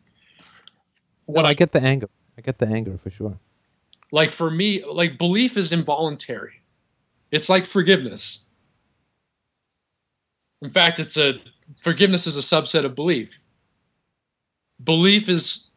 [1.26, 2.10] what I get the anger.
[2.38, 3.38] I get the anger for sure.
[4.12, 6.62] Like for me, like belief is involuntary.
[7.32, 8.46] It's like forgiveness.
[10.62, 11.42] In fact, it's a
[11.80, 13.38] forgiveness is a subset of belief.
[14.84, 15.70] Belief is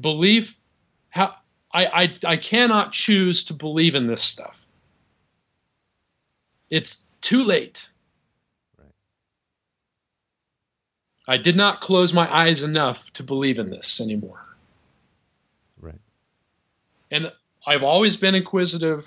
[0.00, 0.54] belief
[1.10, 1.34] how
[1.72, 4.60] I, I I cannot choose to believe in this stuff.
[6.70, 7.86] It's too late.
[8.78, 8.88] Right.
[11.28, 14.43] I did not close my eyes enough to believe in this anymore.
[17.14, 17.30] And
[17.64, 19.06] I've always been inquisitive,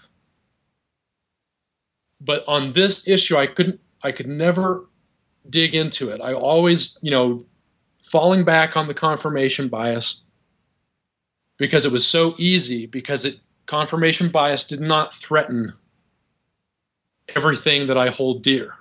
[2.22, 4.88] but on this issue, I couldn't, I could never
[5.50, 6.22] dig into it.
[6.22, 7.42] I always, you know,
[8.02, 10.22] falling back on the confirmation bias
[11.58, 15.74] because it was so easy because it confirmation bias did not threaten
[17.36, 18.74] everything that I hold dear.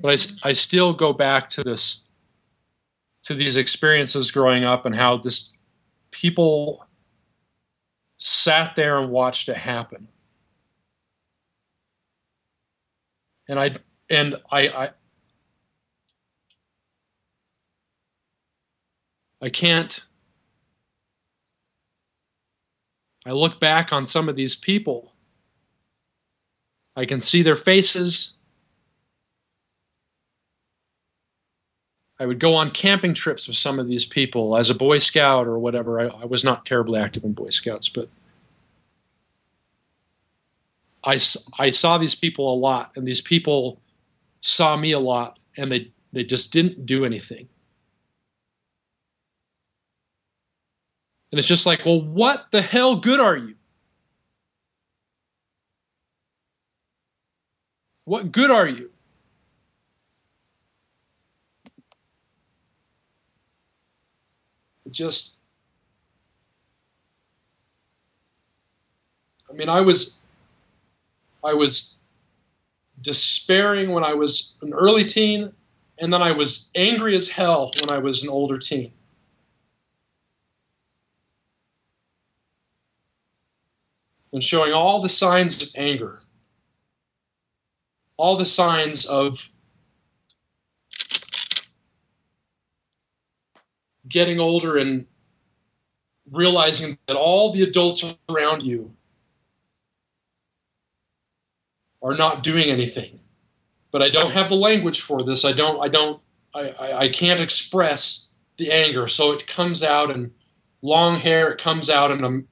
[0.00, 2.03] But I, I still go back to this
[3.24, 5.52] to these experiences growing up and how this
[6.10, 6.86] people
[8.18, 10.08] sat there and watched it happen.
[13.48, 13.76] And I
[14.08, 14.90] and I, I
[19.42, 20.00] I can't
[23.26, 25.12] I look back on some of these people.
[26.96, 28.33] I can see their faces.
[32.24, 35.46] I would go on camping trips with some of these people as a Boy Scout
[35.46, 36.00] or whatever.
[36.00, 38.08] I, I was not terribly active in Boy Scouts, but
[41.04, 41.20] I,
[41.58, 43.78] I saw these people a lot, and these people
[44.40, 47.46] saw me a lot, and they, they just didn't do anything.
[51.30, 53.54] And it's just like, well, what the hell good are you?
[58.06, 58.93] What good are you?
[64.94, 65.34] Just,
[69.50, 70.18] I mean, I was,
[71.42, 71.98] I was
[73.00, 75.52] despairing when I was an early teen,
[75.98, 78.92] and then I was angry as hell when I was an older teen.
[84.34, 86.18] and showing all the signs of anger,
[88.16, 89.48] all the signs of
[94.08, 95.06] getting older and
[96.30, 98.94] realizing that all the adults around you
[102.02, 103.20] are not doing anything.
[103.90, 105.44] But I don't have the language for this.
[105.44, 105.80] I don't.
[105.80, 106.20] I don't.
[106.52, 110.32] I, I, I can't express the anger, so it comes out in
[110.82, 111.50] long hair.
[111.50, 112.42] It comes out in a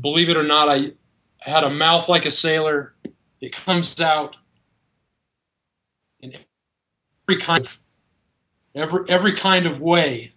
[0.00, 0.92] believe it or not, I
[1.38, 2.94] had a mouth like a sailor.
[3.40, 4.36] It comes out
[6.20, 6.36] in
[7.28, 7.78] every kind of
[8.74, 10.32] every every kind of way,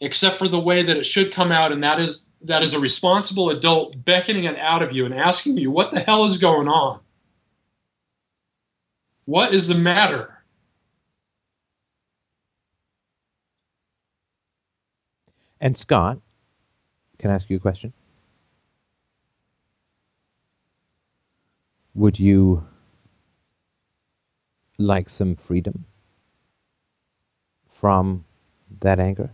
[0.00, 2.80] except for the way that it should come out, and that is that is a
[2.80, 6.68] responsible adult beckoning it out of you and asking you, "What the hell is going
[6.68, 7.00] on?
[9.24, 10.30] What is the matter?"
[15.60, 16.18] And Scott,
[17.18, 17.94] can I ask you a question?
[21.94, 22.66] Would you
[24.78, 25.86] like some freedom
[27.68, 28.24] from
[28.80, 29.30] that anger?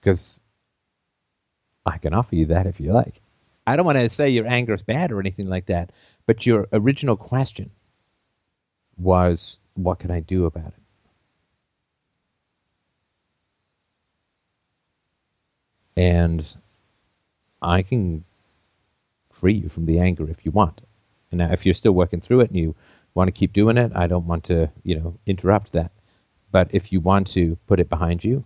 [0.00, 0.40] Because
[1.86, 3.20] I can offer you that if you like.
[3.66, 5.92] I don't want to say your anger is bad or anything like that,
[6.26, 7.70] but your original question
[8.96, 10.82] was, what can I do about it?
[15.96, 16.56] And
[17.60, 18.24] I can
[19.30, 20.80] free you from the anger if you want.
[21.30, 22.74] And now, if you're still working through it and you
[23.14, 25.92] want to keep doing it, I don't want to, you know, interrupt that.
[26.50, 28.44] But if you want to put it behind you,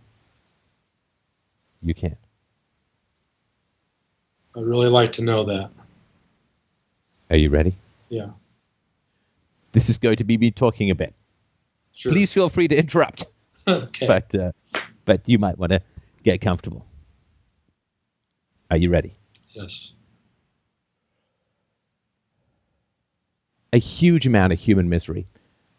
[1.82, 2.16] you can.
[4.56, 5.70] I'd really like to know that.
[7.30, 7.74] Are you ready?
[8.08, 8.28] Yeah.
[9.72, 11.14] This is going to be me talking a bit.
[11.94, 12.12] Sure.
[12.12, 13.26] Please feel free to interrupt.
[13.66, 14.06] okay.
[14.06, 14.52] But uh,
[15.04, 15.80] but you might want to
[16.22, 16.84] get comfortable.
[18.70, 19.14] Are you ready?
[19.50, 19.92] yes.
[23.74, 25.26] A huge amount of human misery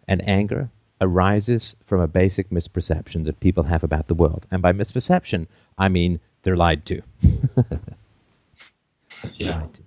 [0.08, 0.70] and anger
[1.04, 4.48] arises from a basic misperception that people have about the world.
[4.50, 7.02] And by misperception, I mean they're lied to.
[9.38, 9.62] Yeah.
[9.62, 9.82] Lied to.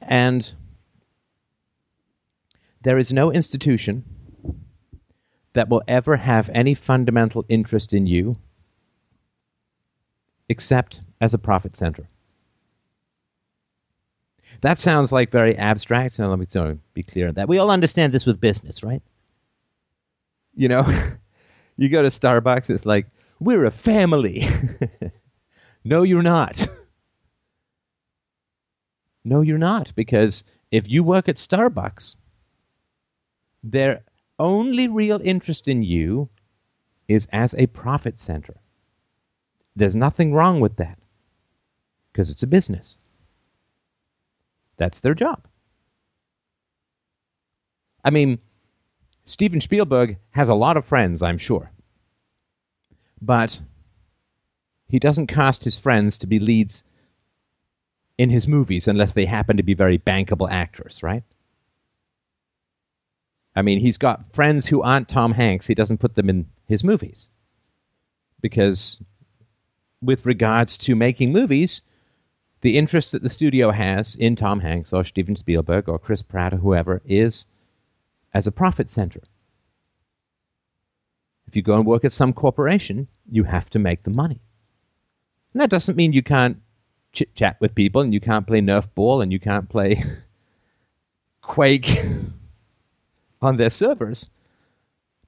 [0.00, 0.54] And
[2.82, 4.04] there is no institution
[5.52, 8.36] that will ever have any fundamental interest in you
[10.48, 12.08] except as a profit center.
[14.62, 16.14] That sounds like very abstract.
[16.14, 17.48] So let me be clear on that.
[17.48, 19.02] We all understand this with business, right?
[20.54, 20.86] You know,
[21.76, 23.06] you go to Starbucks, it's like,
[23.40, 24.46] we're a family.
[25.84, 26.66] no, you're not.
[29.24, 29.94] No, you're not.
[29.94, 32.18] Because if you work at Starbucks,
[33.62, 34.04] their
[34.38, 36.28] only real interest in you
[37.08, 38.56] is as a profit center.
[39.74, 40.96] There's nothing wrong with that
[42.12, 42.98] because it's a business.
[44.78, 45.46] That's their job.
[48.04, 48.38] I mean,
[49.24, 51.70] Steven Spielberg has a lot of friends, I'm sure.
[53.22, 53.60] But
[54.88, 56.84] he doesn't cast his friends to be leads
[58.18, 61.22] in his movies unless they happen to be very bankable actors, right?
[63.54, 65.66] I mean, he's got friends who aren't Tom Hanks.
[65.66, 67.28] He doesn't put them in his movies.
[68.40, 69.02] Because,
[70.00, 71.82] with regards to making movies,
[72.62, 76.54] the interest that the studio has in Tom Hanks or Steven Spielberg or Chris Pratt
[76.54, 77.46] or whoever is
[78.32, 79.20] as a profit center.
[81.46, 84.40] If you go and work at some corporation, you have to make the money.
[85.52, 86.58] And that doesn't mean you can't
[87.12, 90.04] chit chat with people and you can't play Nerf ball and you can't play
[91.42, 92.04] Quake
[93.42, 94.30] on their servers.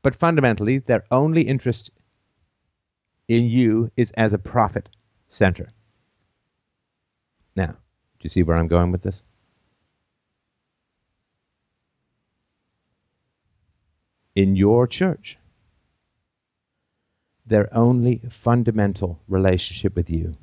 [0.02, 1.90] But fundamentally, their only interest
[3.28, 4.88] in you is as a profit
[5.28, 5.68] center.
[7.56, 9.22] Now, do you see where I'm going with this?
[14.34, 15.38] In your church,
[17.44, 20.34] their only fundamental relationship with you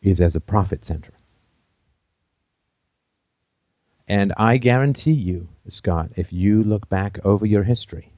[0.00, 1.12] is as a profit center.
[4.08, 8.12] And I guarantee you, Scott, if you look back over your history,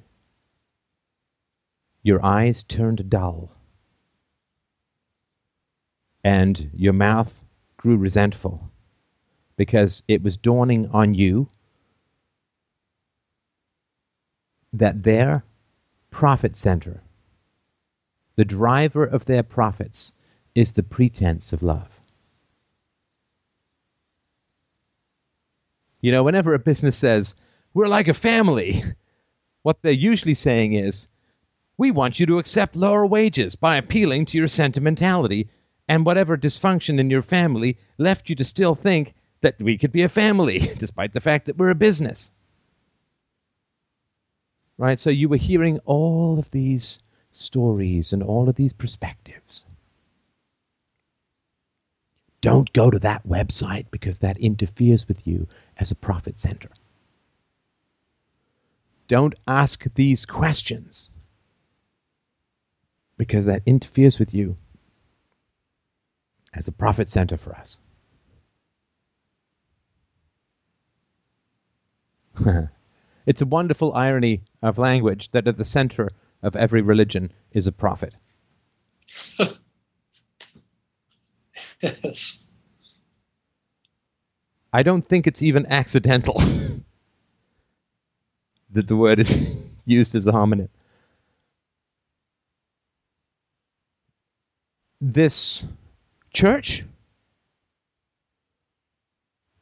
[2.03, 3.51] your eyes turned dull,
[6.23, 7.35] and your mouth
[7.79, 8.71] grew resentful
[9.57, 11.49] because it was dawning on you
[14.79, 15.45] that their
[16.11, 17.03] profit center,
[18.37, 20.13] the driver of their profits,
[20.55, 22.01] is the pretense of love.
[26.01, 27.35] You know, whenever a business says,
[27.75, 28.83] we're like a family,
[29.63, 31.09] what they're usually saying is,
[31.77, 35.49] we want you to accept lower wages by appealing to your sentimentality
[35.89, 40.03] and whatever dysfunction in your family left you to still think that we could be
[40.03, 42.33] a family, despite the fact that we're a business.
[44.79, 44.99] Right?
[44.99, 47.01] So you were hearing all of these
[47.33, 49.65] stories and all of these perspectives.
[52.41, 56.71] Don't go to that website because that interferes with you as a profit center.
[59.09, 61.11] Don't ask these questions
[63.17, 64.57] because that interferes with you
[66.55, 67.81] as a profit center for us.
[73.29, 76.09] it's a wonderful irony of language that at the center
[76.43, 78.15] of every religion is a prophet.
[81.83, 82.43] yes.
[84.73, 86.41] I don't think it's even accidental
[88.71, 90.71] that the word is used as a homonym.
[95.03, 95.67] This
[96.33, 96.83] church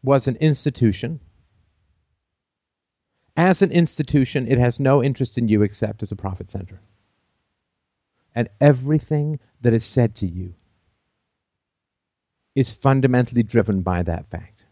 [0.05, 1.19] was an institution.
[3.37, 6.81] As an institution, it has no interest in you except as a profit center.
[8.35, 10.55] And everything that is said to you
[12.55, 14.65] is fundamentally driven by that fact.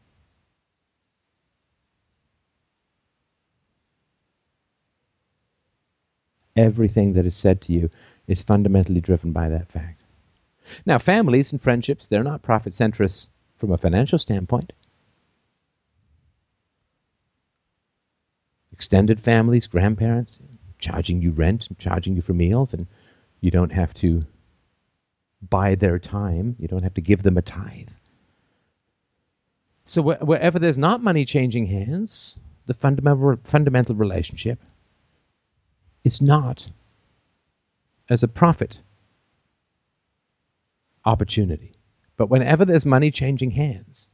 [6.57, 7.91] Everything that is said to you
[8.26, 10.01] is fundamentally driven by that fact.
[10.86, 14.73] Now, families and friendships, they're not profit centrists from a financial standpoint.
[18.75, 20.41] Extended families, grandparents,
[20.81, 22.89] charging you rent, and charging you for meals, and
[23.41, 24.27] you don't have to
[25.49, 26.57] buy their time.
[26.59, 27.91] You don't have to give them a tithe.
[29.85, 32.36] So wh- wherever there's not money changing hands,
[32.67, 34.59] the fundamental fundamental relationship
[36.03, 36.69] is not
[38.11, 38.81] as a profit
[41.05, 41.77] opportunity.
[42.17, 44.11] But whenever there's money changing hands,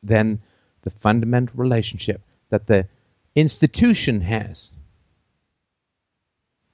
[0.00, 0.40] then
[0.82, 2.88] the fundamental relationship that the
[3.34, 4.72] institution has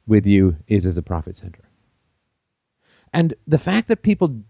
[0.07, 1.63] with you is as a profit center.
[3.13, 4.43] And the fact that people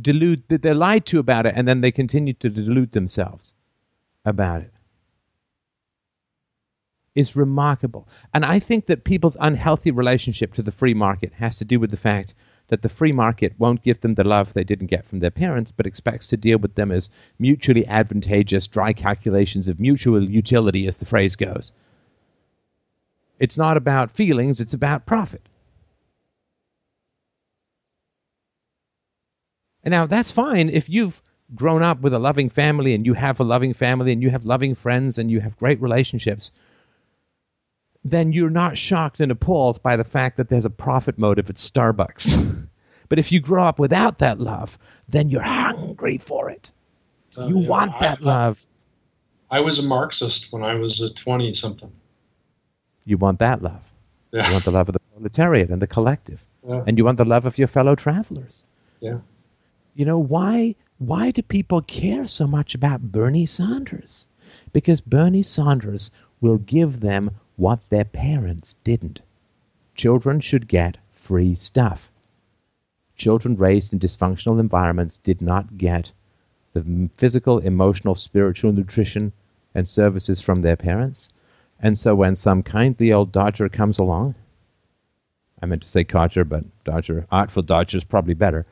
[0.00, 3.54] delude, that they're lied to about it, and then they continue to delude themselves
[4.24, 4.72] about it,
[7.14, 8.08] is remarkable.
[8.32, 11.90] And I think that people's unhealthy relationship to the free market has to do with
[11.90, 12.34] the fact
[12.68, 15.72] that the free market won't give them the love they didn't get from their parents,
[15.72, 20.98] but expects to deal with them as mutually advantageous, dry calculations of mutual utility, as
[20.98, 21.72] the phrase goes.
[23.38, 25.42] It's not about feelings, it's about profit.
[29.84, 31.22] And now that's fine if you've
[31.54, 34.44] grown up with a loving family and you have a loving family and you have
[34.44, 36.52] loving friends and you have great relationships,
[38.04, 41.56] then you're not shocked and appalled by the fact that there's a profit motive at
[41.56, 42.66] Starbucks.
[43.08, 44.78] but if you grow up without that love,
[45.08, 46.72] then you're hungry for it.
[47.36, 48.66] Uh, you yeah, want that I- love.
[49.50, 51.90] I was a Marxist when I was a 20 something.
[53.06, 53.82] You want that love.
[54.30, 56.44] You want the love of the proletariat and the collective.
[56.68, 56.84] Yeah.
[56.86, 58.64] And you want the love of your fellow travelers.
[59.00, 59.20] Yeah.
[59.94, 64.28] You know, why why do people care so much about Bernie Sanders?
[64.72, 66.10] Because Bernie Sanders
[66.40, 69.20] will give them what their parents didn't.
[69.94, 72.10] Children should get free stuff.
[73.16, 76.12] Children raised in dysfunctional environments did not get
[76.72, 79.32] the physical, emotional, spiritual nutrition
[79.74, 81.30] and services from their parents.
[81.78, 84.34] And so when some kindly old Dodger comes along,
[85.60, 88.64] I meant to say codger, but Dodger, artful Dodger is probably better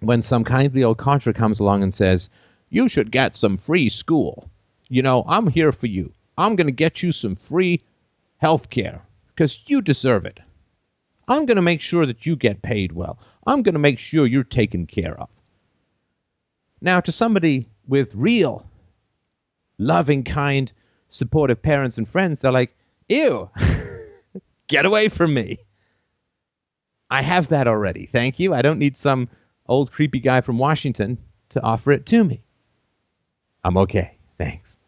[0.00, 2.28] when some kindly old contra comes along and says,
[2.70, 4.50] You should get some free school.
[4.88, 6.12] You know, I'm here for you.
[6.36, 7.82] I'm going to get you some free
[8.38, 10.40] health care because you deserve it.
[11.28, 13.18] I'm going to make sure that you get paid well.
[13.46, 15.28] I'm going to make sure you're taken care of.
[16.80, 18.66] Now, to somebody with real,
[19.78, 20.70] loving, kind,
[21.08, 22.76] supportive parents and friends, they're like,
[23.08, 23.48] ew,
[24.66, 25.58] get away from me.
[27.10, 28.06] I have that already.
[28.06, 28.52] Thank you.
[28.52, 29.28] I don't need some
[29.66, 31.16] old creepy guy from Washington
[31.50, 32.42] to offer it to me.
[33.62, 34.18] I'm okay.
[34.36, 34.78] Thanks.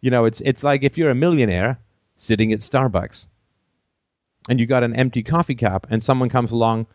[0.00, 1.78] You know, it's it's like if you're a millionaire
[2.16, 3.28] sitting at Starbucks
[4.48, 6.86] and you got an empty coffee cup and someone comes along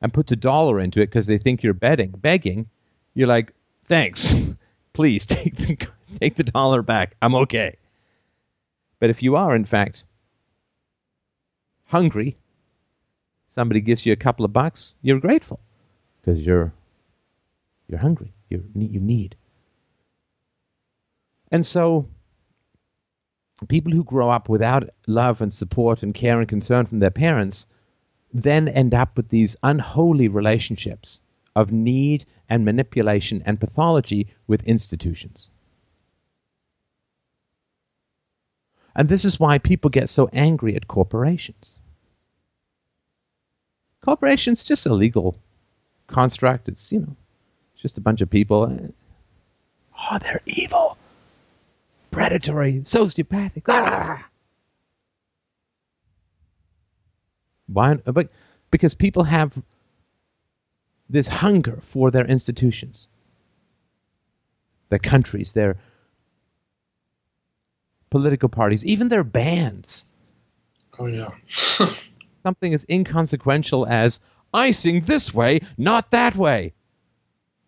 [0.00, 2.68] and puts a dollar into it because they think you're begging, begging,
[3.14, 3.52] you're like,
[3.84, 4.34] "Thanks.
[4.92, 5.76] Please take the
[6.20, 7.14] take the dollar back.
[7.22, 7.76] I'm okay."
[9.00, 10.04] But if you are in fact
[11.86, 12.36] hungry,
[13.54, 15.60] somebody gives you a couple of bucks, you're grateful
[16.20, 16.72] because you're
[17.88, 18.32] you're hungry.
[18.48, 19.36] You you need.
[21.50, 22.06] And so
[23.66, 27.66] people who grow up without love and support and care and concern from their parents
[28.32, 31.20] then end up with these unholy relationships
[31.56, 35.50] of need and manipulation and pathology with institutions.
[38.94, 41.78] And this is why people get so angry at corporations.
[44.04, 45.36] Corporations just a legal
[46.06, 46.68] construct.
[46.68, 47.16] It's you know,
[47.76, 48.92] just a bunch of people.
[50.10, 50.96] Oh, they're evil
[52.18, 53.62] predatory, sociopathic.
[53.68, 54.26] Ah!
[57.66, 57.94] Why?
[57.94, 58.30] But
[58.70, 59.62] because people have
[61.08, 63.08] this hunger for their institutions,
[64.88, 65.76] their countries, their
[68.10, 70.06] political parties, even their bands.
[70.98, 71.30] Oh yeah.
[72.42, 74.20] Something as inconsequential as
[74.52, 76.72] I sing this way, not that way.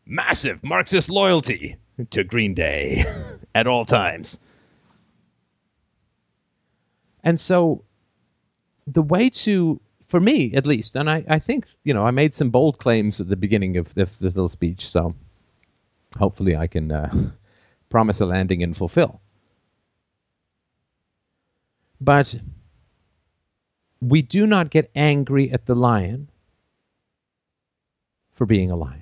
[0.07, 3.05] Massive Marxist loyalty to Green Day
[3.55, 4.41] at all times.
[7.23, 7.85] And so
[8.87, 12.35] the way to, for me at least, and I, I think, you know, I made
[12.35, 15.15] some bold claims at the beginning of this, this little speech, so
[16.19, 17.31] hopefully I can uh,
[17.91, 19.21] promise a landing and fulfill.
[22.01, 22.35] But
[24.01, 26.31] we do not get angry at the lion
[28.33, 29.00] for being a lion.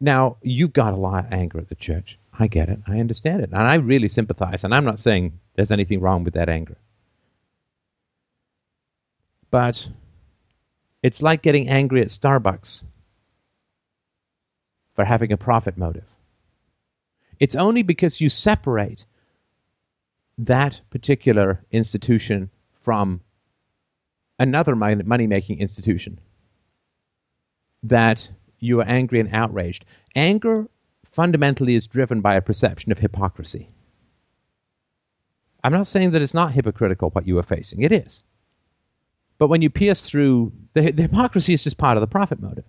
[0.00, 2.18] Now, you got a lot of anger at the church.
[2.38, 2.80] I get it.
[2.86, 3.50] I understand it.
[3.52, 4.62] And I really sympathize.
[4.62, 6.76] And I'm not saying there's anything wrong with that anger.
[9.50, 9.88] But
[11.02, 12.84] it's like getting angry at Starbucks
[14.94, 16.08] for having a profit motive.
[17.38, 19.06] It's only because you separate
[20.38, 23.20] that particular institution from
[24.38, 26.18] another money making institution
[27.82, 29.84] that you are angry and outraged.
[30.14, 30.68] Anger
[31.04, 33.68] fundamentally is driven by a perception of hypocrisy.
[35.64, 38.22] I'm not saying that it's not hypocritical what you are facing, it is.
[39.38, 42.64] But when you pierce through, the, the hypocrisy is just part of the profit motive.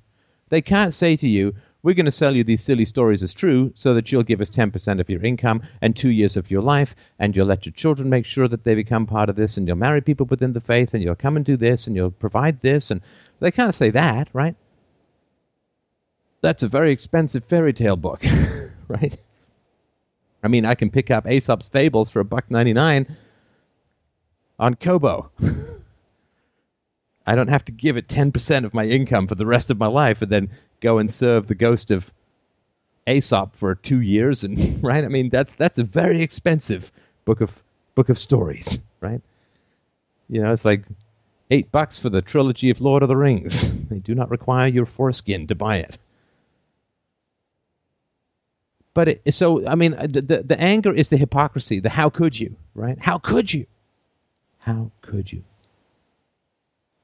[0.50, 3.72] They can't say to you, we're going to sell you these silly stories as true
[3.76, 6.96] so that you'll give us 10% of your income and two years of your life,
[7.20, 9.78] and you'll let your children make sure that they become part of this, and you'll
[9.78, 12.92] marry people within the faith, and you'll come and do this, and you'll provide this.
[12.92, 13.02] And
[13.40, 14.56] they can't say that, right?
[16.42, 18.24] That's a very expensive fairy tale book,
[18.88, 19.18] right?
[20.44, 23.18] I mean, I can pick up Aesop's Fables for a buck ninety nine
[24.60, 25.32] on Kobo.
[27.26, 29.78] I don't have to give it ten percent of my income for the rest of
[29.78, 30.50] my life, and then
[30.80, 32.12] go and serve the ghost of
[33.08, 35.04] Aesop for two years, and right?
[35.04, 36.92] I mean, that's that's a very expensive
[37.26, 37.64] book of
[37.96, 39.22] book of stories, right?
[40.30, 40.84] You know, it's like
[41.50, 43.74] eight bucks for the trilogy of Lord of the Rings.
[43.88, 45.98] They do not require your foreskin to buy it
[48.98, 51.80] but it, so I mean, uh, the, the, the anger is the hypocrisy.
[51.80, 52.98] The how could you, right?
[53.00, 53.68] How could you?
[54.58, 55.44] How could you?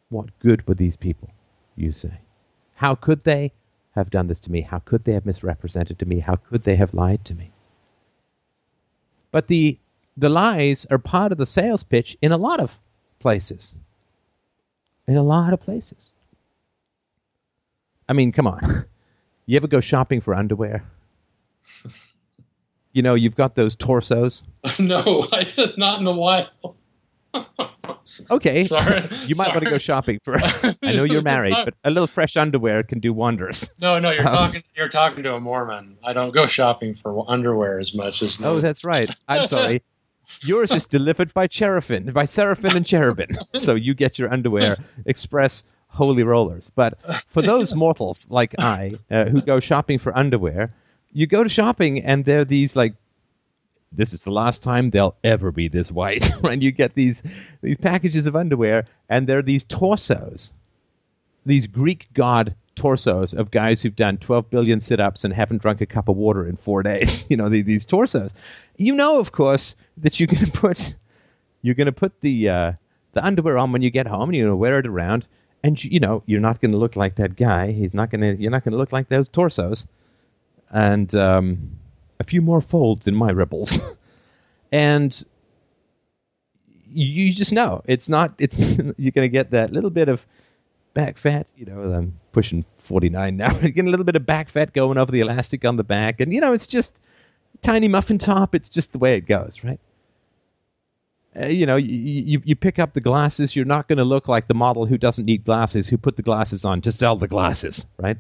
[0.10, 1.30] What good were these people?
[1.76, 2.14] You say.
[2.74, 3.52] How could they
[3.92, 4.62] have done this to me?
[4.62, 6.18] How could they have misrepresented to me?
[6.18, 7.52] How could they have lied to me?
[9.30, 9.78] But the
[10.18, 12.80] the lies are part of the sales pitch in a lot of
[13.20, 13.76] places.
[15.06, 16.12] In a lot of places.
[18.10, 18.86] I mean, come on.
[19.46, 20.86] You ever go shopping for underwear?
[22.94, 24.48] You know, you've got those torsos.
[24.80, 26.50] no, I, not in the wild.
[28.32, 29.10] okay, sorry.
[29.26, 29.52] you might sorry.
[29.56, 30.36] want to go shopping for.
[30.40, 33.72] I know you're married, but a little fresh underwear can do wonders.
[33.80, 34.64] No, no, you're Um, talking.
[34.76, 35.98] You're talking to a Mormon.
[36.04, 38.40] I don't go shopping for underwear as much as.
[38.44, 39.10] Oh, that's right.
[39.28, 39.82] I'm sorry.
[40.42, 43.38] Yours is delivered by Cherubim, by Seraphim and Cherubim.
[43.56, 46.72] So you get your underwear express holy rollers.
[46.76, 50.74] But for those mortals like I uh, who go shopping for underwear,
[51.14, 52.96] you go to shopping and there are these like
[53.96, 56.32] this is the last time they'll ever be this white.
[56.44, 57.24] and you get these
[57.62, 60.54] these packages of underwear, and they're these torsos,
[61.46, 65.86] these Greek god torsos of guys who've done 12 billion sit-ups and haven't drunk a
[65.86, 67.26] cup of water in four days.
[67.34, 68.34] You know, the, these torsos.
[68.78, 70.96] You know, of course, that you're going to put
[71.62, 72.72] you're going to put the uh,
[73.14, 75.28] the underwear on when you get home, and you're going to wear it around,
[75.64, 77.72] and you know you're not going to look like that guy.
[77.72, 78.42] He's not going to.
[78.42, 79.88] You're not going to look like those torsos,
[80.72, 81.72] and um,
[82.20, 83.80] a few more folds in my ripples,
[84.72, 85.24] and
[86.94, 88.34] you, you just know it's not.
[88.38, 88.58] It's
[88.98, 90.26] you're going to get that little bit of
[90.94, 91.48] back fat.
[91.58, 93.52] You know, I'm pushing 49 now.
[93.52, 96.20] You're getting a little bit of back fat going over the elastic on the back,
[96.22, 97.00] and you know it's just
[97.62, 98.56] tiny muffin top.
[98.56, 99.80] It's just the way it goes, right?
[101.36, 103.56] Uh, you know, you, you, you pick up the glasses.
[103.56, 106.22] You're not going to look like the model who doesn't need glasses, who put the
[106.22, 108.18] glasses on to sell the glasses, right?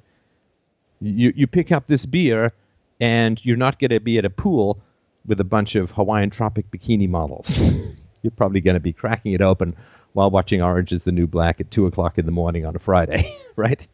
[1.03, 2.53] You you pick up this beer,
[2.99, 4.79] and you're not going to be at a pool
[5.25, 7.61] with a bunch of Hawaiian tropic bikini models.
[8.21, 9.75] you're probably going to be cracking it open
[10.13, 12.79] while watching Orange is the New Black at two o'clock in the morning on a
[12.79, 13.85] Friday, right?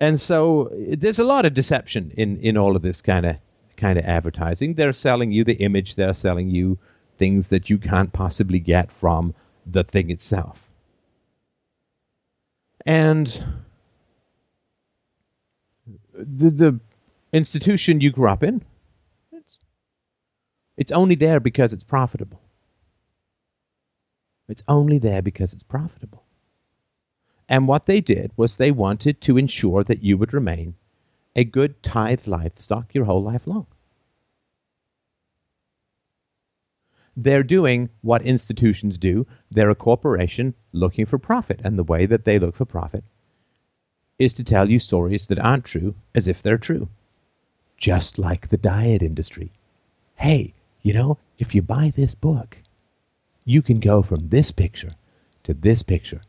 [0.00, 3.36] And so there's a lot of deception in in all of this kind of
[3.76, 4.74] kind of advertising.
[4.74, 5.96] They're selling you the image.
[5.96, 6.78] They're selling you
[7.16, 9.34] things that you can't possibly get from
[9.66, 10.68] the thing itself.
[12.86, 13.44] And
[16.18, 16.80] the, the
[17.32, 18.62] institution you grew up in,
[19.32, 19.58] it's,
[20.76, 22.40] it's only there because it's profitable.
[24.48, 26.24] It's only there because it's profitable.
[27.48, 30.74] And what they did was they wanted to ensure that you would remain
[31.36, 33.66] a good tithe livestock your whole life long.
[37.18, 39.26] they're doing what institutions do.
[39.50, 41.60] They're a corporation looking for profit.
[41.64, 43.02] And the way that they look for profit
[44.18, 46.88] is to tell you stories that aren't true as if they're true.
[47.76, 49.50] Just like the diet industry.
[50.16, 52.58] Hey, you know, if you buy this book,
[53.44, 54.94] you can go from this picture
[55.44, 56.20] to this picture.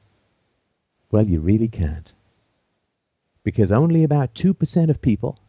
[1.11, 2.14] Well, you really can't.
[3.43, 5.40] Because only about 2% of people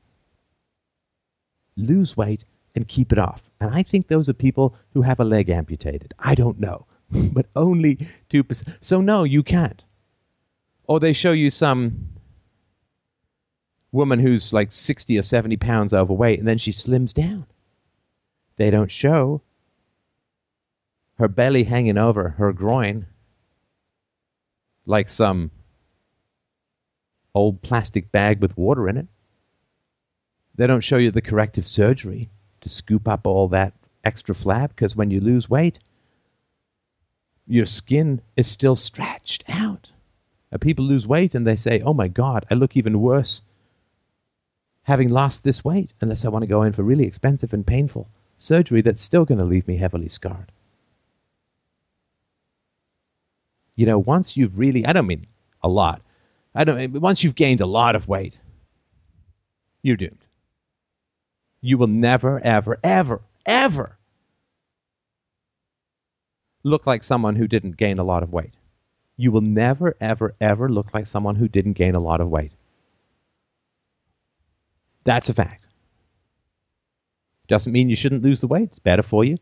[1.77, 2.45] lose weight
[2.75, 3.43] and keep it off.
[3.61, 6.15] And I think those are people who have a leg amputated.
[6.19, 6.87] I don't know.
[7.11, 8.77] but only 2%.
[8.81, 9.85] So, no, you can't.
[10.87, 12.09] Or they show you some
[13.93, 17.47] woman who's like 60 or 70 pounds overweight and then she slims down.
[18.57, 19.43] They don't show
[21.19, 23.07] her belly hanging over her groin
[24.87, 25.51] like some
[27.35, 29.07] old plastic bag with water in it.
[30.55, 32.31] They don't show you the corrective surgery
[32.63, 35.79] to scoop up all that extra flab because when you lose weight,
[37.47, 39.93] your skin is still stretched out.
[40.61, 43.43] people lose weight and they say, "Oh my God, I look even worse
[44.91, 48.09] having lost this weight." Unless I want to go in for really expensive and painful
[48.39, 50.53] surgery that's still going to leave me heavily scarred.
[53.77, 55.27] You know, once you've really—I don't mean
[55.63, 56.03] a lot.
[56.55, 56.77] I don't.
[56.77, 58.41] Mean once you've gained a lot of weight,
[59.83, 60.27] you're doomed
[61.61, 63.99] you will never, ever, ever, ever
[66.63, 68.55] look like someone who didn't gain a lot of weight.
[69.17, 72.53] You will never, ever, ever look like someone who didn't gain a lot of weight.
[75.05, 75.67] That's a fact.
[77.49, 78.71] Doesn't mean you shouldn't lose the weight.
[78.71, 79.39] It's better for you.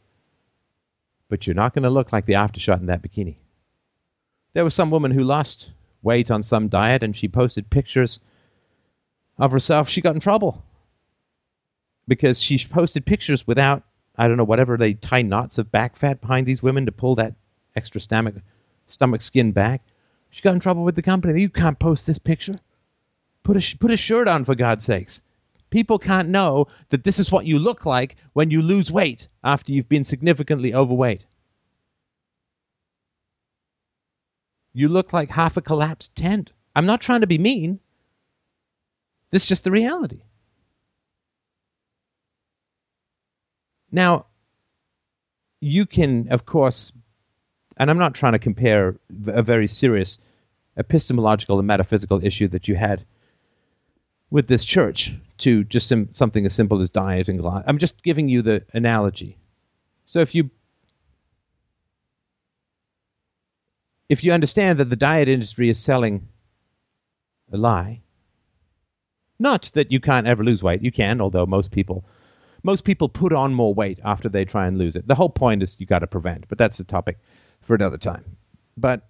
[1.28, 3.36] But you're not going to look like the aftershot in that bikini.
[4.54, 5.72] There was some woman who lost
[6.02, 8.20] weight on some diet and she posted pictures
[9.36, 9.88] of herself.
[9.88, 10.64] She got in trouble
[12.06, 13.82] because she posted pictures without
[14.16, 17.16] I don't know whatever they tie knots of back fat behind these women to pull
[17.16, 17.34] that
[17.76, 18.34] extra stomach
[18.88, 19.82] stomach skin back.
[20.30, 21.40] She got in trouble with the company.
[21.40, 22.58] You can't post this picture.
[23.44, 25.22] Put a put a shirt on for God's sakes.
[25.70, 29.72] People can't know that this is what you look like when you lose weight after
[29.72, 31.26] you've been significantly overweight.
[34.72, 36.52] You look like half a collapsed tent.
[36.74, 37.80] I'm not trying to be mean.
[39.30, 40.22] This is just the reality.
[43.90, 44.26] Now,
[45.60, 46.92] you can, of course,
[47.76, 50.18] and I'm not trying to compare a very serious
[50.76, 53.04] epistemological and metaphysical issue that you had
[54.30, 57.64] with this church to just some, something as simple as diet and glass.
[57.66, 59.38] I'm just giving you the analogy.
[60.06, 60.50] So if you
[64.08, 66.28] if you understand that the diet industry is selling
[67.52, 68.00] a lie,
[69.38, 72.04] not that you can't ever lose weight, you can, although most people
[72.62, 75.06] most people put on more weight after they try and lose it.
[75.06, 77.18] The whole point is you got to prevent, but that's a topic
[77.60, 78.24] for another time.
[78.76, 79.02] But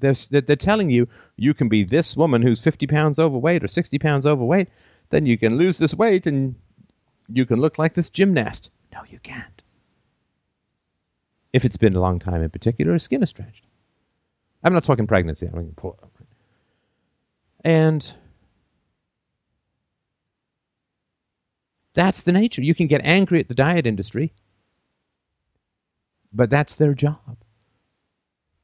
[0.00, 3.98] they're, they're telling you you can be this woman who's 50 pounds overweight or 60
[4.00, 4.68] pounds overweight,
[5.10, 6.56] then you can lose this weight and
[7.28, 8.70] You can look like this gymnast.
[8.92, 9.62] No, you can't.
[11.52, 13.66] If it's been a long time in particular, skin is stretched.
[14.64, 15.46] I'm not talking pregnancy.
[15.46, 16.12] I'm talking pull up.
[17.64, 18.14] And
[21.94, 22.62] that's the nature.
[22.62, 24.32] You can get angry at the diet industry,
[26.32, 27.38] but that's their job.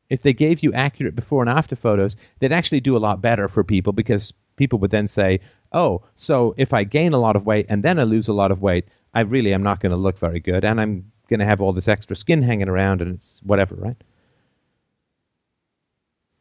[0.09, 3.49] If they gave you accurate before and after photos, they'd actually do a lot better
[3.49, 5.41] for people because people would then say,
[5.73, 8.51] oh, so if I gain a lot of weight and then I lose a lot
[8.51, 11.47] of weight, I really am not going to look very good and I'm going to
[11.47, 13.97] have all this extra skin hanging around and it's whatever, right?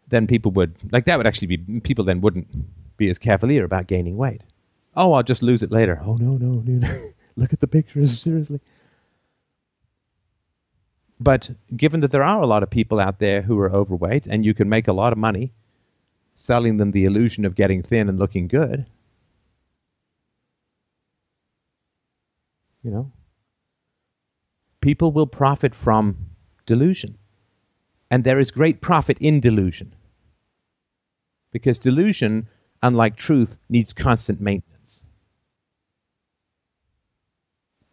[0.07, 2.47] Then people would, like that would actually be, people then wouldn't
[2.97, 4.41] be as cavalier about gaining weight.
[4.95, 5.99] Oh, I'll just lose it later.
[6.05, 7.11] Oh, no, no, no.
[7.35, 8.61] Look at the pictures, seriously.
[11.19, 14.45] But given that there are a lot of people out there who are overweight and
[14.45, 15.53] you can make a lot of money
[16.35, 18.85] selling them the illusion of getting thin and looking good,
[22.83, 23.11] you know,
[24.81, 26.17] people will profit from
[26.65, 27.17] delusion.
[28.11, 29.95] And there is great profit in delusion.
[31.51, 32.47] Because delusion,
[32.83, 34.74] unlike truth, needs constant maintenance.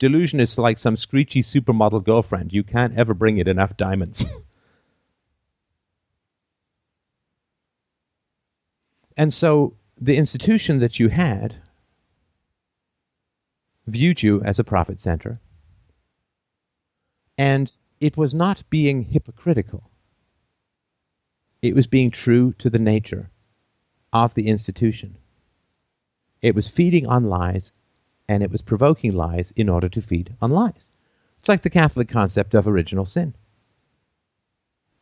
[0.02, 2.52] Delusion is like some screechy supermodel girlfriend.
[2.52, 4.26] You can't ever bring it enough diamonds.
[9.16, 11.54] and so the institution that you had
[13.86, 15.38] viewed you as a profit center,
[17.38, 19.88] and it was not being hypocritical.
[21.62, 23.30] It was being true to the nature
[24.12, 25.16] of the institution.
[26.40, 27.72] It was feeding on lies,
[28.32, 30.90] and it was provoking lies in order to feed on lies.
[31.38, 33.34] It's like the Catholic concept of original sin.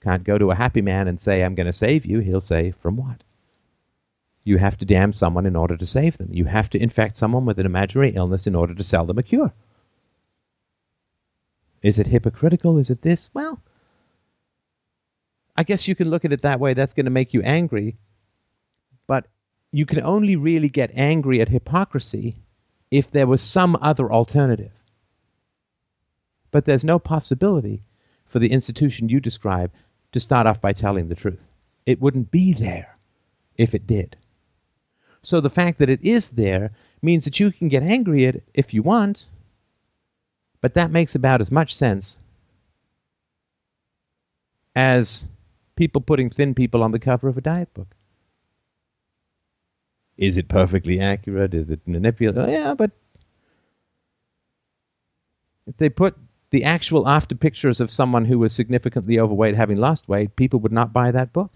[0.03, 2.19] Can't go to a happy man and say, I'm going to save you.
[2.19, 3.23] He'll say, From what?
[4.43, 6.31] You have to damn someone in order to save them.
[6.33, 9.23] You have to infect someone with an imaginary illness in order to sell them a
[9.23, 9.53] cure.
[11.83, 12.79] Is it hypocritical?
[12.79, 13.31] Is it this?
[13.33, 13.63] Well,
[15.57, 16.75] I guess you can look at it that way.
[16.75, 17.97] That's going to make you angry.
[19.07, 19.27] But
[19.71, 22.43] you can only really get angry at hypocrisy
[22.91, 24.73] if there was some other alternative.
[26.51, 27.83] But there's no possibility
[28.25, 29.73] for the institution you describe
[30.13, 31.41] to start off by telling the truth.
[31.87, 32.97] It wouldn't be there
[33.57, 34.17] if it did.
[35.23, 38.45] So the fact that it is there means that you can get angry at it
[38.55, 39.29] if you want,
[40.61, 42.19] but that makes about as much sense
[44.75, 45.27] as
[45.77, 47.95] people putting thin people on the cover of a diet book.
[50.21, 51.55] Is it perfectly accurate?
[51.55, 52.45] Is it manipulative?
[52.47, 52.91] Oh, yeah, but
[55.67, 56.15] if they put
[56.51, 60.73] the actual after pictures of someone who was significantly overweight having lost weight, people would
[60.73, 61.51] not buy that book.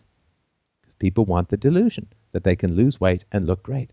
[0.80, 3.90] Because people want the delusion that they can lose weight and look great.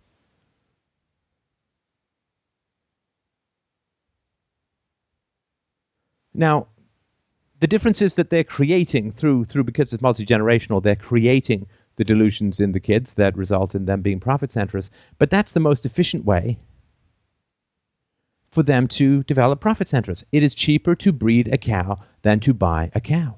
[6.34, 6.68] Now,
[7.60, 10.82] the difference is that they're creating through through because it's multi generational.
[10.82, 14.90] They're creating the delusions in the kids that result in them being profit centrists.
[15.18, 16.60] But that's the most efficient way
[18.52, 20.26] for them to develop profit centers.
[20.32, 23.38] It is cheaper to breed a cow than to buy a cow.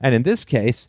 [0.00, 0.88] And in this case,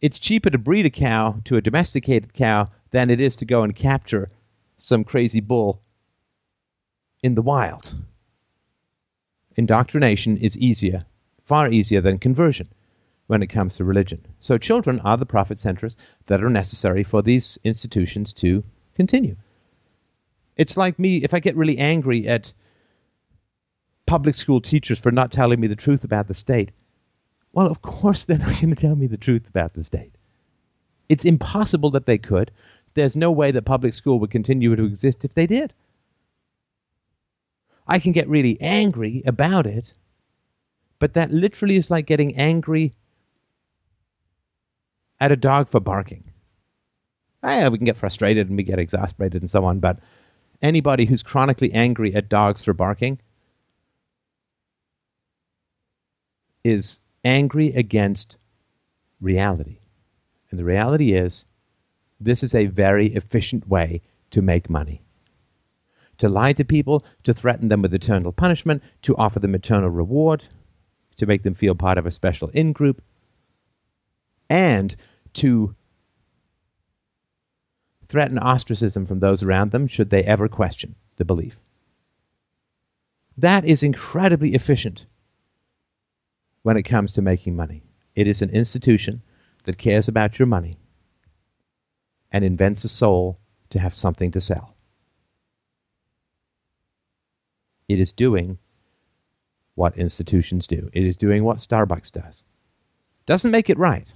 [0.00, 3.62] it's cheaper to breed a cow to a domesticated cow than it is to go
[3.62, 4.28] and capture
[4.76, 5.82] some crazy bull
[7.22, 7.94] in the wild.
[9.56, 11.04] Indoctrination is easier,
[11.44, 12.68] far easier than conversion
[13.26, 14.24] when it comes to religion.
[14.40, 15.96] So children are the profit centers
[16.26, 18.62] that are necessary for these institutions to
[18.94, 19.36] continue.
[20.56, 22.52] It's like me, if I get really angry at
[24.06, 26.72] public school teachers for not telling me the truth about the state,
[27.52, 30.12] well, of course they're not going to tell me the truth about the state.
[31.08, 32.50] It's impossible that they could.
[32.94, 35.72] There's no way that public school would continue to exist if they did.
[37.86, 39.92] I can get really angry about it,
[40.98, 42.92] but that literally is like getting angry
[45.24, 46.22] at a dog for barking.
[47.42, 50.00] Ah, yeah, we can get frustrated and we get exasperated and so on, but
[50.60, 53.18] anybody who's chronically angry at dogs for barking
[56.62, 58.36] is angry against
[59.22, 59.78] reality.
[60.50, 61.46] And the reality is,
[62.20, 65.00] this is a very efficient way to make money.
[66.18, 70.44] To lie to people, to threaten them with eternal punishment, to offer them eternal reward,
[71.16, 73.02] to make them feel part of a special in group,
[74.50, 74.94] and
[75.34, 75.74] to
[78.08, 81.58] threaten ostracism from those around them should they ever question the belief.
[83.38, 85.06] That is incredibly efficient
[86.62, 87.82] when it comes to making money.
[88.14, 89.22] It is an institution
[89.64, 90.78] that cares about your money
[92.30, 93.38] and invents a soul
[93.70, 94.74] to have something to sell.
[97.88, 98.58] It is doing
[99.74, 100.88] what institutions do.
[100.92, 102.44] It is doing what Starbucks does.
[103.26, 104.12] Doesn't make it right.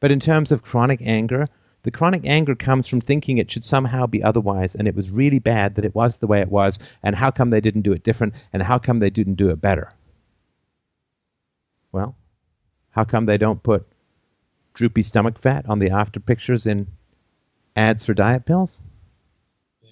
[0.00, 1.48] But in terms of chronic anger,
[1.82, 5.38] the chronic anger comes from thinking it should somehow be otherwise, and it was really
[5.38, 8.02] bad that it was the way it was, and how come they didn't do it
[8.02, 9.92] different, and how come they didn't do it better?
[11.92, 12.16] Well,
[12.90, 13.86] how come they don't put
[14.72, 16.88] droopy stomach fat on the after pictures in
[17.76, 18.80] ads for diet pills?
[19.82, 19.90] Yeah.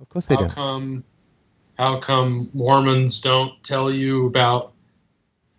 [0.00, 0.52] Of course they how don't.
[0.52, 1.04] come
[1.78, 4.72] how come Mormons don't tell you about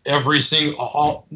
[0.06, 1.28] every single all,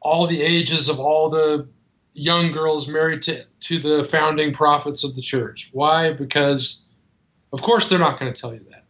[0.00, 1.68] all the ages of all the
[2.14, 5.70] young girls married to to the founding prophets of the church?
[5.72, 6.12] Why?
[6.12, 6.86] Because
[7.52, 8.84] of course they're not going to tell you that.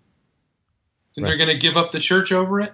[1.16, 2.72] And they're going to give up the church over it?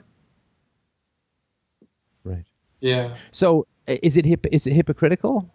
[2.23, 2.45] Right.
[2.81, 3.17] Yeah.
[3.33, 5.51] So is it hip, is it hypocritical?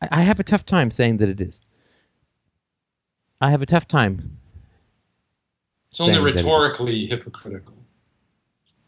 [0.00, 1.60] I, I have a tough time saying that it is.
[3.40, 4.38] I have a tough time.
[5.88, 7.74] It's only rhetorically hypocritical.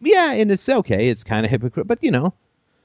[0.00, 1.08] Yeah, and it's okay.
[1.08, 2.32] It's kind of hypocritical, but you know,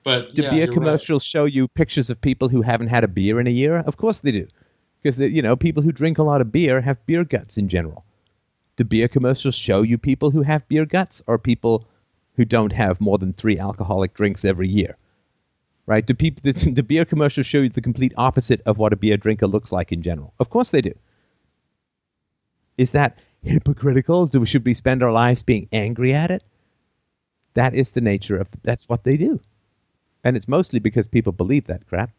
[0.03, 0.73] But do yeah, beer you're right.
[0.73, 3.77] commercials show you pictures of people who haven't had a beer in a year?
[3.77, 4.47] Of course they do,
[5.01, 8.05] because you know people who drink a lot of beer have beer guts in general.
[8.77, 11.85] Do beer commercials show you people who have beer guts, or people
[12.35, 14.95] who don't have more than three alcoholic drinks every year?
[15.85, 16.05] Right?
[16.05, 19.17] Do people do, do beer commercials show you the complete opposite of what a beer
[19.17, 20.33] drinker looks like in general?
[20.39, 20.93] Of course they do.
[22.77, 24.27] Is that hypocritical?
[24.27, 26.43] Do we, should we spend our lives being angry at it?
[27.55, 29.41] That is the nature of that's what they do.
[30.23, 32.11] And it's mostly because people believe that crap.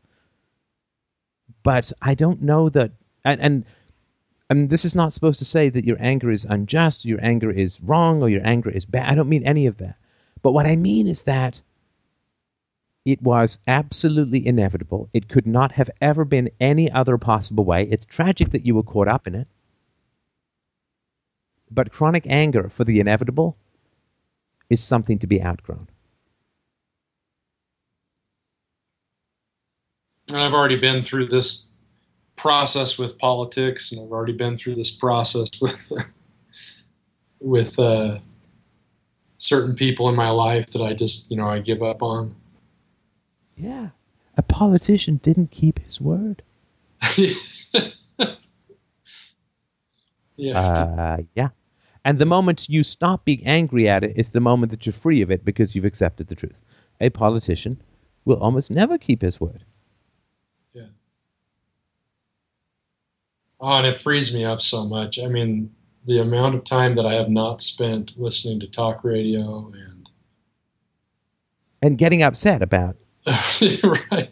[1.63, 2.93] But I don't know that
[3.25, 3.65] and and
[4.49, 7.81] and this is not supposed to say that your anger is unjust, your anger is
[7.83, 9.09] wrong, or your anger is bad.
[9.09, 9.97] I don't mean any of that.
[10.43, 11.63] But what I mean is that
[13.05, 15.09] it was absolutely inevitable.
[15.15, 17.85] It could not have ever been any other possible way.
[17.85, 19.49] It's tragic that you were caught up in it.
[21.71, 23.57] But chronic anger for the inevitable
[24.69, 25.89] is something to be outgrown.
[30.31, 31.75] And I've already been through this
[32.37, 35.93] process with politics, and I've already been through this process with
[37.41, 38.19] with uh,
[39.41, 42.35] certain people in my life that I just, you know, I give up on.
[43.57, 43.89] Yeah.
[44.37, 46.43] A politician didn't keep his word.
[47.17, 47.35] yeah,
[50.59, 51.49] Uh, yeah.
[52.05, 55.23] And the moment you stop being angry at it is the moment that you're free
[55.23, 56.59] of it because you've accepted the truth.
[57.01, 57.83] A politician
[58.25, 59.65] will almost never keep his word.
[63.61, 65.19] Oh, and it frees me up so much.
[65.19, 65.71] I mean,
[66.07, 70.09] the amount of time that I have not spent listening to talk radio and
[71.83, 74.31] And getting upset about right.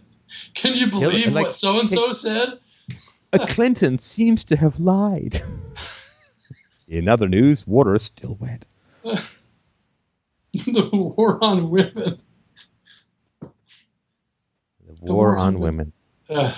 [0.55, 2.59] Can you believe like- what so and so said?
[3.33, 5.43] a Clinton seems to have lied.
[6.89, 8.65] In other news, water is still wet.
[10.55, 12.19] the war on women.
[13.41, 13.49] The
[15.05, 15.93] The war war on on women.
[16.31, 16.55] Uh,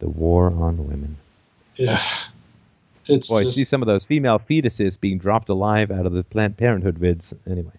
[0.00, 1.16] The war on women.
[1.76, 2.02] yeah,
[3.06, 6.24] it's Boy, just, see some of those female fetuses being dropped alive out of the
[6.24, 7.34] Planned Parenthood vids.
[7.48, 7.72] Anyway,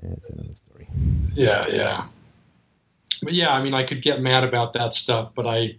[0.00, 0.88] that's another story.
[1.34, 2.06] yeah, yeah.
[3.22, 5.76] But yeah, I mean, I could get mad about that stuff, but I,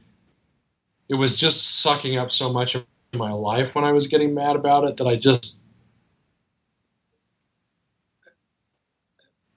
[1.08, 4.56] it was just sucking up so much of my life when I was getting mad
[4.56, 5.62] about it that I just,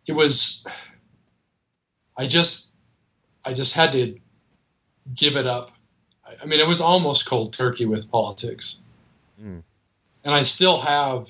[0.06, 0.64] it was,
[2.16, 2.76] I just,
[3.44, 4.16] I just had to
[5.14, 5.72] give it up.
[6.40, 8.78] I, mean, it was almost cold turkey with politics.
[9.40, 9.62] Mm.
[10.24, 11.28] And I still have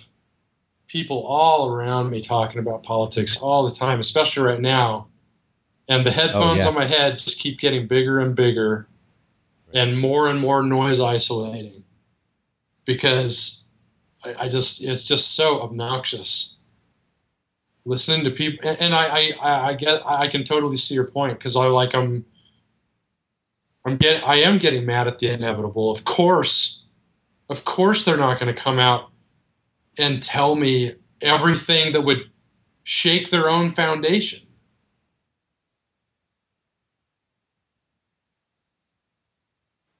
[0.87, 5.09] people all around me talking about politics all the time, especially right now.
[5.89, 6.69] And the headphones yeah.
[6.69, 8.87] on my head just keep getting bigger and bigger
[9.75, 11.83] and more and more noise isolating
[12.85, 13.65] because
[14.25, 16.57] I, I just, it's just so obnoxious
[17.85, 18.69] listening to people.
[18.69, 21.67] And, and I, I, I I get, I can totally see your point because I
[21.67, 22.25] like, I'm,
[23.85, 25.91] I'm getting, I am getting mad at the inevitable.
[25.91, 26.85] Of course,
[27.49, 29.11] of course, they're not going to come out
[29.99, 32.31] and tell me everything that would
[32.85, 34.47] shake their own foundation.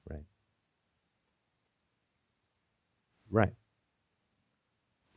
[0.09, 0.23] Right.
[3.31, 3.53] Right.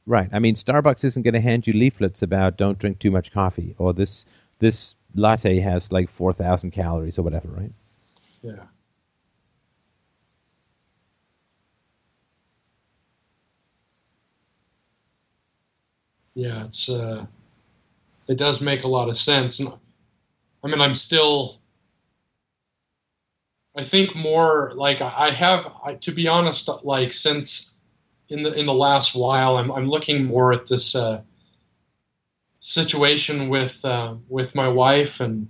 [0.07, 0.29] Right.
[0.33, 3.75] I mean, Starbucks isn't going to hand you leaflets about don't drink too much coffee
[3.79, 4.25] or this
[4.59, 7.73] this latte has like four thousand calories or whatever, right?
[8.43, 8.67] Yeah.
[16.35, 17.27] Yeah, it's uh,
[18.29, 19.61] it does make a lot of sense.
[19.61, 19.69] And
[20.65, 21.61] I mean, I'm still,
[23.77, 27.79] I think more like I have, I, to be honest, like since
[28.29, 31.23] in the in the last while, I'm I'm looking more at this uh,
[32.61, 35.49] situation with uh, with my wife and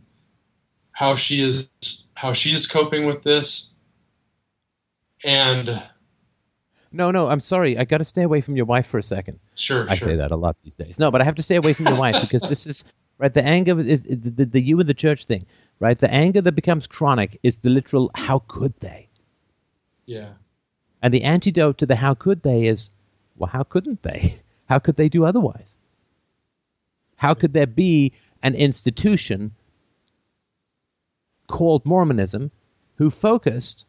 [0.92, 1.70] how she is
[2.16, 3.74] how she's coping with this,
[5.22, 5.82] and
[6.90, 7.76] No, no, I'm sorry.
[7.76, 9.38] I got to stay away from your wife for a second.
[9.54, 10.08] sure, I sure.
[10.08, 10.98] say that a lot these days.
[10.98, 12.84] No, but I have to stay away from your wife because this is
[13.18, 13.32] right.
[13.32, 15.44] The anger is the, the, the you and the church thing,
[15.78, 15.98] right?
[15.98, 19.08] The anger that becomes chronic is the literal "how could they,"
[20.06, 20.30] yeah,
[21.02, 22.90] and the antidote to the "how could they" is,
[23.36, 24.36] well, how couldn't they?
[24.68, 25.78] How could they do otherwise?
[27.14, 28.12] How could there be
[28.42, 29.52] an institution
[31.47, 32.50] called Mormonism
[32.97, 33.86] who focused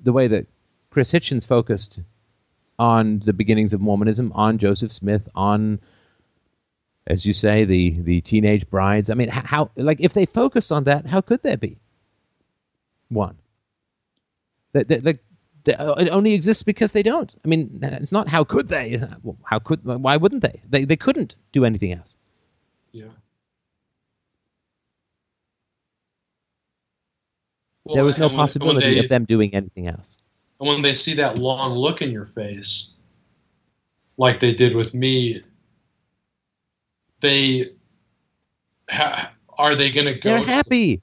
[0.00, 0.46] the way that
[0.90, 2.00] Chris Hitchens focused
[2.78, 5.80] on the beginnings of Mormonism, on Joseph Smith, on,
[7.06, 9.10] as you say, the the teenage brides.
[9.10, 11.78] I mean, how like if they focused on that, how could there be
[13.08, 13.36] one?
[14.72, 15.24] That that like
[15.68, 17.34] uh, it only exists because they don't.
[17.44, 19.00] I mean, it's not how could they?
[19.44, 19.84] How could?
[19.84, 20.62] Why wouldn't they?
[20.68, 22.16] They they couldn't do anything else.
[22.92, 23.08] yeah.
[27.94, 30.18] There was no and when- when possibility they- of them doing anything else.
[30.60, 32.94] And when they see that long look in your face,
[34.16, 35.42] like they did with me,
[37.20, 37.70] they
[38.90, 40.30] ha, are they going to go?
[40.30, 41.02] They're happy.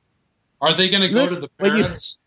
[0.61, 2.19] Are they going to go to the when you- parents?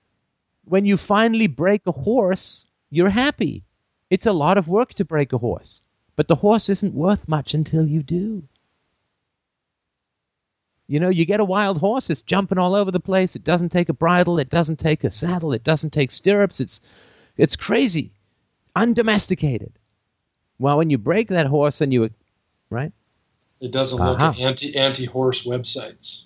[0.65, 3.65] when you finally break a horse, you're happy.
[4.11, 5.83] It's a lot of work to break a horse,
[6.17, 8.43] but the horse isn't worth much until you do.
[10.91, 13.37] You know, you get a wild horse, it's jumping all over the place.
[13.37, 16.61] It doesn't take a bridle, it doesn't take a saddle, it doesn't take stirrups.
[16.61, 16.81] It's
[17.37, 18.11] it's crazy.
[18.75, 19.73] Undomesticated.
[20.59, 22.11] Well, when you break that horse and you
[22.71, 22.93] right?
[23.61, 24.31] It doesn't look Uh-huh.
[24.33, 26.23] at anti anti horse websites.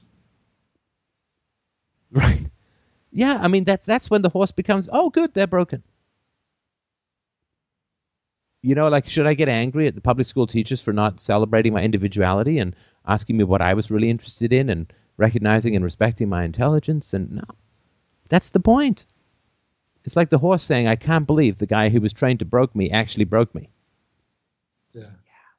[2.13, 2.47] Right.
[3.11, 5.83] Yeah, I mean that's that's when the horse becomes oh good, they're broken.
[8.63, 11.73] You know, like should I get angry at the public school teachers for not celebrating
[11.73, 12.77] my individuality and
[13.07, 17.33] asking me what I was really interested in and recognizing and respecting my intelligence and
[17.33, 17.45] no.
[18.29, 19.07] That's the point.
[20.05, 22.75] It's like the horse saying, I can't believe the guy who was trained to broke
[22.75, 23.69] me actually broke me.
[24.93, 25.03] Yeah.
[25.03, 25.09] Yeah,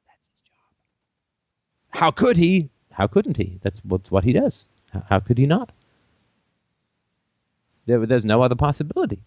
[0.08, 2.00] that's his job.
[2.00, 2.70] How could he?
[2.90, 3.58] How couldn't he?
[3.62, 4.66] That's what's what he does.
[4.92, 5.72] How, how could he not?
[7.86, 9.20] There, there's no other possibility.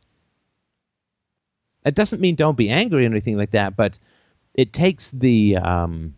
[1.88, 3.98] It doesn't mean don't be angry or anything like that, but
[4.54, 6.16] it takes the um,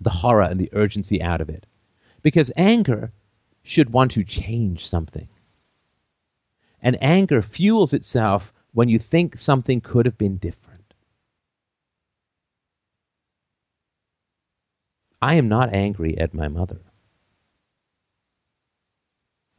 [0.00, 1.66] the horror and the urgency out of it,
[2.22, 3.12] because anger
[3.62, 5.28] should want to change something,
[6.80, 10.94] and anger fuels itself when you think something could have been different.
[15.20, 16.80] I am not angry at my mother.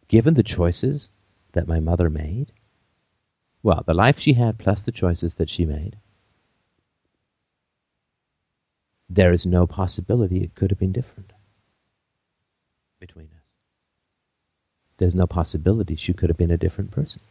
[0.07, 1.11] Given the choices
[1.51, 2.51] that my mother made,
[3.63, 5.95] well, the life she had plus the choices that she made,
[9.09, 11.31] there is no possibility it could have been different
[12.99, 13.53] between us.
[14.97, 17.21] There's no possibility she could have been a different person.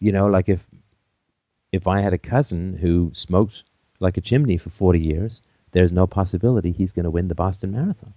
[0.00, 0.66] You know, like if
[1.72, 3.64] if I had a cousin who smoked
[4.00, 7.72] like a chimney for 40 years, there's no possibility he's going to win the Boston
[7.72, 8.12] Marathon.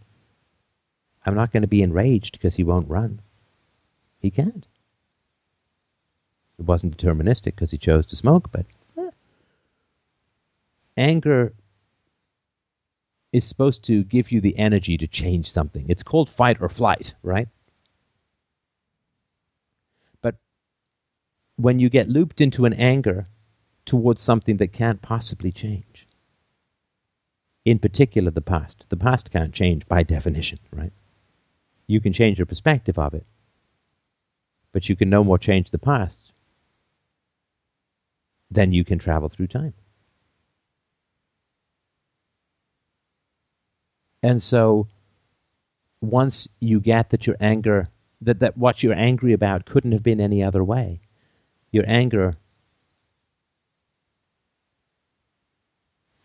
[1.26, 3.22] I'm not going to be enraged because he won't run.
[4.20, 4.66] He can't.
[6.60, 8.66] It wasn't deterministic because he chose to smoke, but
[8.98, 9.10] eh.
[10.98, 11.54] anger
[13.32, 15.86] is supposed to give you the energy to change something.
[15.88, 17.48] It's called fight or flight, right?
[20.22, 20.36] But
[21.56, 23.28] when you get looped into an anger
[23.86, 26.08] towards something that can't possibly change,
[27.64, 30.92] in particular the past, the past can't change by definition, right?
[31.88, 33.26] You can change your perspective of it,
[34.74, 36.34] but you can no more change the past
[38.52, 39.74] than you can travel through time.
[44.22, 44.88] And so
[46.02, 47.88] once you get that your anger
[48.22, 51.00] that, that what you're angry about couldn't have been any other way,
[51.72, 52.36] your anger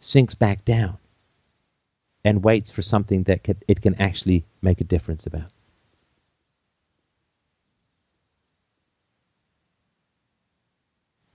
[0.01, 0.99] sinks back down
[2.25, 5.54] and waits for something that can, it can actually make a difference about.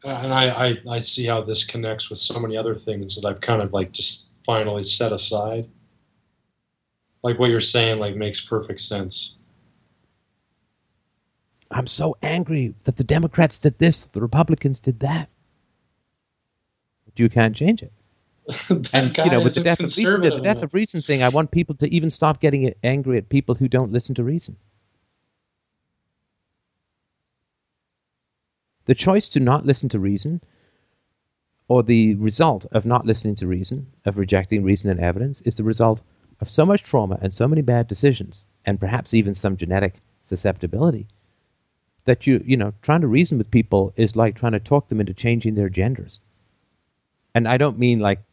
[0.04, 3.42] And I, I, I see how this connects with so many other things that I've
[3.42, 5.68] kind of like just finally set aside.
[7.22, 9.36] Like what you're saying, like makes perfect sense.
[11.72, 15.30] I'm so angry that the Democrats did this, the Republicans did that.
[17.06, 17.92] But you can't change it.
[18.94, 21.52] And you know, with the death of reason, the death of reason thing, I want
[21.52, 24.56] people to even stop getting angry at people who don't listen to reason.
[28.90, 30.42] The choice to not listen to reason,
[31.68, 35.64] or the result of not listening to reason, of rejecting reason and evidence, is the
[35.64, 36.02] result
[36.42, 41.08] of so much trauma and so many bad decisions, and perhaps even some genetic susceptibility,
[42.06, 45.00] that you, you know, trying to reason with people is like trying to talk them
[45.00, 46.20] into changing their genders.
[47.36, 48.24] And I don't mean like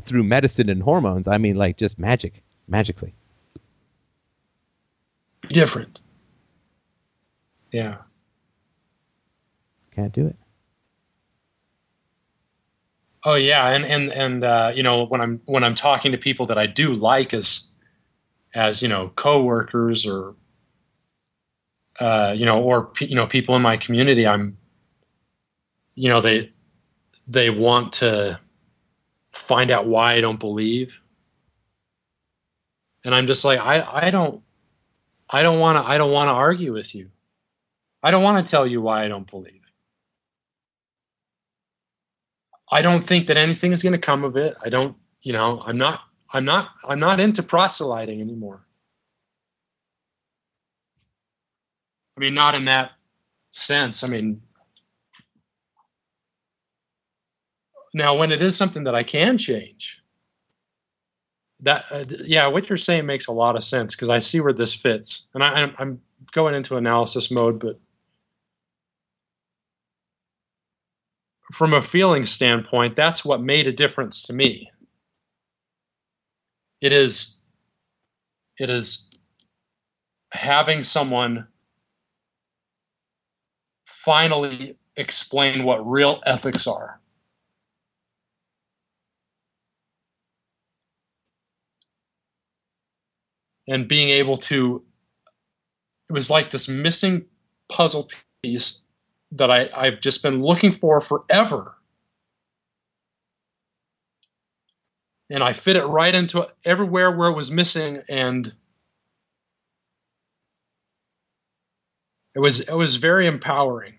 [0.00, 3.14] through medicine and hormones, I mean like just magic, magically.
[5.50, 6.00] Different.
[7.70, 7.98] Yeah.
[9.98, 10.36] Can't do it.
[13.24, 16.46] Oh yeah, and and and uh, you know when I'm when I'm talking to people
[16.46, 17.68] that I do like as
[18.54, 20.36] as you know coworkers or
[21.98, 24.56] uh, you know or you know people in my community, I'm
[25.96, 26.52] you know they
[27.26, 28.38] they want to
[29.32, 31.02] find out why I don't believe,
[33.04, 34.44] and I'm just like I I don't
[35.28, 37.10] I don't want to I don't want to argue with you.
[38.00, 39.57] I don't want to tell you why I don't believe.
[42.70, 44.56] I don't think that anything is going to come of it.
[44.64, 46.00] I don't, you know, I'm not,
[46.32, 48.60] I'm not, I'm not into proselyting anymore.
[52.16, 52.92] I mean, not in that
[53.52, 54.04] sense.
[54.04, 54.42] I mean,
[57.94, 60.02] now when it is something that I can change,
[61.60, 64.52] that uh, yeah, what you're saying makes a lot of sense because I see where
[64.52, 66.00] this fits, and I, I'm
[66.32, 67.80] going into analysis mode, but
[71.52, 74.70] from a feeling standpoint, that's what made a difference to me.
[76.80, 77.42] It is
[78.58, 79.10] it is
[80.32, 81.46] having someone
[83.86, 87.00] finally explain what real ethics are.
[93.68, 94.82] And being able to,
[96.08, 97.26] it was like this missing
[97.68, 98.08] puzzle
[98.42, 98.82] piece
[99.32, 101.74] that I, I've just been looking for forever.
[105.30, 108.50] And I fit it right into everywhere where it was missing, and
[112.34, 113.94] it was it was very empowering.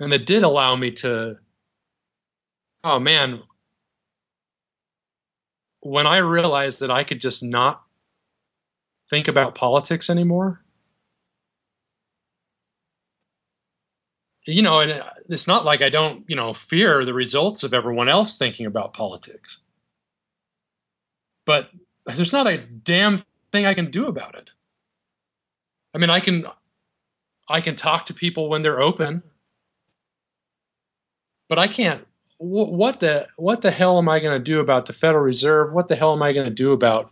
[0.00, 1.38] And it did allow me to,
[2.84, 3.42] oh man,
[5.80, 7.82] when I realized that I could just not
[9.10, 10.62] think about politics anymore.
[14.44, 17.74] You know, and uh, it's not like I don't, you know, fear the results of
[17.74, 19.58] everyone else thinking about politics.
[21.44, 21.68] But
[22.06, 23.22] there's not a damn
[23.52, 24.50] thing I can do about it.
[25.94, 26.46] I mean, I can
[27.48, 29.22] I can talk to people when they're open,
[31.48, 32.06] but I can't
[32.38, 35.72] what the what the hell am I going to do about the Federal Reserve?
[35.72, 37.10] What the hell am I going to do about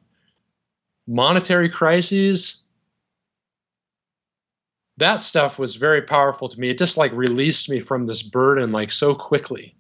[1.07, 2.63] monetary crises
[4.99, 6.71] that stuff was very powerful to me.
[6.71, 9.77] It just like released me from this burden like so quickly.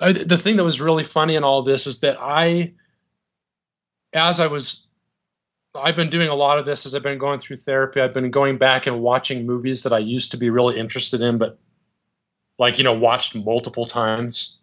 [0.00, 2.74] I, the thing that was really funny in all this is that i
[4.12, 4.86] as i was
[5.74, 8.00] i've been doing a lot of this as i've been going through therapy.
[8.00, 11.38] I've been going back and watching movies that i used to be really interested in
[11.38, 11.58] but
[12.58, 14.58] like you know watched multiple times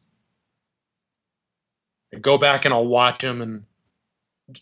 [2.15, 3.65] I go back and I'll watch them and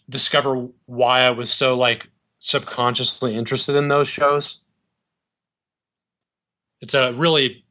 [0.09, 2.07] discover why I was so like
[2.39, 4.59] subconsciously interested in those shows.
[6.81, 7.63] It's a really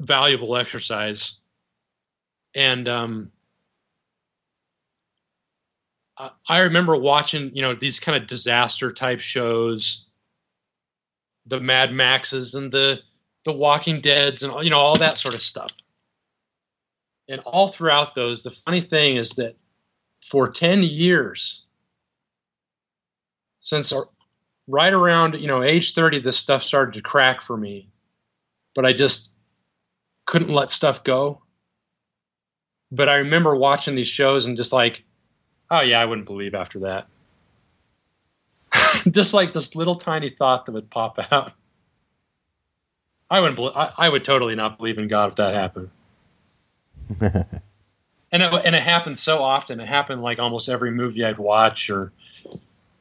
[0.00, 1.34] valuable exercise,
[2.54, 3.32] and um,
[6.16, 10.06] I, I remember watching you know these kind of disaster type shows,
[11.46, 13.00] the Mad Maxes and the
[13.48, 15.70] the Walking Dead's and you know all that sort of stuff.
[17.28, 19.56] And all throughout those, the funny thing is that
[20.22, 21.64] for 10 years,
[23.60, 23.90] since
[24.66, 27.88] right around you know age 30 this stuff started to crack for me.
[28.74, 29.34] But i just
[30.26, 31.40] couldn't let stuff go.
[32.92, 35.04] But i remember watching these shows and just like
[35.70, 37.08] oh yeah i wouldn't believe after that.
[39.10, 41.52] Just like this little tiny thought that would pop out
[43.30, 43.76] I wouldn't.
[43.76, 45.90] I, I would totally not believe in God if that happened.
[47.20, 49.80] and it, and it happened so often.
[49.80, 52.12] It happened like almost every movie I'd watch, or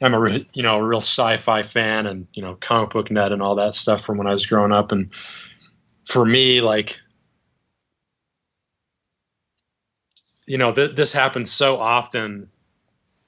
[0.01, 3.41] I'm a you know a real sci-fi fan, and you know comic book net and
[3.41, 4.91] all that stuff from when I was growing up.
[4.91, 5.11] And
[6.06, 6.99] for me, like
[10.47, 12.49] you know, th- this happens so often.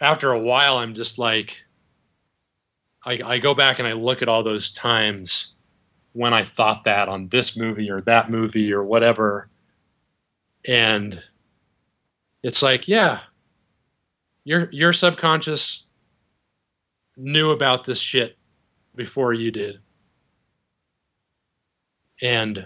[0.01, 1.57] After a while, I'm just like,
[3.05, 5.53] I, I go back and I look at all those times
[6.13, 9.47] when I thought that on this movie or that movie or whatever.
[10.65, 11.21] And
[12.43, 13.21] it's like, yeah,
[14.43, 15.83] your your subconscious
[17.15, 18.37] knew about this shit
[18.95, 19.79] before you did.
[22.21, 22.65] And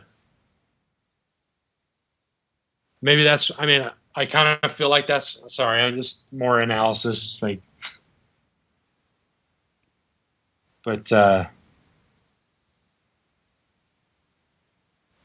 [3.02, 7.38] maybe that's I mean, I kind of feel like that's sorry, I'm just more analysis
[7.42, 7.62] like
[10.84, 11.46] but uh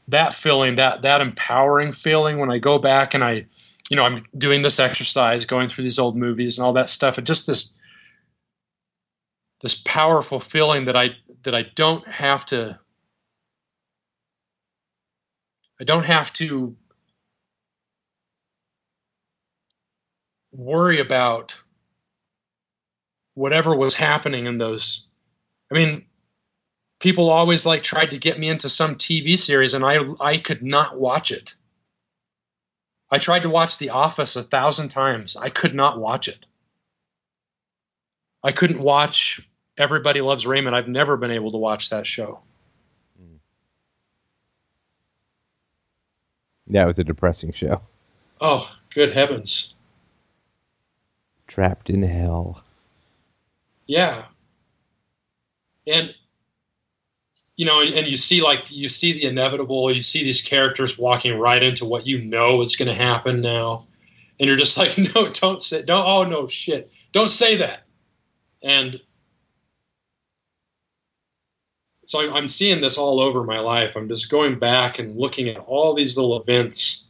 [0.09, 3.47] that feeling that that empowering feeling when I go back and I
[3.89, 7.17] you know, I'm doing this exercise, going through these old movies and all that stuff,
[7.17, 7.75] and just this
[9.61, 12.79] this powerful feeling that I that I don't have to
[15.81, 16.75] I don't have to
[20.51, 21.55] worry about
[23.33, 25.07] whatever was happening in those
[25.71, 26.05] I mean
[26.99, 30.61] people always like tried to get me into some TV series and I I could
[30.61, 31.53] not watch it.
[33.09, 35.35] I tried to watch The Office a thousand times.
[35.35, 36.45] I could not watch it.
[38.43, 39.41] I couldn't watch
[39.77, 40.75] Everybody Loves Raymond.
[40.75, 42.39] I've never been able to watch that show.
[43.19, 43.39] Mm.
[46.67, 47.81] Yeah, it was a depressing show.
[48.39, 49.73] Oh, good heavens.
[51.47, 52.63] Trapped in hell.
[53.87, 54.25] Yeah.
[55.87, 56.13] And
[57.59, 59.93] you know, and you see like you see the inevitable.
[59.93, 63.85] You see these characters walking right into what you know is going to happen now,
[64.39, 66.05] and you're just like, no, don't say, don't.
[66.07, 67.81] Oh no, shit, don't say that.
[68.63, 69.01] And
[72.05, 73.97] so I'm seeing this all over my life.
[73.97, 77.09] I'm just going back and looking at all these little events,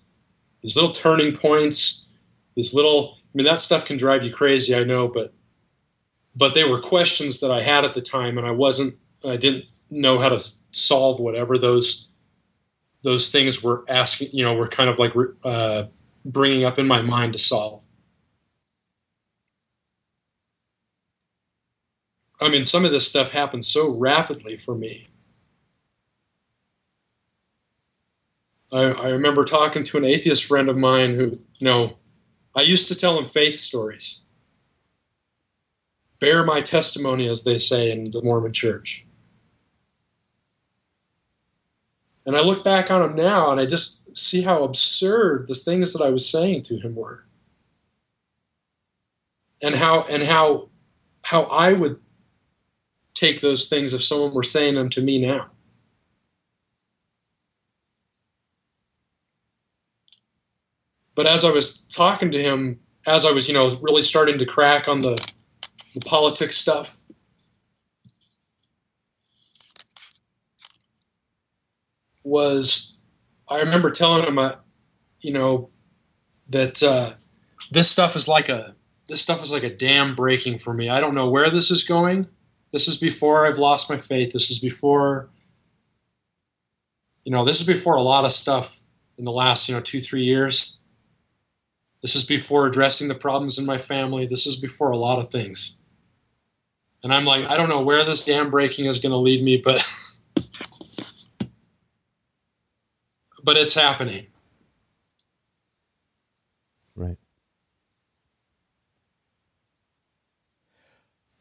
[0.63, 2.07] these little turning points,
[2.55, 3.17] these little.
[3.19, 5.31] I mean, that stuff can drive you crazy, I know, but
[6.35, 8.95] but they were questions that I had at the time, and I wasn't.
[9.23, 10.39] I didn't know how to
[10.71, 12.09] solve whatever those
[13.03, 15.83] those things were asking you know were kind of like uh,
[16.25, 17.81] bringing up in my mind to solve.
[22.41, 25.07] I mean some of this stuff happened so rapidly for me.
[28.71, 31.97] I, I remember talking to an atheist friend of mine who you know
[32.55, 34.19] i used to tell him faith stories.
[36.19, 39.05] Bear my testimony as they say in the mormon church
[42.25, 45.93] And I look back on him now and I just see how absurd the things
[45.93, 47.23] that I was saying to him were.
[49.61, 50.69] And how and how
[51.21, 51.99] how I would
[53.13, 55.47] take those things if someone were saying them to me now.
[61.15, 64.45] But as I was talking to him, as I was, you know, really starting to
[64.45, 65.21] crack on the,
[65.93, 66.95] the politics stuff,
[72.29, 72.97] was
[73.47, 74.55] I remember telling him, uh,
[75.19, 75.69] you know,
[76.49, 77.13] that uh,
[77.71, 78.75] this stuff is like a
[79.07, 80.89] this stuff is like a dam breaking for me.
[80.89, 82.27] I don't know where this is going.
[82.71, 84.31] This is before I've lost my faith.
[84.31, 85.29] This is before,
[87.23, 88.79] you know, this is before a lot of stuff
[89.17, 90.77] in the last, you know, two three years.
[92.01, 94.27] This is before addressing the problems in my family.
[94.27, 95.75] This is before a lot of things.
[97.03, 99.57] And I'm like, I don't know where this dam breaking is going to lead me,
[99.57, 99.85] but
[103.49, 104.27] but it's happening.
[106.95, 107.17] Right.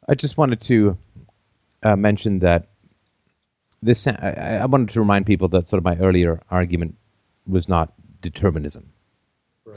[0.09, 0.97] I just wanted to
[1.83, 2.69] uh, mention that
[3.83, 4.07] this.
[4.07, 6.97] I, I, wanted to remind people that sort of my earlier argument
[7.47, 8.91] was not determinism,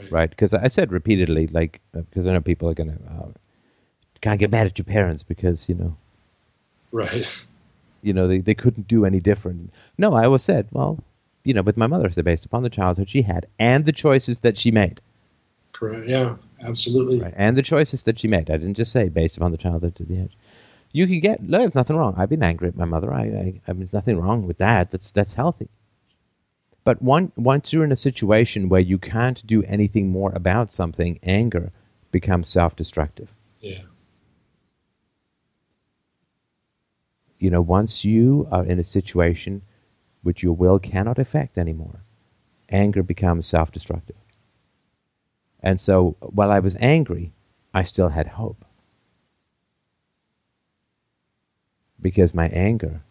[0.09, 0.29] right?
[0.29, 0.53] Because?
[0.53, 3.27] I said repeatedly, like, because uh, I know people are going to uh,
[4.21, 5.97] can't get mad at your parents because you know,
[6.93, 7.27] right?
[8.01, 9.73] You know, they they couldn't do any different.
[9.97, 11.03] No, I always said, well,
[11.43, 14.41] you know, with my mother, they're based upon the childhood she had and the choices
[14.41, 15.01] that she made.
[15.73, 16.07] Correct.
[16.07, 17.21] Yeah, absolutely.
[17.21, 17.33] Right.
[17.35, 18.49] And the choices that she made.
[18.51, 20.37] I didn't just say based upon the childhood to the edge.
[20.91, 22.15] You can get no, there's nothing wrong.
[22.17, 23.11] I've been angry at my mother.
[23.13, 24.91] I, I, I mean, there's nothing wrong with that.
[24.91, 25.69] That's that's healthy.
[26.83, 31.19] But one, once you're in a situation where you can't do anything more about something,
[31.23, 31.71] anger
[32.11, 33.29] becomes self-destructive.
[33.59, 33.83] Yeah.
[37.39, 39.61] You know, once you are in a situation
[40.23, 41.99] which your will cannot affect anymore,
[42.69, 44.15] anger becomes self destructive.
[45.61, 47.31] And so while I was angry,
[47.73, 48.65] I still had hope.
[52.01, 53.01] Because my anger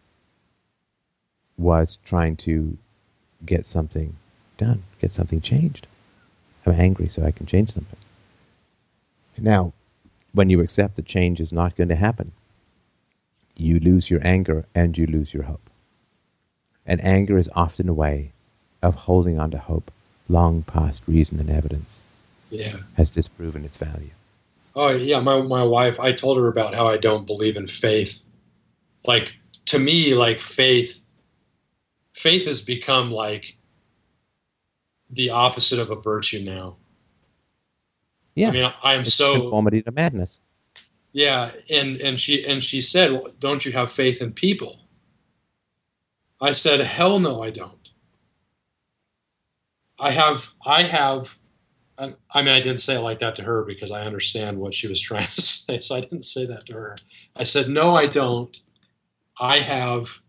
[1.57, 2.77] was trying to
[3.45, 4.17] get something
[4.59, 5.87] done, get something changed.
[6.67, 7.99] I'm angry so I can change something.
[9.39, 9.73] Now,
[10.33, 12.33] when you accept that change is not going to happen,
[13.57, 15.71] you lose your anger and you lose your hope
[16.87, 18.33] and anger is often a way
[18.83, 19.91] of holding on to hope
[20.29, 22.03] long past reason and evidence.
[22.51, 22.79] Yeah.
[22.97, 24.11] has disproven its value.
[24.75, 26.01] Oh yeah, my my wife.
[26.01, 28.23] I told her about how I don't believe in faith.
[29.05, 29.33] Like
[29.67, 31.01] to me, like faith,
[32.13, 33.57] faith has become like
[35.11, 36.77] the opposite of a virtue now.
[38.35, 40.41] Yeah, I mean, I am it's so conformity to madness.
[41.13, 44.80] yeah, and and she and she said, well, "Don't you have faith in people?"
[46.41, 47.91] I said, "Hell no, I don't."
[49.99, 51.39] I have I have
[51.99, 54.89] I mean, I didn't say it like that to her because I understand what she
[54.89, 56.97] was trying to say, so I didn't say that to her.
[57.37, 58.57] I said, "No, I don't.
[59.39, 60.21] I have,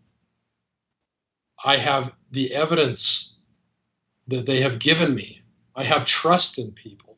[1.64, 3.38] I have the evidence
[4.28, 5.42] that they have given me.
[5.76, 7.11] I have trust in people.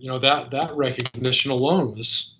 [0.00, 2.36] You know that that recognition alone was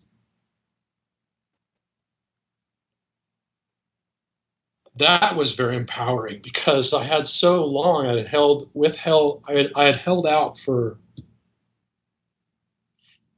[4.97, 9.73] that was very empowering because I had so long I had held withheld I had,
[9.77, 10.99] I had held out for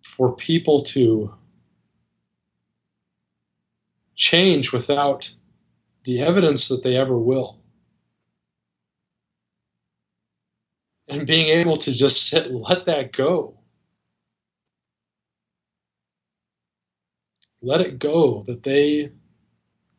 [0.05, 1.35] for people to
[4.17, 5.31] change without
[6.05, 7.61] the evidence that they ever will.
[11.09, 13.59] And being able to just sit and let that go.
[17.63, 19.13] Let it go that they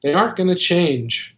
[0.01, 1.33] they aren't going to change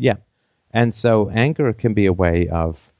[0.00, 0.16] Yeah.
[0.72, 2.90] And so anger can be a way of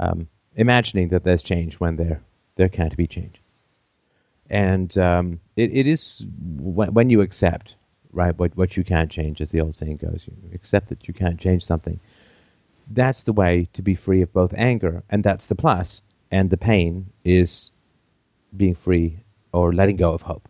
[0.00, 2.22] um, imagining that there's change when there
[2.56, 3.40] there can't be change.
[4.48, 6.24] And um, it, it is
[6.56, 7.76] when, when you accept,
[8.12, 11.12] right, what, what you can't change, as the old saying goes, you accept that you
[11.12, 12.00] can't change something.
[12.90, 16.56] That's the way to be free of both anger, and that's the plus, and the
[16.56, 17.70] pain is
[18.56, 19.18] being free
[19.52, 20.48] or letting go of hope.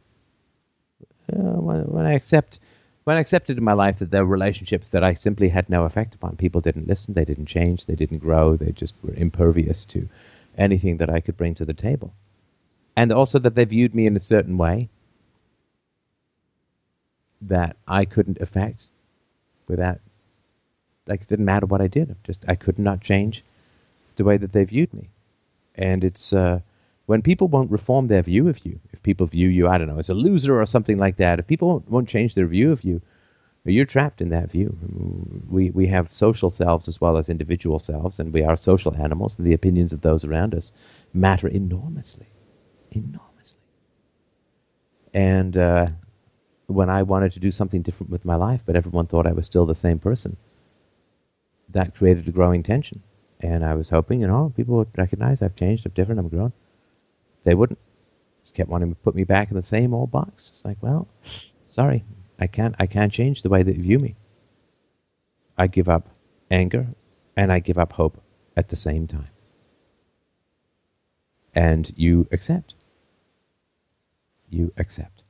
[1.33, 2.61] Uh, when, when I accept
[3.05, 5.85] when I accepted in my life that there were relationships that I simply had no
[5.85, 6.37] effect upon.
[6.37, 10.11] People didn't listen, they didn't change, they didn't grow, they just were impervious to
[10.59, 12.13] anything that I could bring to the table.
[12.97, 14.91] And also that they viewed me in a certain way
[17.41, 18.89] that I couldn't affect
[19.69, 20.01] without
[21.09, 22.15] like it didn't matter what I did.
[22.25, 23.45] Just I could not change
[24.17, 25.09] the way that they viewed me.
[25.75, 26.61] And it's uh,
[27.07, 29.99] when people won't reform their view of you, if people view you, I don't know,
[29.99, 32.85] as a loser or something like that, if people won't, won't change their view of
[32.85, 33.01] you,
[33.65, 34.77] you're trapped in that view.
[35.49, 39.39] We, we have social selves as well as individual selves, and we are social animals,
[39.39, 40.73] and the opinions of those around us
[41.13, 42.27] matter enormously.
[42.93, 43.61] Enormously.
[45.13, 45.89] And uh,
[46.67, 49.47] when I wanted to do something different with my life, but everyone thought I was
[49.47, 50.37] still the same person,
[51.71, 53.03] that created a growing tension.
[53.41, 56.53] And I was hoping, you know, people would recognize I've changed, I'm different, I'm grown.
[57.45, 57.79] They wouldn't.
[58.43, 60.51] Just kept wanting to put me back in the same old box.
[60.51, 61.07] It's like, well,
[61.69, 62.05] sorry,
[62.39, 62.75] I can't.
[62.79, 64.17] I can't change the way that you view me.
[65.57, 66.09] I give up
[66.51, 66.87] anger,
[67.37, 68.21] and I give up hope
[68.57, 69.29] at the same time.
[71.55, 72.75] And you accept.
[74.49, 75.23] You accept.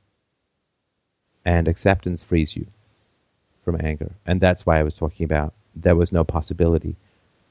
[1.45, 2.67] And acceptance frees you
[3.65, 5.53] from anger, and that's why I was talking about
[5.83, 6.95] there was no possibility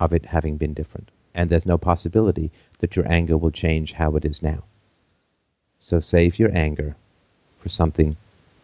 [0.01, 2.51] of it having been different and there's no possibility
[2.81, 4.65] that your anger will change how it is now.
[5.79, 6.97] So save your anger
[7.61, 8.17] for something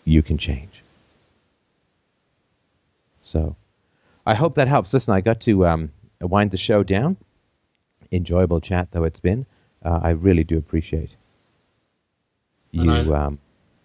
[0.04, 0.82] you can change.
[3.22, 3.54] So
[4.26, 4.92] I hope that helps.
[4.92, 7.16] Listen, I got to um, wind the show down.
[8.10, 9.46] Enjoyable chat, though it's been.
[9.84, 11.14] Uh, I really do appreciate
[12.72, 12.90] you.
[12.90, 13.38] I- um,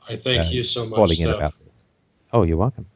[0.07, 0.95] I thank uh, you so much.
[0.95, 1.83] calling in about this.
[2.33, 2.87] Oh, you're welcome.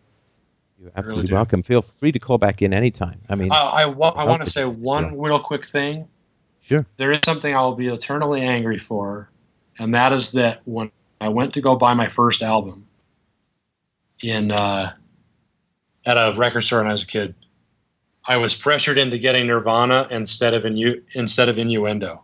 [0.83, 1.33] You're absolutely do.
[1.35, 1.63] welcome.
[1.63, 3.21] Feel free to call back in anytime.
[3.29, 5.27] I mean, I, I, wa- I want to say one Sure.
[5.29, 6.07] real quick thing.
[6.61, 6.85] sure.
[6.97, 9.29] There is something I will be eternally angry for,
[9.79, 12.85] and that is that when I went to go buy my first album
[14.21, 14.93] in uh,
[16.05, 17.33] at a record store when I was a kid,
[18.25, 22.23] I was pressured into getting Nirvana instead of innu- instead of Innuendo.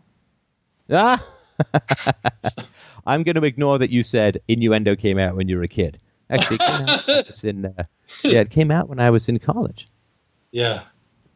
[0.92, 1.26] Ah!
[3.06, 6.00] I'm going to ignore that you said innuendo came out when you were a kid.
[6.30, 7.84] Actually, it came out when I was in, uh,
[8.24, 9.88] yeah, it came out when I was in college.
[10.52, 10.84] Yeah,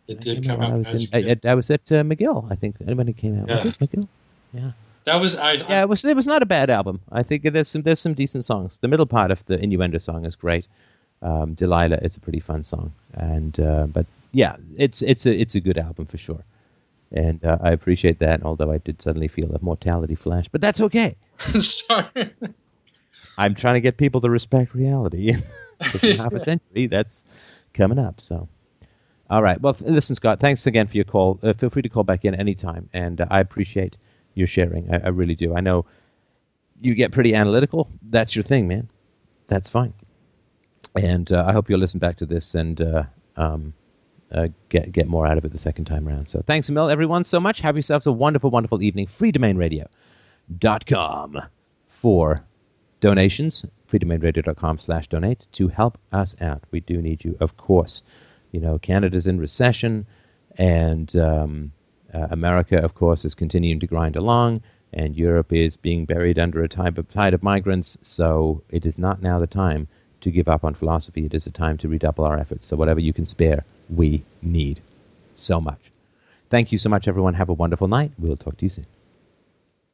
[0.08, 1.46] it did come out I was, in, a I, kid.
[1.46, 3.48] I, I was at uh, McGill, I think, when it came out.
[3.48, 3.64] Yeah.
[3.64, 4.08] Was it McGill?
[4.54, 4.72] Yeah.
[5.06, 5.54] That was I.
[5.54, 6.06] Yeah, it was.
[6.06, 7.02] It was not a bad album.
[7.12, 8.78] I think there's some there's some decent songs.
[8.78, 10.68] The middle part of the innuendo song is great.
[11.22, 15.56] Um, Delilah is a pretty fun song, and uh, but yeah, it's it's a it's
[15.56, 16.44] a good album for sure.
[17.12, 18.44] And uh, I appreciate that.
[18.44, 21.16] Although I did suddenly feel a mortality flash, but that's okay.
[21.60, 22.34] Sorry.
[23.38, 25.36] I'm trying to get people to respect reality.
[26.02, 27.26] in half a century, that's
[27.74, 28.22] coming up.
[28.22, 28.48] So,
[29.30, 29.60] all right.
[29.62, 30.40] Well, listen, Scott.
[30.40, 31.40] Thanks again for your call.
[31.44, 33.98] Uh, feel free to call back in anytime, and uh, I appreciate
[34.36, 34.94] your sharing.
[34.94, 35.56] I, I really do.
[35.56, 35.86] I know
[36.82, 37.90] you get pretty analytical.
[38.02, 38.90] That's your thing, man.
[39.48, 39.94] That's fine.
[40.96, 43.04] And uh, I hope you'll listen back to this and uh,
[43.38, 43.74] um,
[44.32, 46.30] uh, get get more out of it the second time around.
[46.30, 47.62] So thanks, Emil, everyone, so much.
[47.62, 49.08] Have yourselves a wonderful, wonderful evening.
[49.08, 51.42] FreeDomainRadio.com
[51.88, 52.44] for
[53.00, 53.66] donations.
[53.94, 56.64] FreeDomainRadio.com slash donate to help us out.
[56.72, 58.02] We do need you, of course.
[58.52, 60.06] You know, Canada's in recession,
[60.58, 61.72] and um,
[62.14, 64.62] uh, America, of course, is continuing to grind along
[64.94, 67.98] and Europe is being buried under a tide of, tide of migrants.
[68.02, 69.88] So it is not now the time
[70.22, 71.26] to give up on philosophy.
[71.26, 72.68] It is a time to redouble our efforts.
[72.68, 74.82] So whatever you can spare, we need
[75.36, 75.92] so much.
[76.50, 77.34] Thank you so much, everyone.
[77.34, 78.12] Have a wonderful night.
[78.20, 78.86] We'll talk to you soon.